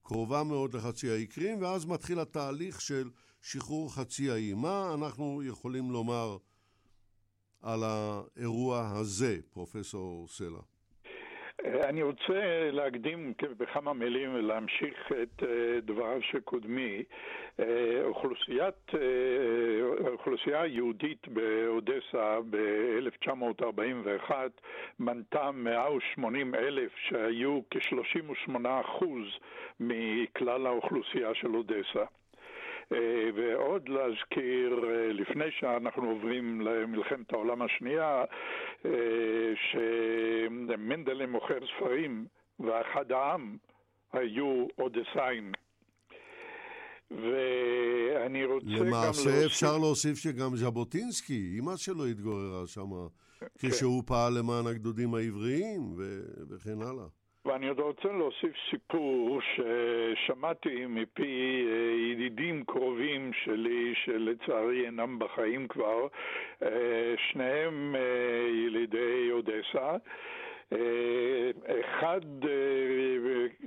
קרובה 0.03 0.43
מאוד 0.43 0.77
לחצי 0.77 1.11
האי 1.11 1.27
קרים, 1.27 1.63
ואז 1.63 1.85
מתחיל 1.85 2.21
התהליך 2.21 2.81
של 2.81 3.11
שחרור 3.43 3.95
חצי 3.95 4.31
האי. 4.31 4.55
מה 4.55 4.95
אנחנו 4.95 5.43
יכולים 5.43 5.91
לומר 5.91 6.37
על 7.61 7.85
האירוע 7.85 8.89
הזה, 8.89 9.39
פרופסור 9.51 10.29
סלע? 10.29 10.61
אני 11.65 12.03
רוצה 12.03 12.71
להקדים 12.73 13.33
בכמה 13.59 13.93
מילים 13.93 14.35
ולהמשיך 14.35 15.13
את 15.23 15.43
אה, 15.43 15.81
דבריו 15.81 16.23
של 16.23 16.41
קודמי. 16.41 17.03
אה, 17.61 18.01
אוכלוסיית, 18.05 18.95
אה, 18.95 20.09
אוכלוסייה 20.09 20.63
היהודית 20.63 21.29
באודסה 21.29 22.39
ב-1941 22.51 24.33
מנתה 24.99 25.51
180 25.51 26.55
אלף 26.55 26.93
שהיו 27.09 27.61
כ-38 27.71 28.57
אחוז 28.81 29.27
מכלל 29.81 30.67
האוכלוסייה 30.67 31.35
של 31.35 31.57
אודסה. 31.57 32.05
אה, 32.93 33.31
ועוד 33.35 33.89
להזכיר, 33.89 34.85
אה, 34.89 35.13
לפני 35.13 35.51
שאנחנו 35.61 36.11
עוברים 36.11 36.61
למלחמת 36.61 37.33
העולם 37.33 37.63
השנייה, 37.63 38.25
אה, 38.85 38.91
שמנדלה 39.71 41.27
מוכר 41.27 41.59
ספרים 41.77 42.27
ואחד 42.61 43.13
העם 43.13 43.57
היו 44.13 44.67
אודסאים. 44.79 45.53
ואני 47.11 48.45
רוצה 48.45 48.67
למעשה 48.67 48.87
גם 48.87 49.03
להוסיף... 49.05 49.27
למעשה 49.27 49.47
אפשר 49.47 49.79
להוסיף 49.79 50.19
שגם 50.19 50.57
ז'בוטינסקי, 50.57 51.53
אימא 51.57 51.77
שלו 51.77 52.07
התגוררה 52.07 52.67
שם, 52.67 52.91
כן. 53.41 53.69
כשהוא 53.69 54.03
פעל 54.07 54.39
למען 54.39 54.67
הגדודים 54.67 55.15
העבריים 55.15 55.93
ו... 55.97 56.21
וכן 56.51 56.83
הלאה. 56.83 57.24
ואני 57.47 57.69
עוד 57.69 57.81
רוצה 57.81 58.09
להוסיף 58.09 58.53
סיפור 58.71 59.41
ששמעתי 59.41 60.87
מפי 60.87 61.67
אה, 61.69 62.13
ידידים 62.13 62.65
קרובים 62.65 63.33
שלי, 63.33 63.95
שלצערי 63.95 64.87
אינם 64.87 65.19
בחיים 65.19 65.69
כבר, 65.69 66.07
אה, 66.63 67.15
שניהם 67.17 67.97
אה, 67.97 68.49
ילידי 68.67 69.29
אודסה. 69.31 69.97
אחד 71.81 72.21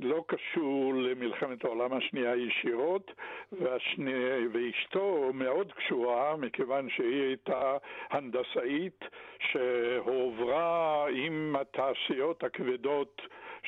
לא 0.01 0.23
קשור 0.27 0.93
למלחמת 0.95 1.65
העולם 1.65 1.93
השנייה 1.93 2.35
ישירות, 2.35 3.11
והשני, 3.51 4.47
ואשתו 4.51 5.31
מאוד 5.33 5.73
קשורה, 5.73 6.35
מכיוון 6.35 6.89
שהיא 6.89 7.21
הייתה 7.21 7.77
הנדסאית 8.09 9.05
שהועברה 9.39 11.05
עם 11.09 11.55
התעשיות 11.59 12.43
הכבדות 12.43 13.21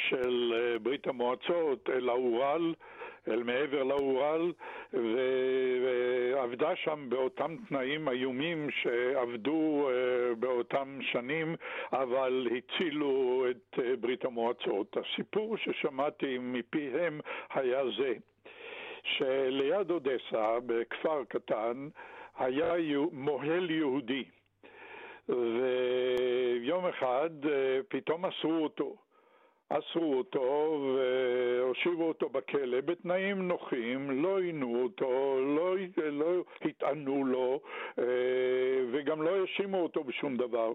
של 0.09 0.53
אה, 0.55 0.79
ברית 0.79 1.07
המועצות 1.07 1.89
אל 1.89 2.09
האורל. 2.09 2.73
אל 3.27 3.43
מעבר 3.43 3.83
לאורל, 3.83 4.51
ועבדה 4.93 6.75
שם 6.75 7.05
באותם 7.09 7.55
תנאים 7.69 8.09
איומים 8.09 8.69
שעבדו 8.71 9.89
אה, 9.89 10.35
באותם 10.35 10.99
שנים, 11.01 11.55
אבל 11.93 12.47
הצילו 12.57 13.45
את 13.49 13.79
אה, 13.79 13.95
ברית 13.99 14.25
המועצות. 14.25 14.97
הסיפור 14.97 15.57
ששמעתי 15.57 16.37
מפיהם 16.37 17.19
היה 17.53 17.81
זה, 17.97 18.13
שליד 19.03 19.91
אודסה, 19.91 20.57
בכפר 20.65 21.23
קטן, 21.27 21.89
היה 22.37 22.73
מוהל 23.11 23.71
יהודי. 23.71 24.23
ויום 25.29 26.85
אחד 26.85 27.29
פתאום 27.87 28.25
אסרו 28.25 28.63
אותו. 28.63 28.95
אסרו 29.69 30.17
אותו 30.17 30.79
והושיבו 30.95 32.07
אותו 32.07 32.29
בכלא 32.29 32.81
בתנאים 32.81 33.47
נוחים, 33.47 34.23
לא 34.23 34.39
עינו 34.39 34.83
אותו, 34.83 35.39
לא, 35.57 35.75
לא 36.11 36.43
התענו 36.65 37.25
לו 37.25 37.59
אה, 37.99 38.03
וגם 38.91 39.21
לא 39.21 39.29
האשימו 39.29 39.81
אותו 39.81 40.03
בשום 40.03 40.37
דבר. 40.37 40.71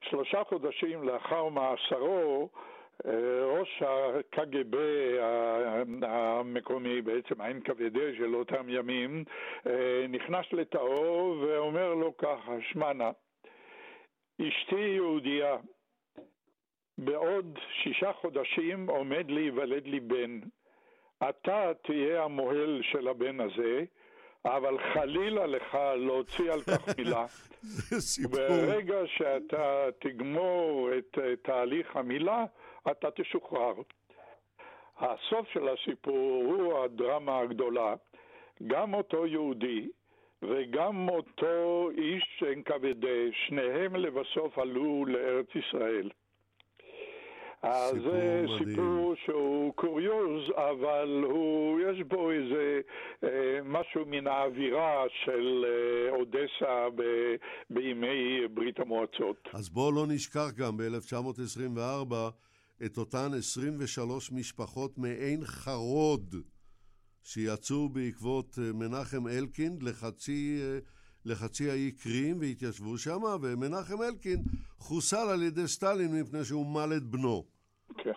שלושה 0.00 0.44
חודשים 0.44 1.02
לאחר 1.02 1.48
מאסרו 1.48 2.48
אה, 3.06 3.44
ראש 3.44 3.82
הקג"ב 3.82 4.76
המקומי, 6.02 7.02
בעצם 7.02 7.40
ה-NKVD 7.40 7.98
של 8.18 8.34
אותם 8.34 8.68
ימים, 8.68 9.24
אה, 9.66 10.06
נכנס 10.08 10.46
לתאו 10.52 11.36
ואומר 11.40 11.94
לו 11.94 12.16
ככה, 12.16 12.52
שמע 12.60 12.92
נא, 12.92 13.10
אשתי 14.40 14.80
יהודייה, 14.80 15.56
בעוד 16.98 17.58
שישה 17.82 18.12
חודשים 18.12 18.90
עומד 18.90 19.30
להיוולד 19.30 19.86
לי 19.86 20.00
בן. 20.00 20.40
אתה 21.28 21.72
תהיה 21.82 22.24
המוהל 22.24 22.80
של 22.82 23.08
הבן 23.08 23.40
הזה, 23.40 23.84
אבל 24.44 24.78
חלילה 24.92 25.46
לך 25.46 25.78
להוציא 25.96 26.52
על 26.52 26.60
כך 26.62 26.88
מילה. 26.98 27.26
זה 27.60 28.00
סיפור. 28.00 28.38
ברגע 28.38 28.96
שאתה 29.06 29.86
תגמור 29.98 30.88
את 30.98 31.18
תהליך 31.42 31.96
המילה, 31.96 32.44
אתה 32.90 33.10
תשוחרר. 33.10 33.74
הסוף 34.98 35.48
של 35.52 35.68
הסיפור 35.68 36.44
הוא 36.44 36.84
הדרמה 36.84 37.38
הגדולה. 37.38 37.94
גם 38.66 38.94
אותו 38.94 39.26
יהודי 39.26 39.88
וגם 40.42 41.08
אותו 41.08 41.90
איש 41.96 42.42
NKVD, 42.42 43.06
שניהם 43.32 43.96
לבסוף 43.96 44.58
עלו 44.58 45.04
לארץ 45.06 45.46
ישראל. 45.54 46.10
אז 47.62 47.94
זה 47.94 48.44
סיפור 48.58 49.14
שהוא 49.24 49.74
קוריוז, 49.74 50.50
אבל 50.56 51.22
הוא, 51.24 51.80
יש 51.80 52.02
בו 52.08 52.30
איזה 52.30 52.80
אה, 53.24 53.58
משהו 53.64 54.06
מן 54.06 54.26
האווירה 54.26 55.04
של 55.24 55.64
אה, 55.64 56.10
אודסה 56.10 56.90
ב, 56.94 57.02
בימי 57.70 58.48
ברית 58.54 58.80
המועצות. 58.80 59.48
אז 59.52 59.68
בואו 59.68 59.92
לא 59.92 60.06
נשכח 60.08 60.48
גם 60.56 60.76
ב-1924 60.76 62.14
את 62.86 62.98
אותן 62.98 63.30
23 63.38 64.32
משפחות 64.32 64.98
מעין 64.98 65.40
חרוד 65.44 66.34
שיצאו 67.22 67.88
בעקבות 67.88 68.58
אה, 68.58 68.72
מנחם 68.72 69.28
אלקין 69.28 69.78
לחצי... 69.80 70.60
אה, 70.62 70.78
לחצי 71.24 71.70
האי 71.70 71.92
קרים 71.92 72.40
והתיישבו 72.40 72.98
שם, 72.98 73.20
ומנחם 73.42 74.02
אלקין 74.02 74.42
חוסל 74.78 75.28
על 75.32 75.42
ידי 75.42 75.68
סטלין 75.68 76.20
מפני 76.20 76.44
שהוא 76.44 76.66
מל 76.66 76.92
את 76.96 77.02
בנו. 77.02 77.51
כן. 77.98 78.12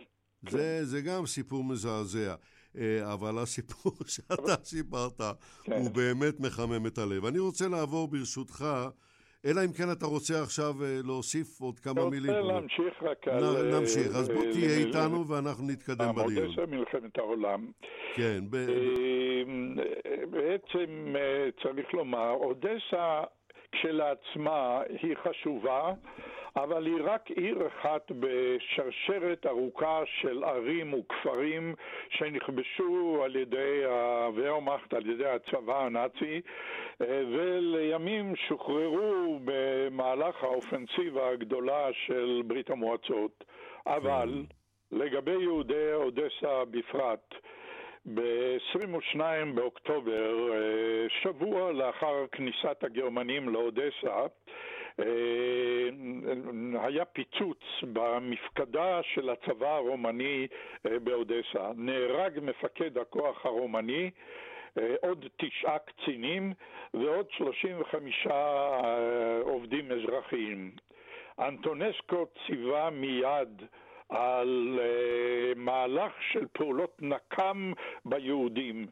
זה, 0.49 0.85
זה 0.85 1.01
גם 1.01 1.25
סיפור 1.25 1.63
מזעזע. 1.63 2.35
אה, 2.77 3.13
אבל 3.13 3.37
הסיפור 3.37 3.91
שאתה 4.13 4.55
סיפרת 4.63 5.21
כן. 5.63 5.71
הוא 5.71 5.89
באמת 5.91 6.39
מחמם 6.39 6.87
את 6.87 6.97
הלב. 6.97 7.25
אני 7.25 7.39
רוצה 7.39 7.67
לעבור 7.67 8.07
ברשותך, 8.07 8.65
אלא 9.45 9.61
אם 9.65 9.73
כן 9.73 9.91
אתה 9.91 10.05
רוצה 10.05 10.41
עכשיו 10.43 10.83
אה, 10.83 10.99
להוסיף 11.03 11.61
עוד 11.61 11.79
כמה 11.79 12.01
אני 12.01 12.09
מילים. 12.09 12.31
רוצה 12.31 12.41
להמשיך 12.53 13.03
רק 13.03 13.27
על... 13.27 13.43
נ- 13.43 13.75
נמשיך, 13.79 14.07
אז 14.15 14.29
בוא 14.29 14.45
אה, 14.45 14.51
תהיה 14.51 14.77
איתנו 14.77 15.27
ואנחנו 15.27 15.67
נתקדם 15.67 16.15
בדיון. 16.15 16.45
אודסה, 16.45 16.65
מלחמת 16.65 17.17
העולם. 17.17 17.71
כן, 18.15 18.43
ב- 18.49 18.55
אה, 18.55 19.43
בעצם 20.29 21.15
אה, 21.15 21.49
צריך 21.63 21.93
לומר, 21.93 22.29
אודסה 22.31 23.23
כשלעצמה 23.71 24.81
היא 25.01 25.15
חשובה, 25.23 25.93
אבל 26.57 26.85
היא 26.85 27.03
רק 27.03 27.31
עיר 27.31 27.67
אחת 27.67 28.11
בשרשרת 28.19 29.45
ארוכה 29.45 30.01
של 30.05 30.43
ערים 30.43 30.93
וכפרים 30.93 31.75
שנכבשו 32.09 33.21
על 33.25 33.35
ידי 33.35 33.81
הוורמאכט, 33.85 34.93
על 34.93 35.09
ידי 35.09 35.27
הצבא 35.27 35.85
הנאצי, 35.85 36.41
אה, 37.01 37.23
ולימים 37.31 38.35
שוחררו 38.35 39.39
במהלך 39.45 40.43
האופנסיבה 40.43 41.29
הגדולה 41.29 41.87
של 41.93 42.41
ברית 42.47 42.69
המועצות. 42.69 43.43
אבל 43.87 44.43
לגבי 44.91 45.41
יהודי 45.41 45.93
אודסה 45.93 46.65
בפרט, 46.71 47.33
ב-22 48.13 49.19
באוקטובר, 49.55 50.53
אה, 50.53 51.09
שבוע 51.21 51.71
לאחר 51.71 52.25
כניסת 52.31 52.83
הגרמנים 52.83 53.49
לאודסה, 53.49 54.25
היה 56.79 57.05
פיצוץ 57.05 57.59
במפקדה 57.93 58.99
של 59.03 59.29
הצבא 59.29 59.75
הרומני 59.75 60.47
אה, 60.85 60.99
באודסה. 60.99 61.71
נהרג 61.75 62.39
מפקד 62.41 62.97
הכוח 62.97 63.45
הרומני, 63.45 64.11
אה, 64.77 64.95
עוד 65.01 65.25
תשעה 65.37 65.79
קצינים 65.79 66.53
ועוד 66.93 67.25
35 67.31 68.27
אה, 68.27 69.39
עובדים 69.41 69.91
אזרחיים. 69.91 70.71
אנטונסקו 71.39 72.25
ציווה 72.45 72.89
מיד 72.89 73.61
על 74.09 74.79
מהלך 75.55 76.11
של 76.31 76.45
פעולות 76.53 76.97
נקם 77.01 77.73
ביהודים. 78.05 78.87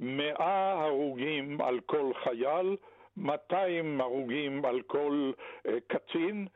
מאה 0.00 0.84
הרוגים 0.84 1.60
על 1.60 1.80
כל 1.86 2.12
חייל, 2.24 2.76
200 3.16 4.00
הרוגים 4.00 4.64
על 4.64 4.82
כל 4.82 5.32
uh, 5.66 5.70
קצין, 5.86 6.46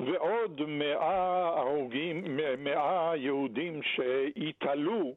ועוד 0.00 0.62
מאה 0.66 1.48
הרוגים, 1.58 2.36
מאה 2.58 3.12
יהודים 3.16 3.80
שהתעלו 3.82 5.14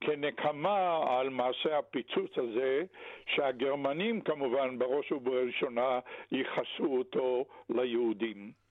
כנקמה 0.00 1.00
על 1.08 1.30
מעשה 1.30 1.78
הפיצוץ 1.78 2.38
הזה, 2.38 2.82
שהגרמנים 3.26 4.20
כמובן 4.20 4.78
בראש 4.78 5.12
ובראשונה 5.12 6.00
ייחסו 6.32 6.96
אותו 6.98 7.44
ליהודים. 7.70 8.61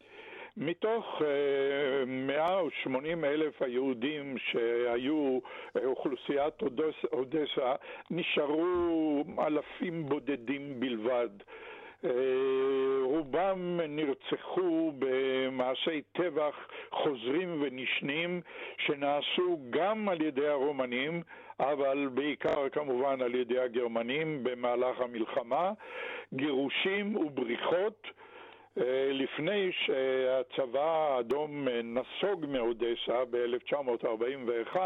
מתוך 0.57 1.21
uh, 1.21 2.05
180 2.05 3.25
אלף 3.25 3.61
היהודים 3.61 4.37
שהיו 4.37 5.39
uh, 5.39 5.85
אוכלוסיית 5.85 6.53
אודסה, 7.13 7.73
נשארו 8.11 9.23
אלפים 9.39 10.05
בודדים 10.09 10.79
בלבד. 10.79 11.29
Uh, 12.03 12.07
רובם 13.03 13.79
נרצחו 13.89 14.91
במעשי 14.99 16.01
טבח 16.11 16.55
חוזרים 16.91 17.61
ונשנים 17.61 18.41
שנעשו 18.77 19.59
גם 19.69 20.09
על 20.09 20.21
ידי 20.21 20.47
הרומנים, 20.47 21.21
אבל 21.59 22.09
בעיקר 22.13 22.69
כמובן 22.69 23.21
על 23.21 23.35
ידי 23.35 23.59
הגרמנים 23.59 24.43
במהלך 24.43 25.01
המלחמה, 25.01 25.71
גירושים 26.33 27.15
ובריחות. 27.15 28.07
לפני 29.13 29.69
שהצבא 29.85 30.79
האדום 30.81 31.67
נסוג 31.83 32.45
מאודסה 32.45 33.25
ב-1941, 33.29 34.77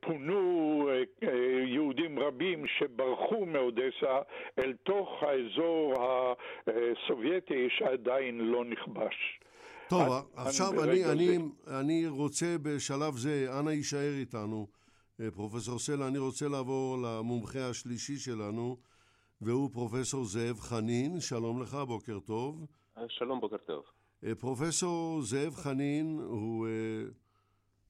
פונו 0.00 0.88
יהודים 1.66 2.18
רבים 2.18 2.64
שברחו 2.66 3.46
מאודסה 3.46 4.18
אל 4.58 4.72
תוך 4.82 5.08
האזור 5.22 5.94
הסובייטי 6.66 7.68
שעדיין 7.70 8.38
לא 8.40 8.64
נכבש. 8.64 9.40
טוב, 9.88 10.02
עד- 10.02 10.46
עכשיו 10.46 10.68
אני, 10.70 10.76
ברגע 10.76 11.12
אני, 11.12 11.26
זה. 11.64 11.80
אני 11.80 12.06
רוצה 12.08 12.56
בשלב 12.62 13.14
זה, 13.16 13.46
אנא 13.60 13.70
יישאר 13.70 14.12
איתנו, 14.20 14.66
אה, 15.20 15.30
פרופסור 15.30 15.78
סלע, 15.78 16.06
אני 16.08 16.18
רוצה 16.18 16.48
לעבור 16.48 16.96
למומחה 17.02 17.68
השלישי 17.70 18.16
שלנו, 18.16 18.76
והוא 19.40 19.70
פרופסור 19.72 20.24
זאב 20.24 20.60
חנין, 20.60 21.20
שלום 21.20 21.62
לך, 21.62 21.74
בוקר 21.86 22.18
טוב. 22.20 22.66
שלום, 23.08 23.40
בוקר 23.40 23.56
טוב. 23.56 23.84
אה, 24.24 24.34
פרופסור 24.34 25.22
זאב 25.22 25.54
חנין 25.54 26.18
הוא 26.26 26.66
אה, 26.66 26.72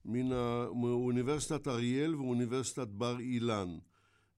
מן 0.05 0.33
ה- 0.33 0.67
מאוניברסיטת 0.75 1.69
אריאל 1.69 2.15
ואוניברסיטת 2.15 2.89
בר 2.89 3.19
אילן, 3.21 3.79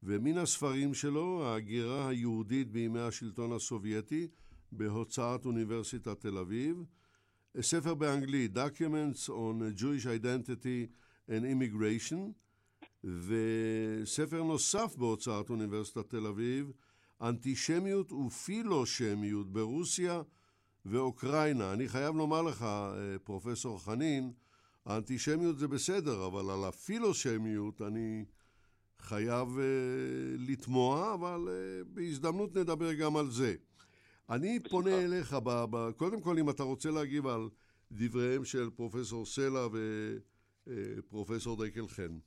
ומן 0.03 0.39
הספרים 0.39 0.95
שלו, 0.95 1.45
ההגירה 1.45 2.09
היהודית 2.09 2.71
בימי 2.71 3.01
השלטון 3.01 3.53
הסובייטי, 3.53 4.29
בהוצאת 4.73 5.45
אוניברסיטת 5.47 6.21
תל 6.21 6.39
אביב, 6.39 6.85
ספר 7.61 7.95
באנגלית, 7.95 8.57
Documents 8.57 9.29
on 9.29 9.81
Jewish 9.81 10.05
Identity 10.05 10.87
and 11.29 11.43
Immigration, 11.45 12.19
וספר 13.05 14.43
נוסף 14.43 14.97
בהוצאת 14.97 15.51
אוניברסיטת 15.51 16.11
תל 16.11 16.27
אביב, 16.27 16.73
אנטישמיות 17.23 18.13
ופילושמיות 18.13 19.53
ברוסיה 19.53 20.23
ואוקראינה. 20.87 21.73
אני 21.73 21.89
חייב 21.89 22.17
לומר 22.17 22.43
לך, 22.43 22.63
אה, 22.63 23.19
פרופסור 23.25 23.85
חנין, 23.85 24.33
האנטישמיות 24.85 25.59
זה 25.59 25.69
בסדר, 25.69 26.27
אבל 26.27 26.51
על 26.51 26.65
הפילושמיות 26.65 27.83
אני 27.83 28.25
חייב 28.99 29.49
uh, 29.49 29.61
לתמוה, 30.39 31.15
אבל 31.15 31.49
uh, 31.49 31.89
בהזדמנות 31.95 32.57
נדבר 32.57 32.93
גם 32.93 33.17
על 33.17 33.31
זה. 33.31 33.55
אני 34.31 34.59
בשמחה. 34.59 34.71
פונה 34.71 34.99
אליך, 34.99 35.33
ב, 35.33 35.65
ב, 35.71 35.91
קודם 35.97 36.21
כל 36.21 36.39
אם 36.39 36.51
אתה 36.51 36.63
רוצה 36.63 36.91
להגיב 36.91 37.27
על 37.27 37.49
דבריהם 37.93 38.45
של 38.45 38.71
פרופסור 38.71 39.27
סלע 39.27 39.67
ופרופסור 40.67 41.67
דקל 41.67 41.89
חן. 41.89 42.19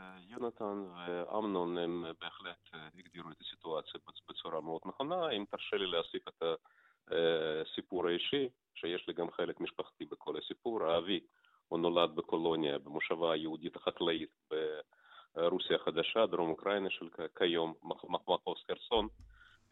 אה, 0.00 0.16
יונתן 0.28 0.84
ואמנון 0.96 1.78
הם 1.78 2.04
בהחלט 2.20 2.56
אה, 2.74 2.88
הגדירו 2.98 3.30
את 3.30 3.40
הסיטואציה 3.40 4.00
בצ- 4.08 4.22
בצורה 4.28 4.60
מאוד 4.60 4.80
נכונה. 4.86 5.30
אם 5.30 5.44
תרשה 5.50 5.76
לי 5.76 5.86
להוסיף 5.86 6.28
את 6.28 6.42
הסיפור 7.08 8.06
האישי, 8.08 8.48
שיש 8.74 9.08
לי 9.08 9.14
גם 9.14 9.30
חלק 9.30 9.60
משפחתי 9.60 10.04
בכל 10.04 10.36
הסיפור. 10.38 10.96
אבי, 10.98 11.20
הוא 11.68 11.78
נולד 11.78 12.14
בקולוניה, 12.14 12.78
במושבה 12.78 13.32
היהודית 13.32 13.76
החקלאית 13.76 14.30
ברוסיה 15.36 15.76
החדשה, 15.76 16.26
דרום 16.26 16.50
אוקראינה 16.50 16.90
של 16.90 17.08
כיום, 17.38 17.74
מח- 17.82 18.04
מח- 18.04 18.28
מחוז 18.28 18.58
חרסון. 18.70 19.08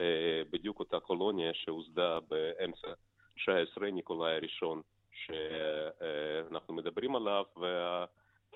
אה, 0.00 0.42
בדיוק 0.50 0.78
אותה 0.80 1.00
קולוניה 1.00 1.55
שהוסדה 1.55 2.18
באמצע 2.20 2.88
19 3.34 3.90
ניקולאי 3.90 4.34
הראשון 4.36 4.82
שאנחנו 5.12 6.74
מדברים 6.74 7.16
עליו, 7.16 7.44
וה... 7.56 8.05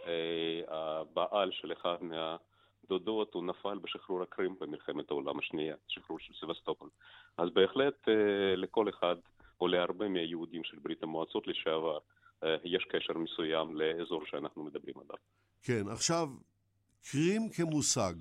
אה, 0.07 0.61
הבעל 0.69 1.51
של 1.53 1.73
אחד 1.73 1.97
מהדודות, 2.01 3.35
הוא 3.35 3.45
נפל 3.45 3.79
בשחרור 3.79 4.23
הקרים 4.23 4.57
במלחמת 4.61 5.11
העולם 5.11 5.39
השנייה, 5.39 5.77
שחרור 5.89 6.19
של 6.19 6.33
סבסטופול. 6.41 6.89
אז 7.39 7.49
בהחלט 7.51 8.09
אה, 8.09 8.57
לכל 8.57 8.89
אחד, 8.89 9.17
או 9.61 9.69
להרבה 9.69 10.09
מהיהודים 10.09 10.65
של 10.65 10.79
ברית 10.83 11.03
המועצות 11.03 11.47
לשעבר, 11.47 11.99
אה, 12.45 12.57
יש 12.65 12.85
קשר 12.85 13.19
מסוים 13.19 13.77
לאזור 13.77 14.27
שאנחנו 14.27 14.65
מדברים 14.65 14.95
עליו. 14.97 15.17
כן, 15.63 15.89
עכשיו, 15.93 16.29
קרים 17.11 17.49
כמושג. 17.57 18.15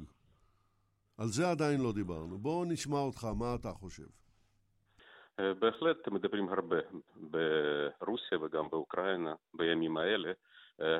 על 1.17 1.27
זה 1.27 1.49
עדיין 1.49 1.81
לא 1.81 1.93
דיברנו. 1.93 2.37
בואו 2.37 2.65
נשמע 2.65 2.99
אותך, 2.99 3.23
מה 3.23 3.55
אתה 3.55 3.71
חושב? 3.71 4.07
בהחלט 5.37 6.07
מדברים 6.07 6.49
הרבה 6.49 6.75
ברוסיה 7.15 8.39
וגם 8.41 8.69
באוקראינה 8.69 9.33
בימים 9.53 9.97
האלה, 9.97 10.31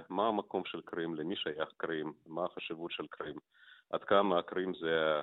מה 0.10 0.28
המקום 0.28 0.66
של 0.66 0.82
קרים, 0.82 1.16
למי 1.16 1.36
שייך 1.36 1.70
קרים, 1.78 2.14
מה 2.26 2.46
החשיבות 2.46 2.92
של 2.92 3.08
קרים, 3.08 3.36
עד 3.90 4.04
כמה 4.04 4.42
קרים 4.42 4.74
זה 4.74 5.22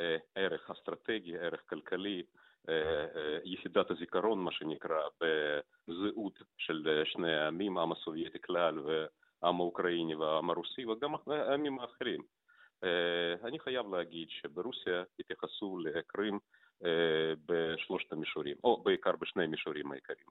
אה, 0.00 0.16
ערך 0.34 0.70
אסטרטגי, 0.70 1.38
ערך 1.38 1.60
כלכלי, 1.68 2.22
אה, 2.68 2.74
אה, 3.16 3.38
יחידת 3.44 3.90
הזיכרון, 3.90 4.38
מה 4.38 4.52
שנקרא, 4.52 5.00
בזהות 5.20 6.38
של 6.58 6.88
אה, 6.88 7.04
שני 7.04 7.34
העמים, 7.34 7.78
העם 7.78 7.92
הסובייטי 7.92 8.38
כלל 8.40 8.78
והעם 8.78 9.60
האוקראיני 9.60 10.14
והעם 10.14 10.50
הרוסי 10.50 10.86
וגם 10.86 11.14
העמים 11.26 11.78
האחרים. 11.78 12.22
אה, 12.84 13.48
אני 13.48 13.58
חייב 13.58 13.94
להגיד 13.94 14.28
שברוסיה 14.30 15.02
התייחסו 15.18 15.78
לקרים 15.78 16.38
אה, 16.84 17.32
בשלושת 17.46 18.12
המישורים, 18.12 18.56
או 18.64 18.82
בעיקר 18.82 19.16
בשני 19.20 19.46
מישורים 19.46 19.92
העיקריים. 19.92 20.26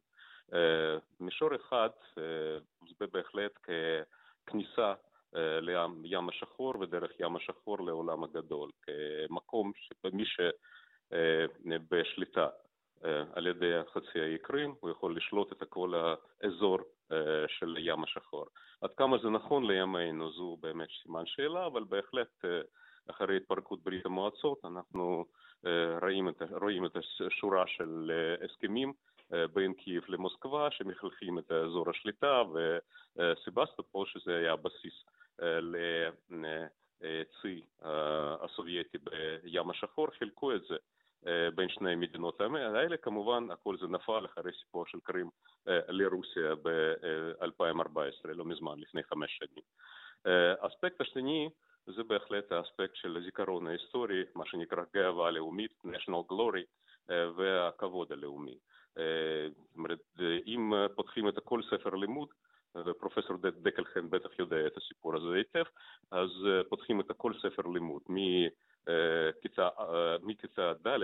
אה, 0.53 0.97
מישור 1.19 1.55
אחד 1.55 1.89
אה, 2.17 2.57
זה 2.99 3.07
בהחלט 3.13 3.51
ככניסה 4.47 4.93
אה, 5.35 5.59
לים 5.59 6.01
ים 6.05 6.29
השחור 6.29 6.73
ודרך 6.79 7.11
ים 7.19 7.35
השחור 7.35 7.79
לעולם 7.85 8.23
הגדול, 8.23 8.69
כמקום 8.81 9.71
שמי 9.75 10.23
שבשליטה 11.65 12.47
אה, 13.05 13.23
על 13.33 13.47
ידי 13.47 13.73
חצי 13.93 14.19
האי 14.19 14.37
קרים, 14.37 14.75
הוא 14.79 14.89
יכול 14.89 15.17
לשלוט 15.17 15.51
את 15.51 15.63
כל 15.69 15.93
האזור 15.95 16.79
אה, 17.11 17.45
של 17.47 17.75
ים 17.79 18.03
השחור. 18.03 18.45
עד 18.81 18.93
כמה 18.93 19.17
זה 19.17 19.29
נכון 19.29 19.67
לימינו 19.67 20.31
זו 20.31 20.57
באמת 20.59 20.87
סימן 21.03 21.25
שאלה, 21.25 21.65
אבל 21.65 21.83
בהחלט 21.83 22.45
אה, 22.45 22.61
אחרי 23.09 23.37
התפרקות 23.37 23.83
ברית 23.83 24.05
המועצות 24.05 24.65
אנחנו 24.65 25.25
אה, 25.65 25.99
רואים 26.01 26.29
את, 26.29 26.41
רואים 26.61 26.85
את 26.85 26.97
השורה 27.27 27.67
של 27.67 28.11
אה, 28.11 28.45
הסכמים 28.45 28.89
אה, 28.89 28.93
בין 29.53 29.73
קייב 29.73 30.03
למוסקבה 30.07 30.71
שמחלקים 30.71 31.39
את 31.39 31.51
אזור 31.51 31.89
השליטה 31.89 32.43
וסבסטופול 33.15 34.05
שזה 34.07 34.37
היה 34.37 34.53
הבסיס 34.53 34.93
אה, 35.41 35.59
לצי 37.01 37.61
אה, 37.85 38.35
הסובייטי 38.41 38.97
בים 38.97 39.69
השחור, 39.69 40.07
חילקו 40.11 40.55
את 40.55 40.61
זה 40.69 40.75
אה, 41.27 41.51
בין 41.55 41.69
שני 41.69 41.95
מדינות 41.95 42.41
האלה, 42.41 42.97
כמובן 42.97 43.51
הכל 43.51 43.77
זה 43.77 43.87
נפל 43.87 44.25
אחרי 44.25 44.51
סיפור 44.59 44.85
של 44.85 44.99
קרים 45.03 45.29
אה, 45.67 45.79
לרוסיה 45.87 46.55
ב-2014, 46.63 48.27
לא 48.27 48.45
מזמן, 48.45 48.79
לפני 48.79 49.03
חמש 49.03 49.37
שנים. 49.37 49.63
אה, 50.27 50.53
האספקט 50.61 51.01
השני 51.01 51.49
זה 51.85 52.03
בהחלט 52.03 52.51
האספקט 52.51 52.95
של 52.95 53.17
הזיכרון 53.17 53.67
ההיסטורי, 53.67 54.23
מה 54.35 54.45
שנקרא 54.45 54.83
גאווה 54.93 55.31
לאומית, 55.31 55.71
national 55.85 56.31
glory, 56.31 56.63
אה, 57.09 57.31
והכבוד 57.35 58.11
הלאומי. 58.11 58.57
אה, 58.97 59.47
זאת 59.67 59.77
אומרת, 59.77 59.99
אה, 60.19 60.37
אם 60.45 60.73
אה, 60.73 60.89
פותחים 60.95 61.29
את 61.29 61.39
כל 61.43 61.61
ספר 61.63 61.95
לימוד, 61.95 62.29
ופרופסור 62.85 63.37
דקלחן 63.37 64.09
בטח 64.09 64.39
יודע 64.39 64.67
את 64.67 64.77
הסיפור 64.77 65.15
הזה 65.15 65.35
היטב, 65.35 65.63
אז 66.11 66.29
פותחים 66.69 66.99
את 66.99 67.05
כל 67.17 67.33
ספר 67.41 67.67
לימוד, 67.67 68.01
מכיתה, 68.09 69.69
ד' 70.87 70.99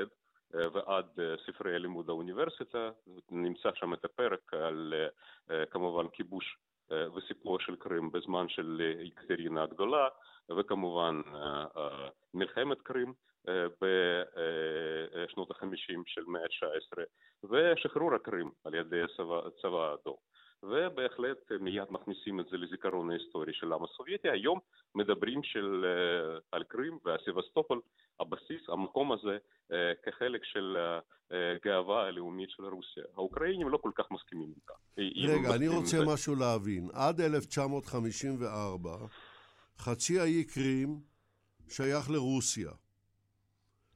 ועד 0.73 1.05
ספרי 1.45 1.79
לימוד 1.79 2.09
האוניברסיטה, 2.09 2.89
נמצא 3.31 3.69
שם 3.73 3.93
את 3.93 4.05
הפרק 4.05 4.53
על 4.53 4.93
כמובן 5.71 6.07
כיבוש 6.07 6.57
וסיפור 6.91 7.59
של 7.59 7.75
קרים 7.75 8.11
בזמן 8.11 8.49
של 8.49 8.81
יקטרינה 8.99 9.63
הגדולה, 9.63 10.07
וכמובן 10.49 11.21
אה, 11.33 11.65
אה, 11.77 12.09
מלחמת 12.33 12.81
קרים 12.81 13.13
אה, 13.47 13.65
בשנות 13.81 15.51
החמישים 15.51 16.03
של 16.05 16.23
מאה 16.27 16.41
ה-19, 16.41 16.97
ושחרור 17.49 18.15
הקרים 18.15 18.51
על 18.63 18.73
ידי 18.73 19.01
הצבא, 19.01 19.91
האדום. 19.91 20.15
ובהחלט 20.63 21.51
מיד 21.59 21.87
מכניסים 21.89 22.39
את 22.39 22.45
זה 22.51 22.57
לזיכרון 22.57 23.11
ההיסטורי 23.11 23.53
של 23.53 23.71
העם 23.71 23.83
הסובייטי. 23.83 24.29
היום 24.29 24.59
מדברים 24.95 25.43
של, 25.43 25.85
על 26.51 26.63
קרים 26.63 26.99
והסבסטופול, 27.05 27.81
הבסיס, 28.19 28.69
המקום 28.69 29.11
הזה, 29.11 29.37
כחלק 30.03 30.43
של 30.43 30.77
הגאווה 31.31 32.07
הלאומית 32.07 32.49
של 32.49 32.63
רוסיה. 32.63 33.03
האוקראינים 33.15 33.69
לא 33.69 33.77
כל 33.77 33.91
כך 33.95 34.05
מסכימים 34.11 34.53
כך. 34.67 34.75
רגע, 34.97 35.55
אני 35.55 35.67
רוצה 35.67 35.97
משהו 36.13 36.35
להבין. 36.35 36.89
עד 36.93 37.21
1954, 37.21 38.89
חצי 39.79 40.19
האי 40.19 40.43
קרים 40.43 40.99
שייך 41.69 42.09
לרוסיה. 42.09 42.71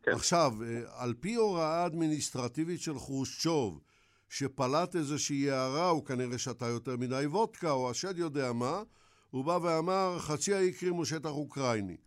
כן. 0.03 0.11
עכשיו, 0.11 0.53
אה, 0.63 0.81
על 1.03 1.13
פי 1.19 1.35
הוראה 1.35 1.85
אדמיניסטרטיבית 1.85 2.81
של 2.81 2.99
חרושצ'וב, 2.99 3.81
שפלט 4.29 4.95
איזושהי 4.95 5.51
הערה, 5.51 5.89
הוא 5.89 6.05
כנראה 6.05 6.37
שתה 6.37 6.65
יותר 6.65 6.97
מדי 6.97 7.25
וודקה, 7.25 7.71
או 7.71 7.89
השד 7.89 8.17
יודע 8.17 8.53
מה, 8.53 8.83
הוא 9.29 9.45
בא 9.45 9.59
ואמר, 9.61 10.19
חצי 10.19 10.53
האי 10.53 10.71
קרים 10.71 10.93
הוא 10.93 11.05
שטח 11.05 11.29
אוקראיני. 11.29 11.97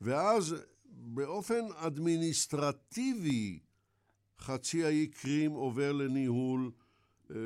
ואז 0.00 0.56
באופן 0.84 1.64
אדמיניסטרטיבי, 1.76 3.58
חצי 4.38 4.84
האי 4.84 5.06
קרים 5.06 5.50
עובר 5.50 5.92
לניהול, 5.92 6.70
אה, 7.30 7.36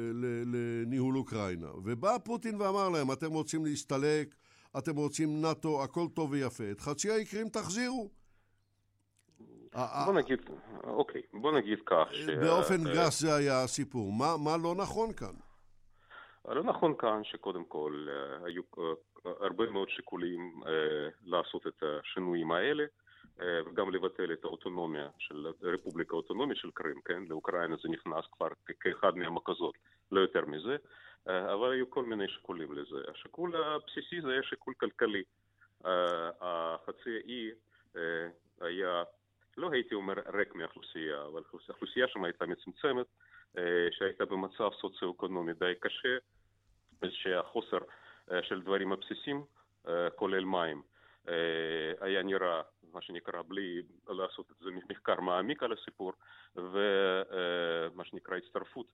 לניהול 0.44 1.16
אוקראינה. 1.16 1.70
ובא 1.84 2.18
פוטין 2.18 2.60
ואמר 2.60 2.88
להם, 2.88 3.12
אתם 3.12 3.32
רוצים 3.32 3.64
להסתלק, 3.64 4.34
אתם 4.78 4.96
רוצים 4.96 5.42
נאט"ו, 5.42 5.82
הכל 5.82 6.06
טוב 6.14 6.30
ויפה. 6.30 6.64
את 6.70 6.80
חצי 6.80 7.10
האי 7.10 7.24
קרים 7.24 7.48
תחזירו. 7.48 8.10
בוא 10.04 10.12
נגיד, 10.14 10.38
אוקיי, 10.84 11.22
בוא 11.32 11.52
נגיד 11.52 11.78
כך. 11.86 12.08
ש- 12.12 12.28
באופן 12.28 12.86
אה, 12.86 12.94
גס 12.94 13.20
זה 13.20 13.34
היה 13.34 13.62
הסיפור. 13.62 14.12
מה, 14.12 14.36
מה 14.44 14.56
לא 14.56 14.74
נכון 14.74 15.12
כאן? 15.12 15.34
לא 16.48 16.62
נכון 16.62 16.94
כאן 16.98 17.20
שקודם 17.24 17.64
כל 17.64 18.06
אה, 18.10 18.46
היו 18.46 18.62
אה, 18.78 18.82
הרבה 19.40 19.70
מאוד 19.70 19.88
שיקולים 19.88 20.60
אה, 20.66 20.72
לעשות 21.24 21.66
את 21.66 21.82
השינויים 21.82 22.52
האלה 22.52 22.82
אה, 22.82 22.88
וגם 23.38 23.90
לבטל 23.90 24.32
את 24.32 24.44
האוטונומיה 24.44 25.08
של 25.18 25.46
הרפובליקה 25.62 26.14
האוטונומית 26.14 26.56
של 26.56 26.70
קרים, 26.70 27.00
כן? 27.04 27.22
לאוקראינה 27.28 27.76
זה 27.82 27.88
נכנס 27.88 28.24
כבר 28.32 28.48
כאחד 28.80 29.16
מהמחוזות 29.16 29.74
לא 30.12 30.20
יותר 30.20 30.44
מזה, 30.44 30.76
אבל 31.26 31.72
היו 31.72 31.90
כל 31.90 32.04
מיני 32.04 32.28
שיקולים 32.28 32.72
לזה. 32.72 32.96
השיקול 33.10 33.56
הבסיסי 33.56 34.20
זה 34.20 34.30
היה 34.30 34.42
שיקול 34.42 34.74
כלכלי. 34.74 35.22
החצי 36.40 37.16
האי 37.16 37.50
היה, 38.60 39.02
לא 39.56 39.70
הייתי 39.72 39.94
אומר 39.94 40.14
ריק 40.34 40.54
מאוכלוסייה, 40.54 41.22
אבל 41.26 41.42
האוכלוסייה 41.68 42.08
שם 42.08 42.24
הייתה 42.24 42.46
מצומצמת, 42.46 43.06
שהייתה 43.90 44.24
במצב 44.24 44.70
סוציו-אקונומי 44.80 45.52
די 45.54 45.72
קשה, 45.80 46.16
שהחוסר 47.10 47.78
של 48.42 48.62
דברים 48.62 48.92
הבסיסיים, 48.92 49.44
כולל 50.16 50.44
מים, 50.44 50.82
היה 52.00 52.22
נראה, 52.22 52.62
מה 52.92 53.02
שנקרא, 53.02 53.42
בלי 53.42 53.82
לעשות 54.08 54.50
את 54.50 54.56
זה 54.60 54.70
מחקר 54.90 55.20
מעמיק 55.20 55.62
על 55.62 55.72
הסיפור, 55.72 56.12
ומה 56.56 58.04
שנקרא 58.04 58.36
הצטרפות 58.36 58.86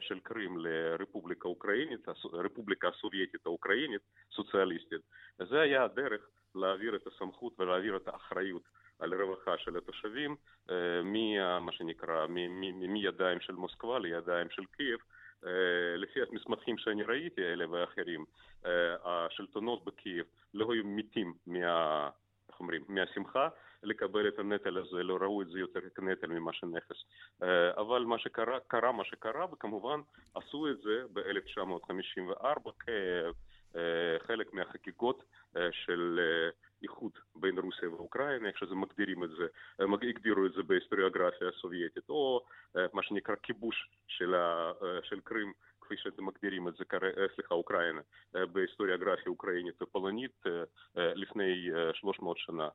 של 0.00 0.20
קרים 0.20 0.58
לרפובליקה 0.58 1.48
האוקראינית, 1.48 2.08
הרפובליקה 2.32 2.88
הסובייטית 2.88 3.46
האוקראינית, 3.46 4.02
סוציאליסטית. 4.32 5.00
זה 5.38 5.60
היה 5.60 5.84
הדרך 5.84 6.28
להעביר 6.54 6.96
את 6.96 7.06
הסמכות 7.06 7.60
ולהעביר 7.60 7.96
את 7.96 8.08
האחריות 8.08 8.62
על 8.98 9.12
הרווחה 9.12 9.58
של 9.58 9.76
התושבים 9.76 10.36
מה 11.60 11.72
שנקרא, 11.72 12.26
מידיים 12.88 13.40
של 13.40 13.52
מוסקבה 13.52 13.98
לידיים 13.98 14.50
של 14.50 14.62
קייב. 14.72 14.98
לפי 15.96 16.20
המסמכים 16.22 16.78
שאני 16.78 17.02
ראיתי, 17.02 17.42
אלה 17.42 17.70
ואחרים, 17.70 18.24
השלטונות 19.04 19.84
בקייב 19.84 20.26
לא 20.54 20.72
היו 20.72 20.84
מתים 20.84 21.34
מה... 21.46 22.10
איך 22.48 22.60
אומרים, 22.60 22.84
מהשמחה 22.88 23.48
לקבל 23.82 24.28
את 24.28 24.38
הנטל 24.38 24.78
הזה, 24.78 25.02
לא 25.02 25.16
ראו 25.20 25.42
את 25.42 25.48
זה 25.48 25.58
יותר 25.58 25.80
כנטל 25.94 26.26
ממה 26.26 26.52
שנכס. 26.52 26.96
אבל 27.76 28.02
מה 28.04 28.18
שקרה, 28.18 28.60
קרה 28.66 28.92
מה 28.92 29.04
שקרה, 29.04 29.46
וכמובן 29.52 30.00
עשו 30.34 30.68
את 30.70 30.80
זה 30.80 31.02
ב-1954 31.12 32.70
כחלק 32.80 34.54
מהחגיגות 34.54 35.24
של 35.70 36.20
איחוד 36.82 37.12
בין 37.36 37.58
רוסיה 37.58 37.90
ואוקראינה, 37.90 38.48
איך 38.48 38.58
שזה 38.58 38.74
מגדירים 38.74 39.24
את 39.24 39.30
זה, 39.30 39.46
הגדירו 40.08 40.46
את 40.46 40.52
זה 40.52 40.62
בהיסטוריוגרפיה 40.62 41.48
הסובייטית, 41.48 42.08
או 42.08 42.44
מה 42.92 43.02
שנקרא 43.02 43.34
כיבוש 43.42 43.88
של, 44.06 44.34
ה, 44.34 44.72
של 45.02 45.20
קרים, 45.20 45.52
כפי 45.80 45.96
שאתם 45.96 46.26
מגדירים 46.26 46.68
את 46.68 46.74
זה, 46.76 46.84
סליחה, 47.34 47.54
אוקראינה, 47.54 48.00
בהיסטוריוגרפיה 48.32 49.24
אוקראינית 49.26 49.82
ופולנית 49.82 50.44
לפני 50.94 51.70
300 51.92 52.38
שנה. 52.38 52.68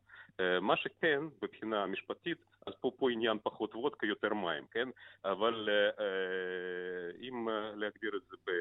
מה 0.62 0.78
שכן, 0.78 1.20
מבחינה 1.44 1.86
משפטית, 1.86 2.38
אז 2.68 2.74
פה, 2.82 2.92
פה 2.98 3.12
עניין 3.12 3.38
פחות 3.44 3.76
וודקה, 3.76 4.06
יותר 4.06 4.34
מים, 4.34 4.66
כן? 4.72 4.90
אבל 5.26 5.70
אם 7.22 7.48
להגדיר 7.76 8.12
את 8.16 8.22
זה 8.30 8.36
ב... 8.48 8.52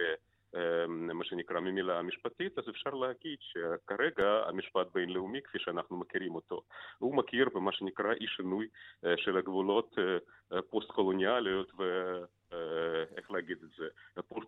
מה 0.88 1.24
שנקרא 1.24 1.60
ממילה 1.60 2.02
משפטית, 2.02 2.58
אז 2.58 2.68
אפשר 2.68 2.90
להגיד 2.90 3.38
שכרגע 3.40 4.42
המשפט 4.46 4.86
בינלאומי, 4.94 5.42
כפי 5.42 5.58
שאנחנו 5.58 5.96
מכירים 5.96 6.34
אותו, 6.34 6.62
הוא 6.98 7.16
מכיר 7.16 7.48
במה 7.54 7.72
שנקרא 7.72 8.12
אי 8.12 8.26
שינוי 8.26 8.68
של 9.16 9.36
הגבולות 9.36 9.98
פוסט-קולוניאליות 10.70 11.72
ו... 11.78 12.12
איך 13.16 13.30
להגיד 13.30 13.58
את 13.62 13.68
זה, 13.76 13.88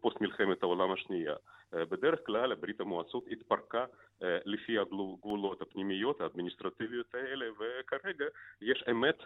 פוסט 0.00 0.20
מלחמת 0.20 0.62
העולם 0.62 0.92
השנייה. 0.92 1.34
בדרך 1.72 2.20
כלל 2.26 2.54
ברית 2.54 2.80
המועצות 2.80 3.24
התפרקה 3.30 3.84
לפי 4.20 4.78
הגבולות 4.78 5.62
הפנימיות 5.62 6.20
האדמיניסטרטיביות 6.20 7.14
האלה, 7.14 7.46
וכרגע 7.52 8.24
יש 8.60 8.84
אמת 8.90 9.18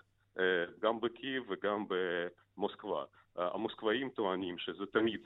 גם 0.81 1.01
בקייב 1.01 1.45
וגם 1.49 1.85
במוסקבה. 1.89 3.05
המוסקבאים 3.37 4.11
טוענים 4.11 4.59
שזה 4.59 4.87
תמיד 4.87 5.21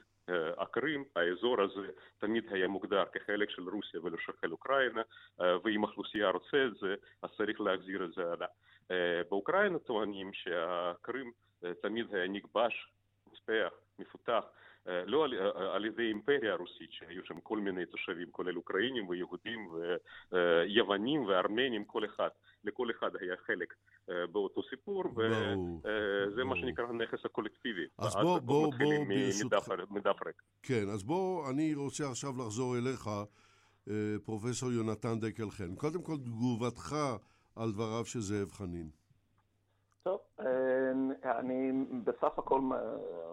הקרים, 0.57 1.03
האזור 1.15 1.61
הזה 1.61 1.87
תמיד 2.17 2.53
היה 2.53 2.67
מוגדר 2.67 3.03
כחלק 3.13 3.49
של 3.49 3.69
רוסיה 3.69 3.99
ולא 4.03 4.17
שחל 4.17 4.51
אוקראינה, 4.51 5.01
ואם 5.39 5.83
האוכלוסייה 5.83 6.29
רוצה 6.29 6.65
את 6.65 6.75
זה, 6.79 6.95
אז 7.21 7.29
צריך 7.37 7.61
להחזיר 7.61 8.05
את 8.05 8.13
זה 8.13 8.21
הלאה. 8.31 8.47
באוקראינה 9.29 9.79
טוענים 9.79 10.33
שהקרים 10.33 11.31
תמיד 11.81 12.15
היה 12.15 12.27
נכבש, 12.27 12.87
מוספח, 13.29 13.73
מפותח, 13.99 14.43
לא 14.85 15.25
על, 15.73 15.85
ידי 15.85 16.03
אימפריה 16.03 16.53
הרוסית, 16.53 16.91
שהיו 16.91 17.25
שם 17.25 17.39
כל 17.39 17.57
מיני 17.57 17.85
תושבים, 17.85 18.31
כולל 18.31 18.57
אוקראינים 18.57 19.09
ויהודים 19.09 19.69
ויוונים 20.31 21.25
וארמנים, 21.25 21.85
כל 21.85 22.05
אחד, 22.05 22.29
לכל 22.63 22.91
אחד 22.91 23.15
היה 23.15 23.37
חלק 23.37 23.73
באותו 24.07 24.61
סיפור, 24.69 25.03
וזה 25.15 26.43
מה 26.43 26.55
שנקרא 26.55 26.85
הנכס 26.85 27.25
הקולקטיבי. 27.25 27.85
אז 27.97 28.15
בוא, 28.15 28.39
בוא, 28.39 28.67
בוא, 28.79 29.03
ברשותך... 29.07 29.71
מדף 29.89 30.25
ריק. 30.25 30.41
כן, 30.63 30.89
אז 30.93 31.03
בוא, 31.03 31.49
אני 31.49 31.75
רוצה 31.75 32.09
עכשיו 32.09 32.29
לחזור 32.37 32.75
אליך, 32.77 33.09
פרופסור 34.25 34.71
יונתן 34.71 35.19
דקל 35.19 35.49
חן. 35.49 35.75
קודם 35.75 36.01
כל, 36.01 36.17
תגובתך 36.17 36.95
על 37.55 37.71
דבריו 37.71 38.05
של 38.05 38.19
זאב 38.19 38.51
חנין. 38.51 38.89
טוב, 40.03 40.19
אני 41.23 41.71
בסך 42.03 42.37
הכל 42.39 42.61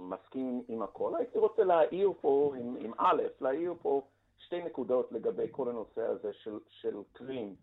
מסכים 0.00 0.62
עם 0.68 0.82
הכל. 0.82 1.12
הייתי 1.18 1.38
רוצה 1.38 1.64
להעיר 1.64 2.12
פה, 2.20 2.54
עם, 2.60 2.76
עם 2.80 2.92
א', 2.98 3.22
להעיר 3.40 3.74
פה 3.82 4.02
שתי 4.38 4.62
נקודות 4.62 5.12
לגבי 5.12 5.46
כל 5.50 5.68
הנושא 5.68 6.02
הזה 6.02 6.32
של, 6.32 6.58
של 6.68 6.96
קרים 7.12 7.54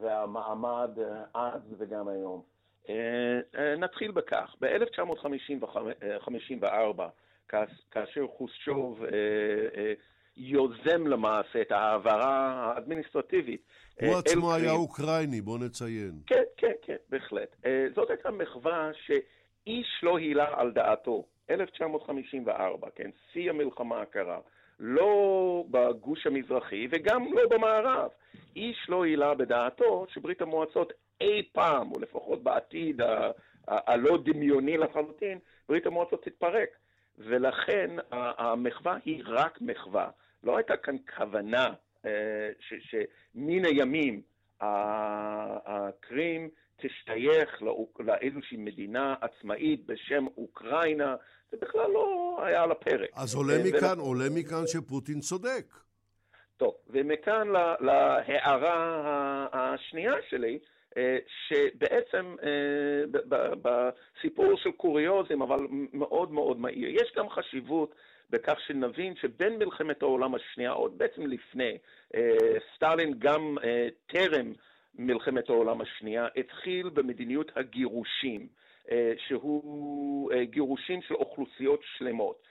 והמעמד 0.00 0.90
אז 1.34 1.60
וגם 1.78 2.08
היום. 2.08 2.42
נתחיל 3.78 4.10
בכך, 4.10 4.54
ב-1954, 4.60 7.02
כאשר 7.90 8.26
חוששוב 8.36 9.04
יוזם 10.36 11.06
למעשה 11.06 11.60
את 11.60 11.72
ההעברה 11.72 12.72
האדמיניסטרטיבית. 12.76 13.62
הוא 14.00 14.18
עצמו 14.18 14.54
היה 14.54 14.72
אוקראיני, 14.72 15.40
בוא 15.40 15.58
נציין. 15.58 16.12
כן, 16.26 16.42
כן, 16.56 16.72
כן, 16.82 16.96
בהחלט. 17.10 17.56
זאת 17.94 18.10
הייתה 18.10 18.30
מחווה 18.30 18.90
שאיש 19.06 20.00
לא 20.02 20.18
הילה 20.18 20.46
על 20.56 20.72
דעתו. 20.72 21.24
1954, 21.50 22.88
כן, 22.94 23.10
שיא 23.32 23.50
המלחמה 23.50 24.02
הקרה. 24.02 24.38
לא 24.80 25.64
בגוש 25.70 26.26
המזרחי 26.26 26.88
וגם 26.90 27.32
לא 27.32 27.42
במערב. 27.50 28.10
איש 28.56 28.86
לא 28.88 29.04
העלה 29.04 29.34
בדעתו 29.34 30.06
שברית 30.08 30.42
המועצות 30.42 30.92
אי 31.20 31.42
פעם, 31.52 31.92
או 31.92 32.00
לפחות 32.00 32.42
בעתיד 32.42 33.00
הלא 33.68 34.18
דמיוני 34.24 34.76
לחלוטין, 34.76 35.38
ברית 35.68 35.86
המועצות 35.86 36.24
תתפרק. 36.24 36.68
ולכן 37.18 37.90
המחווה 38.12 38.96
היא 39.04 39.22
רק 39.26 39.58
מחווה. 39.60 40.10
לא 40.44 40.56
הייתה 40.56 40.76
כאן 40.76 40.96
כוונה 41.16 41.68
שמן 42.60 43.64
הימים 43.64 44.22
הקרים 44.60 46.48
תשתייך 46.76 47.62
לאיזושהי 47.98 48.56
מדינה 48.56 49.14
עצמאית 49.20 49.86
בשם 49.86 50.26
אוקראינה, 50.36 51.16
זה 51.50 51.56
בכלל 51.60 51.90
לא 51.90 52.38
היה 52.44 52.62
על 52.62 52.70
הפרק. 52.70 53.10
אז 53.14 53.34
עולה 53.34 53.54
מכאן, 53.64 53.98
עולה 53.98 54.24
מכאן 54.34 54.66
שפוטין 54.66 55.20
צודק. 55.20 55.74
טוב, 56.56 56.74
ומכאן 56.86 57.48
להערה 57.80 59.46
השנייה 59.52 60.14
שלי, 60.28 60.58
שבעצם 61.48 62.36
בסיפור 63.62 64.56
של 64.56 64.70
קוריוזים, 64.72 65.42
אבל 65.42 65.58
מאוד 65.92 66.32
מאוד 66.32 66.58
מהיר, 66.60 66.88
יש 66.88 67.12
גם 67.16 67.28
חשיבות 67.28 67.94
בכך 68.30 68.60
שנבין 68.66 69.16
שבין 69.16 69.58
מלחמת 69.58 70.02
העולם 70.02 70.34
השנייה, 70.34 70.70
עוד 70.70 70.98
בעצם 70.98 71.26
לפני, 71.26 71.78
סטלין 72.74 73.14
גם 73.18 73.56
טרם 74.06 74.52
מלחמת 74.94 75.48
העולם 75.48 75.80
השנייה, 75.80 76.28
התחיל 76.36 76.88
במדיניות 76.88 77.52
הגירושים, 77.56 78.46
שהוא 79.16 80.32
גירושים 80.42 81.02
של 81.02 81.14
אוכלוסיות 81.14 81.80
שלמות. 81.96 82.42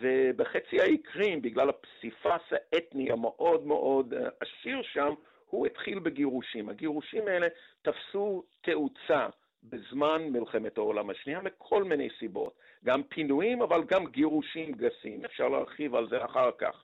ובחצי 0.00 0.80
האי 0.80 0.98
קרים, 0.98 1.42
בגלל 1.42 1.68
הפסיפס 1.68 2.52
האתני 2.52 3.12
המאוד 3.12 3.66
מאוד 3.66 4.14
עשיר 4.40 4.82
שם, 4.82 5.14
הוא 5.52 5.66
התחיל 5.66 5.98
בגירושים. 5.98 6.68
הגירושים 6.68 7.28
האלה 7.28 7.46
תפסו 7.82 8.44
תאוצה 8.60 9.26
בזמן 9.62 10.22
מלחמת 10.30 10.78
העולם 10.78 11.10
השנייה 11.10 11.40
מכל 11.40 11.84
מיני 11.84 12.08
סיבות. 12.18 12.54
גם 12.84 13.02
פינויים, 13.02 13.62
אבל 13.62 13.84
גם 13.84 14.06
גירושים 14.06 14.72
גסים. 14.72 15.24
אפשר 15.24 15.48
להרחיב 15.48 15.94
על 15.94 16.08
זה 16.08 16.24
אחר 16.24 16.50
כך. 16.58 16.82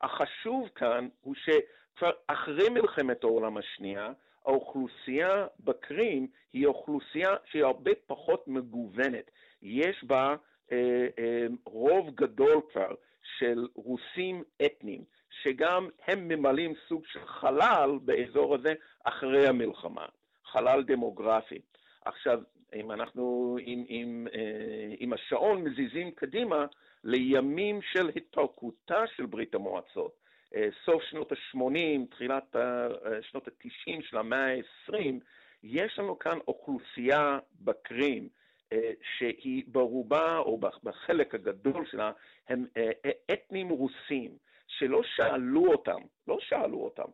החשוב 0.00 0.68
כאן 0.74 1.08
הוא 1.20 1.34
שכבר 1.34 2.10
אחרי 2.26 2.68
מלחמת 2.68 3.24
העולם 3.24 3.56
השנייה, 3.56 4.12
האוכלוסייה 4.44 5.46
בקרים 5.60 6.26
היא 6.52 6.66
אוכלוסייה 6.66 7.34
שהיא 7.44 7.64
הרבה 7.64 7.90
פחות 8.06 8.48
מגוונת. 8.48 9.30
יש 9.62 10.04
בה 10.04 10.36
אה, 10.72 11.06
אה, 11.18 11.46
רוב 11.64 12.10
גדול 12.14 12.60
כבר 12.72 12.94
של 13.38 13.66
רוסים 13.74 14.42
אתניים, 14.66 15.04
שגם 15.42 15.88
הם 16.06 16.28
ממלאים 16.28 16.74
סוג 16.88 17.02
של 17.06 17.26
חלל 17.26 17.90
באזור 18.04 18.54
הזה 18.54 18.74
אחרי 19.04 19.48
המלחמה, 19.48 20.06
חלל 20.44 20.82
דמוגרפי. 20.82 21.58
עכשיו, 22.04 22.40
אם 22.74 22.92
אנחנו 22.92 23.56
עם, 23.60 23.84
עם, 23.88 24.26
אה, 24.34 24.94
עם 24.98 25.12
השעון 25.12 25.64
מזיזים 25.64 26.10
קדימה 26.10 26.66
לימים 27.04 27.82
של 27.82 28.08
התפרקותה 28.16 29.06
של 29.16 29.26
ברית 29.26 29.54
המועצות, 29.54 30.12
אה, 30.54 30.68
סוף 30.84 31.02
שנות 31.02 31.32
ה-80, 31.32 32.06
תחילת 32.10 32.56
אה, 32.56 32.88
שנות 33.22 33.48
ה-90 33.48 34.02
של 34.02 34.18
המאה 34.18 34.54
ה-20, 34.54 34.94
יש 35.62 35.98
לנו 35.98 36.18
כאן 36.18 36.38
אוכלוסייה 36.48 37.38
בקרים 37.60 38.28
שהיא 39.18 39.64
ברובה, 39.66 40.38
או 40.38 40.60
בחלק 40.84 41.34
הגדול 41.34 41.86
שלה, 41.86 42.12
הם 42.48 42.66
אתנים 43.32 43.68
רוסים. 43.68 44.30
שלא 44.66 45.00
שאלו 45.16 45.66
אותם, 45.72 46.00
לא 46.28 46.38
שאלו 46.40 46.78
אותם, 46.78 47.10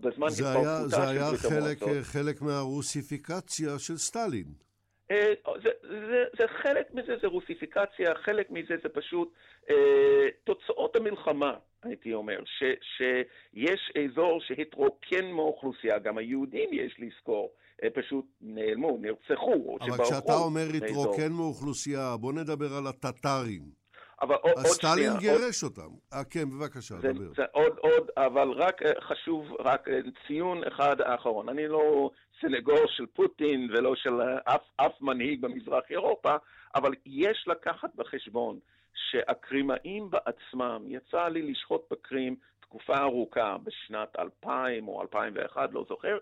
בזמן 0.00 0.26
התפרקותה 0.26 0.90
של 0.90 0.96
ברית 0.96 1.44
המועצות. 1.44 1.50
זה 1.50 1.58
היה 1.58 1.62
חלק, 1.62 2.02
חלק 2.02 2.42
מהרוסיפיקציה 2.42 3.78
של 3.78 3.96
סטלין. 3.96 4.68
אה, 5.10 5.32
זה, 5.62 5.70
זה, 5.82 6.24
זה 6.38 6.44
חלק 6.62 6.94
מזה 6.94 7.16
זה 7.22 7.26
רוסיפיקציה, 7.26 8.14
חלק 8.14 8.50
מזה 8.50 8.74
זה 8.82 8.88
פשוט 8.88 9.32
אה, 9.70 9.74
תוצאות 10.44 10.96
המלחמה, 10.96 11.52
הייתי 11.82 12.14
אומר, 12.14 12.38
ש, 12.44 12.62
שיש 12.96 13.92
אזור 14.04 14.40
שהתרוקן 14.40 15.30
מאוכלוסייה, 15.30 15.98
גם 15.98 16.18
היהודים 16.18 16.70
יש 16.72 16.96
לזכור, 16.98 17.52
אה, 17.82 17.90
פשוט 17.90 18.24
נעלמו, 18.40 18.98
נרצחו, 19.00 19.52
או 19.52 19.78
אבל 19.80 20.04
כשאתה 20.04 20.34
אומר 20.34 20.66
התרוקן 20.76 21.32
מאוכלוסייה, 21.32 22.16
בוא 22.16 22.32
נדבר 22.32 22.74
על 22.74 22.86
הטטרים. 22.86 23.62
אבל 24.22 24.34
עוד, 24.34 24.52
שנייה... 24.52 24.74
סטלין 24.74 25.12
גירש 25.18 25.62
עוד... 25.62 25.72
אותם. 25.72 25.90
אה, 26.12 26.24
כן, 26.24 26.50
בבקשה, 26.50 26.94
זה, 26.94 27.12
דבר. 27.12 27.32
זה 27.36 27.42
עוד, 27.52 27.76
עוד, 27.78 28.10
אבל 28.16 28.50
רק 28.50 28.82
אה, 28.82 28.92
חשוב, 29.00 29.46
רק 29.60 29.88
אה, 29.88 29.98
ציון 30.26 30.64
אחד 30.64 31.00
האחרון. 31.00 31.48
אני 31.48 31.68
לא 31.68 32.10
סנגור 32.40 32.86
של 32.86 33.06
פוטין 33.06 33.68
ולא 33.70 33.96
של 33.96 34.20
אף, 34.44 34.62
אף 34.76 35.00
מנהיג 35.00 35.40
במזרח 35.40 35.84
אירופה, 35.90 36.36
אבל 36.74 36.92
יש 37.06 37.44
לקחת 37.46 37.94
בחשבון 37.94 38.58
שהקרימאים 38.94 40.10
בעצמם, 40.10 40.82
יצא 40.88 41.28
לי 41.28 41.42
לשחוט 41.42 41.82
בקרים 41.90 42.36
תקופה 42.60 42.98
ארוכה, 42.98 43.56
בשנת 43.64 44.08
2000 44.18 44.88
או 44.88 45.02
2001, 45.02 45.72
לא 45.72 45.84
זוכר, 45.88 46.18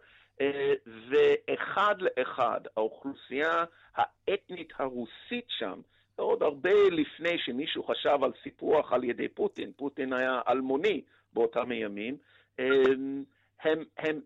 ואחד 1.11 1.95
לאחד 2.01 2.61
האוכלוסייה 2.77 3.65
האתנית 3.95 4.73
הרוסית 4.79 5.47
שם, 5.49 5.81
עוד 6.17 6.43
הרבה 6.43 6.71
לפני 6.91 7.39
שמישהו 7.39 7.85
חשב 7.85 8.19
על 8.23 8.33
סיפוח 8.43 8.93
על 8.93 9.05
ידי 9.05 9.29
פוטין, 9.29 9.73
פוטין 9.77 10.13
היה 10.13 10.41
אלמוני 10.49 11.03
באותם 11.33 11.71
הימים, 11.71 12.17
הם, 12.59 13.25
הם, 13.63 13.85
הם 13.99 14.21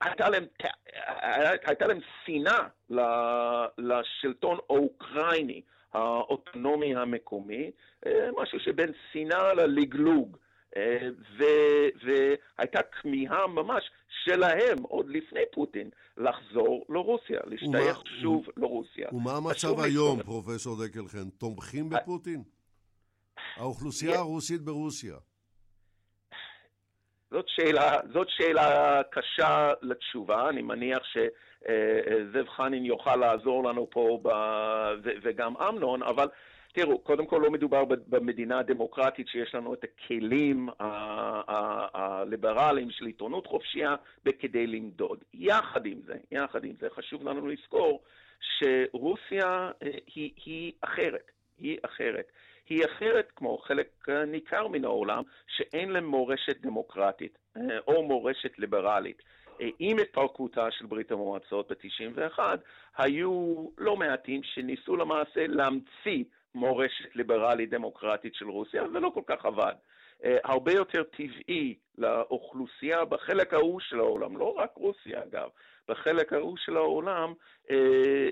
הייתה 0.00 0.28
להם, 1.86 2.00
שנאה 2.24 2.68
לשלטון 3.78 4.58
האוקראיני, 4.68 5.62
האוטונומי 5.92 6.96
המקומי, 6.96 7.70
משהו 8.36 8.60
שבין 8.60 8.92
שנאה 9.12 9.54
ללגלוג. 9.54 10.36
והייתה 12.02 12.82
כמיהה 12.82 13.46
ממש 13.46 13.90
שלהם, 14.24 14.82
עוד 14.82 15.06
לפני 15.08 15.40
פוטין, 15.52 15.90
לחזור 16.16 16.86
לרוסיה, 16.88 17.40
להשתייך 17.44 18.02
שוב 18.20 18.46
לרוסיה. 18.56 19.08
ומה 19.12 19.32
המצב 19.36 19.80
היום, 19.80 20.22
פרופסור 20.22 20.86
דקלחן? 20.86 21.30
תומכים 21.38 21.90
בפוטין? 21.90 22.42
האוכלוסייה 23.56 24.18
הרוסית 24.18 24.60
ברוסיה. 24.60 25.16
זאת 27.30 27.44
שאלה, 27.48 27.98
זאת 28.12 28.26
שאלה 28.30 29.00
קשה 29.10 29.72
לתשובה, 29.82 30.48
אני 30.48 30.62
מניח 30.62 31.02
שזאב 31.04 32.48
חנין 32.48 32.84
יוכל 32.84 33.16
לעזור 33.16 33.64
לנו 33.64 33.90
פה, 33.90 34.20
ב, 34.22 34.28
וגם 35.22 35.56
אמנון, 35.56 36.02
אבל 36.02 36.28
תראו, 36.72 36.98
קודם 36.98 37.26
כל 37.26 37.40
לא 37.42 37.50
מדובר 37.50 37.84
במדינה 37.84 38.58
הדמוקרטית 38.58 39.28
שיש 39.28 39.54
לנו 39.54 39.74
את 39.74 39.84
הכלים 39.84 40.68
הליברליים 41.94 42.90
של 42.90 43.06
עיתונות 43.06 43.46
חופשייה 43.46 43.94
בכדי 44.24 44.66
למדוד. 44.66 45.24
יחד 45.34 45.86
עם 45.86 46.00
זה, 46.06 46.14
יחד 46.30 46.64
עם 46.64 46.74
זה, 46.80 46.88
חשוב 46.90 47.28
לנו 47.28 47.46
לזכור 47.48 48.02
שרוסיה 48.40 49.70
אה, 49.82 49.90
היא, 50.14 50.30
היא 50.44 50.72
אחרת, 50.80 51.30
היא 51.58 51.78
אחרת. 51.82 52.32
היא 52.68 52.84
אחרת 52.84 53.32
כמו 53.36 53.58
חלק 53.58 54.08
ניכר 54.26 54.68
מן 54.68 54.84
העולם 54.84 55.22
שאין 55.46 55.90
להם 55.90 56.06
מורשת 56.06 56.60
דמוקרטית 56.60 57.38
אה, 57.56 57.78
או 57.86 58.02
מורשת 58.02 58.58
ליברלית. 58.58 59.22
אה, 59.60 59.68
עם 59.78 59.98
התפרקותה 59.98 60.70
של 60.70 60.86
ברית 60.86 61.12
המועצות 61.12 61.72
ב-91, 61.72 62.38
היו 62.96 63.66
לא 63.78 63.96
מעטים 63.96 64.42
שניסו 64.42 64.96
למעשה 64.96 65.46
להמציא 65.46 66.24
מורשת 66.54 67.16
ליברלית 67.16 67.70
דמוקרטית 67.70 68.34
של 68.34 68.48
רוסיה, 68.48 68.84
ולא 68.84 69.10
כל 69.14 69.22
כך 69.26 69.44
עבד. 69.44 69.72
Uh, 70.22 70.26
הרבה 70.44 70.72
יותר 70.72 71.02
טבעי 71.02 71.74
לאוכלוסייה 71.98 73.04
בחלק 73.04 73.54
ההוא 73.54 73.80
של 73.80 74.00
העולם, 74.00 74.36
לא 74.36 74.54
רק 74.56 74.70
רוסיה 74.76 75.22
אגב, 75.22 75.48
בחלק 75.88 76.32
ההוא 76.32 76.56
של 76.56 76.76
העולם, 76.76 77.34
uh, 77.66 77.72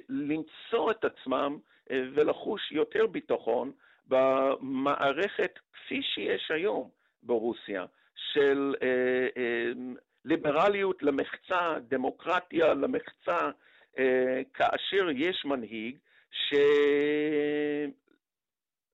למצוא 0.09 0.91
את 0.91 1.05
עצמם 1.05 1.59
uh, 1.89 1.93
ולחוש 2.15 2.73
יותר 2.73 3.07
ביטחון 3.07 3.73
במערכת 4.07 5.59
כפי 5.73 6.03
שיש 6.03 6.51
היום 6.51 6.89
ברוסיה, 7.23 7.85
של 8.33 8.75
ליברליות 10.25 11.03
למחצה, 11.03 11.75
דמוקרטיה 11.89 12.75
למחצה, 12.75 13.51
כאשר 14.55 15.11
יש 15.15 15.45
מנהיג 15.45 15.99
ש... 16.31 16.55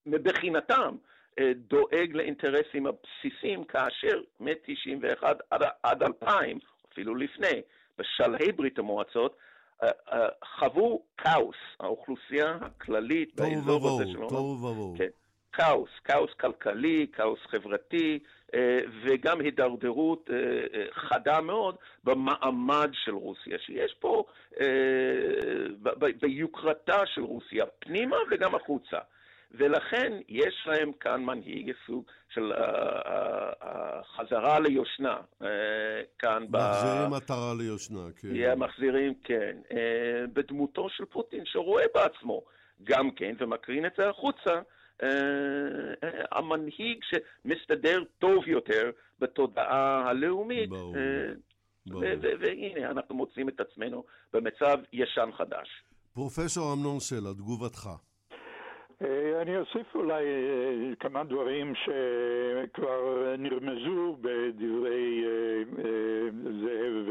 מבחינתם 0.07 0.97
אה, 1.39 1.53
דואג 1.57 2.11
לאינטרסים 2.13 2.87
הבסיסיים, 2.87 3.65
כאשר 3.65 4.21
מ-91 4.41 5.25
עד, 5.51 5.63
עד 5.83 6.03
2000, 6.03 6.59
אפילו 6.93 7.15
לפני, 7.15 7.63
בשלהי 7.99 8.53
ברית 8.53 8.79
המועצות, 8.79 9.37
אה, 9.83 9.89
אה, 10.13 10.29
חוו 10.59 11.03
כאוס, 11.19 11.57
האוכלוסייה 11.81 12.59
הכללית 12.61 13.35
באזור 13.41 13.89
הזה 13.89 14.13
שלנו. 14.13 14.29
תוהו 14.29 14.57
ובוהו. 14.57 14.95
כן, 14.99 15.09
כאוס, 15.53 15.91
כאוס 16.05 16.31
כלכלי, 16.41 17.07
כאוס 17.13 17.39
חברתי, 17.47 18.19
וגם 19.05 19.41
הידרדרות 19.41 20.31
חדה 20.93 21.41
מאוד 21.41 21.77
במעמד 22.05 22.91
של 22.93 23.15
רוסיה, 23.15 23.59
שיש 23.59 23.95
פה 24.01 24.25
ביוקרתה 26.21 27.07
של 27.07 27.23
רוסיה, 27.23 27.65
פנימה 27.79 28.17
וגם 28.31 28.55
החוצה. 28.55 28.99
ולכן 29.57 30.13
יש 30.29 30.67
להם 30.67 30.93
כאן 31.01 31.25
מנהיג, 31.25 31.73
סוג 31.87 32.05
של 32.29 32.53
uh, 32.53 32.57
uh, 32.57 33.63
uh, 33.63 33.67
חזרה 34.17 34.61
ליושנה 34.61 35.17
כאן. 36.19 36.45
מחזירים 36.51 37.11
ב... 37.11 37.15
מטרה 37.15 37.55
ליושנה, 37.59 38.01
כן. 38.17 38.59
מחזירים, 38.59 39.15
כן. 39.25 39.57
בדמותו 40.33 40.89
של 40.91 41.05
פוטין, 41.05 41.45
שרואה 41.45 41.85
בעצמו 41.95 42.43
גם 42.85 43.11
כן, 43.11 43.35
ומקרין 43.39 43.87
את 43.87 43.93
זה 43.97 44.09
החוצה, 44.09 44.61
uh, 45.01 45.05
המנהיג 46.33 46.99
שמסתדר 47.03 48.03
טוב 48.19 48.49
יותר 48.49 48.91
בתודעה 49.19 50.09
הלאומית. 50.09 50.71
ברור. 50.71 50.95
Uh, 50.95 50.99
והנה, 52.41 52.91
אנחנו 52.91 53.15
מוצאים 53.15 53.49
את 53.49 53.61
עצמנו 53.61 54.05
במצב 54.33 54.79
ישן 54.93 55.31
חדש. 55.37 55.69
פרופסור 56.15 56.73
אמנון 56.73 57.01
סלע, 57.01 57.33
תגובתך. 57.33 57.89
אה, 59.05 59.43
אני 59.43 59.59
אוסיף 59.59 59.95
אולי 59.95 60.25
אה, 60.25 60.97
כמה 61.01 61.25
דברים 61.25 61.73
שכבר 61.75 63.35
נרמזו 63.39 64.17
בדברי 64.21 65.25
אה, 65.27 65.63
זאב 66.61 67.09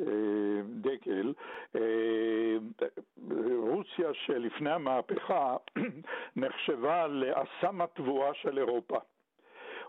ודקל. 0.00 1.32
רוסיה 3.58 4.14
שלפני 4.14 4.70
המהפכה 4.70 5.56
נחשבה 6.36 7.06
לאסם 7.06 7.80
התבואה 7.80 8.34
של 8.34 8.58
אירופה. 8.58 8.98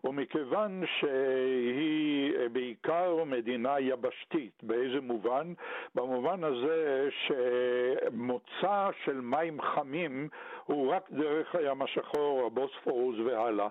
ומכיוון 0.03 0.83
שהיא 0.99 2.33
בעיקר 2.51 3.23
מדינה 3.25 3.79
יבשתית, 3.79 4.63
באיזה 4.63 5.01
מובן? 5.01 5.53
במובן 5.95 6.43
הזה 6.43 7.09
שמוצא 7.11 8.89
של 9.05 9.21
מים 9.21 9.61
חמים 9.61 10.29
הוא 10.65 10.93
רק 10.93 11.11
דרך 11.11 11.55
הים 11.55 11.81
השחור, 11.81 12.45
הבוספורוס 12.45 13.15
והלאה. 13.25 13.67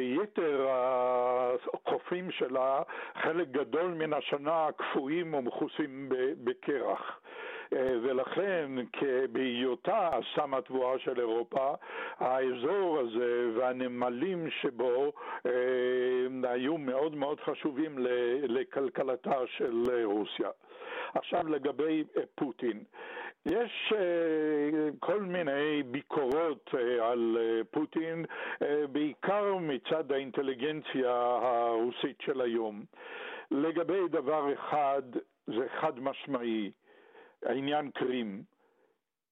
יתר 0.00 0.66
החופים 0.70 2.30
שלה, 2.30 2.82
חלק 3.22 3.48
גדול 3.48 3.86
מן 3.90 4.12
השנה 4.12 4.66
קפואים 4.76 5.34
ומכוסים 5.34 6.08
בקרח. 6.44 7.20
אה, 7.72 7.96
ולכן 8.02 8.70
בהיותה 9.32 10.08
אסם 10.08 10.54
התבואה 10.54 10.98
של 10.98 11.20
אירופה, 11.20 11.74
האזור 12.18 12.98
הזה 12.98 13.50
והנמלים 13.56 14.50
שבו 14.50 15.12
אה, 15.46 16.50
היו 16.50 16.78
מאוד 16.78 17.14
מאוד 17.14 17.40
חשובים 17.40 17.98
לכלכלתה 18.42 19.46
של 19.46 20.04
רוסיה. 20.04 20.50
עכשיו 21.14 21.48
לגבי 21.48 22.04
פוטין, 22.34 22.84
יש 23.46 23.92
כל 24.98 25.22
מיני 25.22 25.82
ביקורות 25.82 26.74
על 27.02 27.38
פוטין, 27.70 28.24
בעיקר 28.92 29.56
מצד 29.56 30.12
האינטליגנציה 30.12 31.10
הרוסית 31.42 32.20
של 32.20 32.40
היום. 32.40 32.84
לגבי 33.50 34.08
דבר 34.08 34.52
אחד, 34.52 35.02
זה 35.46 35.66
חד 35.80 36.00
משמעי, 36.00 36.70
העניין 37.46 37.90
קרים. 37.90 38.42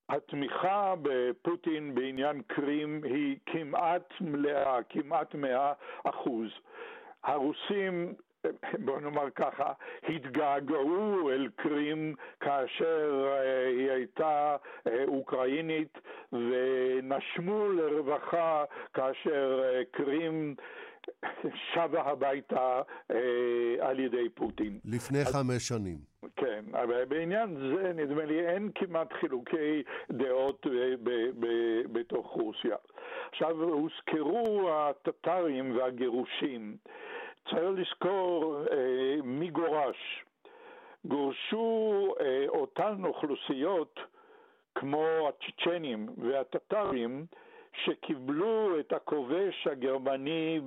התמיכה 0.09 0.95
בפוטין 1.03 1.95
בעניין 1.95 2.43
קרים 2.43 3.01
היא 3.05 3.37
כמעט 3.47 4.15
מלאה, 4.21 4.83
כמעט 4.83 5.35
מאה 5.35 5.73
אחוז. 6.05 6.49
הרוסים 7.23 8.15
בוא 8.85 9.01
נאמר 9.01 9.31
ככה, 9.31 9.73
התגעגעו 10.03 11.31
אל 11.31 11.49
קרים 11.57 12.15
כאשר 12.41 13.27
אה, 13.27 13.67
היא 13.67 13.91
הייתה 13.91 14.57
אה, 14.87 15.05
אוקראינית 15.09 15.99
ונשמו 16.33 17.69
לרווחה 17.69 18.65
כאשר 18.95 19.61
אה, 19.65 19.83
קרים 19.91 20.55
שבה 21.73 22.03
הביתה 22.03 22.83
אה, 23.11 23.17
על 23.89 24.01
ידי 24.01 24.29
פוטין. 24.29 24.79
לפני 24.85 25.19
אז, 25.21 25.33
חמש 25.33 25.69
שנים. 25.69 25.99
כן, 26.37 26.65
אבל 26.73 27.05
בעניין 27.05 27.57
זה 27.57 27.93
נדמה 27.93 28.25
לי 28.25 28.47
אין 28.47 28.71
כמעט 28.75 29.13
חילוקי 29.13 29.83
דעות 30.11 30.67
ב, 30.67 30.95
ב, 31.03 31.11
ב, 31.39 31.47
בתוך 31.93 32.27
רוסיה. 32.27 32.77
עכשיו, 33.31 33.63
הוזכרו 33.63 34.71
הטטרים 34.71 35.77
והגירושים. 35.77 36.77
צריך 37.51 37.71
לזכור 37.77 38.65
אה, 38.73 39.17
מי 39.25 39.51
גורש. 39.51 40.25
גורשו 41.05 42.15
אה, 42.21 42.45
אותן 42.49 43.05
אוכלוסיות 43.05 44.01
כמו 44.75 45.05
הצ'צ'נים 45.29 46.09
והטטרים 46.19 47.27
שקיבלו 47.85 48.81
את 48.81 48.93
הכובש 48.93 49.67
הגרמני 49.67 50.61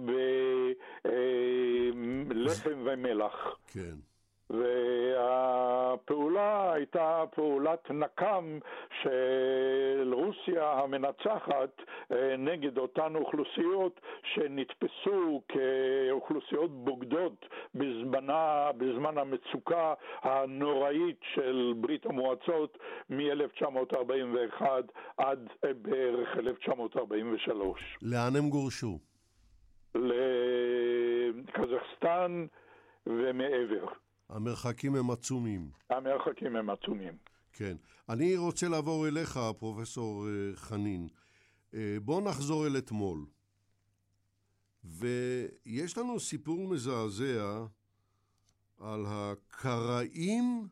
בלחם 2.28 2.84
ומלח. 2.86 3.58
כן. 3.68 4.11
והפעולה 4.54 6.74
הייתה 6.74 7.24
פעולת 7.36 7.92
נקם 7.92 8.60
של 9.02 10.14
רוסיה 10.14 10.72
המנצחת 10.72 11.82
אה, 12.12 12.38
נגד 12.38 12.78
אותן 12.78 13.16
אוכלוסיות 13.16 14.02
שנתפסו 14.24 15.42
כאוכלוסיות 15.48 16.72
בוגדות 16.72 17.46
בזמנה, 17.76 18.72
בזמן 18.78 19.18
המצוקה 19.18 19.94
הנוראית 20.22 21.20
של 21.36 21.74
ברית 21.82 22.06
המועצות 22.06 22.78
מ-1941 23.10 24.66
עד 25.18 25.50
בערך 25.82 26.38
1943. 26.38 27.98
לאן 28.02 28.36
הם 28.36 28.50
גורשו? 28.50 29.00
לקזחסטן 31.56 32.46
ומעבר. 33.08 33.86
המרחקים 34.32 34.96
הם 34.96 35.12
עצומים. 35.12 35.70
המרחקים 35.90 36.56
הם 36.56 36.70
עצומים. 36.70 37.18
כן. 37.54 37.78
אני 38.10 38.38
רוצה 38.38 38.70
לעבור 38.70 39.08
אליך, 39.08 39.40
פרופסור 39.60 40.28
אה, 40.28 40.56
חנין. 40.56 41.08
אה, 41.74 41.98
בוא 42.02 42.22
נחזור 42.22 42.68
אל 42.68 42.78
אתמול. 42.78 43.26
ויש 44.84 45.98
לנו 45.98 46.20
סיפור 46.20 46.68
מזעזע 46.68 47.66
על 48.80 49.06
הקראים 49.08 50.68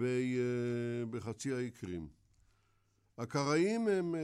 אה, 0.00 1.04
בחצי 1.10 1.52
האי 1.52 1.70
קרים. 1.70 2.08
הקראים 3.18 3.88
הם, 3.88 4.14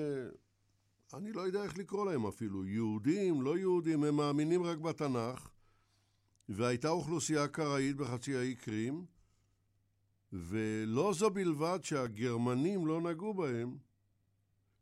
אני 1.15 1.32
לא 1.32 1.41
יודע 1.41 1.62
איך 1.62 1.78
לקרוא 1.78 2.07
להם 2.07 2.27
אפילו, 2.27 2.66
יהודים, 2.66 3.43
לא 3.43 3.59
יהודים, 3.59 4.05
הם 4.05 4.16
מאמינים 4.16 4.62
רק 4.62 4.78
בתנ"ך, 4.78 5.51
והייתה 6.51 6.89
אוכלוסייה 6.89 7.48
קראית 7.48 7.97
בחצי 7.97 8.36
האי 8.36 8.55
קרים, 8.55 9.05
ולא 10.32 11.12
זו 11.12 11.31
בלבד 11.31 11.78
שהגרמנים 11.82 12.86
לא 12.86 13.01
נגעו 13.01 13.35
בהם, 13.35 13.77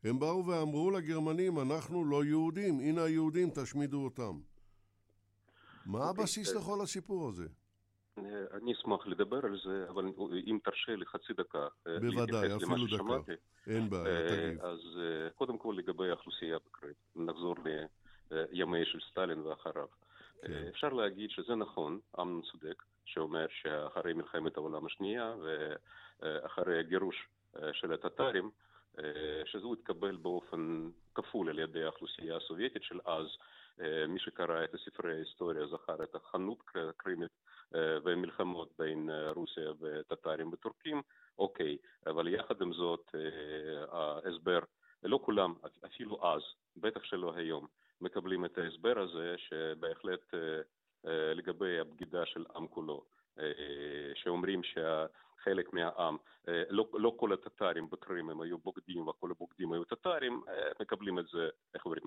הם 0.05 0.19
באו 0.19 0.47
ואמרו 0.47 0.91
לגרמנים, 0.91 1.59
אנחנו 1.59 2.05
לא 2.05 2.25
יהודים, 2.25 2.81
הנה 2.81 3.03
היהודים, 3.03 3.51
תשמידו 3.51 4.05
אותם. 4.05 4.41
מה 5.87 5.99
אוקיי, 5.99 6.11
הבסיס 6.11 6.55
לכל 6.55 6.81
הסיפור 6.83 7.29
הזה? 7.29 7.47
אני 8.53 8.73
אשמח 8.73 9.07
לדבר 9.07 9.47
על 9.47 9.59
זה, 9.65 9.87
אבל 9.89 10.05
אם 10.47 10.59
תרשה 10.65 10.97
לי 10.97 11.07
חצי 11.07 11.33
דקה. 11.33 11.67
אה, 11.87 12.01
בוודאי, 12.01 12.57
אפילו 12.57 12.87
דקה. 12.87 12.97
שמעתי, 12.97 13.33
אין 13.67 13.91
בעיה, 13.91 14.21
אה, 14.21 14.29
תגיב. 14.29 14.65
אז 14.65 14.79
אה, 14.99 15.31
קודם 15.31 15.59
כל 15.59 15.75
לגבי 15.79 16.09
האוכלוסייה 16.11 16.59
בקרית, 16.67 16.97
נחזור 17.17 17.57
לימי 18.31 18.85
של 18.85 18.99
סטלין 19.11 19.41
ואחריו. 19.41 19.87
כן. 20.43 20.67
אפשר 20.69 20.89
להגיד 20.89 21.31
שזה 21.31 21.55
נכון, 21.55 22.01
אמנון 22.21 22.43
צודק, 22.43 22.83
שאומר 23.05 23.47
שאחרי 23.49 24.13
מלחמת 24.13 24.57
העולם 24.57 24.87
השנייה 24.87 25.35
ואחרי 26.23 26.79
הגירוש 26.79 27.29
של 27.73 27.93
הטטרים, 27.93 28.51
שזה 29.45 29.67
התקבל 29.73 30.17
באופן 30.17 30.91
כפול 31.15 31.49
על 31.49 31.59
ידי 31.59 31.85
האוכלוסייה 31.85 32.37
הסובייטית 32.37 32.83
של 32.83 33.01
אז. 33.05 33.27
מי 34.09 34.19
שקרא 34.21 34.65
את 34.65 34.77
ספרי 34.85 35.15
ההיסטוריה 35.15 35.67
זכר 35.67 36.03
את 36.03 36.15
החנות 36.15 36.59
קרימית 36.97 37.31
ומלחמות 37.73 38.73
בין 38.79 39.11
רוסיה 39.35 39.73
וטטרים 39.81 40.53
וטורקים, 40.53 41.03
אוקיי, 41.39 41.77
אבל 42.07 42.29
יחד 42.29 42.63
עם 42.63 42.73
זאת 42.73 43.15
ההסבר, 43.91 44.59
לא 45.03 45.21
כולם, 45.23 45.55
אפילו 45.87 46.35
אז, 46.35 46.43
בטח 46.77 47.05
שלא 47.05 47.35
היום, 47.37 47.67
מקבלים 48.01 48.45
את 48.45 48.59
ההסבר 48.59 48.99
הזה 48.99 49.35
שבהחלט 49.39 50.35
לגבי 51.35 51.81
הבגידה 51.81 52.27
של 52.27 52.45
עם 52.57 52.67
כולו, 52.67 53.05
שאומרים 54.15 54.61
שחלק 54.63 55.73
מהעם, 55.73 56.17
לא, 56.71 56.89
לא 56.95 57.15
כל 57.17 57.33
הטטרים 57.33 57.91
בקרים 57.91 58.31
הם 58.31 58.41
היו 58.41 58.59
בוגדים 58.59 59.09
וכל 59.09 59.31
הבוגדים 59.31 59.73
היו 59.73 59.85
טטרים, 59.85 60.43
מקבלים 60.81 61.19
את 61.19 61.27
זה, 61.33 61.49
איך 61.75 61.85
אומרים, 61.85 62.03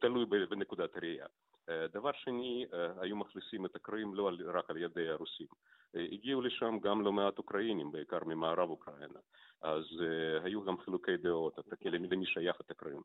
תלוי 0.00 0.26
בנקודת 0.26 0.96
הראייה. 0.96 1.26
דבר 1.68 2.10
שני, 2.12 2.66
היו 3.00 3.16
מכניסים 3.16 3.66
את 3.66 3.76
הקרים 3.76 4.14
לא 4.14 4.30
רק 4.54 4.70
על 4.70 4.76
ידי 4.76 5.08
הרוסים, 5.08 5.46
הגיעו 6.12 6.40
לשם 6.40 6.78
גם 6.82 7.02
לא 7.02 7.12
מעט 7.12 7.38
אוקראינים, 7.38 7.92
בעיקר 7.92 8.18
ממערב 8.26 8.70
אוקראינה. 8.70 9.18
אז 9.62 9.84
uh, 9.84 10.44
היו 10.44 10.64
גם 10.64 10.78
חילוקי 10.78 11.16
דעות, 11.16 11.58
למי 11.84 12.26
שייך 12.26 12.60
את 12.60 12.70
הקרים. 12.70 13.00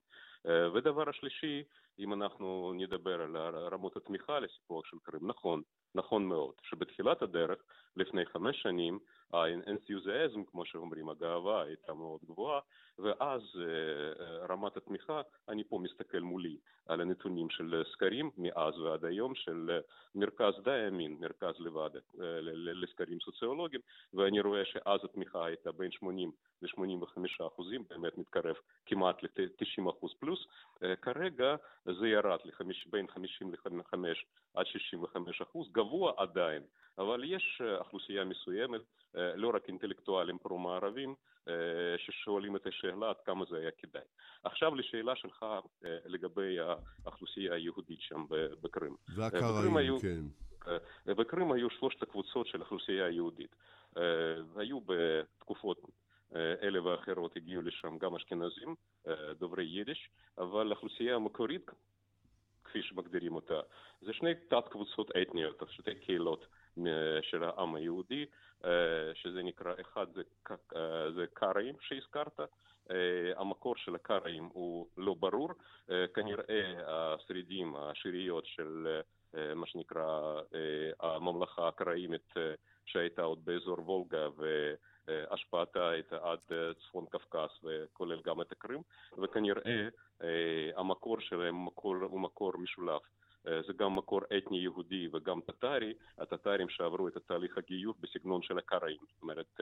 Uh, 0.48 0.49
ודבר 0.74 1.10
השלישי, 1.10 1.64
אם 1.99 2.14
אנחנו 2.14 2.74
נדבר 2.76 3.22
על 3.22 3.36
רמות 3.72 3.98
התמיכה 3.98 4.40
לסיפור 4.40 4.82
של 4.86 4.98
קרים, 5.03 5.28
נכון, 5.28 5.61
נכון 5.95 6.26
מאוד, 6.26 6.53
שבתחילת 6.61 7.22
הדרך, 7.22 7.60
לפני 7.95 8.26
חמש 8.26 8.61
שנים, 8.61 8.99
האנתיוזיאזם, 9.34 10.43
כמו 10.43 10.65
שאומרים, 10.65 11.10
הגאווה 11.10 11.61
הייתה 11.64 11.93
מאוד 11.93 12.19
גבוהה, 12.26 12.60
ואז 12.99 13.41
uh, 13.41 14.51
רמת 14.51 14.77
התמיכה, 14.77 15.22
אני 15.49 15.64
פה 15.64 15.80
מסתכל 15.84 16.19
מולי 16.19 16.57
על 16.88 17.01
הנתונים 17.01 17.49
של 17.49 17.84
סקרים 17.91 18.30
מאז 18.38 18.80
ועד 18.80 19.06
היום, 19.06 19.35
של 19.35 19.80
מרכז 20.15 20.53
די 20.64 20.85
אמין, 20.88 21.18
מרכז 21.19 21.53
לבד 21.60 21.89
לסקרים 22.53 23.19
סוציולוגיים, 23.19 23.81
ואני 24.14 24.41
רואה 24.41 24.65
שאז 24.65 24.99
התמיכה 25.03 25.45
הייתה 25.45 25.72
בין 25.72 25.91
80 25.91 26.31
ל-85 26.61 27.47
אחוזים, 27.47 27.84
באמת 27.89 28.18
מתקרב 28.18 28.56
כמעט 28.85 29.23
ל-90 29.23 29.89
אחוז 29.89 30.14
פלוס. 30.19 30.47
כרגע 31.01 31.56
זה 31.85 32.07
ירד 32.07 32.39
בין 32.89 33.07
55 33.07 34.26
עד 34.53 34.65
65 34.65 35.41
אחוז, 35.41 35.72
גבוה 35.72 36.14
עדיין, 36.18 36.64
אבל 36.99 37.23
יש 37.23 37.61
אוכלוסייה 37.80 38.26
מסוימת, 38.26 38.81
לא 39.13 39.51
רק 39.55 39.67
אינטלקטואלים 39.67 40.38
פרו-מערבים, 40.38 41.15
ששואלים 41.97 42.55
את 42.55 42.67
השאלה 42.67 43.09
עד 43.09 43.15
כמה 43.26 43.45
זה 43.49 43.57
היה 43.57 43.71
כדאי. 43.71 44.01
עכשיו 44.43 44.76
לשאלה 44.76 45.15
שלך 45.15 45.45
לגבי 46.05 46.57
האוכלוסייה 47.05 47.53
היהודית 47.53 48.01
שם 48.01 48.26
בקרים. 48.61 48.95
והקראים, 49.15 49.99
כן. 49.99 50.21
בקרים 51.05 51.51
היו 51.51 51.69
שלושת 51.69 52.03
הקבוצות 52.03 52.47
של 52.47 52.61
האוכלוסייה 52.61 53.05
היהודית. 53.05 53.55
היו 54.55 54.80
בתקופות 54.85 55.81
אלה 56.35 56.84
ואחרות 56.84 57.35
הגיעו 57.35 57.61
לשם 57.61 57.97
גם 57.97 58.15
אשכנזים, 58.15 58.76
דוברי 59.39 59.63
יידיש, 59.63 60.09
אבל 60.38 60.71
האוכלוסייה 60.71 61.15
המקורית, 61.15 61.71
כפי 62.63 62.81
שמגדירים 62.81 63.35
אותה, 63.35 63.59
זה 64.01 64.13
שני 64.13 64.35
תת 64.35 64.67
קבוצות 64.69 65.11
אתניות, 65.21 65.63
שתי 65.69 65.95
קהילות 65.95 66.45
של 67.22 67.43
העם 67.43 67.76
היהודי, 67.76 68.26
שזה 69.14 69.43
נקרא, 69.43 69.73
אחד 69.81 70.07
זה, 70.14 70.22
זה 71.15 71.26
קראים 71.34 71.76
שהזכרת, 71.81 72.39
המקור 73.35 73.76
של 73.77 73.95
הקראים 73.95 74.49
הוא 74.53 74.88
לא 74.97 75.14
ברור, 75.14 75.49
כנראה 76.14 76.73
השרידים, 76.88 77.76
השאריות 77.76 78.45
של 78.45 79.01
מה 79.56 79.68
שנקרא 79.68 80.41
הממלכה 80.99 81.68
הקראימית 81.68 82.34
שהייתה 82.85 83.22
עוד 83.22 83.45
באזור 83.45 83.80
וולגה 83.80 84.27
והשפעתה 85.07 85.89
הייתה 85.89 86.18
עד 86.22 86.39
צפון 86.80 87.06
קפקס 87.06 87.64
וכולל 87.64 88.22
גם 88.22 88.41
את 88.41 88.51
הקרים. 88.51 88.81
וכנראה 89.18 89.88
המקור 90.76 91.19
שלהם 91.19 91.56
הוא 91.56 92.19
מקור 92.19 92.57
משולב 92.57 92.99
זה 93.44 93.74
גם 93.78 93.95
מקור 93.95 94.22
אתני 94.38 94.57
יהודי 94.57 95.07
וגם 95.14 95.41
טטרי, 95.41 95.94
הטטרים 96.18 96.70
שעברו 96.70 97.07
את 97.07 97.18
התהליך 97.18 97.57
הגיור 97.57 97.95
בסגנון 97.99 98.41
של 98.41 98.57
הקראים, 98.57 98.98
זאת 99.14 99.22
אומרת, 99.22 99.60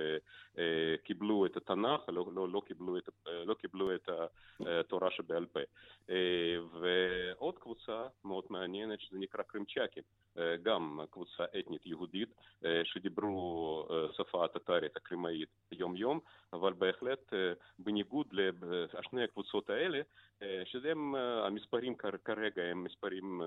קיבלו 1.18 1.46
את 1.46 1.58
התנ"ך, 1.58 2.02
לא, 2.10 2.26
לא, 2.34 2.50
לא, 2.50 2.62
קיבלו, 2.66 2.98
את, 2.98 3.10
לא 3.46 3.54
קיבלו 3.54 3.96
את 3.96 4.10
התורה 4.60 5.12
שבעל 5.12 5.46
פה. 5.46 5.60
ועוד 6.72 7.60
קבוצה 7.60 8.08
מאוד 8.26 8.44
מעניינת 8.50 9.02
שזה 9.02 9.18
נקרא 9.20 9.44
קרימצ'קים, 9.44 10.04
גם 10.64 11.00
קבוצה 11.12 11.44
אתנית 11.60 11.86
יהודית 11.86 12.30
שדיברו 12.84 13.88
שפה 14.18 14.46
הטטרית 14.46 14.96
הקרימאית 14.96 15.50
יום-יום, 15.72 16.20
אבל 16.54 16.74
בהחלט 16.74 17.34
בניגוד 17.80 18.28
לשני 18.34 19.24
הקבוצות 19.24 19.70
האלה, 19.70 20.02
שהם 20.66 21.16
המספרים 21.16 21.96
כרגע 22.26 22.64
הם 22.64 22.84
מספרים 22.84 23.42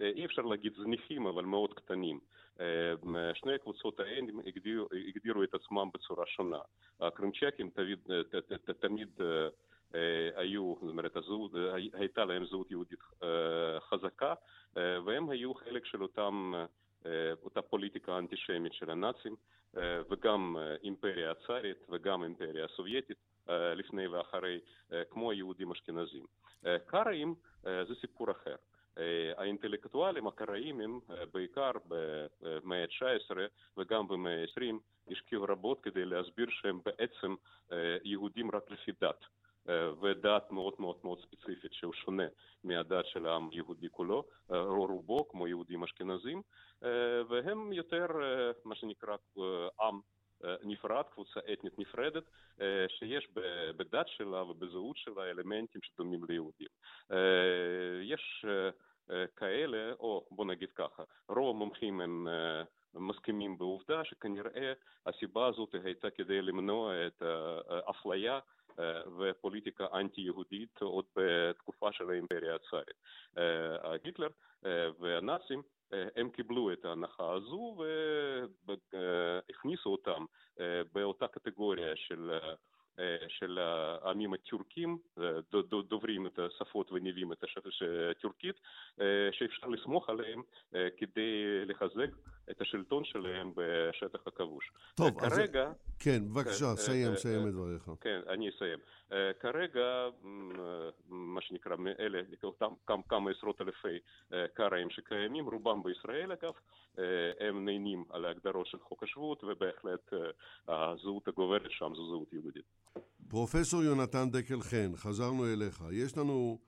אי 0.00 0.24
אפשר 0.24 0.42
להגיד 0.42 0.74
זניחים, 0.76 1.26
אבל 1.26 1.44
מאוד 1.44 1.74
קטנים. 1.74 2.20
שני 3.34 3.54
הקבוצות 3.54 4.00
האלה 4.00 4.32
הגדירו, 5.06 5.42
את 5.42 5.54
עצמם 5.54 5.88
בצורה 5.94 6.26
שונה. 6.26 6.58
הקרימצ'קים 7.00 7.70
תמיד, 7.70 7.98
תמיד 8.80 9.20
היו, 10.36 10.74
זאת 10.80 10.90
אומרת, 10.90 11.16
הייתה 11.92 12.24
להם 12.24 12.46
זהות 12.46 12.70
יהודית 12.70 13.00
חזקה, 13.78 14.34
והם 14.76 15.30
היו 15.30 15.54
חלק 15.54 15.84
של 15.84 16.02
אותם, 16.02 16.54
אותה 17.44 17.62
פוליטיקה 17.62 18.18
אנטישמית 18.18 18.72
של 18.72 18.90
הנאצים, 18.90 19.36
וגם 20.10 20.56
אימפריה 20.82 21.30
הצארית 21.30 21.86
וגם 21.88 22.22
אימפריה 22.22 22.64
הסובייטית 22.64 23.18
לפני 23.48 24.06
ואחרי, 24.06 24.60
כמו 25.10 25.30
היהודים 25.30 25.70
אשכנזים. 25.72 26.26
קראים 26.86 27.34
זה 27.62 27.94
סיפור 28.00 28.30
אחר. 28.30 28.56
האינטלקטואלים 29.36 30.26
הקראימים, 30.26 31.00
בעיקר 31.32 31.70
במאה 31.88 32.82
ה-19 32.82 33.36
וגם 33.76 34.08
במאה 34.08 34.42
ה-20, 34.42 34.74
השקיעו 35.10 35.44
רבות 35.44 35.80
כדי 35.80 36.04
להסביר 36.04 36.46
שהם 36.50 36.80
בעצם 36.84 37.34
יהודים 38.04 38.50
רק 38.50 38.70
לפי 38.70 38.92
דת. 39.00 39.24
ודת 40.00 40.50
מאוד 40.50 40.74
מאוד 40.78 40.96
מאוד 41.04 41.20
ספציפית 41.20 41.72
שהוא 41.72 41.92
שונה 41.92 42.26
מהדת 42.64 43.06
של 43.06 43.26
העם 43.26 43.48
היהודי 43.52 43.88
כולו, 43.90 44.24
רובו 44.88 45.28
כמו 45.28 45.46
יהודים 45.46 45.82
אשכנזים, 45.82 46.42
והם 47.28 47.72
יותר 47.72 48.06
מה 48.64 48.74
שנקרא 48.74 49.16
עם 49.80 50.00
נפרד, 50.62 51.04
קבוצה 51.10 51.40
אתנית 51.52 51.78
נפרדת, 51.78 52.24
שיש 52.88 53.28
בדת 53.76 54.08
שלה 54.08 54.42
ובזהות 54.42 54.96
שלה 54.96 55.30
אלמנטים 55.30 55.80
שדומים 55.82 56.24
ליהודים. 56.28 56.68
יש 58.02 58.46
כאלה, 59.36 59.92
או 59.92 60.26
בוא 60.30 60.44
נגיד 60.44 60.72
ככה, 60.72 61.02
רוב 61.28 61.56
המומחים 61.56 62.00
הם 62.00 62.28
מסכימים 62.94 63.58
בעובדה 63.58 64.04
שכנראה 64.04 64.72
הסיבה 65.06 65.46
הזאת 65.46 65.74
הייתה 65.84 66.10
כדי 66.10 66.42
למנוע 66.42 67.06
את 67.06 67.22
האפליה 67.68 68.38
ופוליטיקה 69.18 69.86
אנטי-יהודית 69.94 70.82
עוד 70.82 71.04
בתקופה 71.16 71.92
של 71.92 72.10
האימפריה 72.10 72.54
הצארית. 72.54 72.96
היטלר 74.04 74.28
והנאצים 75.00 75.62
הם 76.16 76.30
קיבלו 76.30 76.72
את 76.72 76.84
ההנחה 76.84 77.32
הזו 77.32 77.76
והכניסו 78.66 79.90
אותם 79.90 80.24
באותה 80.92 81.28
קטגוריה 81.28 81.96
של 81.96 82.38
של 83.28 83.58
העמים 83.58 84.34
הטורקים, 84.34 84.98
דוברים 85.88 86.26
את 86.26 86.38
השפות 86.38 86.92
וניבים 86.92 87.32
את 87.32 87.44
הטורקית, 88.10 88.60
שאפשר 89.32 89.66
לסמוך 89.66 90.08
עליהם 90.08 90.42
כדי 90.96 91.64
לחזק 91.66 92.10
את 92.50 92.60
השלטון 92.60 93.04
שלהם 93.04 93.52
בשטח 93.54 94.26
הכבוש. 94.26 94.72
טוב, 94.94 95.20
כרגע... 95.20 95.62
אז... 95.62 95.74
כן, 95.98 96.22
בבקשה, 96.28 96.76
סיים, 96.76 97.16
סיים 97.16 97.48
את 97.48 97.52
דבריך. 97.52 97.90
כן, 98.00 98.20
אני 98.28 98.50
אסיים. 98.50 98.78
כרגע, 99.40 100.08
מה 101.08 101.40
שנקרא, 101.40 101.76
מאלה, 101.76 102.20
כמה, 102.86 103.02
כמה 103.08 103.30
עשרות 103.30 103.60
אלפי 103.60 103.98
קראים 104.54 104.90
שקיימים, 104.90 105.48
רובם 105.48 105.82
בישראל 105.82 106.32
אגב, 106.32 106.52
הם 107.40 107.64
נהנים 107.64 108.04
על 108.10 108.24
ההגדרות 108.24 108.66
של 108.66 108.78
חוק 108.78 109.02
השבות, 109.02 109.44
ובהחלט 109.44 110.12
הזהות 110.68 111.28
הגוברת 111.28 111.70
שם 111.70 111.92
זו 111.94 112.06
זהות 112.06 112.32
יהודית. 112.32 112.64
פרופסור 113.28 113.82
יונתן 113.82 114.30
דקל 114.30 114.60
חן, 114.60 114.96
חזרנו 114.96 115.46
אליך. 115.46 115.84
יש 115.92 116.18
לנו 116.18 116.58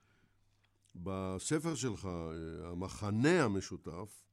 בספר 0.94 1.74
שלך, 1.74 2.08
המחנה 2.64 3.44
המשותף, 3.44 4.25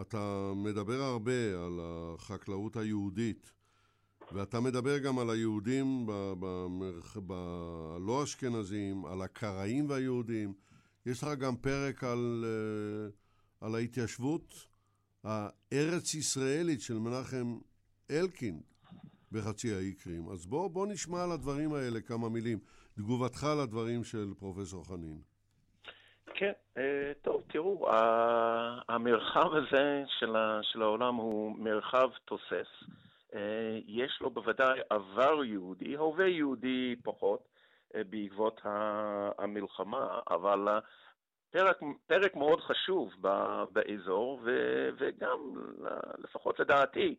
אתה 0.00 0.52
מדבר 0.56 1.02
הרבה 1.02 1.64
על 1.66 1.80
החקלאות 1.82 2.76
היהודית, 2.76 3.52
ואתה 4.32 4.60
מדבר 4.60 4.98
גם 4.98 5.18
על 5.18 5.30
היהודים 5.30 6.06
בלא 7.16 8.24
אשכנזים, 8.24 9.06
על 9.06 9.22
הקראים 9.22 9.88
והיהודים. 9.88 10.54
יש 11.06 11.22
לך 11.22 11.28
גם 11.38 11.56
פרק 11.56 12.04
על, 12.04 12.44
על 13.60 13.74
ההתיישבות 13.74 14.66
הארץ-ישראלית 15.24 16.80
של 16.80 16.98
מנחם 16.98 17.58
אלקין 18.10 18.60
בחצי 19.32 19.74
האי 19.74 19.92
קרים. 19.92 20.28
אז 20.28 20.46
בוא, 20.46 20.68
בוא 20.68 20.86
נשמע 20.86 21.24
על 21.24 21.32
הדברים 21.32 21.74
האלה 21.74 22.00
כמה 22.00 22.28
מילים. 22.28 22.58
תגובתך 22.94 23.46
לדברים 23.62 24.04
של 24.04 24.34
פרופסור 24.38 24.84
חנין. 24.84 25.33
כן, 26.26 26.52
טוב, 27.22 27.42
תראו, 27.46 27.88
המרחב 28.88 29.54
הזה 29.54 30.04
של 30.62 30.82
העולם 30.82 31.14
הוא 31.14 31.56
מרחב 31.58 32.10
תוסס. 32.24 32.84
יש 33.86 34.18
לו 34.20 34.30
בוודאי 34.30 34.80
עבר 34.90 35.44
יהודי, 35.44 35.94
הווה 35.96 36.28
יהודי 36.28 36.96
פחות 37.04 37.48
בעקבות 37.94 38.60
המלחמה, 39.38 40.20
אבל 40.30 40.68
פרק, 41.50 41.80
פרק 42.06 42.36
מאוד 42.36 42.60
חשוב 42.60 43.14
באזור, 43.72 44.40
וגם, 44.98 45.38
לפחות 46.18 46.60
לדעתי, 46.60 47.14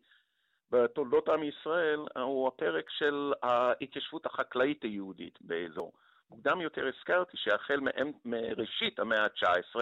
בתולדות 0.70 1.28
עם 1.28 1.42
ישראל, 1.42 2.00
הוא 2.16 2.48
הפרק 2.48 2.90
של 2.90 3.32
ההתיישבות 3.42 4.26
החקלאית 4.26 4.82
היהודית 4.82 5.38
באזור. 5.40 5.92
מוקדם 6.30 6.60
יותר 6.60 6.90
הזכרתי 6.96 7.36
שהחל 7.36 7.80
מראשית 8.24 8.98
המאה 8.98 9.24
ה-19, 9.24 9.76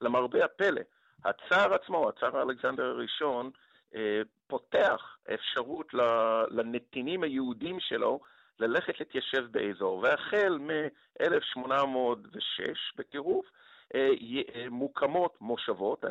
למרבה 0.00 0.44
הפלא, 0.44 0.80
הצאר 1.24 1.74
עצמו, 1.74 2.08
הצאר 2.08 2.42
אלכסנדר 2.42 2.84
הראשון, 2.84 3.50
פותח 4.46 5.16
אפשרות 5.34 5.94
לנתינים 6.50 7.22
היהודים 7.22 7.80
שלו 7.80 8.20
ללכת 8.58 9.00
להתיישב 9.00 9.46
באזור, 9.50 9.98
והחל 9.98 10.58
מ-1806 10.60 12.96
בקירוב 12.96 13.44
מוקמות 14.70 15.36
מושבות 15.40 16.04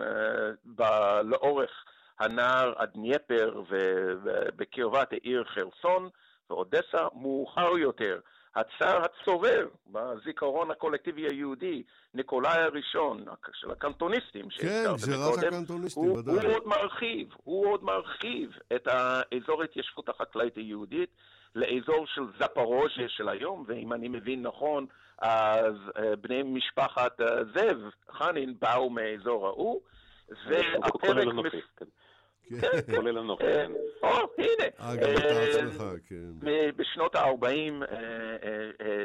לאורך 1.23 1.85
הנהר 2.19 2.81
הדנייפר 2.81 3.63
ובקרבת 3.69 5.13
העיר 5.13 5.43
חרסון 5.43 6.09
ואודסה, 6.49 7.07
מאוחר 7.13 7.77
יותר 7.77 8.19
הצאר 8.57 9.01
הצורר 9.03 9.67
בזיכרון 9.87 10.71
הקולקטיבי 10.71 11.21
היהודי, 11.21 11.83
ניקולאי 12.13 12.61
הראשון, 12.61 13.25
של 13.53 13.71
הקנטוניסטים, 13.71 14.49
כן, 14.49 14.83
גזירת 14.93 15.43
הקנטוניסטים, 15.43 16.11
ודאי. 16.11 16.35
הוא 16.35 16.55
עוד 16.55 16.67
מרחיב, 16.67 17.27
הוא 17.43 17.67
עוד 17.71 17.83
מרחיב 17.83 18.51
את 18.75 18.87
האזור 18.87 19.61
ההתיישבות 19.61 20.09
החקלאית 20.09 20.55
היהודית 20.55 21.09
לאזור 21.55 22.05
של 22.07 22.21
זפורוז'ה 22.39 23.07
של 23.07 23.29
היום, 23.29 23.65
ואם 23.67 23.93
אני 23.93 24.07
מבין 24.07 24.41
נכון, 24.41 24.85
אז 25.19 25.75
בני 26.21 26.43
משפחת 26.43 27.19
זאב, 27.55 27.77
חנין, 28.11 28.55
באו 28.59 28.89
מהאזור 28.89 29.47
ההוא, 29.47 29.81
והפרק... 30.29 31.51
כן, 32.61 32.95
כולל 32.95 33.17
הנוחי. 33.17 33.43
כן. 33.43 33.71
או, 34.03 34.09
הנה. 34.37 34.67
אתה 34.77 35.59
עצמך, 35.59 35.83
כן. 36.07 36.49
בשנות 36.75 37.15
ה-40 37.15 37.85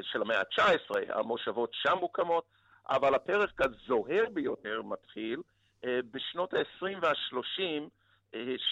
של 0.02 0.23
המאה 0.23 0.39
ה-19, 0.39 0.97
המושבות 1.09 1.70
שם 1.73 1.97
מוקמות, 2.01 2.44
אבל 2.89 3.14
הפרק 3.14 3.60
הזוהר 3.60 4.24
ביותר 4.32 4.82
מתחיל 4.82 5.40
בשנות 5.86 6.55
ה-20 6.55 6.86
וה-30 7.02 7.89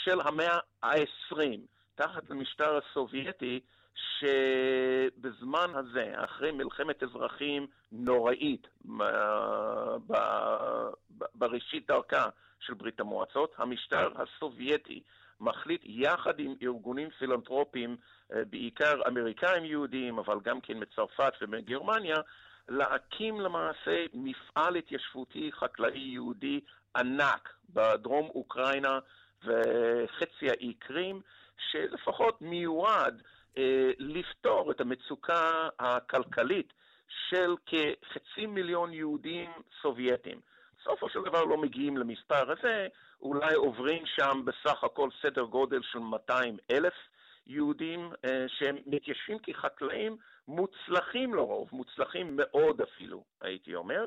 של 0.04 0.20
המאה 0.20 0.58
ה-20, 0.82 1.36
תחת 1.94 2.30
המשטר 2.30 2.78
הסובייטי, 2.78 3.60
שבזמן 4.18 5.70
הזה, 5.74 6.12
אחרי 6.16 6.52
מלחמת 6.52 7.02
אזרחים 7.02 7.66
נוראית 7.92 8.68
בראשית 11.34 11.86
דרכה 11.86 12.28
של 12.60 12.74
ברית 12.74 13.00
המועצות, 13.00 13.54
המשטר 13.58 14.08
הסובייטי 14.16 15.02
מחליט 15.40 15.80
יחד 15.84 16.40
עם 16.40 16.54
ארגונים 16.62 17.10
פילנטרופיים, 17.10 17.96
אה, 18.32 18.44
בעיקר 18.44 18.94
אמריקאים 19.08 19.64
יהודים, 19.64 20.18
אבל 20.18 20.38
גם 20.44 20.60
כן 20.60 20.74
מצרפת 20.78 21.32
ומגרמניה, 21.40 22.16
להקים 22.68 23.40
למעשה 23.40 24.04
מפעל 24.14 24.76
התיישבותי 24.76 25.50
חקלאי 25.52 25.98
יהודי 25.98 26.60
ענק 26.96 27.54
בדרום 27.70 28.28
אוקראינה 28.34 28.98
וחצי 29.44 30.50
האי 30.50 30.74
קרים, 30.74 31.20
שלפחות 31.70 32.42
מיועד 32.42 33.22
אה, 33.58 33.90
לפתור 33.98 34.70
את 34.70 34.80
המצוקה 34.80 35.68
הכלכלית 35.78 36.72
של 37.28 37.54
כחצי 37.66 38.46
מיליון 38.46 38.92
יהודים 38.92 39.50
סובייטים. 39.82 40.40
בסופו 40.80 41.08
של 41.08 41.22
דבר 41.22 41.44
לא 41.44 41.56
מגיעים 41.56 41.96
למספר 41.96 42.52
הזה, 42.52 42.88
אולי 43.22 43.54
עוברים 43.54 44.02
שם 44.06 44.42
בסך 44.44 44.84
הכל 44.84 45.08
סדר 45.22 45.42
גודל 45.42 45.80
של 45.82 45.98
200 45.98 46.56
אלף 46.70 46.94
יהודים 47.46 48.12
אה, 48.24 48.44
שהם 48.48 48.76
מתיישבים 48.86 49.38
כחקלאים 49.38 50.16
מוצלחים 50.48 51.34
לרוב, 51.34 51.68
מוצלחים 51.72 52.36
מאוד 52.36 52.80
אפילו, 52.80 53.24
הייתי 53.40 53.74
אומר. 53.74 54.04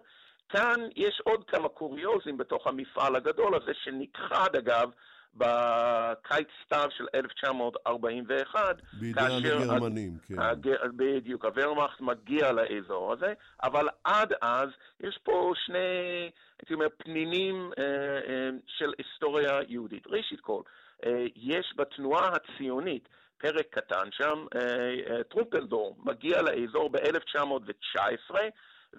כאן 0.49 0.79
יש 0.95 1.21
עוד 1.25 1.43
כמה 1.49 1.69
קוריוזים 1.69 2.37
בתוך 2.37 2.67
המפעל 2.67 3.15
הגדול 3.15 3.55
הזה, 3.55 3.71
שנכחד 3.73 4.55
אגב 4.55 4.91
בקיץ 5.35 6.47
סתיו 6.65 6.89
של 6.97 7.05
1941. 7.15 8.81
בידי 8.93 9.21
הגרמנים, 9.21 10.17
כן. 10.27 10.39
הג... 10.39 10.69
בדיוק, 10.95 11.45
הוורמאכט 11.45 12.01
מגיע 12.01 12.51
לאזור 12.51 13.13
הזה, 13.13 13.33
אבל 13.63 13.87
עד 14.03 14.33
אז 14.41 14.69
יש 14.99 15.19
פה 15.23 15.53
שני, 15.65 16.31
הייתי 16.59 16.73
אומר, 16.73 16.87
פנינים 16.97 17.71
אה, 17.77 17.83
אה, 17.83 18.49
של 18.67 18.93
היסטוריה 18.97 19.59
יהודית. 19.67 20.07
ראשית 20.07 20.39
כל, 20.39 20.61
אה, 21.05 21.25
יש 21.35 21.73
בתנועה 21.77 22.29
הציונית 22.35 23.07
פרק 23.43 23.67
קטן 23.69 24.09
שם, 24.11 24.45
אה, 24.55 25.15
אה, 25.15 25.23
טרומפלדור 25.23 25.97
מגיע 26.05 26.41
לאזור 26.41 26.89
ב-1919 26.89 28.35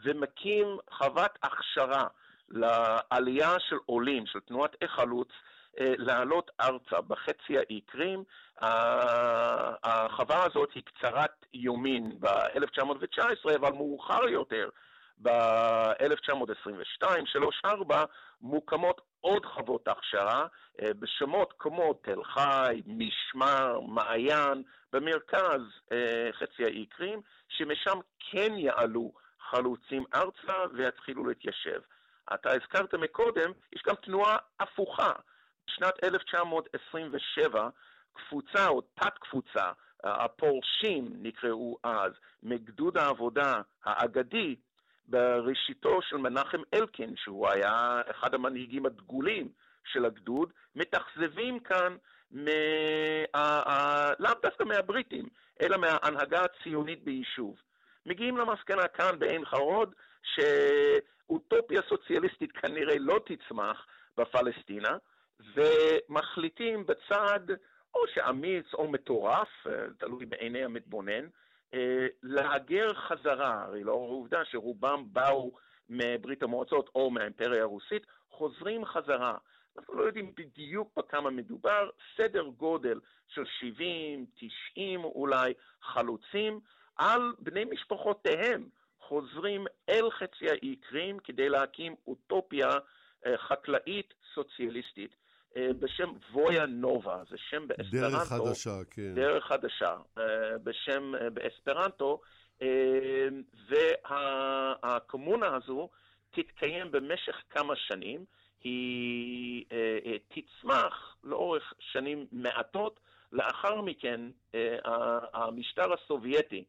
ומקים 0.05 0.67
חוות 0.91 1.39
הכשרה 1.43 2.07
לעלייה 2.49 3.55
של 3.69 3.77
עולים, 3.87 4.27
של 4.27 4.41
תנועת 4.41 4.77
החלוץ, 4.83 5.29
לעלות 5.81 6.51
ארצה 6.61 7.01
בחצי 7.01 7.59
האי 7.59 7.81
קרים. 7.81 8.25
החווה 9.85 10.45
הזאת 10.45 10.73
היא 10.75 10.83
קצרת 10.83 11.47
יומין 11.53 12.21
ב-1919, 12.21 13.57
אבל 13.57 13.73
מאוחר 13.73 14.29
יותר, 14.29 14.69
ב-1922, 15.23 17.05
3-4, 17.67 17.69
מוקמות 18.41 19.01
עוד 19.21 19.47
חוות 19.47 19.89
הכשרה 19.89 20.47
אה, 20.83 20.95
בשמות 20.99 21.55
כמו 21.59 21.95
תל 21.95 22.25
חי, 22.25 22.83
משמר, 22.87 23.81
מעיין, 23.81 24.63
במרכז 24.93 25.61
אה, 25.93 26.29
חצי 26.33 26.65
האי 26.65 26.87
קרים, 26.87 27.21
שמשם 27.49 27.99
כן 28.31 28.53
יעלו 28.57 29.13
חלוצים 29.51 30.05
ארצה 30.15 30.59
ויתחילו 30.75 31.25
להתיישב. 31.25 31.81
אתה 32.35 32.53
הזכרת 32.53 32.95
מקודם, 32.95 33.53
יש 33.73 33.83
גם 33.87 33.95
תנועה 33.95 34.37
הפוכה. 34.61 35.13
בשנת 35.67 36.05
1927 36.05 37.69
קבוצה 38.13 38.69
או 38.69 38.81
תת-קבוצה, 38.81 39.73
הפורשים 40.05 41.09
נקראו 41.23 41.79
אז, 41.83 42.13
מגדוד 42.43 42.99
העבודה 42.99 43.55
האגדי, 43.85 44.57
בראשיתו 45.09 46.03
של 46.03 46.17
מנחם 46.17 46.63
אלקין, 46.75 47.17
שהוא 47.17 47.49
היה 47.49 48.01
אחד 48.11 48.35
המנהיגים 48.35 48.87
הדגולים 48.87 49.49
של 49.85 50.05
הגדוד, 50.05 50.53
מתאכזבים 50.75 51.61
כאן 51.61 51.97
מה... 52.31 54.13
לאו 54.19 54.33
דווקא 54.43 54.65
מהבריטים, 54.65 55.29
אלא 55.63 55.77
מההנהגה 55.77 56.45
הציונית 56.45 57.05
ביישוב. 57.05 57.57
מגיעים 58.07 58.37
למסקנה 58.37 58.89
כאן 58.89 59.19
בעין 59.19 59.45
חרוד, 59.45 59.95
שאוטופיה 60.23 61.83
סוציאליסטית 61.89 62.53
כנראה 62.53 62.95
לא 62.99 63.21
תצמח 63.27 63.87
בפלסטינה, 64.17 64.97
ומחליטים 65.41 66.87
בצד 66.87 67.41
או 67.95 68.01
שאמיץ 68.15 68.75
או 68.75 68.89
מטורף, 68.89 69.67
תלוי 69.99 70.27
בעיני 70.27 70.65
המתבונן, 70.65 71.29
להגר 72.23 72.95
חזרה, 72.95 73.63
הרי 73.63 73.85
לאור 73.85 74.09
העובדה 74.09 74.45
שרובם 74.45 75.05
באו 75.13 75.53
מברית 75.89 76.43
המועצות 76.43 76.91
או 76.95 77.11
מהאימפריה 77.11 77.63
הרוסית, 77.63 78.07
חוזרים 78.31 78.85
חזרה. 78.85 79.37
אנחנו 79.79 79.95
לא 79.95 80.03
יודעים 80.03 80.33
בדיוק 80.37 80.93
בכמה 80.97 81.31
מדובר, 81.31 81.91
סדר 82.17 82.45
גודל 82.45 83.01
של 83.29 83.45
70, 83.61 84.27
90 84.35 85.05
אולי 85.05 85.55
חלוצים, 85.83 86.61
על 86.97 87.35
בני 87.39 87.65
משפחותיהם 87.65 88.69
חוזרים 89.01 89.67
אל 89.89 90.11
חצי 90.11 90.51
האי 90.51 90.77
קרים 90.77 91.19
כדי 91.19 91.49
להקים 91.49 91.95
אוטופיה 92.07 92.69
חקלאית 93.37 94.15
סוציאליסטית. 94.35 95.24
בשם 95.59 96.13
וויה 96.33 96.67
נובה, 96.67 97.23
זה 97.31 97.37
שם 97.51 97.69
באספרנטו. 97.69 98.09
דרך 98.09 98.29
חדשה, 98.29 98.85
כן. 98.91 99.15
דרך 99.15 99.45
חדשה, 99.45 99.97
בשם 100.65 101.13
באספרנטו, 101.35 102.21
והקומונה 103.69 105.57
הזו 105.57 105.89
תתקיים 106.31 106.93
במשך 106.93 107.43
כמה 107.51 107.77
שנים, 107.77 108.25
היא 108.61 109.65
תצמח 110.29 111.17
לאורך 111.25 111.73
שנים 111.79 112.27
מעטות, 112.33 113.01
לאחר 113.33 113.81
מכן 113.81 114.21
המשטר 115.35 115.93
הסובייטי 115.93 116.65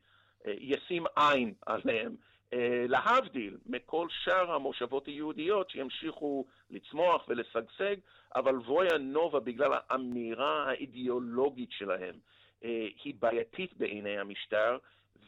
ישים 0.46 1.06
עין 1.16 1.54
עליהם. 1.66 2.16
להבדיל 2.88 3.58
מכל 3.66 4.08
שאר 4.10 4.52
המושבות 4.52 5.06
היהודיות 5.06 5.70
שימשיכו 5.70 6.46
לצמוח 6.70 7.26
ולשגשג, 7.28 7.96
אבל 8.36 8.56
וויה 8.56 8.98
נובה, 8.98 9.40
בגלל 9.40 9.72
האמירה 9.74 10.70
האידיאולוגית 10.70 11.72
שלהם, 11.72 12.16
היא 13.04 13.14
בעייתית 13.20 13.78
בעיני 13.78 14.18
המשטר, 14.20 14.78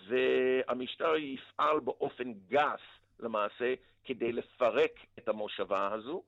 והמשטר 0.07 1.15
יפעל 1.15 1.79
באופן 1.79 2.33
גס 2.47 2.81
למעשה 3.19 3.73
כדי 4.03 4.31
לפרק 4.31 4.91
את 5.19 5.27
המושבה 5.27 5.93
הזו, 5.93 6.23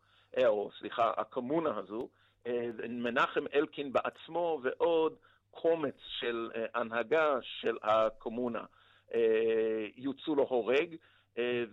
או 0.45 0.71
סליחה, 0.79 1.11
הקומונה 1.17 1.77
הזו. 1.77 2.09
מנחם 2.89 3.43
אלקין 3.53 3.93
בעצמו 3.93 4.59
ועוד 4.63 5.15
קומץ 5.51 5.95
של 6.19 6.51
הנהגה 6.73 7.37
של 7.41 7.77
הקומונה. 7.83 8.63
יוצאו 9.95 10.35
להורג, 10.35 10.95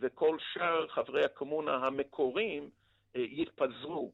וכל 0.00 0.36
שאר 0.52 0.86
חברי 0.88 1.24
הקומונה 1.24 1.74
המקוריים 1.76 2.70
יתפזרו 3.14 4.12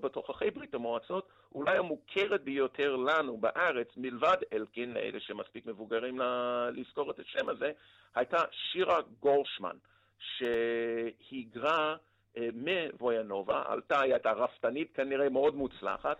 בתוככי 0.00 0.50
ברית 0.50 0.74
המועצות, 0.74 1.28
אולי 1.54 1.78
המוכרת 1.78 2.44
ביותר 2.44 2.96
לנו 2.96 3.36
בארץ, 3.36 3.88
מלבד 3.96 4.36
אלקין, 4.52 4.96
אלה 4.96 5.20
שמספיק 5.20 5.66
מבוגרים 5.66 6.20
לזכור 6.72 7.10
את 7.10 7.18
השם 7.18 7.48
הזה, 7.48 7.72
הייתה 8.14 8.38
שירה 8.50 9.00
גורשמן, 9.20 9.76
שהיגרה 10.18 11.96
מוויאנובה, 12.52 13.62
עלתה, 13.66 14.00
היא 14.00 14.12
הייתה 14.12 14.32
רפתנית 14.32 14.92
כנראה 14.94 15.28
מאוד 15.28 15.54
מוצלחת, 15.54 16.16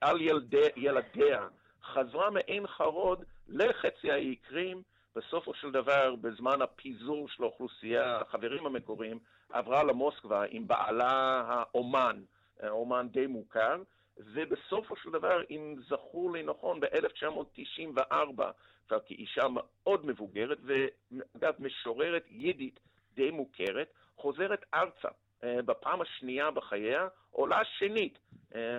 על 0.00 0.20
ילדי, 0.20 0.68
ילדיה, 0.76 1.46
חזרה 1.82 2.30
מעין 2.30 2.66
חרוד 2.66 3.24
לחצי 3.48 4.10
האי 4.10 4.36
קרים, 4.36 4.82
בסופו 5.18 5.54
של 5.54 5.70
דבר, 5.70 6.14
בזמן 6.20 6.62
הפיזור 6.62 7.28
של 7.28 7.42
האוכלוסייה, 7.42 8.16
החברים 8.16 8.66
המקוריים, 8.66 9.18
עברה 9.52 9.84
למוסקבה 9.84 10.44
עם 10.50 10.66
בעלה 10.66 11.42
האומן, 11.48 12.22
אומן 12.68 13.08
די 13.08 13.26
מוכר, 13.26 13.82
ובסופו 14.16 14.96
של 14.96 15.10
דבר, 15.10 15.42
אם 15.50 15.74
זכור 15.88 16.32
לי 16.32 16.42
נכון, 16.42 16.80
ב-1994, 16.80 18.42
כבר 18.88 18.98
כאישה 19.06 19.46
מאוד 19.50 20.06
מבוגרת, 20.06 20.58
ואגב, 20.64 21.54
משוררת 21.58 22.24
יידית 22.30 22.80
די 23.14 23.30
מוכרת, 23.30 23.92
חוזרת 24.16 24.64
ארצה. 24.74 25.08
בפעם 25.42 26.00
השנייה 26.00 26.50
בחייה, 26.50 27.08
עולה 27.30 27.64
שנית, 27.64 28.18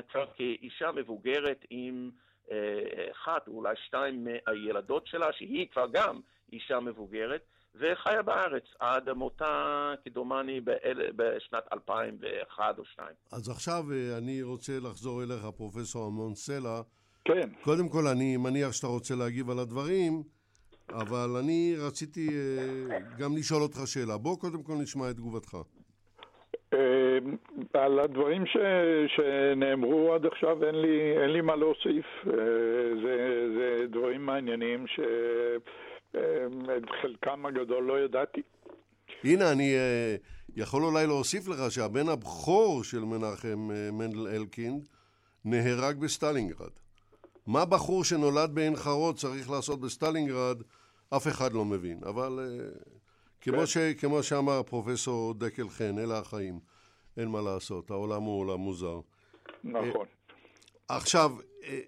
כבר 0.10 0.26
כאישה 0.36 0.92
מבוגרת 0.92 1.66
עם 1.70 2.12
אחת 3.12 3.48
או 3.48 3.54
אולי 3.54 3.74
שתיים 3.86 4.28
מהילדות 4.48 5.08
שלה, 5.08 5.28
שהיא 5.34 5.68
כבר 5.72 5.86
גם 5.92 6.20
אישה 6.54 6.80
מבוגרת, 6.80 7.42
וחיה 7.76 8.22
בארץ 8.22 8.64
עד 8.80 9.10
מותה, 9.10 9.94
כדומני, 10.06 10.62
בשנת 11.16 11.64
2001 11.74 12.78
או 12.78 12.84
2002. 12.84 13.08
אז 13.32 13.50
עכשיו 13.50 13.84
אני 14.18 14.42
רוצה 14.44 14.80
לחזור 14.80 15.24
אליך, 15.24 15.46
פרופסור 15.58 16.08
אמנון 16.08 16.36
סלע. 16.36 16.82
כן. 17.26 17.50
קודם 17.64 17.90
כל, 17.90 18.08
אני 18.08 18.38
מניח 18.38 18.72
שאתה 18.72 18.88
רוצה 18.88 19.16
להגיב 19.16 19.50
על 19.50 19.60
הדברים, 19.60 20.24
אבל 20.90 21.30
אני 21.40 21.76
רציתי 21.78 22.28
אה, 22.30 23.00
גם 23.18 23.38
לשאול 23.38 23.62
אותך 23.62 23.80
שאלה. 23.86 24.18
בוא 24.18 24.40
קודם 24.40 24.64
כל 24.64 24.74
נשמע 24.74 25.10
את 25.10 25.16
תגובתך. 25.16 25.58
אה, 27.76 27.86
על 27.86 28.00
הדברים 28.00 28.46
ש, 28.46 28.58
שנאמרו 29.16 30.14
עד 30.14 30.26
עכשיו 30.26 30.64
אין 30.64 30.76
לי, 30.76 31.18
אין 31.22 31.30
לי 31.30 31.42
מה 31.42 31.56
להוסיף. 31.56 32.06
אה, 32.28 32.34
זה, 33.04 33.46
זה 33.58 33.88
דברים 33.88 34.26
מעניינים 34.26 34.86
שאת 34.88 36.86
חלקם 37.02 37.46
הגדול 37.46 37.84
לא 37.84 38.00
ידעתי. 38.00 38.42
הנה, 39.24 39.52
אני 39.52 39.76
אה, 39.76 40.16
יכול 40.56 40.84
אולי 40.84 41.08
להוסיף 41.08 41.48
לך 41.48 41.72
שהבן 41.72 42.10
הבכור 42.10 42.84
של 42.84 43.00
מנחם 43.00 43.70
אה, 43.72 43.92
מנדל 43.92 44.28
אלקין 44.28 44.82
נהרג 45.46 45.98
בסטלינגרד. 46.00 46.70
מה 47.48 47.66
בחור 47.66 48.04
שנולד 48.04 48.56
בעין 48.56 48.76
חרוד 48.76 49.18
צריך 49.18 49.50
לעשות 49.50 49.82
בסטלינגרד, 49.82 50.62
אף 51.10 51.28
אחד 51.28 51.54
לא 51.54 51.66
מבין. 51.66 52.00
אבל 52.04 52.40
אה, 52.40 52.66
כמו, 53.42 53.68
ש, 53.68 53.78
כמו 53.78 54.24
שאמר 54.24 54.64
פרופסור 54.64 55.34
דקל 55.34 55.70
חן, 55.70 56.00
אלה 56.00 56.18
החיים. 56.20 56.60
אין 57.20 57.28
מה 57.28 57.42
לעשות, 57.42 57.92
העולם 57.92 58.22
הוא 58.24 58.40
עולם 58.40 58.60
מוזר. 58.60 59.00
נכון. 59.64 60.06
עכשיו, 60.88 61.32
אה, 61.64 61.80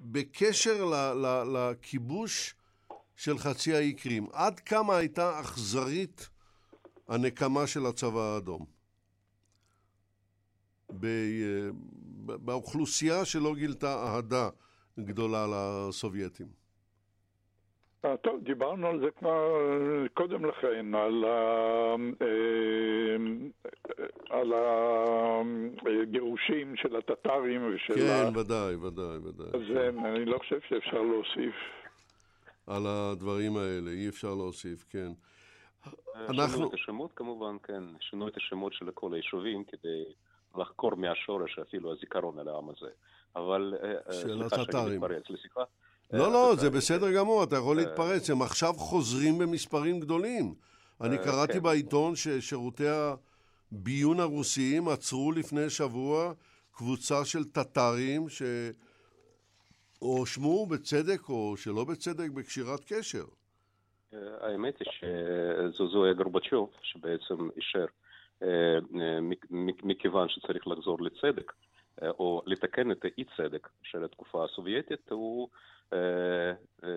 בקשר 0.00 0.84
לכיבוש 1.54 2.54
של 3.16 3.38
חצי 3.38 3.74
האי 3.74 3.92
קרים, 3.94 4.26
עד 4.32 4.60
כמה 4.60 4.96
הייתה 4.96 5.40
אכזרית 5.40 6.28
הנקמה 7.08 7.66
של 7.66 7.86
הצבא 7.86 8.20
האדום? 8.20 8.66
ב- 11.00 11.04
אה, 11.04 11.70
באוכלוסייה 12.26 13.24
שלא 13.24 13.54
גילתה 13.54 14.04
אהדה 14.06 14.48
גדולה 15.00 15.46
לסובייטים. 15.50 16.65
אה, 18.06 18.16
טוב, 18.16 18.40
דיברנו 18.44 18.86
על 18.86 19.00
זה 19.00 19.10
כבר 19.18 19.56
אה, 19.56 20.08
קודם 20.14 20.44
לכן, 20.44 20.94
על, 20.94 21.24
ה, 21.24 21.94
אה, 22.22 23.16
על 24.30 24.52
הגירושים 26.02 26.76
של 26.76 26.96
הטטרים 26.96 27.74
ושל 27.74 27.94
כן, 27.94 28.24
ה... 28.36 28.40
ודאי, 28.40 28.74
ודאי, 28.74 29.16
ודאי. 29.16 29.46
אז 29.46 29.76
אה, 29.76 29.88
אני 29.88 30.24
לא 30.24 30.38
חושב 30.38 30.58
שאפשר 30.68 31.02
להוסיף. 31.02 31.54
על 32.66 32.82
הדברים 32.86 33.56
האלה, 33.56 33.90
אי 33.90 34.08
אפשר 34.08 34.34
להוסיף, 34.34 34.84
כן. 34.90 35.08
שינו 35.82 36.42
אנחנו... 36.42 36.68
את 36.68 36.74
השמות 36.74 37.10
כמובן, 37.16 37.56
כן, 37.62 37.82
שינו 38.00 38.28
את 38.28 38.36
השמות 38.36 38.72
של 38.72 38.90
כל 38.94 39.14
היישובים 39.14 39.64
כדי 39.64 40.04
לחקור 40.58 40.94
מהשורש 40.94 41.58
אפילו 41.58 41.92
הזיכרון 41.92 42.38
על 42.38 42.48
העם 42.48 42.68
הזה. 42.68 42.90
אבל, 43.36 43.74
של 44.04 44.12
סליחה 44.12 44.48
שאני 44.48 44.62
הטטרים. 44.62 45.00
מתפרץ 45.00 45.30
לשיחה. 45.30 45.64
לא, 46.12 46.24
אה, 46.24 46.30
לא, 46.30 46.54
זה 46.56 46.70
בסדר 46.70 47.12
גמור, 47.12 47.44
אתה 47.44 47.56
יכול 47.56 47.78
אה, 47.78 47.84
להתפרץ. 47.84 48.30
הם 48.30 48.42
עכשיו 48.42 48.72
חוזרים 48.72 49.38
במספרים 49.38 50.00
גדולים. 50.00 50.54
אני 51.00 51.18
אה, 51.18 51.24
קראתי 51.24 51.52
כן. 51.52 51.62
בעיתון 51.62 52.16
ששירותי 52.16 52.84
הביון 53.72 54.20
הרוסיים 54.20 54.88
עצרו 54.88 55.32
לפני 55.32 55.70
שבוע 55.70 56.32
קבוצה 56.72 57.24
של 57.24 57.44
טטרים 57.44 58.26
שהואשמו 60.00 60.66
בצדק 60.66 61.28
או 61.28 61.56
שלא 61.56 61.84
בצדק 61.84 62.30
בקשירת 62.30 62.80
קשר. 62.86 63.24
האמת 64.40 64.74
היא 64.80 64.88
שזו 65.72 66.04
היה 66.04 66.14
גורבצ'וב 66.14 66.70
שבעצם 66.82 67.48
אישר, 67.56 67.86
מכיוון 69.82 70.28
שצריך 70.28 70.66
לחזור 70.66 70.98
לצדק, 71.02 71.52
או 72.02 72.42
לתקן 72.46 72.90
את 72.90 73.04
האי 73.04 73.24
צדק 73.36 73.68
של 73.82 74.04
התקופה 74.04 74.44
הסובייטית, 74.44 75.10
הוא 75.10 75.48
אה, 75.92 75.98
אה, 76.84 76.88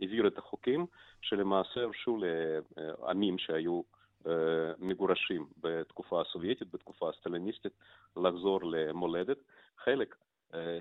העביר 0.00 0.26
את 0.26 0.38
החוקים 0.38 0.86
שלמעשה 1.20 1.80
הרשו 1.80 2.18
לעמים 2.76 3.38
שהיו 3.38 3.82
אה, 4.26 4.32
מגורשים 4.78 5.46
בתקופה 5.60 6.20
הסובייטית, 6.20 6.70
בתקופה 6.72 7.10
הסטליניסטית, 7.10 7.72
לחזור 8.16 8.60
למולדת. 8.64 9.38
חלק 9.84 10.14
אה, 10.14 10.31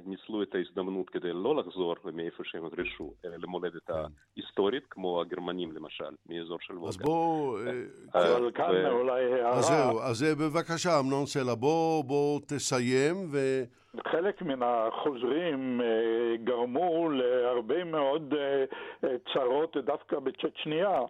ניצלו 0.06 0.44
את 0.44 0.56
ההזדמנות 0.56 1.10
כדי 1.10 1.34
לא 1.34 1.56
לחזור 1.56 1.96
מאיפה 2.14 2.44
שהם 2.46 2.70
גרשו, 2.70 3.14
אלא 3.26 3.36
למולדת 3.38 3.90
ההיסטורית, 3.90 4.84
כמו 4.90 5.22
הגרמנים 5.22 5.72
למשל, 5.72 6.16
מאזור 6.30 6.58
של 6.62 6.74
וולגה. 6.74 6.88
אז 6.90 6.98
בואו... 6.98 7.58
אה, 7.58 7.72
אה, 8.16 8.38
אבל 8.38 8.52
כאן 8.52 8.86
אולי 8.86 9.44
אז 9.46 9.66
זהו, 9.66 9.76
הערה, 9.76 10.10
אז 10.10 10.24
אה, 10.24 10.36
בבקשה, 10.36 11.00
אמנון 11.00 11.26
סלע, 11.26 11.56
בוא, 11.56 12.04
בוא 12.04 12.40
תסיים 12.48 13.16
ו... 13.32 13.64
חלק 14.00 14.42
מן 14.42 14.60
החוזרים 14.64 15.82
אה, 15.82 16.38
גרמו 16.44 17.10
להרבה 17.10 17.84
מאוד 17.84 18.34
אה, 18.38 18.66
אה, 19.04 19.16
צרות 19.34 19.78
דווקא 19.78 20.20
בצ'צ'ניה, 20.20 21.02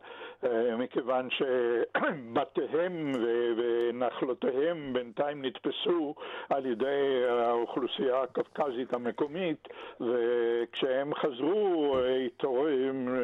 מכיוון 0.77 1.29
שבתיהם 1.29 3.11
ונחלותיהם 3.57 4.93
בינתיים 4.93 5.45
נתפסו 5.45 6.15
על 6.49 6.65
ידי 6.65 7.23
האוכלוסייה 7.29 8.21
הקווקזית 8.21 8.93
המקומית, 8.93 9.67
וכשהם 9.99 11.15
חזרו 11.15 11.97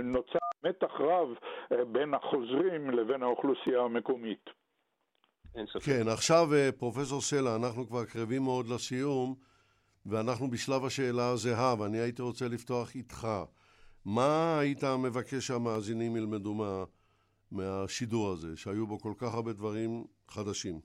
נוצר 0.04 0.40
מתח 0.64 1.02
רב 1.02 1.30
בין 1.92 2.14
החוזרים 2.14 2.90
לבין 2.90 3.24
האוכלוסייה 3.24 3.82
המקומית. 3.82 4.50
אין 5.58 5.66
ספק. 5.66 5.86
כן, 5.86 6.08
עכשיו, 6.08 6.54
אה, 6.54 6.70
פרופסור 6.72 7.22
סלע, 7.22 7.56
אנחנו 7.56 7.88
כבר 7.88 8.06
קרבים 8.06 8.44
מאוד 8.44 8.68
לסיום, 8.68 9.36
ואנחנו 10.06 10.50
בשלב 10.52 10.86
השאלה 10.86 11.30
הזהה, 11.30 11.76
ואני 11.80 11.98
הייתי 11.98 12.22
רוצה 12.22 12.46
לפתוח 12.48 12.96
איתך. 12.96 13.28
מה 14.06 14.60
היית 14.60 14.84
מבקש 14.84 15.48
שהמאזינים 15.48 16.16
ילמדו 16.16 16.54
מה, 16.54 16.84
מהשידור 17.52 18.32
הזה, 18.32 18.58
שהיו 18.58 18.88
בו 18.88 19.00
כל 19.00 19.14
כך 19.18 19.34
הרבה 19.34 19.54
דברים 19.54 20.04
חדשים? 20.28 20.80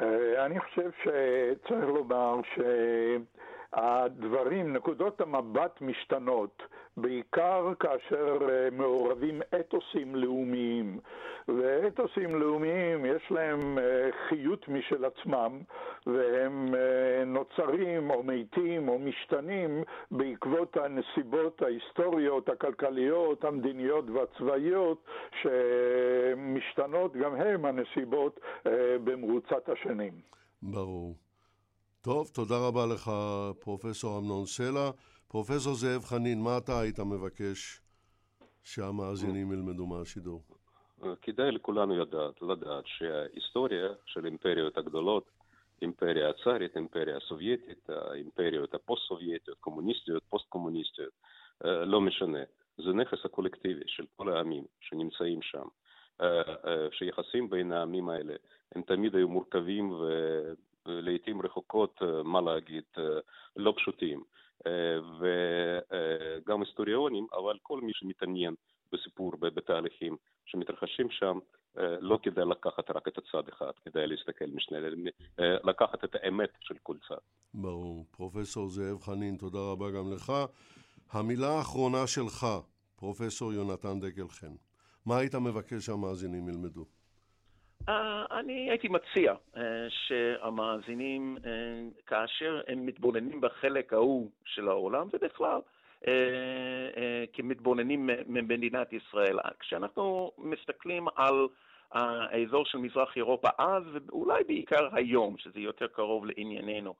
אה, 0.00 0.46
אני 0.46 0.60
חושב 0.60 0.90
שצריך 1.02 1.84
לומר 1.84 2.40
שהדברים, 3.74 4.72
נקודות 4.76 5.20
המבט 5.20 5.80
משתנות, 5.80 6.62
בעיקר 7.00 7.72
כאשר 7.80 8.38
אה, 8.50 8.68
מעורבים 8.72 9.42
אתוסים 9.60 10.16
לאומיים. 10.16 10.98
ואתוסים 11.48 12.34
לאומיים 12.34 13.06
יש 13.06 13.22
להם 13.30 13.78
אה, 13.78 14.08
חיות 14.28 14.68
משל 14.68 15.04
עצמם, 15.04 15.60
והם 16.06 16.74
אה, 16.74 17.24
נוצרים 17.24 18.10
או 18.10 18.22
מתים 18.22 18.88
או 18.88 18.98
משתנים 18.98 19.82
בעקבות 20.10 20.76
הנסיבות 20.76 21.62
ההיסטוריות, 21.62 22.48
הכלכליות, 22.48 23.44
המדיניות 23.44 24.04
והצבאיות, 24.10 25.04
שמשתנות 25.42 27.16
גם 27.16 27.34
הם 27.34 27.64
הנסיבות 27.64 28.40
במרוצת 29.04 29.68
השנים. 29.68 30.12
ברור. 30.62 31.14
טוב, 32.00 32.28
תודה 32.34 32.54
רבה 32.68 32.86
לך, 32.86 33.10
פרופסור 33.60 34.18
אמנון 34.18 34.46
סלע. 34.46 34.90
פרופסור 35.28 35.74
זאב 35.74 36.04
חנין, 36.04 36.42
מה 36.42 36.58
אתה 36.58 36.80
היית 36.80 37.00
מבקש 37.00 37.80
שהמאזינים 38.64 39.52
ילמדו 39.52 39.86
מהשידור? 39.86 40.42
כדאי 41.22 41.52
לכולנו 41.52 41.98
לדעת, 41.98 42.42
לדעת 42.42 42.84
שההיסטוריה 42.86 43.88
של 44.06 44.24
האימפריות 44.24 44.78
הגדולות, 44.78 45.24
אימפריה 45.82 46.30
הצארית, 46.30 46.76
אימפריה 46.76 47.16
הסובייטית, 47.16 47.90
האימפריות 47.90 48.74
הפוסט-סובייטיות, 48.74 49.58
קומוניסטיות, 49.60 50.22
פוסט-קומוניסטיות, 50.28 51.12
אה, 51.64 51.84
לא 51.84 52.00
משנה. 52.00 52.42
זה 52.78 52.92
נכס 52.92 53.24
הקולקטיבי 53.24 53.84
של 53.86 54.04
כל 54.16 54.28
העמים 54.28 54.64
שנמצאים 54.80 55.42
שם. 55.42 55.66
אה, 56.20 56.42
אה, 56.66 56.88
שיחסים 56.92 57.50
בין 57.50 57.72
העמים 57.72 58.08
האלה 58.08 58.34
הם 58.74 58.82
תמיד 58.82 59.14
היו 59.14 59.28
מורכבים 59.28 59.92
ולעיתים 60.86 61.42
רחוקות, 61.42 62.02
מה 62.24 62.40
להגיד, 62.40 62.84
לא 63.56 63.74
פשוטים. 63.76 64.22
אה, 64.66 64.98
וגם 65.20 66.60
היסטוריונים, 66.62 67.26
אבל 67.32 67.58
כל 67.62 67.80
מי 67.80 67.92
שמתעניין 67.94 68.54
בסיפור, 68.92 69.32
בתהליכים 69.40 70.16
שמתרחשים 70.46 71.10
שם, 71.10 71.38
אה, 71.78 71.96
לא 72.00 72.18
כדאי 72.22 72.44
לקחת 72.44 72.90
רק 72.90 73.08
את 73.08 73.18
הצד 73.18 73.48
אחד, 73.48 73.72
כדאי 73.84 74.06
להסתכל 74.06 74.44
משנה, 74.54 74.78
אה, 75.40 75.56
לקחת 75.64 76.04
את 76.04 76.14
האמת 76.14 76.50
של 76.60 76.74
כל 76.82 76.96
צד. 77.08 77.14
ברור. 77.54 78.06
פרופסור 78.10 78.68
זאב 78.68 79.00
חנין, 79.00 79.36
תודה 79.36 79.58
רבה 79.58 79.90
גם 79.90 80.12
לך. 80.12 80.32
המילה 81.10 81.48
האחרונה 81.48 82.06
שלך, 82.06 82.46
פרופסור 82.96 83.52
יונתן 83.52 84.00
דקל 84.00 84.28
חן. 84.28 84.54
מה 85.06 85.18
היית 85.18 85.34
מבקש 85.34 85.86
שהמאזינים 85.86 86.48
ילמדו? 86.48 86.84
אה, 87.88 88.24
אני 88.30 88.70
הייתי 88.70 88.88
מציע 88.88 89.34
אה, 89.56 89.62
שהמאזינים, 89.88 91.36
אה, 91.46 91.50
כאשר 92.06 92.60
הם 92.68 92.86
מתבוננים 92.86 93.40
בחלק 93.40 93.92
ההוא 93.92 94.30
של 94.44 94.68
העולם, 94.68 95.08
ובכלל, 95.12 95.60
כמתבוננים 97.32 98.10
ממדינת 98.26 98.92
ישראל, 98.92 99.38
כשאנחנו 99.60 100.32
מסתכלים 100.38 101.06
על 101.16 101.46
האזור 101.92 102.66
של 102.66 102.78
מזרח 102.78 103.16
אירופה 103.16 103.48
אז, 103.58 103.82
ואולי 103.92 104.44
בעיקר 104.44 104.88
היום, 104.92 105.38
שזה 105.38 105.60
יותר 105.60 105.86
קרוב 105.86 106.26
לענייננו, 106.26 106.94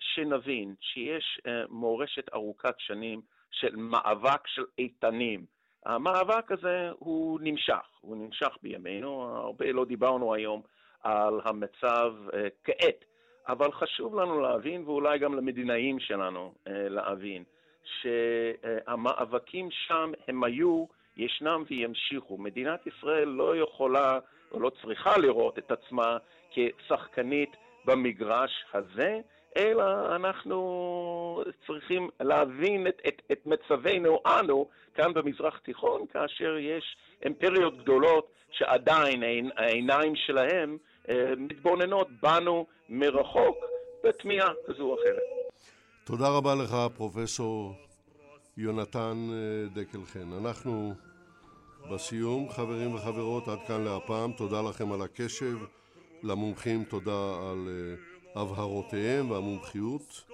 שנבין 0.00 0.74
שיש 0.80 1.40
מורשת 1.68 2.34
ארוכת 2.34 2.74
שנים 2.78 3.20
של 3.50 3.76
מאבק 3.76 4.46
של 4.46 4.64
איתנים, 4.78 5.44
המאבק 5.86 6.52
הזה 6.52 6.90
הוא 6.98 7.40
נמשך, 7.42 7.86
הוא 8.00 8.16
נמשך 8.16 8.56
בימינו, 8.62 9.22
הרבה 9.22 9.72
לא 9.72 9.84
דיברנו 9.84 10.34
היום 10.34 10.62
על 11.02 11.40
המצב 11.44 12.14
אה, 12.34 12.48
כעת, 12.64 13.04
אבל 13.48 13.72
חשוב 13.72 14.20
לנו 14.20 14.40
להבין, 14.40 14.82
ואולי 14.86 15.18
גם 15.18 15.34
למדינאים 15.34 16.00
שלנו 16.00 16.54
אה, 16.68 16.88
להבין, 16.88 17.44
שהמאבקים 17.84 19.68
שם 19.70 20.12
הם 20.28 20.44
היו, 20.44 20.84
ישנם 21.16 21.64
וימשיכו. 21.70 22.38
מדינת 22.38 22.86
ישראל 22.86 23.28
לא 23.28 23.56
יכולה 23.56 24.18
או 24.52 24.60
לא 24.60 24.70
צריכה 24.82 25.18
לראות 25.18 25.58
את 25.58 25.70
עצמה 25.70 26.16
כשחקנית 26.50 27.56
במגרש 27.84 28.64
הזה, 28.74 29.20
אלא 29.56 30.16
אנחנו 30.16 31.42
צריכים 31.66 32.08
להבין 32.20 32.86
את, 32.86 33.00
את, 33.08 33.22
את 33.32 33.46
מצבנו 33.46 34.18
אנו 34.26 34.68
כאן 34.94 35.14
במזרח 35.14 35.58
תיכון, 35.58 36.06
כאשר 36.12 36.56
יש 36.58 36.96
אימפריות 37.24 37.78
גדולות 37.78 38.26
שעדיין 38.50 39.22
העיניים 39.56 40.16
שלהם 40.16 40.78
אה, 41.08 41.32
מתבוננות 41.36 42.08
בנו 42.22 42.66
מרחוק 42.88 43.56
בתמיהה 44.04 44.52
כזו 44.66 44.82
או 44.82 44.94
אחרת. 44.94 45.22
תודה 46.04 46.28
רבה 46.28 46.54
לך, 46.54 46.76
פרופסור 46.96 47.72
יונתן 48.56 49.28
אה, 49.32 49.82
דקלחן. 49.82 50.32
אנחנו 50.40 50.94
בסיום, 51.90 52.48
חברים 52.50 52.94
וחברות, 52.94 53.48
עד 53.48 53.58
כאן 53.68 53.84
להפעם. 53.84 54.32
תודה 54.32 54.62
לכם 54.62 54.92
על 54.92 55.02
הקשב. 55.02 55.56
למומחים 56.22 56.84
תודה 56.84 57.50
על 57.50 57.68
uh, 57.68 58.15
הבהרותיהם 58.36 59.30
והמומחיות. 59.30 60.24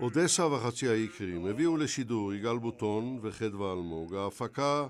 אודסה 0.00 0.46
וחצי 0.46 0.88
האי 0.88 1.08
קרים 1.08 1.46
הביאו 1.46 1.76
לשידור 1.76 2.34
יגאל 2.34 2.58
בוטון 2.58 3.18
וחדווה 3.22 3.72
אלמוג. 3.72 4.14
ההפקה 4.14 4.86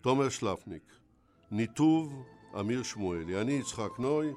תומר 0.00 0.28
שלפניק. 0.28 0.82
ניתוב 1.50 2.22
אמיר 2.60 2.82
שמואלי. 2.82 3.40
אני 3.40 3.52
יצחק 3.52 3.98
נוי. 3.98 4.32